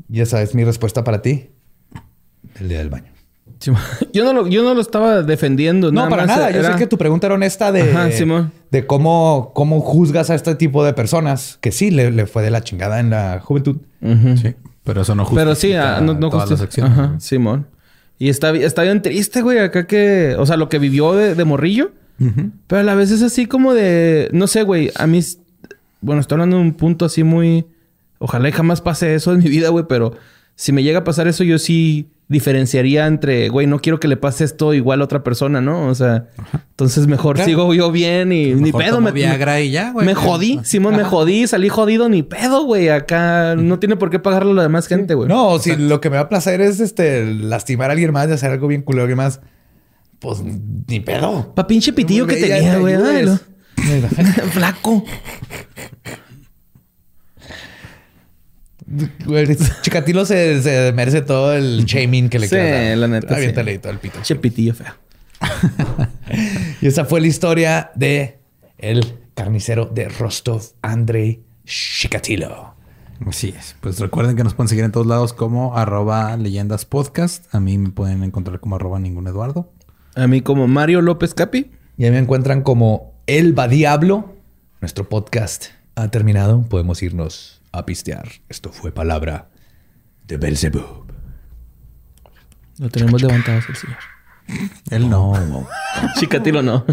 Y 0.08 0.20
esa 0.20 0.42
es 0.42 0.54
mi 0.54 0.64
respuesta 0.64 1.04
para 1.04 1.22
ti. 1.22 1.50
El 2.58 2.68
día 2.68 2.78
del 2.78 2.90
baño. 2.90 3.12
Sí, 3.60 3.70
yo, 4.12 4.24
no 4.24 4.32
lo, 4.32 4.46
yo 4.48 4.62
no 4.64 4.74
lo 4.74 4.80
estaba 4.80 5.22
defendiendo. 5.22 5.92
No, 5.92 6.08
para 6.08 6.26
más 6.26 6.36
nada. 6.36 6.50
Yo 6.50 6.62
sé 6.64 6.74
que 6.76 6.86
tu 6.86 6.96
pregunta 6.98 7.26
era 7.26 7.34
honesta 7.34 7.70
de, 7.72 7.82
Ajá, 7.92 8.10
Simón. 8.10 8.52
de 8.70 8.86
cómo, 8.86 9.52
cómo 9.54 9.80
juzgas 9.80 10.30
a 10.30 10.34
este 10.34 10.54
tipo 10.54 10.82
de 10.84 10.94
personas 10.94 11.58
que 11.60 11.70
sí 11.70 11.90
le, 11.90 12.10
le 12.10 12.26
fue 12.26 12.42
de 12.42 12.50
la 12.50 12.62
chingada 12.62 12.98
en 13.00 13.10
la 13.10 13.40
juventud. 13.40 13.76
Sí. 14.00 14.54
Pero 14.82 15.02
eso 15.02 15.14
no 15.14 15.26
Pero 15.28 15.54
sí, 15.54 15.68
justifica 15.68 15.98
ah, 15.98 16.00
no, 16.00 16.14
no 16.14 16.30
todas 16.30 16.50
las 16.50 16.60
justifica. 16.60 16.86
acciones. 16.88 17.10
Ajá, 17.10 17.20
Simón. 17.20 17.66
Y 18.20 18.28
está, 18.28 18.54
está 18.54 18.82
bien 18.82 19.00
triste, 19.00 19.40
güey, 19.40 19.58
acá 19.58 19.86
que... 19.86 20.36
O 20.38 20.44
sea, 20.44 20.58
lo 20.58 20.68
que 20.68 20.78
vivió 20.78 21.14
de, 21.14 21.34
de 21.34 21.44
morrillo. 21.44 21.92
Pero 22.66 22.80
a 22.80 22.84
la 22.84 22.94
vez 22.94 23.10
es 23.10 23.22
así 23.22 23.46
como 23.46 23.72
de... 23.72 24.28
No 24.32 24.46
sé, 24.46 24.62
güey. 24.62 24.92
A 24.96 25.06
mí... 25.06 25.20
Bueno, 26.02 26.20
estoy 26.20 26.36
hablando 26.36 26.58
de 26.58 26.62
un 26.62 26.74
punto 26.74 27.06
así 27.06 27.24
muy... 27.24 27.64
Ojalá 28.18 28.50
y 28.50 28.52
jamás 28.52 28.82
pase 28.82 29.14
eso 29.14 29.32
en 29.32 29.38
mi 29.38 29.48
vida, 29.48 29.70
güey. 29.70 29.86
Pero 29.88 30.12
si 30.60 30.72
me 30.72 30.82
llega 30.82 30.98
a 30.98 31.04
pasar 31.04 31.26
eso, 31.26 31.42
yo 31.42 31.58
sí 31.58 32.10
diferenciaría 32.28 33.06
entre... 33.06 33.48
Güey, 33.48 33.66
no 33.66 33.78
quiero 33.78 33.98
que 33.98 34.08
le 34.08 34.18
pase 34.18 34.44
esto 34.44 34.74
igual 34.74 35.00
a 35.00 35.04
otra 35.04 35.22
persona, 35.24 35.62
¿no? 35.62 35.86
O 35.86 35.94
sea... 35.94 36.26
Entonces 36.52 37.06
mejor 37.06 37.36
Claro. 37.36 37.48
sigo 37.48 37.72
yo 37.72 37.90
bien 37.90 38.30
y... 38.30 38.54
Ni 38.54 38.70
pedo. 38.70 39.00
Me, 39.00 39.10
Viagra 39.10 39.62
y 39.62 39.70
ya, 39.70 39.92
güey. 39.92 40.04
me 40.04 40.14
jodí. 40.14 40.60
Simón, 40.62 40.96
me 40.96 41.04
jodí. 41.04 41.46
Salí 41.46 41.70
jodido. 41.70 42.10
Ni 42.10 42.22
pedo, 42.22 42.64
güey. 42.64 42.90
Acá 42.90 43.56
no 43.56 43.78
tiene 43.78 43.96
por 43.96 44.10
qué 44.10 44.18
pagarlo 44.18 44.52
la 44.52 44.62
demás 44.62 44.86
gente, 44.86 45.14
güey. 45.14 45.30
No, 45.30 45.58
si 45.58 45.76
lo 45.76 46.02
que 46.02 46.10
me 46.10 46.16
va 46.16 46.24
a 46.24 46.28
placer 46.28 46.60
es 46.60 46.78
este 46.78 47.24
lastimar 47.24 47.88
a 47.88 47.94
alguien 47.94 48.12
más, 48.12 48.28
de 48.28 48.34
hacer 48.34 48.50
algo 48.50 48.68
bien 48.68 48.82
culero 48.82 49.00
a 49.00 49.04
alguien 49.04 49.16
más, 49.16 49.40
pues 50.18 50.42
ni 50.42 51.00
pedo. 51.00 51.54
Pa' 51.54 51.66
pinche 51.66 51.94
pitillo 51.94 52.26
que 52.26 52.38
y 52.38 52.42
tenía, 52.42 52.76
güey. 52.76 52.96
Flaco. 54.52 55.04
Chicatilo 59.82 60.24
se, 60.24 60.62
se 60.62 60.92
merece 60.92 61.22
todo 61.22 61.52
el 61.54 61.84
shaming 61.84 62.28
que 62.28 62.38
le 62.38 62.48
Sí, 62.48 62.56
queda. 62.56 62.96
la 62.96 63.08
neta, 63.08 63.28
sí. 63.28 63.34
Aviéntale 63.34 63.78
todo 63.78 63.92
el 63.92 63.98
pito. 63.98 64.18
Che 64.22 64.36
pitillo 64.36 64.74
feo. 64.74 64.92
Y 66.80 66.86
esa 66.86 67.04
fue 67.04 67.20
la 67.20 67.26
historia 67.26 67.90
de 67.94 68.38
el 68.78 69.18
carnicero 69.34 69.86
de 69.86 70.08
Rostov, 70.08 70.62
Andrei 70.82 71.42
Chikatilo. 71.66 72.74
Así 73.26 73.54
es. 73.56 73.76
Pues 73.80 73.98
recuerden 74.00 74.34
que 74.36 74.44
nos 74.44 74.54
pueden 74.54 74.68
seguir 74.68 74.84
en 74.84 74.92
todos 74.92 75.06
lados 75.06 75.32
como 75.34 75.76
arroba 75.76 76.36
leyendas 76.36 76.84
podcast. 76.86 77.52
A 77.54 77.60
mí 77.60 77.76
me 77.78 77.90
pueden 77.90 78.22
encontrar 78.24 78.60
como 78.60 78.76
arroba 78.76 78.98
ningún 78.98 79.26
Eduardo. 79.26 79.72
A 80.14 80.26
mí 80.26 80.40
como 80.40 80.66
Mario 80.68 81.02
López 81.02 81.34
Capi. 81.34 81.70
Y 81.98 82.04
ahí 82.04 82.10
me 82.10 82.18
encuentran 82.18 82.62
como 82.62 83.12
El 83.26 83.58
Va 83.58 83.68
Diablo. 83.68 84.36
Nuestro 84.80 85.08
podcast 85.08 85.66
ha 85.96 86.08
terminado. 86.08 86.62
Podemos 86.62 87.02
irnos 87.02 87.59
a 87.72 87.86
pistear. 87.86 88.28
Esto 88.48 88.72
fue 88.72 88.92
palabra 88.92 89.50
de 90.24 90.36
Belzebub. 90.36 91.12
Lo 92.78 92.88
tenemos 92.88 93.20
levantado 93.22 93.60
el 93.68 93.76
señor. 93.76 93.98
Él 94.90 95.08
no. 95.08 95.68
Chicatilo 96.16 96.62
no. 96.62 96.84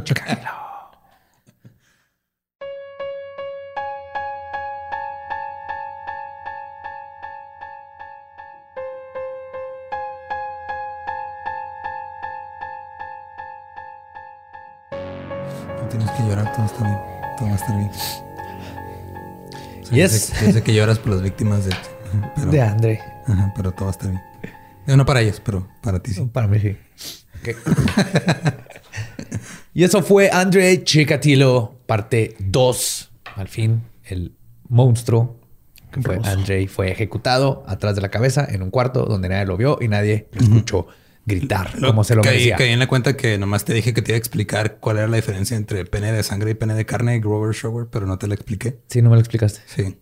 No 15.77 15.87
tienes 15.89 16.11
que 16.11 16.23
llorar, 16.23 16.51
todo 16.53 16.65
está 16.65 16.83
bien. 16.83 16.97
Todo 17.37 17.47
va 17.47 17.53
a 17.53 17.55
estar 17.55 17.77
bien. 17.77 18.26
Sea, 19.89 19.97
Yes. 19.97 20.29
Yo 20.29 20.35
sé, 20.35 20.45
yo 20.47 20.51
sé 20.53 20.63
que 20.63 20.73
lloras 20.73 20.99
por 20.99 21.13
las 21.13 21.21
víctimas 21.21 21.65
de... 21.65 21.71
Pero, 22.35 22.51
De 22.51 22.61
André. 22.61 22.99
Ajá, 23.25 23.53
pero 23.55 23.71
todo 23.73 23.89
estar 23.89 24.09
bien. 24.09 24.21
Eh, 24.87 24.95
No 24.95 25.05
para 25.05 25.19
ellos, 25.21 25.41
pero 25.43 25.67
para 25.81 25.99
ti 26.01 26.13
sí. 26.13 26.21
Para 26.31 26.47
mí 26.47 26.59
sí. 26.59 26.77
Y 29.73 29.83
eso 29.83 30.01
fue 30.01 30.29
André 30.31 30.83
Chikatilo, 30.83 31.75
parte 31.85 32.35
2. 32.39 33.11
Al 33.35 33.47
fin, 33.47 33.83
el 34.05 34.33
monstruo 34.69 35.39
que 35.91 36.01
fue 36.01 36.19
André 36.23 36.67
fue 36.67 36.91
ejecutado 36.91 37.63
atrás 37.67 37.95
de 37.95 38.01
la 38.01 38.09
cabeza 38.09 38.45
en 38.49 38.63
un 38.63 38.71
cuarto 38.71 39.05
donde 39.05 39.29
nadie 39.29 39.45
lo 39.45 39.57
vio 39.57 39.77
y 39.81 39.87
nadie 39.87 40.27
lo 40.33 40.41
escuchó 40.41 40.87
gritar 41.27 41.73
como 41.79 42.03
se 42.03 42.15
lo 42.15 42.21
caí, 42.23 42.31
merecía. 42.33 42.55
caí 42.55 42.69
en 42.71 42.79
la 42.79 42.87
cuenta 42.87 43.15
que 43.15 43.37
nomás 43.37 43.65
te 43.65 43.73
dije 43.73 43.93
que 43.93 44.01
te 44.01 44.11
iba 44.13 44.15
a 44.15 44.19
explicar 44.19 44.77
cuál 44.79 44.97
era 44.97 45.07
la 45.07 45.17
diferencia 45.17 45.55
entre 45.57 45.85
pene 45.85 46.11
de 46.11 46.23
sangre 46.23 46.51
y 46.51 46.53
pene 46.55 46.73
de 46.73 46.85
carne, 46.85 47.19
Grover 47.19 47.53
Shower, 47.53 47.87
pero 47.91 48.07
no 48.07 48.17
te 48.17 48.27
la 48.27 48.33
expliqué. 48.33 48.79
Sí, 48.87 49.01
no 49.01 49.09
me 49.09 49.15
lo 49.17 49.19
explicaste. 49.19 49.59
Sí. 49.67 49.97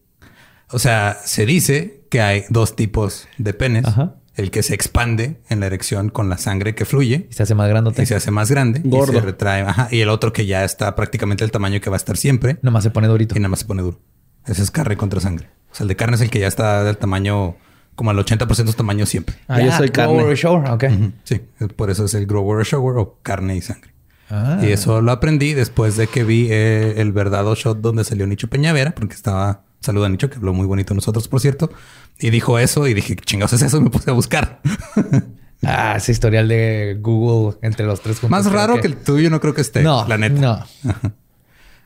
O 0.69 0.79
sea, 0.79 1.17
se 1.25 1.45
dice 1.45 2.05
que 2.09 2.21
hay 2.21 2.43
dos 2.49 2.75
tipos 2.75 3.27
de 3.37 3.53
penes. 3.53 3.85
Ajá. 3.85 4.15
El 4.35 4.51
que 4.51 4.63
se 4.63 4.73
expande 4.75 5.39
en 5.49 5.61
la 5.61 5.67
erección 5.67 6.09
con 6.09 6.27
la 6.27 6.37
sangre 6.37 6.75
que 6.75 6.83
fluye 6.83 7.27
Y 7.31 7.33
se 7.33 7.43
hace 7.43 7.55
más 7.55 7.69
grandote. 7.69 8.03
y 8.03 8.05
se 8.05 8.15
hace 8.15 8.31
más 8.31 8.51
grande 8.51 8.81
Gordo. 8.83 9.13
y 9.13 9.15
se 9.15 9.21
retrae. 9.21 9.61
Ajá. 9.61 9.87
Y 9.91 10.01
el 10.01 10.09
otro 10.09 10.33
que 10.33 10.45
ya 10.45 10.65
está 10.65 10.93
prácticamente 10.93 11.43
el 11.45 11.51
tamaño 11.51 11.79
que 11.79 11.89
va 11.89 11.95
a 11.95 11.97
estar 11.97 12.17
siempre 12.17 12.57
Nomás 12.61 12.83
se 12.83 12.89
pone 12.91 13.07
durito. 13.07 13.35
y 13.37 13.39
nada 13.39 13.49
más 13.49 13.59
se 13.59 13.65
pone 13.65 13.81
duro. 13.81 14.01
Ese 14.45 14.61
es 14.61 14.71
carne 14.71 14.97
contra 14.97 15.21
sangre. 15.21 15.47
O 15.71 15.75
sea, 15.75 15.85
el 15.85 15.87
de 15.87 15.95
carne 15.95 16.15
es 16.15 16.21
el 16.21 16.29
que 16.29 16.39
ya 16.39 16.47
está 16.47 16.83
del 16.83 16.97
tamaño 16.97 17.55
como 17.95 18.11
al 18.11 18.17
80% 18.17 18.47
de 18.47 18.71
su 18.71 18.73
tamaño 18.73 19.05
siempre. 19.05 19.35
Ah, 19.47 19.61
yo 19.61 19.71
soy 19.71 19.89
carne. 19.89 20.17
Grower 20.17 20.37
Shower, 20.37 20.69
ok. 20.69 20.83
Sí, 21.23 21.41
por 21.75 21.89
eso 21.89 22.05
es 22.05 22.13
el 22.13 22.25
grower 22.25 22.65
shower 22.65 22.97
o 22.97 23.19
carne 23.23 23.55
y 23.55 23.61
sangre. 23.61 23.91
Ah. 24.29 24.59
Y 24.61 24.67
eso 24.67 25.01
lo 25.01 25.11
aprendí 25.11 25.53
después 25.53 25.97
de 25.97 26.07
que 26.07 26.23
vi 26.23 26.47
eh, 26.49 26.95
el 26.97 27.11
verdadero 27.11 27.55
shot 27.55 27.79
donde 27.79 28.03
salió 28.03 28.27
Nicho 28.27 28.49
Peñavera, 28.49 28.93
porque 28.93 29.13
estaba, 29.13 29.61
saluda 29.79 30.07
a 30.07 30.09
Nicho, 30.09 30.29
que 30.29 30.37
habló 30.37 30.53
muy 30.53 30.65
bonito 30.65 30.93
de 30.93 30.95
nosotros, 30.95 31.27
por 31.27 31.39
cierto, 31.39 31.71
y 32.19 32.31
dijo 32.31 32.59
eso 32.59 32.87
y 32.87 32.93
dije, 32.93 33.15
¿qué 33.15 33.23
chingados 33.23 33.53
es 33.53 33.61
eso? 33.61 33.81
Me 33.81 33.89
puse 33.89 34.09
a 34.11 34.13
buscar. 34.13 34.61
Ah, 35.67 35.95
ese 35.97 36.11
historial 36.11 36.47
de 36.47 36.97
Google 37.01 37.57
entre 37.63 37.87
los 37.87 38.01
tres 38.01 38.19
juntos. 38.19 38.29
Más 38.29 38.51
raro 38.51 38.79
que... 38.79 38.87
el 38.87 38.97
tuyo 38.97 39.31
no 39.31 39.39
creo 39.39 39.55
que 39.55 39.61
esté, 39.61 39.81
No, 39.81 40.07
la 40.07 40.17
neta. 40.17 40.39
No. 40.39 40.63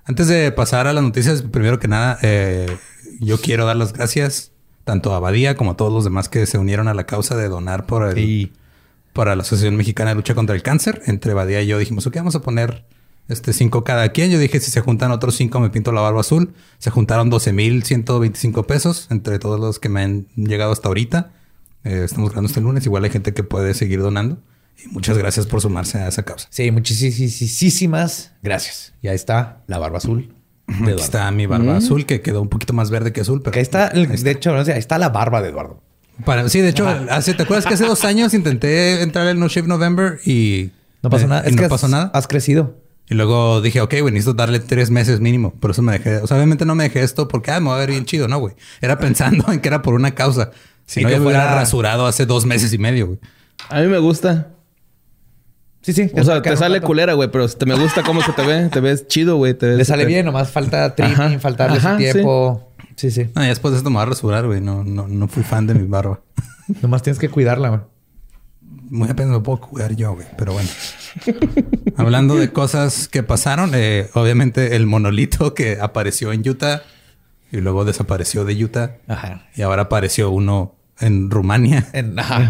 Antes 0.04 0.28
de 0.28 0.52
pasar 0.52 0.88
a 0.88 0.92
las 0.92 1.04
noticias, 1.04 1.44
primero 1.44 1.80
que 1.80 1.88
nada, 1.88 2.18
eh, 2.22 2.78
yo 3.22 3.40
quiero 3.40 3.66
dar 3.66 3.78
las 3.78 3.94
gracias 3.94 4.52
tanto 4.90 5.14
a 5.14 5.20
Badía 5.20 5.56
como 5.56 5.72
a 5.72 5.78
todos 5.78 5.94
los 5.94 6.04
demás 6.04 6.30
que 6.30 6.48
se 6.48 6.58
unieron 6.58 6.88
a 6.88 6.96
la 6.96 7.06
causa 7.06 7.38
de 7.38 7.48
donar 7.48 7.86
por 7.86 8.08
el, 8.08 8.16
Sí. 8.16 8.52
para 9.14 9.36
la 9.36 9.44
Asociación 9.44 9.76
Mexicana 9.76 10.10
de 10.10 10.16
Lucha 10.16 10.34
contra 10.34 10.56
el 10.56 10.64
Cáncer. 10.64 11.04
Entre 11.06 11.36
Badía 11.36 11.62
y 11.62 11.68
yo 11.68 11.78
dijimos, 11.78 12.08
ok, 12.08 12.16
vamos 12.16 12.34
a 12.34 12.42
poner 12.42 12.86
este 13.28 13.54
cinco 13.54 13.84
cada 13.84 14.10
quien. 14.10 14.32
Yo 14.32 14.40
dije, 14.40 14.60
si 14.60 14.72
se 14.72 14.82
juntan 14.82 15.12
otros 15.12 15.36
cinco, 15.36 15.60
me 15.60 15.70
pinto 15.70 15.92
la 15.92 16.02
barba 16.02 16.22
azul. 16.22 16.56
Se 16.80 16.90
juntaron 16.90 17.30
12,125 17.30 18.64
pesos 18.64 19.06
entre 19.12 19.38
todos 19.38 19.60
los 19.60 19.78
que 19.78 19.90
me 19.90 20.02
han 20.02 20.26
llegado 20.36 20.72
hasta 20.72 20.88
ahorita. 20.88 21.34
Eh, 21.84 22.02
estamos 22.04 22.32
grabando 22.32 22.48
este 22.48 22.62
lunes. 22.62 22.84
Igual 22.88 23.04
hay 23.04 23.12
gente 23.12 23.36
que 23.36 23.44
puede 23.44 23.76
seguir 23.76 24.02
donando. 24.02 24.40
Y 24.84 24.88
muchas 24.88 25.20
gracias 25.20 25.46
por 25.46 25.62
sumarse 25.62 26.00
a 26.00 26.08
esa 26.08 26.24
causa. 26.24 26.48
Sí, 26.50 26.72
muchísimas 26.72 28.32
gracias. 28.42 28.94
Y 29.04 29.08
ahí 29.10 29.16
está 29.16 29.62
la 29.68 29.78
barba 29.78 29.98
azul. 30.00 30.34
De 30.70 30.76
Aquí 30.76 30.84
Eduardo. 30.84 31.04
está 31.04 31.32
mi 31.32 31.46
barba 31.46 31.78
azul, 31.78 32.06
que 32.06 32.22
quedó 32.22 32.42
un 32.42 32.50
poquito 32.50 32.74
más 32.74 32.90
verde 32.90 33.12
que 33.12 33.22
azul. 33.22 33.42
Pero 33.44 33.56
ahí 33.56 33.62
está, 33.62 33.88
el- 33.88 34.08
de 34.08 34.32
hecho, 34.32 34.54
no 34.56 34.64
sé, 34.64 34.74
ahí 34.74 34.80
está 34.80 34.98
la 34.98 35.10
barba 35.10 35.42
de 35.42 35.50
Eduardo. 35.50 35.82
Para- 36.26 36.48
sí, 36.50 36.60
de 36.62 36.70
hecho, 36.70 36.88
hace, 37.10 37.34
¿te 37.34 37.44
acuerdas 37.44 37.66
que 37.66 37.74
hace 37.74 37.86
dos 37.86 38.04
años 38.06 38.34
intenté 38.34 39.02
entrar 39.02 39.28
en 39.28 39.40
No 39.40 39.48
Shave 39.48 39.68
November 39.68 40.20
y 40.26 40.72
No 41.02 41.10
pasó 41.10 41.28
nada. 41.28 41.42
Es 41.42 41.56
no 41.56 41.62
que 41.62 41.70
pasó 41.70 41.86
has, 41.86 41.92
nada. 41.92 42.12
Has 42.14 42.28
crecido. 42.28 42.76
Y 43.10 43.16
luego 43.16 43.62
dije, 43.62 43.82
ok, 43.82 43.96
güey, 44.02 44.14
necesito 44.14 44.34
darle 44.36 44.60
tres 44.60 44.92
meses 44.92 45.20
mínimo. 45.20 45.52
Por 45.56 45.72
eso 45.72 45.82
me 45.82 45.94
dejé. 45.94 46.18
O 46.18 46.28
sea, 46.28 46.38
obviamente 46.38 46.66
no 46.66 46.76
me 46.76 46.84
dejé 46.84 47.02
esto 47.04 47.28
porque 47.28 47.52
ah, 47.52 47.60
me 47.60 47.70
va 47.70 47.76
a 47.78 47.80
ver 47.80 47.90
bien 47.92 48.06
chido, 48.06 48.28
no, 48.28 48.38
güey. 48.38 48.54
Era 48.82 49.00
pensando 49.00 49.52
en 49.52 49.62
que 49.62 49.68
era 49.70 49.82
por 49.82 49.94
una 49.96 50.12
causa. 50.14 50.52
Si 50.86 51.00
Y 51.00 51.04
no, 51.04 51.10
que 51.10 51.16
yo 51.16 51.22
me 51.22 51.28
hubiera 51.28 51.44
fuera- 51.44 51.60
rasurado 51.62 52.06
hace 52.06 52.26
dos 52.26 52.46
meses 52.46 52.72
y 52.74 52.78
medio, 52.78 53.08
güey. 53.08 53.20
A 53.70 53.80
mí 53.82 53.88
me 53.88 53.98
gusta. 54.00 54.50
Sí, 55.82 55.94
sí. 55.94 56.12
O 56.16 56.24
sea, 56.24 56.42
te 56.42 56.56
sale 56.58 56.82
culera, 56.82 57.14
güey, 57.14 57.30
pero 57.32 57.48
te 57.48 57.66
me 57.66 57.76
gusta 57.76 58.04
cómo 58.04 58.22
se 58.22 58.34
te 58.34 58.46
ve. 58.46 58.70
Te 58.70 58.80
ves 58.82 59.08
chido, 59.08 59.38
güey. 59.38 59.54
te 59.54 59.66
ves- 59.68 59.78
Le 59.78 59.86
sale 59.86 60.04
te- 60.04 60.08
bien, 60.10 60.26
nomás 60.26 60.52
falta 60.52 60.94
trimming, 60.96 61.14
Ajá. 61.16 61.40
faltarle 61.40 61.78
Ajá, 61.78 61.92
su 61.94 61.98
tiempo. 61.98 62.72
Sí, 62.96 63.12
sí. 63.12 63.30
Ah, 63.36 63.46
y 63.46 63.48
después 63.48 63.72
de 63.72 63.78
esto 63.78 63.90
me 63.90 63.96
voy 63.96 64.04
a 64.04 64.06
rasurar, 64.08 64.46
güey. 64.46 64.60
No, 64.60 64.84
no, 64.84 65.08
no 65.08 65.28
fui 65.30 65.42
fan 65.44 65.68
de 65.68 65.74
mi 65.76 65.88
barba. 65.88 66.20
Nomás 66.82 67.02
tienes 67.02 67.18
que 67.20 67.30
cuidarla, 67.30 67.70
güey. 67.70 67.82
Muy 68.92 69.08
apenas 69.10 69.32
me 69.32 69.40
puedo 69.40 69.62
cuidar 69.62 69.96
yo, 69.96 70.14
güey. 70.16 70.28
Pero 70.38 70.54
bueno. 70.54 70.68
Hablando 71.96 72.36
de 72.36 72.52
cosas 72.52 73.08
que 73.08 73.24
pasaron, 73.24 73.72
eh, 73.74 74.10
obviamente 74.14 74.76
el 74.76 74.86
monolito 74.86 75.54
que 75.54 75.78
apareció 75.80 76.32
en 76.34 76.48
Utah 76.48 76.82
y 77.52 77.58
luego 77.58 77.86
desapareció 77.86 78.46
de 78.46 78.64
Utah 78.64 78.98
Ajá. 79.08 79.48
y 79.56 79.62
ahora 79.62 79.84
apareció 79.84 80.30
uno 80.30 80.76
en 81.00 81.30
Rumania 81.32 81.88
En- 81.94 82.18
ajá. 82.20 82.50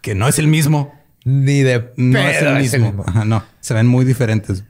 que 0.00 0.14
no 0.14 0.28
es 0.28 0.38
el 0.38 0.48
mismo. 0.48 0.94
Ni 1.24 1.60
de 1.62 1.92
No 1.96 2.18
es 2.18 2.42
el 2.42 2.54
mismo. 2.58 3.04
Ajá, 3.06 3.24
no, 3.24 3.42
se 3.60 3.74
ven 3.74 3.86
muy 3.86 4.04
diferentes. 4.04 4.64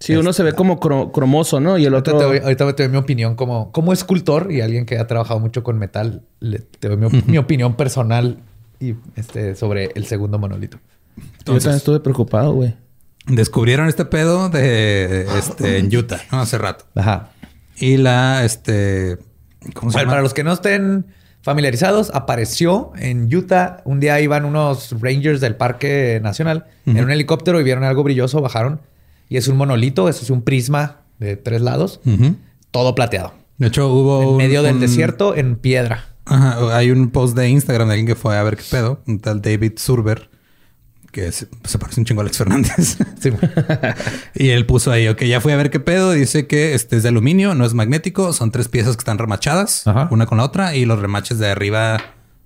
Sí, 0.00 0.14
uno 0.16 0.32
se 0.32 0.42
ve 0.42 0.52
como 0.52 0.80
cro- 0.80 1.12
cromoso, 1.12 1.60
¿no? 1.60 1.78
Y 1.78 1.86
el 1.86 1.94
Ahorita 1.94 2.10
otro... 2.14 2.18
te, 2.18 2.24
doy, 2.24 2.38
ahorita 2.44 2.74
te 2.76 2.82
doy 2.82 2.92
mi 2.92 2.98
opinión 2.98 3.36
como, 3.36 3.72
como 3.72 3.92
escultor 3.92 4.50
y 4.52 4.60
alguien 4.60 4.84
que 4.86 4.98
ha 4.98 5.06
trabajado 5.06 5.40
mucho 5.40 5.62
con 5.62 5.78
metal. 5.78 6.22
le- 6.40 6.58
te 6.58 6.88
doy 6.88 6.96
mi, 6.98 7.06
op- 7.06 7.12
mi 7.26 7.38
opinión 7.38 7.74
personal 7.76 8.38
y 8.80 8.94
este 9.16 9.54
sobre 9.54 9.90
el 9.94 10.04
segundo 10.06 10.38
monolito. 10.38 10.78
Yo 11.16 11.22
también 11.22 11.36
Entonces, 11.38 11.74
estuve 11.76 12.00
preocupado, 12.00 12.52
güey. 12.52 12.74
descubrieron 13.26 13.88
este 13.88 14.04
pedo 14.04 14.48
de 14.50 15.26
este 15.38 15.78
en 15.78 15.94
Utah, 15.96 16.20
¿no? 16.32 16.40
Hace 16.40 16.58
rato. 16.58 16.84
Ajá. 16.96 17.30
Y 17.76 17.96
la 17.96 18.44
este 18.44 19.16
¿cómo 19.74 19.90
se 19.90 19.98
llama? 20.00 20.10
para 20.10 20.22
los 20.22 20.34
que 20.34 20.44
no 20.44 20.52
estén 20.52 21.06
familiarizados, 21.44 22.10
apareció 22.14 22.92
en 22.98 23.32
Utah. 23.34 23.82
Un 23.84 24.00
día 24.00 24.18
iban 24.20 24.46
unos 24.46 24.94
rangers 25.00 25.40
del 25.42 25.56
Parque 25.56 26.18
Nacional 26.22 26.64
en 26.86 27.04
un 27.04 27.10
helicóptero 27.10 27.60
y 27.60 27.64
vieron 27.64 27.84
algo 27.84 28.02
brilloso, 28.02 28.40
bajaron. 28.40 28.80
Y 29.28 29.36
es 29.36 29.46
un 29.48 29.56
monolito, 29.58 30.08
eso 30.08 30.22
es 30.22 30.30
un 30.30 30.40
prisma 30.42 31.02
de 31.18 31.36
tres 31.36 31.60
lados, 31.60 32.00
todo 32.70 32.94
plateado. 32.94 33.34
De 33.58 33.66
hecho, 33.68 33.88
hubo 33.92 34.22
En 34.22 34.28
un- 34.30 34.36
medio 34.38 34.62
del 34.62 34.76
un- 34.76 34.80
desierto, 34.80 35.36
en 35.36 35.56
piedra. 35.56 36.06
Ajá, 36.24 36.76
hay 36.76 36.90
un 36.90 37.10
post 37.10 37.36
de 37.36 37.48
Instagram 37.50 37.88
de 37.88 37.94
alguien 37.94 38.06
que 38.06 38.14
fue 38.14 38.36
a 38.38 38.42
ver 38.42 38.56
qué 38.56 38.64
pedo, 38.70 39.02
un 39.06 39.20
tal 39.20 39.42
David 39.42 39.72
Surber, 39.76 40.30
que 41.14 41.32
se, 41.32 41.46
se 41.64 41.78
parece 41.78 42.00
un 42.00 42.04
chingo 42.04 42.20
a 42.20 42.24
Alex 42.24 42.36
Fernández. 42.38 42.98
Sí. 43.20 43.30
y 44.34 44.50
él 44.50 44.66
puso 44.66 44.90
ahí, 44.92 45.08
ok, 45.08 45.22
ya 45.22 45.40
fui 45.40 45.52
a 45.52 45.56
ver 45.56 45.70
qué 45.70 45.80
pedo. 45.80 46.12
Dice 46.12 46.46
que 46.46 46.74
este 46.74 46.96
es 46.96 47.02
de 47.04 47.08
aluminio, 47.08 47.54
no 47.54 47.64
es 47.64 47.72
magnético. 47.72 48.32
Son 48.32 48.50
tres 48.50 48.68
piezas 48.68 48.96
que 48.96 49.00
están 49.00 49.16
remachadas, 49.18 49.86
Ajá. 49.86 50.08
una 50.10 50.26
con 50.26 50.38
la 50.38 50.44
otra, 50.44 50.74
y 50.74 50.84
los 50.84 50.98
remaches 50.98 51.38
de 51.38 51.48
arriba, 51.48 51.98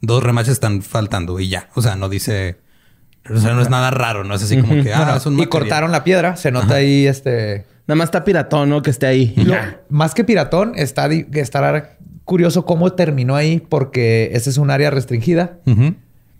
dos 0.03 0.23
remaches 0.23 0.53
están 0.53 0.82
faltando 0.82 1.40
y 1.40 1.49
ya. 1.49 1.70
O 1.74 1.82
sea, 1.82 1.97
no 1.97 2.09
dice, 2.09 2.59
o 3.28 3.39
sea, 3.39 3.55
no 3.55 3.61
es 3.62 3.70
nada 3.70 3.90
raro, 3.90 4.23
no 4.24 4.35
es 4.35 4.43
así 4.43 4.59
como 4.61 4.81
que, 4.82 4.93
ah, 4.93 4.99
Bueno, 4.99 5.16
es 5.16 5.27
un 5.27 5.40
y 5.40 5.47
cortaron 5.47 5.90
la 5.90 6.05
piedra. 6.05 6.36
Se 6.36 6.53
nota 6.53 6.74
ahí 6.77 7.07
este... 7.07 7.65
Nada 7.89 7.97
más 7.97 8.09
está 8.09 8.23
piratón, 8.23 8.69
¿no? 8.69 8.82
Que 8.82 8.90
esté 8.90 9.07
ahí. 9.07 9.32
Lo- 9.36 9.57
más 9.89 10.12
que 10.15 10.23
piratón, 10.23 10.74
está, 10.77 11.09
di- 11.09 11.27
estará 11.32 11.97
curioso 12.24 12.66
cómo 12.66 12.93
terminó 12.93 13.35
ahí 13.35 13.61
porque 13.66 14.28
ese 14.35 14.51
es 14.51 14.59
un 14.59 14.70
área 14.70 14.90
restringida. 14.90 15.59
Ujú. 15.65 15.95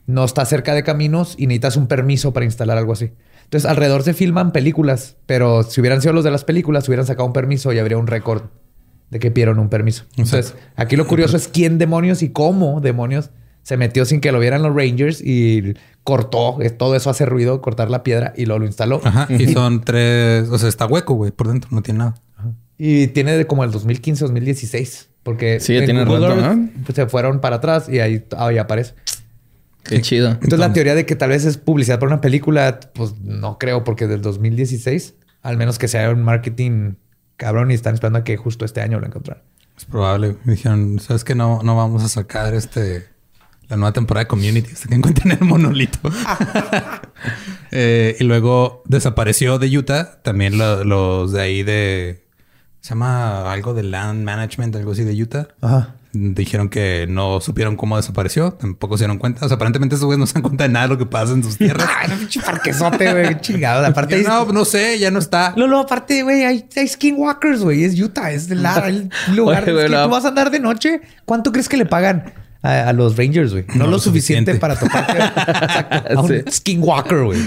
No 0.09 0.25
está 0.25 0.45
cerca 0.47 0.75
de 0.75 0.83
caminos 0.83 1.35
y 1.37 1.47
necesitas 1.47 1.77
un 1.77 1.87
permiso 1.87 2.33
para 2.33 2.47
instalar 2.47 2.79
algo 2.79 2.95
así. 2.95 3.13
Entonces, 3.45 3.71
alrededor 3.71 4.03
se 4.03 4.15
filman 4.15 4.53
películas, 4.53 5.17
pero 5.27 5.63
si 5.63 5.81
hubieran 5.81 6.01
sido 6.01 6.15
los 6.15 6.25
de 6.25 6.31
las 6.31 6.45
películas, 6.45 6.89
hubieran 6.89 7.07
sacado 7.07 7.27
un 7.27 7.35
permiso 7.35 7.73
y 7.75 7.79
habría 7.79 7.99
un 7.99 8.07
récord 8.07 8.45
de 9.11 9.19
que 9.19 9.31
pidieron 9.31 9.59
un 9.59 9.69
permiso. 9.69 10.05
Entonces, 10.17 10.55
aquí 10.77 10.97
lo 10.97 11.07
curioso 11.07 11.37
es 11.37 11.47
quién 11.47 11.77
demonios 11.77 12.23
y 12.23 12.31
cómo 12.31 12.81
demonios 12.81 13.31
se 13.63 13.77
metió 13.77 14.07
sin 14.07 14.23
que 14.23 14.33
lo 14.33 14.41
vieran 14.41 14.63
los 14.63 14.75
Rangers 14.75 15.21
y 15.23 15.75
cortó. 16.05 16.57
Todo 16.79 16.97
eso 16.97 17.11
hace 17.11 17.27
ruido, 17.27 17.61
cortar 17.61 17.91
la 17.91 18.03
piedra 18.03 18.33
y 18.35 18.47
luego 18.47 18.61
lo 18.61 18.67
instaló. 18.67 19.03
Ajá. 19.05 19.27
Y 19.31 19.53
son 19.53 19.83
tres, 19.83 20.49
o 20.49 20.59
sea, 20.59 20.71
está 20.71 20.87
hueco, 20.87 21.15
güey, 21.15 21.33
por 21.33 21.49
dentro, 21.49 21.69
no 21.71 21.83
tiene 21.83 21.99
nada. 21.99 22.15
Y 22.79 23.09
tiene 23.09 23.37
de 23.37 23.47
como 23.47 23.63
el 23.63 23.71
2015, 23.73 24.25
2016. 24.25 25.11
Porque 25.23 25.61
Sí, 25.61 25.75
ya 25.75 25.85
tiene 25.85 26.07
rato, 26.07 26.35
¿no? 26.35 26.95
se 26.95 27.07
fueron 27.07 27.41
para 27.43 27.57
atrás 27.57 27.91
y 27.91 28.01
ahí, 28.01 28.25
ahí 28.39 28.57
aparece. 28.57 28.95
Qué 29.89 30.03
chido. 30.03 30.31
Entonces, 30.31 30.59
la 30.59 30.73
teoría 30.73 30.95
de 30.95 31.07
que 31.07 31.17
tal 31.17 31.31
vez 31.31 31.45
es 31.45 31.57
publicidad 31.59 31.99
para 31.99 32.13
una 32.13 32.21
película, 32.21 32.79
pues 32.95 33.15
no 33.21 33.59
creo, 33.59 33.85
porque 33.85 34.07
del 34.07 34.21
2016, 34.23 35.15
al 35.43 35.57
menos 35.57 35.79
que 35.79 35.89
sea 35.89 36.11
un 36.11 36.23
marketing 36.23 36.95
cabrón 37.37 37.71
y 37.71 37.75
están 37.75 37.95
esperando 37.95 38.19
a 38.21 38.25
que 38.25 38.37
justo 38.37 38.65
este 38.65 38.81
año 38.81 39.01
lo 39.01 39.07
encontraran. 39.07 39.43
Es 39.77 39.85
probable. 39.85 40.37
Me 40.45 40.55
dijeron, 40.55 40.99
¿sabes 40.99 41.23
que 41.25 41.35
No, 41.35 41.63
no 41.63 41.77
vamos 41.77 42.03
a 42.03 42.09
sacar 42.09 42.53
este 42.55 43.07
la 43.69 43.77
nueva 43.77 43.93
temporada 43.93 44.25
de 44.25 44.29
Community 44.29 44.73
hasta 44.73 44.89
que 44.89 44.95
encuentren 44.95 45.33
el 45.33 45.47
monolito. 45.47 45.99
Eh, 47.71 48.17
y 48.19 48.25
luego 48.25 48.83
desapareció 48.87 49.59
de 49.59 49.77
Utah 49.77 50.23
también 50.23 50.57
lo- 50.57 50.85
los 50.85 51.33
de 51.33 51.41
ahí 51.43 51.63
de... 51.63 52.27
Se 52.81 52.91
llama 52.91 53.53
algo 53.53 53.75
de 53.75 53.83
Land 53.83 54.25
Management, 54.25 54.75
algo 54.77 54.93
así 54.93 55.05
de 55.05 55.21
Utah. 55.23 55.49
Ajá. 55.61 55.97
Dijeron 56.13 56.71
que 56.71 57.07
no 57.09 57.41
supieron 57.41 57.77
cómo 57.77 57.97
desapareció. 57.97 58.53
Tampoco 58.53 58.97
se 58.97 59.03
dieron 59.05 59.19
cuenta. 59.19 59.45
O 59.45 59.49
sea, 59.49 59.57
aparentemente 59.57 59.95
esos 59.95 60.07
güeyes 60.07 60.19
no 60.19 60.27
se 60.27 60.35
dan 60.35 60.43
cuenta 60.43 60.65
de 60.65 60.71
nada 60.71 60.87
de 60.87 60.95
lo 60.95 60.99
que 60.99 61.05
pasa 61.05 61.35
en 61.35 61.43
sus 61.45 61.59
tierras. 61.59 61.87
Ay, 61.99 62.09
no, 62.09 62.17
pinche 62.17 62.41
parquesote, 62.41 63.13
güey. 63.13 63.41
Chingado. 63.41 63.85
Aparte, 63.87 64.23
no, 64.23 64.47
no 64.47 64.65
sé, 64.65 64.99
ya 64.99 65.11
no 65.11 65.19
está. 65.19 65.53
No, 65.57 65.67
no, 65.67 65.81
aparte, 65.81 66.23
güey, 66.23 66.45
hay, 66.45 66.65
hay 66.77 66.89
skinwalkers, 66.89 67.61
güey. 67.63 67.85
Es 67.85 68.01
Utah, 68.01 68.31
es 68.33 68.51
el, 68.51 68.63
la- 68.63 68.89
el 68.89 69.11
lugar. 69.37 69.65
Oye, 69.65 69.73
güey, 69.73 69.87
que 69.89 69.97
tú 69.97 70.09
vas 70.09 70.25
a 70.25 70.29
andar 70.29 70.51
de 70.51 70.61
noche. 70.61 71.01
¿Cuánto 71.27 71.53
crees 71.53 71.69
que 71.69 71.77
le 71.77 71.85
pagan 71.85 72.33
a, 72.63 72.89
a 72.89 72.93
los 72.95 73.17
Rangers, 73.19 73.53
güey? 73.53 73.67
No, 73.75 73.85
No 73.85 73.91
lo 73.91 73.99
suficiente, 73.99 74.53
suficiente. 74.55 74.61
para 74.61 74.77
toparte 74.77 76.15
a 76.15 76.21
un 76.23 76.29
Sí. 76.29 76.43
skinwalker, 76.51 77.23
güey. 77.25 77.39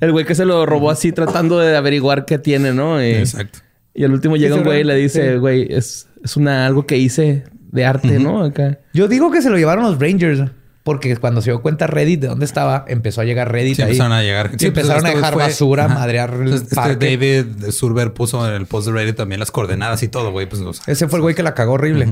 El 0.00 0.10
güey 0.10 0.24
que 0.24 0.34
se 0.34 0.44
lo 0.44 0.66
robó 0.66 0.90
así 0.90 1.12
tratando 1.12 1.60
de 1.60 1.76
averiguar 1.76 2.24
qué 2.24 2.38
tiene, 2.38 2.72
¿no? 2.74 3.00
Y, 3.00 3.12
Exacto. 3.12 3.60
y 3.94 4.02
al 4.02 4.12
último 4.12 4.36
llega 4.36 4.56
un 4.56 4.64
güey 4.64 4.80
y 4.80 4.84
le 4.84 4.96
dice, 4.96 5.34
Sí. 5.34 5.38
güey, 5.38 5.72
es, 5.72 6.08
es 6.24 6.36
una 6.36 6.66
algo 6.66 6.86
que 6.86 6.98
hice 6.98 7.44
de 7.72 7.84
arte, 7.84 8.18
¿no? 8.18 8.42
Acá. 8.44 8.78
Yo 8.92 9.08
digo 9.08 9.30
que 9.30 9.42
se 9.42 9.50
lo 9.50 9.56
llevaron 9.56 9.84
los 9.84 9.98
Rangers. 9.98 10.50
Porque 10.82 11.14
cuando 11.18 11.42
se 11.42 11.50
dio 11.50 11.60
cuenta 11.60 11.86
Reddit 11.86 12.20
de 12.22 12.28
dónde 12.28 12.46
estaba, 12.46 12.86
empezó 12.88 13.20
a 13.20 13.24
llegar 13.24 13.52
Reddit 13.52 13.76
Sí, 13.76 13.82
ahí. 13.82 13.88
empezaron 13.90 14.12
a 14.14 14.22
llegar. 14.22 14.50
Sí, 14.52 14.56
Sí, 14.58 14.70
pues, 14.70 14.86
empezaron 14.86 15.04
a 15.06 15.10
dejar 15.10 15.34
fue- 15.34 15.42
basura, 15.42 15.84
Ajá. 15.84 15.94
madrear 15.94 16.32
el 16.42 16.54
este 16.54 16.74
parque. 16.74 17.04
David 17.18 17.70
Surber 17.70 18.14
puso 18.14 18.48
en 18.48 18.54
el 18.54 18.64
post 18.66 18.86
de 18.88 18.94
Reddit 18.94 19.14
también 19.14 19.40
las 19.40 19.50
coordenadas 19.50 20.02
y 20.02 20.08
todo, 20.08 20.32
güey. 20.32 20.48
Pues, 20.48 20.62
o 20.62 20.72
sea, 20.72 20.90
Ese 20.90 21.06
fue 21.06 21.18
el 21.18 21.22
güey 21.22 21.34
que 21.34 21.42
la 21.42 21.54
cagó 21.54 21.74
horrible. 21.74 22.04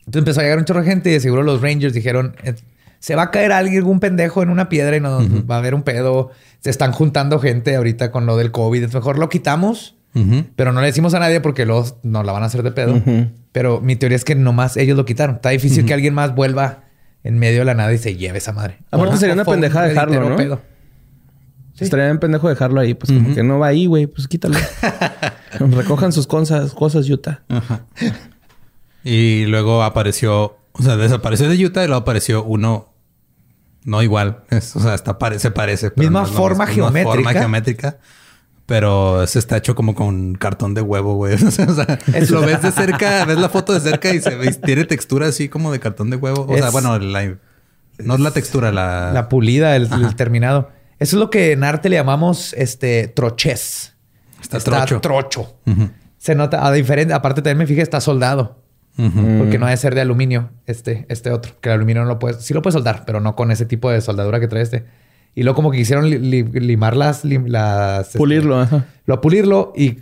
Entonces 0.00 0.18
empezó 0.18 0.40
a 0.40 0.42
llegar 0.42 0.58
un 0.58 0.66
chorro 0.66 0.80
de 0.82 0.86
gente 0.86 1.08
y 1.08 1.14
de 1.14 1.20
seguro 1.20 1.42
los 1.42 1.62
Rangers 1.62 1.94
dijeron, 1.94 2.36
"Eh, 2.44 2.54
se 2.98 3.14
va 3.16 3.22
a 3.22 3.30
caer 3.30 3.52
alguien, 3.52 3.78
algún 3.78 4.00
pendejo 4.00 4.42
en 4.42 4.50
una 4.50 4.68
piedra 4.68 4.94
y 4.96 5.00
nos 5.00 5.24
va 5.50 5.54
a 5.54 5.58
haber 5.58 5.74
un 5.74 5.82
pedo. 5.82 6.30
Se 6.60 6.68
están 6.68 6.92
juntando 6.92 7.38
gente 7.38 7.74
ahorita 7.74 8.10
con 8.12 8.26
lo 8.26 8.36
del 8.36 8.50
COVID. 8.52 8.82
Es 8.84 8.92
mejor 8.94 9.18
lo 9.18 9.30
quitamos, 9.30 9.96
pero 10.56 10.72
no 10.72 10.80
le 10.80 10.86
decimos 10.88 11.14
a 11.14 11.18
nadie 11.18 11.40
porque 11.40 11.64
luego 11.66 11.98
nos 12.02 12.24
la 12.26 12.32
van 12.32 12.42
a 12.42 12.46
hacer 12.46 12.62
de 12.62 12.72
pedo. 12.72 13.00
Pero 13.52 13.80
mi 13.80 13.96
teoría 13.96 14.16
es 14.16 14.24
que 14.24 14.34
nomás 14.34 14.76
ellos 14.76 14.96
lo 14.96 15.04
quitaron. 15.04 15.36
Está 15.36 15.50
difícil 15.50 15.84
que 15.86 15.94
alguien 15.94 16.14
más 16.14 16.34
vuelva 16.34 16.84
en 17.24 17.38
medio 17.38 17.60
de 17.60 17.64
la 17.66 17.74
nada 17.74 17.92
y 17.92 17.98
se 17.98 18.16
lleve 18.16 18.38
esa 18.38 18.52
madre. 18.52 18.78
Aparte 18.90 19.14
O- 19.14 19.16
sería 19.16 19.34
una 19.34 19.44
pendejada 19.44 19.86
dejarlo, 19.88 20.28
¿no? 20.30 20.36
pedo. 20.36 20.60
Sí. 21.74 21.84
Estaría 21.84 22.06
bien 22.06 22.18
pendejo 22.18 22.48
dejarlo 22.48 22.80
ahí. 22.80 22.92
Pues 22.94 23.10
como 23.12 23.34
que 23.34 23.42
no 23.42 23.58
va 23.58 23.68
ahí, 23.68 23.86
güey. 23.86 24.06
Pues 24.06 24.28
quítalo. 24.28 24.58
Recojan 25.58 26.12
sus 26.12 26.26
cosas, 26.26 26.72
cosas, 26.74 27.08
Utah. 27.08 27.42
Y 29.04 29.46
luego 29.46 29.82
apareció, 29.82 30.56
o 30.72 30.82
sea, 30.82 30.96
desapareció 30.96 31.48
de 31.48 31.64
Utah 31.64 31.82
y 31.84 31.88
luego 31.88 32.02
apareció 32.02 32.44
uno 32.44 32.92
no 33.84 34.00
igual. 34.02 34.44
Es- 34.50 34.76
o 34.76 34.80
sea, 34.80 34.94
hasta 34.94 35.18
pare- 35.18 35.38
se 35.40 35.50
parece. 35.50 35.90
pero 35.90 36.08
Misma 36.08 36.20
no 36.20 36.26
geométrica. 36.26 37.02
forma 37.02 37.32
geométrica. 37.32 37.98
Pero 38.72 39.26
se 39.26 39.38
está 39.38 39.58
hecho 39.58 39.74
como 39.74 39.94
con 39.94 40.34
cartón 40.34 40.72
de 40.72 40.80
huevo, 40.80 41.16
güey. 41.16 41.34
O 41.46 41.50
sea, 41.50 41.66
o 41.66 41.74
sea, 41.74 41.98
lo 42.30 42.40
ves 42.40 42.62
de 42.62 42.72
cerca, 42.72 43.26
ves 43.26 43.36
la 43.36 43.50
foto 43.50 43.74
de 43.74 43.80
cerca 43.80 44.14
y 44.14 44.18
se 44.22 44.34
ve, 44.34 44.50
tiene 44.54 44.86
textura 44.86 45.26
así 45.26 45.50
como 45.50 45.70
de 45.72 45.78
cartón 45.78 46.08
de 46.08 46.16
huevo. 46.16 46.46
O 46.48 46.56
sea, 46.56 46.70
bueno, 46.70 46.98
la- 46.98 47.36
no 47.98 48.14
es 48.14 48.20
la 48.20 48.30
textura, 48.30 48.72
la... 48.72 49.10
La 49.12 49.28
pulida, 49.28 49.76
el, 49.76 49.92
el 49.92 50.16
terminado. 50.16 50.70
Eso 50.98 51.16
es 51.16 51.20
lo 51.20 51.28
que 51.28 51.52
en 51.52 51.64
arte 51.64 51.90
le 51.90 51.96
llamamos 51.96 52.54
este 52.54 53.08
trochez. 53.08 53.92
Está 54.40 54.58
trocho. 54.58 55.02
trocho. 55.02 55.54
Ujú. 55.66 55.90
Se 56.16 56.34
nota, 56.34 56.66
a 56.66 56.72
diferente, 56.72 57.12
aparte 57.12 57.42
también 57.42 57.58
me 57.58 57.66
fijé, 57.66 57.82
está 57.82 58.00
soldado. 58.00 58.62
Ujú. 58.96 59.36
Porque 59.36 59.58
no 59.58 59.66
debe 59.66 59.76
ser 59.76 59.94
de 59.94 60.00
aluminio 60.00 60.48
este, 60.64 61.04
este 61.10 61.30
otro. 61.30 61.52
Que 61.60 61.68
el 61.68 61.74
aluminio 61.74 62.04
no 62.04 62.08
lo 62.08 62.18
puedes, 62.18 62.42
sí 62.42 62.54
lo 62.54 62.62
puedes 62.62 62.72
soldar, 62.72 63.02
pero 63.04 63.20
no 63.20 63.36
con 63.36 63.50
ese 63.50 63.66
tipo 63.66 63.90
de 63.90 64.00
soldadura 64.00 64.40
que 64.40 64.48
trae 64.48 64.62
este. 64.62 64.86
Y 65.34 65.42
luego 65.44 65.56
como 65.56 65.70
que 65.70 65.78
quisieron 65.78 66.08
li- 66.10 66.18
li- 66.18 66.42
limar 66.60 66.96
las, 66.96 67.24
lim- 67.24 67.46
las 67.48 68.06
este, 68.08 68.18
Pulirlo, 68.18 68.60
ajá. 68.60 68.84
lo 69.06 69.20
pulirlo 69.20 69.72
y, 69.76 69.98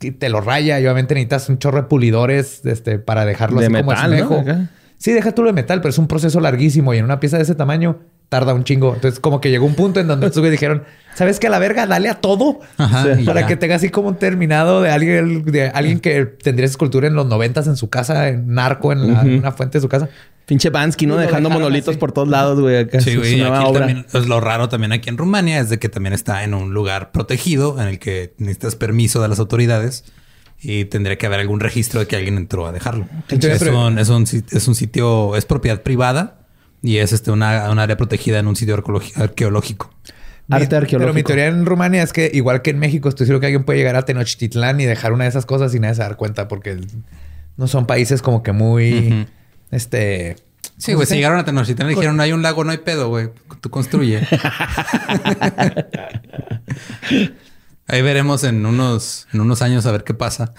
y 0.00 0.10
te 0.12 0.28
lo 0.30 0.40
raya. 0.40 0.80
Y 0.80 0.84
obviamente 0.84 1.14
necesitas 1.14 1.48
un 1.48 1.58
chorro 1.58 1.82
de 1.82 1.88
pulidores 1.88 2.64
este, 2.64 2.98
para 2.98 3.24
dejarlo 3.26 3.60
De 3.60 3.66
así 3.66 3.74
como 3.74 3.90
metal. 3.90 4.12
Acá. 4.40 4.70
Sí, 4.96 5.12
deja 5.12 5.32
tú 5.32 5.42
lo 5.42 5.48
de 5.48 5.54
metal, 5.54 5.80
pero 5.80 5.90
es 5.90 5.98
un 5.98 6.06
proceso 6.08 6.40
larguísimo 6.40 6.92
y 6.94 6.98
en 6.98 7.04
una 7.04 7.20
pieza 7.20 7.36
de 7.36 7.42
ese 7.44 7.54
tamaño 7.54 7.98
tarda 8.30 8.54
un 8.54 8.64
chingo. 8.64 8.94
Entonces, 8.94 9.20
como 9.20 9.40
que 9.42 9.50
llegó 9.50 9.66
un 9.66 9.74
punto 9.74 10.00
en 10.00 10.06
donde 10.06 10.26
estos 10.26 10.40
güeyes 10.40 10.52
dijeron, 10.58 10.84
¿sabes 11.14 11.38
qué? 11.38 11.48
A 11.48 11.50
la 11.50 11.58
verga, 11.58 11.86
dale 11.86 12.08
a 12.08 12.14
todo. 12.14 12.60
Ajá, 12.78 13.06
Para 13.26 13.42
ya. 13.42 13.46
que 13.46 13.56
tenga 13.56 13.74
así 13.74 13.90
como 13.90 14.08
un 14.08 14.16
terminado 14.16 14.80
de 14.80 14.90
alguien, 14.90 15.44
de 15.44 15.68
alguien 15.68 16.00
que 16.00 16.24
tendría 16.24 16.64
esa 16.64 16.72
escultura 16.72 17.06
en 17.08 17.14
los 17.14 17.26
noventas 17.26 17.66
en 17.66 17.76
su 17.76 17.90
casa, 17.90 18.28
en 18.28 18.54
narco, 18.54 18.92
en, 18.92 19.12
la- 19.12 19.20
en 19.20 19.40
una 19.40 19.52
fuente 19.52 19.76
de 19.76 19.82
su 19.82 19.88
casa. 19.88 20.08
Pinche 20.46 20.70
Bansky, 20.70 21.06
¿no? 21.06 21.16
Dejando 21.16 21.48
monolitos 21.50 21.90
así. 21.90 21.98
por 21.98 22.10
todos 22.12 22.28
lados, 22.28 22.58
güey. 22.60 22.78
Acá. 22.78 23.00
Sí, 23.00 23.10
Es 23.10 23.18
güey. 23.18 23.34
una 23.34 23.50
nueva 23.50 23.60
Aquí 23.60 23.70
obra. 23.70 23.86
también, 23.86 24.06
pues, 24.10 24.26
lo 24.26 24.40
raro 24.40 24.68
también 24.68 24.92
aquí 24.92 25.08
en 25.08 25.16
Rumania 25.18 25.60
es 25.60 25.68
de 25.68 25.78
que 25.78 25.88
también 25.88 26.12
está 26.12 26.42
en 26.42 26.54
un 26.54 26.72
lugar 26.72 27.12
protegido 27.12 27.80
en 27.80 27.86
el 27.88 27.98
que 28.00 28.32
necesitas 28.38 28.74
permiso 28.74 29.20
de 29.22 29.28
las 29.28 29.38
autoridades 29.38 30.04
y 30.62 30.86
tendría 30.86 31.16
que 31.18 31.26
haber 31.26 31.40
algún 31.40 31.60
registro 31.60 32.00
de 32.00 32.06
que 32.06 32.16
alguien 32.16 32.36
entró 32.36 32.66
a 32.66 32.72
dejarlo. 32.72 33.06
Entonces, 33.28 33.62
es, 33.62 33.68
un, 33.68 33.98
es, 33.98 34.08
un, 34.08 34.24
es 34.24 34.68
un 34.68 34.74
sitio, 34.74 35.36
es 35.36 35.44
propiedad 35.46 35.82
privada 35.82 36.39
y 36.82 36.96
es 36.98 37.12
este 37.12 37.30
una, 37.30 37.70
un 37.70 37.78
área 37.78 37.96
protegida 37.96 38.38
en 38.38 38.46
un 38.46 38.56
sitio 38.56 38.74
arqueológico. 38.74 39.90
Arte 40.48 40.68
Mi- 40.68 40.76
arqueológico. 40.78 40.98
Pero 40.98 41.14
mi 41.14 41.22
teoría 41.22 41.46
en 41.46 41.64
Rumania 41.66 42.02
es 42.02 42.12
que, 42.12 42.30
igual 42.32 42.62
que 42.62 42.70
en 42.70 42.78
México, 42.78 43.08
estoy 43.08 43.26
seguro 43.26 43.40
que 43.40 43.46
alguien 43.46 43.64
puede 43.64 43.78
llegar 43.78 43.96
a 43.96 44.02
Tenochtitlán 44.04 44.80
y 44.80 44.84
dejar 44.86 45.12
una 45.12 45.24
de 45.24 45.30
esas 45.30 45.46
cosas 45.46 45.72
sin 45.72 45.82
nadie 45.82 45.94
se 45.94 46.02
dar 46.02 46.16
cuenta, 46.16 46.48
porque 46.48 46.78
no 47.56 47.66
son 47.68 47.86
países 47.86 48.20
como 48.22 48.42
que 48.42 48.52
muy. 48.52 49.26
Este. 49.70 50.36
Sí, 50.76 50.92
¿cómo 50.92 50.96
güey, 50.96 51.06
se 51.06 51.16
llegaron 51.16 51.38
a 51.38 51.44
Tenochtitlan 51.44 51.90
y 51.90 51.94
dijeron, 51.94 52.18
hay 52.20 52.32
un 52.32 52.42
lago, 52.42 52.64
no 52.64 52.70
hay 52.72 52.78
pedo, 52.78 53.08
güey. 53.10 53.28
Tú 53.60 53.68
construye. 53.70 54.26
Ahí 57.86 58.02
veremos 58.02 58.44
en 58.44 58.64
unos, 58.66 59.26
en 59.32 59.40
unos 59.40 59.62
años 59.62 59.84
a 59.86 59.92
ver 59.92 60.04
qué 60.04 60.14
pasa. 60.14 60.52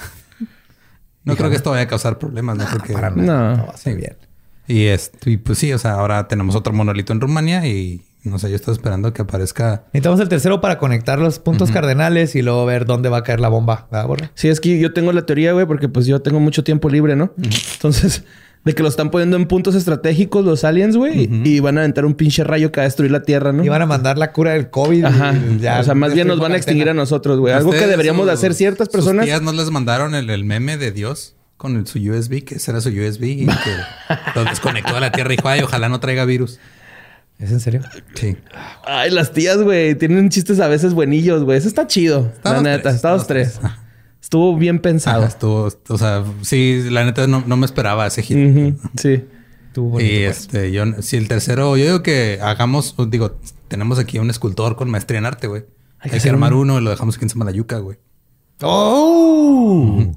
No 1.24 1.36
creo 1.36 1.50
que 1.50 1.56
esto 1.56 1.72
vaya 1.72 1.84
a 1.84 1.88
causar 1.88 2.18
problemas, 2.20 2.58
¿no? 2.58 2.66
Porque... 2.72 2.94
Para 2.94 3.10
nada. 3.12 3.52
No. 3.52 3.58
No, 3.58 3.68
va 3.68 3.74
a 3.74 3.78
ser 3.78 3.96
bien. 3.96 4.18
Y, 4.68 4.86
este, 4.86 5.32
y 5.32 5.38
pues 5.38 5.58
sí, 5.58 5.74
o 5.74 5.78
sea, 5.78 5.94
ahora 5.94 6.28
tenemos 6.28 6.56
otro 6.56 6.72
monolito 6.74 7.12
en 7.14 7.20
Rumania 7.22 7.66
y 7.68 8.02
no 8.24 8.38
sé, 8.38 8.50
yo 8.50 8.56
estoy 8.56 8.74
esperando 8.74 9.14
que 9.14 9.24
aparezca. 9.24 9.84
Necesitamos 9.94 10.20
el 10.20 10.30
tercero 10.30 10.62
para 10.62 10.78
conectar 10.78 11.18
los 11.20 11.40
puntos 11.40 11.72
cardenales 11.72 12.36
y 12.36 12.42
luego 12.44 12.66
ver 12.66 12.86
dónde 12.86 13.10
va 13.10 13.18
a 13.18 13.24
caer 13.24 13.40
la 13.40 13.50
bomba. 13.50 13.88
¿Verdad, 13.92 14.08
Borre? 14.08 14.30
Sí, 14.36 14.48
es 14.48 14.60
que 14.60 14.78
yo 14.80 14.94
tengo 14.94 15.12
la 15.12 15.26
teoría, 15.26 15.54
güey, 15.54 15.66
porque 15.66 15.90
pues 15.90 16.06
yo 16.06 16.22
tengo 16.22 16.40
mucho 16.40 16.64
tiempo 16.64 16.88
libre, 16.90 17.16
¿no? 17.16 17.34
Entonces, 17.74 18.24
de 18.64 18.74
que 18.76 18.84
lo 18.84 18.90
están 18.90 19.10
poniendo 19.10 19.38
en 19.38 19.48
puntos 19.48 19.74
estratégicos 19.74 20.46
los 20.46 20.64
aliens, 20.64 20.96
güey, 20.96 21.28
y 21.44 21.60
van 21.62 21.80
a 21.80 21.82
aventar 21.82 22.06
un 22.06 22.14
pinche 22.14 22.44
rayo 22.44 22.72
que 22.72 22.80
va 22.80 22.84
a 22.84 22.86
destruir 22.86 23.12
la 23.12 23.24
Tierra, 23.24 23.52
¿no? 23.52 23.66
Y 23.66 23.70
van 23.70 23.82
a 23.82 23.88
mandar 23.88 24.20
la 24.20 24.32
cura 24.32 24.52
del 24.52 24.70
COVID. 24.70 25.04
Ajá. 25.04 25.34
y 25.34 25.58
ya 25.60 25.80
o 25.80 25.84
sea, 25.84 25.96
más 25.96 26.14
bien 26.14 26.28
nos 26.28 26.40
van 26.40 26.52
a 26.52 26.58
extinguir 26.58 26.90
a 26.90 26.94
nosotros, 26.94 27.40
güey. 27.40 27.56
Algo 27.56 27.72
que 27.72 27.88
deberíamos 27.88 28.28
de 28.28 28.34
sus- 28.34 28.40
hacer 28.40 28.54
ciertas 28.54 28.86
sus 28.88 28.94
personas. 28.94 29.26
tías 29.26 29.42
no 29.42 29.52
les 29.52 29.72
mandaron 29.72 30.14
el, 30.14 30.30
el 30.30 30.44
meme 30.46 30.78
de 30.78 30.92
Dios 30.92 31.36
con 31.62 31.76
el- 31.78 31.86
su 31.86 32.00
USB, 32.00 32.44
que 32.44 32.56
ese 32.56 32.72
era 32.72 32.82
su 32.82 32.90
USB 32.90 33.24
y 33.24 33.46
que 33.46 33.54
lo 34.36 34.44
desconectó 34.46 34.96
de 34.96 35.00
la 35.02 35.12
Tierra 35.12 35.32
y 35.34 35.38
dijo, 35.38 35.48
ay, 35.48 35.62
ojalá 35.62 35.90
no 35.90 36.00
traiga 36.00 36.26
virus. 36.26 36.60
¿Es 37.38 37.52
en 37.52 37.60
serio? 37.60 37.82
Sí. 38.16 38.36
Ay, 38.84 39.12
las 39.12 39.32
tías, 39.32 39.58
güey, 39.62 39.96
tienen 39.96 40.30
chistes 40.30 40.60
a 40.60 40.68
veces 40.68 40.94
buenillos, 40.94 41.44
güey. 41.44 41.58
Eso 41.58 41.68
está 41.68 41.86
chido. 41.88 42.32
Estamos 42.36 42.64
la 42.64 42.70
neta, 42.72 42.84
tres, 42.84 42.96
Estados 42.96 43.22
estamos 43.22 43.28
tres. 43.28 43.60
tres. 43.60 43.72
Estuvo 44.22 44.56
bien 44.58 44.80
pensado. 44.80 45.20
Ajá, 45.22 45.28
estuvo, 45.30 45.70
o 45.90 45.98
sea, 45.98 46.24
sí, 46.42 46.84
la 46.90 47.04
neta 47.04 47.26
no, 47.28 47.44
no 47.46 47.58
me 47.58 47.66
esperaba 47.66 48.06
ese 48.08 48.22
hit. 48.24 48.38
Sí. 49.00 49.24
Estuvo 49.68 49.90
bonito, 49.92 50.12
Y 50.12 50.26
pues. 50.26 50.40
este, 50.42 50.72
yo, 50.72 50.84
si 51.02 51.16
el 51.18 51.28
tercero, 51.28 51.78
yo 51.78 51.86
digo 51.86 52.04
que 52.04 52.40
hagamos, 52.42 52.96
digo, 53.10 53.38
tenemos 53.70 53.98
aquí 54.00 54.20
un 54.20 54.30
escultor 54.30 54.76
con 54.76 54.90
maestría 54.90 55.20
en 55.20 55.26
arte, 55.26 55.48
güey. 55.48 55.64
Hay 56.00 56.12
Hay, 56.12 56.20
que 56.20 56.30
armar 56.30 56.54
uno 56.54 56.80
y 56.80 56.84
lo 56.84 56.90
dejamos 56.90 57.16
aquí 57.16 57.26
en 57.26 57.30
Samalayuca, 57.30 57.78
güey. 57.78 57.98
¡Oh! 58.62 60.12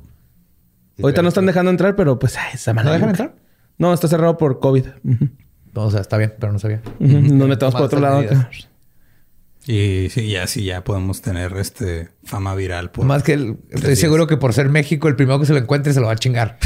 Ahorita 1.03 1.23
no 1.23 1.29
están 1.29 1.47
dejando 1.47 1.71
entrar, 1.71 1.97
pero 1.97 2.19
pues, 2.19 2.37
ay, 2.39 2.51
esa 2.55 2.73
¿No 2.73 2.77
mala 2.77 2.93
dejan 2.93 3.11
yuca. 3.11 3.23
entrar? 3.25 3.43
No, 3.79 3.93
está 3.93 4.07
cerrado 4.09 4.37
por 4.39 4.61
COVID. 4.61 4.87
O 5.75 5.91
sea, 5.91 6.01
está 6.01 6.17
bien, 6.17 6.35
pero 6.39 6.53
no 6.53 6.59
sabía. 6.59 6.81
Nos 7.01 7.49
metemos 7.49 7.75
por 7.75 7.83
otro 7.85 8.01
lado 8.01 8.19
acá. 8.21 8.49
Y 9.67 10.11
sí, 10.11 10.29
ya 10.29 10.47
sí, 10.47 10.65
ya 10.65 10.85
podemos 10.85 11.23
tener 11.23 11.57
este 11.57 12.11
fama 12.25 12.55
viral. 12.55 12.91
Por 12.91 13.07
Más 13.07 13.23
que 13.23 13.57
estoy 13.71 13.97
seguro 13.97 14.27
que 14.27 14.37
por 14.37 14.53
ser 14.53 14.69
México, 14.69 15.09
el 15.09 15.17
primero 15.17 15.41
que 15.41 15.47
se 15.47 15.55
lo 15.55 15.59
encuentre 15.59 15.95
se 15.95 16.01
lo 16.01 16.07
va 16.07 16.13
a 16.13 16.17
chingar. 16.17 16.59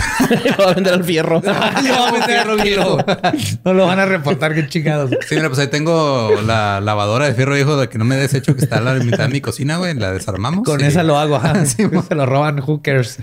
lo 0.59 0.65
va 0.65 0.73
a 0.73 0.75
vender 0.75 0.95
al 0.95 1.05
fierro. 1.05 1.41
le 1.41 1.53
va 1.53 2.09
a 2.09 2.13
vender 2.13 2.39
al 2.39 2.61
fierro. 2.61 2.97
no 3.65 3.73
lo 3.75 3.87
van 3.87 4.01
a 4.01 4.07
reportar, 4.07 4.53
qué 4.53 4.67
chingados. 4.67 5.11
Sí, 5.29 5.37
mira, 5.37 5.49
pues 5.49 5.61
ahí 5.61 5.69
tengo 5.69 6.41
la 6.45 6.81
lavadora 6.81 7.27
de 7.27 7.35
fierro 7.35 7.55
viejo 7.55 7.77
de 7.77 7.89
que 7.89 7.99
no 7.99 8.05
me 8.05 8.19
hecho 8.25 8.57
que 8.57 8.65
está 8.65 8.79
a 8.79 8.81
la 8.81 8.95
mitad 8.95 9.29
de 9.29 9.33
mi 9.33 9.41
cocina, 9.41 9.77
güey. 9.77 9.95
La 9.95 10.13
desarmamos. 10.13 10.65
Con 10.65 10.83
esa 10.83 11.05
lo 11.05 11.19
hago. 11.19 11.41
se 11.65 11.89
lo 12.15 12.27
roban 12.27 12.61
hookers. 12.61 13.19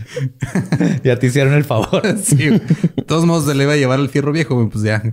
ya 1.04 1.20
te 1.20 1.28
hicieron 1.28 1.54
el 1.54 1.66
favor. 1.66 2.02
sí. 2.24 2.36
De 2.38 3.04
todos 3.06 3.26
modos, 3.26 3.46
se 3.46 3.54
le 3.54 3.64
iba 3.64 3.74
a 3.74 3.78
llevar 3.78 4.00
el 4.00 4.08
fierro 4.08 4.32
viejo, 4.32 4.56
güey. 4.56 4.70
Pues 4.70 4.86
ya. 4.86 5.04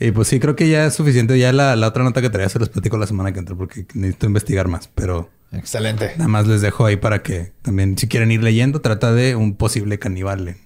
Y 0.00 0.12
pues 0.12 0.28
sí, 0.28 0.40
creo 0.40 0.56
que 0.56 0.68
ya 0.68 0.86
es 0.86 0.94
suficiente. 0.94 1.38
Ya 1.38 1.52
la, 1.52 1.86
otra 1.86 2.02
nota 2.02 2.22
que 2.22 2.30
traía 2.30 2.48
se 2.48 2.58
los 2.58 2.70
platico 2.70 2.96
la 2.96 3.06
semana 3.06 3.32
que 3.32 3.38
entra 3.38 3.54
porque 3.54 3.86
necesito 3.92 4.26
investigar 4.26 4.66
más. 4.66 4.88
Pero 4.88 5.28
excelente. 5.52 6.12
Nada 6.16 6.28
más 6.28 6.46
les 6.46 6.62
dejo 6.62 6.86
ahí 6.86 6.96
para 6.96 7.22
que 7.22 7.52
también, 7.60 7.98
si 7.98 8.08
quieren 8.08 8.32
ir 8.32 8.42
leyendo, 8.42 8.80
trata 8.80 9.12
de 9.12 9.36
un 9.36 9.56
posible 9.56 9.98
caníbal. 9.98 10.56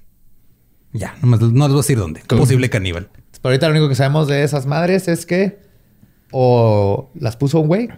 Ya, 0.93 1.17
nomás 1.21 1.41
no 1.41 1.49
les 1.49 1.73
voy 1.73 1.81
a 1.81 1.83
decir 1.83 1.99
dónde. 1.99 2.21
Posible 2.29 2.71
caníbal. 2.71 3.09
Pero 3.43 3.51
ahorita 3.51 3.67
lo 3.67 3.73
único 3.73 3.89
que 3.89 3.97
sabemos 3.97 4.29
de 4.29 4.45
esas 4.45 4.67
madres 4.67 5.09
es 5.09 5.27
que 5.27 5.59
o 6.31 7.11
las 7.15 7.37
puso 7.37 7.59
un 7.59 7.67
güey. 7.67 7.89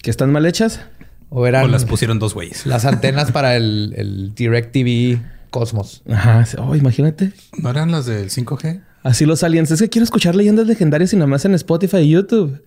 Que 0.00 0.10
están 0.10 0.30
mal 0.30 0.46
hechas. 0.46 0.80
O 1.28 1.44
eran. 1.48 1.64
O 1.64 1.68
las 1.68 1.84
pusieron 1.86 2.20
dos 2.20 2.34
güeyes. 2.34 2.66
Las 2.66 2.84
antenas 2.84 3.32
para 3.32 3.56
el, 3.56 3.94
el 3.96 4.34
DirecTV 4.36 5.20
Cosmos. 5.50 6.04
Ajá. 6.08 6.44
Oh, 6.58 6.76
imagínate. 6.76 7.32
¿No 7.58 7.70
eran 7.70 7.90
las 7.90 8.06
del 8.06 8.30
5G? 8.30 8.80
Así 9.04 9.26
los 9.26 9.42
aliens. 9.42 9.70
Es 9.70 9.82
que 9.82 9.90
quiero 9.90 10.04
escuchar 10.04 10.34
leyendas 10.34 10.66
legendarias 10.66 11.12
y 11.12 11.16
nada 11.16 11.26
más 11.26 11.44
en 11.44 11.54
Spotify 11.54 11.98
y 11.98 12.08
YouTube. 12.08 12.62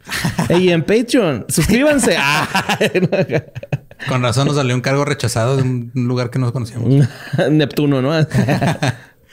y 0.59 0.69
en 0.69 0.83
Patreon. 0.83 1.47
Suscríbanse. 1.49 2.15
Con 4.07 4.21
razón 4.21 4.45
nos 4.45 4.55
salió 4.55 4.75
un 4.75 4.81
cargo 4.81 5.03
rechazado 5.03 5.57
de 5.57 5.63
un 5.63 5.91
lugar 5.95 6.29
que 6.29 6.37
no 6.37 6.53
conocíamos. 6.53 7.07
Neptuno, 7.51 8.03
¿no? 8.03 8.11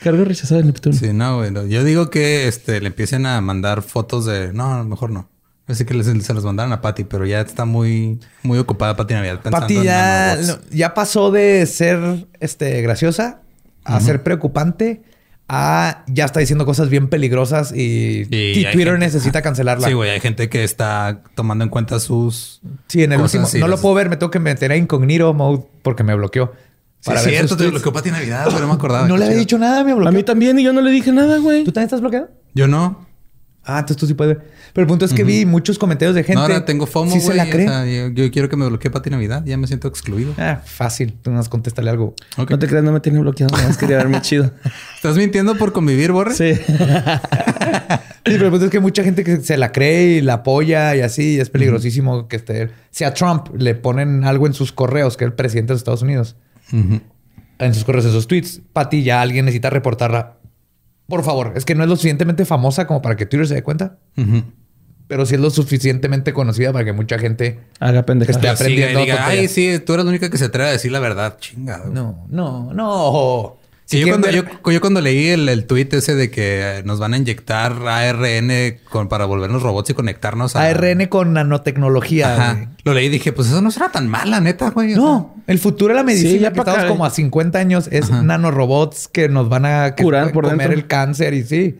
cargo 0.02 0.24
rechazado 0.24 0.62
de 0.62 0.66
Neptuno. 0.66 0.97
Sí, 0.97 1.12
no, 1.12 1.36
bueno. 1.36 1.66
Yo 1.66 1.85
digo 1.85 2.09
que 2.09 2.48
este, 2.48 2.81
le 2.81 2.86
empiecen 2.86 3.26
a 3.26 3.43
mandar 3.43 3.82
fotos 3.82 4.24
de... 4.24 4.55
No, 4.55 4.82
mejor 4.85 5.10
no. 5.10 5.28
Así 5.66 5.85
que 5.85 5.93
les, 5.93 6.06
se 6.06 6.32
los 6.32 6.44
mandaron 6.44 6.72
a 6.72 6.81
Patty, 6.81 7.05
pero 7.05 7.26
ya 7.26 7.43
está 7.43 7.66
muy, 7.66 8.18
muy 8.43 8.59
ocupada 8.59 8.97
Patty 8.97 9.12
Navidad. 9.12 9.40
Patty 9.43 9.82
ya, 9.82 10.39
ya 10.70 10.94
pasó 10.94 11.31
de 11.31 11.66
ser 11.66 12.26
este, 12.40 12.81
graciosa 12.81 13.43
a 13.85 14.01
ser 14.01 14.22
preocupante 14.22 15.02
Ah, 15.47 16.05
ya 16.07 16.25
está 16.25 16.41
diciendo 16.41 16.65
cosas 16.65 16.89
bien 16.89 17.09
peligrosas 17.09 17.71
y, 17.75 18.25
Twitter 18.73 18.99
necesita 18.99 19.43
cancelarla. 19.43 19.87
Sí, 19.87 19.93
güey, 19.93 20.11
hay 20.11 20.21
gente 20.21 20.49
que 20.49 20.65
está 20.65 21.21
tomando 21.35 21.65
en 21.65 21.71
cuenta 21.71 22.01
sus. 22.01 22.62
Sí, 22.89 23.03
en 23.03 23.12
el 23.12 23.21
último. 23.21 23.47
No 23.59 23.69
lo 23.69 23.79
puedo 23.79 23.95
ver, 23.95 24.09
me 24.09 24.16
tengo 24.16 24.31
que 24.31 24.39
meter 24.39 24.73
a 24.73 24.77
incognito 24.77 25.35
mode 25.35 25.65
porque 25.83 26.03
me 26.03 26.15
bloqueó. 26.15 26.53
Para 27.05 27.21
sí, 27.21 27.31
cierto, 27.31 27.57
te 27.59 27.66
bloqueó 27.66 27.93
para 27.93 28.11
Navidad, 28.11 28.45
pero 28.47 28.61
no 28.61 28.69
me 28.69 28.75
acordaba. 28.75 29.07
No 29.07 29.19
le 29.19 29.27
había 29.27 29.37
dicho 29.37 29.59
nada, 29.59 29.85
me 29.85 29.93
bloqueó. 29.93 30.09
A 30.09 30.12
mí 30.12 30.23
también 30.23 30.59
y 30.59 30.62
yo 30.62 30.73
no 30.73 30.81
le 30.81 30.91
dije 30.91 31.12
nada, 31.12 31.37
güey. 31.39 31.65
¿Tú 31.65 31.73
también 31.73 31.89
estás 31.89 32.01
bloqueado? 32.01 32.31
Yo 32.55 32.66
no. 32.66 33.03
Ah, 33.66 33.78
entonces 33.78 33.97
tú 33.97 34.07
sí 34.07 34.15
puedes. 34.15 34.36
Pero 34.73 34.82
el 34.82 34.86
punto 34.89 35.05
es 35.05 35.15
que 35.15 35.24
vi 35.24 35.47
muchos 35.47 35.78
comentarios 35.78 36.15
de 36.15 36.23
gente. 36.23 36.35
No, 36.35 36.43
ahora 36.43 36.65
tengo 36.65 36.86
FOMO, 36.86 37.12
sí 37.12 37.20
se 37.20 37.32
la 37.32 37.49
cree. 37.49 38.12
yo, 38.15 38.31
quiero 38.31 38.49
que 38.49 38.57
me 38.57 38.66
bloquee 38.66 38.91
Pati 38.91 39.09
Navidad. 39.09 39.43
Ya 39.47 39.57
me 39.57 39.66
siento 39.66 39.89
excluido. 39.89 40.35
Ah, 40.36 40.61
fácil. 40.65 41.15
Tú 41.23 41.31
nos 41.31 41.49
contéstale 41.49 41.91
algo. 41.91 42.15
No 42.36 42.59
te 42.59 42.66
creas, 42.66 42.85
no 42.85 42.93
me 42.93 43.01
tiene 43.01 43.20
bloqueado. 43.20 43.57
Nada 43.57 43.69
más 43.69 43.77
quería 43.78 43.97
verme 43.97 44.20
chido. 44.20 44.51
¿Estás 44.97 45.16
mintiendo 45.16 45.57
por 45.57 45.73
convivir, 45.73 46.12
Borre? 46.12 46.35
Sí. 46.35 46.55
sí, 46.65 46.73
pero 48.24 48.45
el 48.45 48.51
punto 48.51 48.66
es 48.66 48.70
que 48.70 48.81
mucha 48.81 49.03
gente 49.03 49.24
que 49.24 49.39
se 49.39 49.57
la 49.57 49.73
cree 49.73 50.19
y 50.19 50.20
la 50.20 50.35
apoya 50.35 50.95
y 50.95 51.01
así. 51.01 51.41
es 51.41 51.49
peligrosísimo 51.49 52.28
que 52.28 52.36
esté... 52.36 52.70
Si 52.91 53.05
a 53.05 53.15
Trump 53.15 53.49
le 53.57 53.74
ponen 53.74 54.24
algo 54.24 54.47
en 54.47 54.53
sus 54.53 54.73
correos, 54.73 55.16
que 55.16 55.24
es 55.24 55.31
el 55.31 55.35
presidente 55.35 55.73
de 55.73 55.78
Estados 55.78 56.03
Unidos, 56.03 56.36
en 56.70 57.74
sus 57.74 57.85
correos, 57.85 58.05
esos 58.05 58.27
tweets, 58.27 58.61
Pati 58.73 59.03
ya 59.03 59.20
alguien 59.20 59.47
necesita 59.47 59.70
reportarla 59.70 60.39
por 61.09 61.22
favor, 61.22 61.52
es 61.56 61.64
que 61.64 61.74
no 61.74 61.82
es 61.82 61.89
lo 61.89 61.97
suficientemente 61.97 62.44
famosa 62.44 62.86
como 62.86 63.02
para 63.02 63.16
que 63.16 63.26
Twitter 63.26 63.48
se 63.48 63.55
dé 63.55 63.62
cuenta. 63.62 63.98
Pero 65.06 65.26
sí 65.26 65.35
es 65.35 65.40
lo 65.40 65.51
suficientemente 65.51 66.32
conocida 66.32 66.72
para 66.72 66.85
que 66.85 66.93
mucha 66.93 67.18
gente 67.18 67.60
haga 67.78 68.06
pendejadas. 68.06 68.36
Esté 68.36 68.48
aprendiendo. 68.48 69.01
Y 69.01 69.02
diga, 69.05 69.26
ay, 69.26 69.48
sí, 69.48 69.78
tú 69.85 69.93
eres 69.93 70.06
la 70.06 70.10
única 70.10 70.31
que 70.31 70.39
se 70.39 70.47
atreve 70.47 70.70
a 70.70 70.72
decir 70.72 70.90
la 70.93 71.01
verdad. 71.01 71.36
Chingado. 71.39 71.93
No, 71.93 72.26
no, 72.31 72.72
no. 72.72 73.59
Sí, 73.86 74.01
yo, 74.01 74.09
cuando, 74.09 74.31
yo, 74.31 74.81
cuando, 74.81 75.01
leí 75.02 75.28
el, 75.28 75.47
el 75.47 75.66
tweet 75.66 75.89
ese 75.93 76.15
de 76.15 76.31
que 76.31 76.82
nos 76.86 76.98
van 77.01 77.12
a 77.12 77.19
inyectar 77.19 77.73
ARN 77.86 78.78
con, 78.89 79.09
para 79.09 79.27
volvernos 79.27 79.62
robots 79.62 79.90
y 79.90 79.94
conectarnos 79.94 80.56
a... 80.56 80.62
ARN 80.62 81.06
con 81.06 81.35
nanotecnología. 81.35 82.70
Lo 82.85 82.94
leí 82.94 83.06
y 83.06 83.09
dije, 83.11 83.32
pues 83.32 83.48
eso 83.48 83.61
no 83.61 83.70
será 83.70 83.90
tan 83.90 84.09
mala, 84.09 84.40
neta, 84.40 84.70
güey. 84.70 84.94
No, 84.94 85.35
el 85.47 85.59
futuro 85.59 85.93
de 85.93 85.97
la 85.97 86.02
medicina, 86.02 86.51
que 86.52 86.61
estamos 86.61 86.85
como 86.85 87.05
a 87.05 87.11
50 87.11 87.59
años, 87.59 87.89
es 87.93 88.11
nanorobots 88.11 89.09
que 89.09 89.28
nos 89.28 89.51
van 89.51 89.66
a 89.66 89.94
curar 89.94 90.32
por 90.32 90.48
comer 90.48 90.73
el 90.73 90.86
cáncer 90.86 91.35
y 91.35 91.43
sí. 91.44 91.78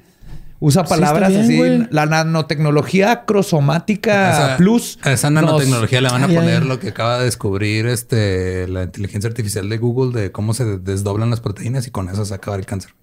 Usa 0.61 0.85
palabras 0.85 1.35
así. 1.35 1.87
La 1.91 2.07
nanotecnología 2.07 3.25
crosomática 3.25 4.55
plus. 4.57 4.99
A 5.03 5.13
esa 5.13 5.31
nanotecnología 5.31 6.01
le 6.01 6.09
van 6.09 6.25
a 6.25 6.29
poner 6.29 6.65
lo 6.65 6.79
que 6.79 6.89
acaba 6.89 7.19
de 7.19 7.25
descubrir 7.27 7.87
este 7.87 8.67
la 8.69 8.85
inteligencia 8.85 9.29
artificial 9.29 9.69
de 9.69 9.79
Google 9.79 10.19
de 10.19 10.33
cómo 10.33 10.55
se 10.55 10.79
desdoblan 10.79 11.31
las 11.31 11.41
proteínas 11.41 11.87
y 11.87 11.91
con 11.91 12.09
eso 12.09 12.25
se 12.25 12.35
acaba 12.35 12.57
el 12.57 12.67
cáncer. 12.67 12.95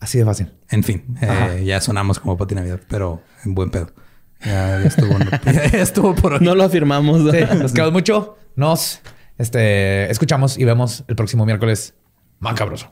Así 0.00 0.18
de 0.18 0.24
fácil. 0.24 0.52
En 0.68 0.82
fin, 0.84 1.16
eh, 1.20 1.62
ya 1.64 1.80
sonamos 1.80 2.18
como 2.18 2.36
Pati 2.36 2.54
Navidad, 2.54 2.80
pero 2.88 3.22
en 3.44 3.54
buen 3.54 3.70
pedo. 3.70 3.90
Ya, 4.44 4.82
estuvo, 4.82 5.18
ya, 5.44 5.62
estuvo 5.80 6.14
por 6.14 6.34
hoy. 6.34 6.40
No 6.42 6.54
lo 6.54 6.64
afirmamos. 6.64 7.20
nos 7.22 7.72
quedamos 7.72 7.92
mucho. 7.92 8.36
Nos 8.54 9.00
este, 9.38 10.10
escuchamos 10.10 10.58
y 10.58 10.64
vemos 10.64 11.04
el 11.08 11.16
próximo 11.16 11.46
miércoles. 11.46 11.94
Macabroso. 12.38 12.90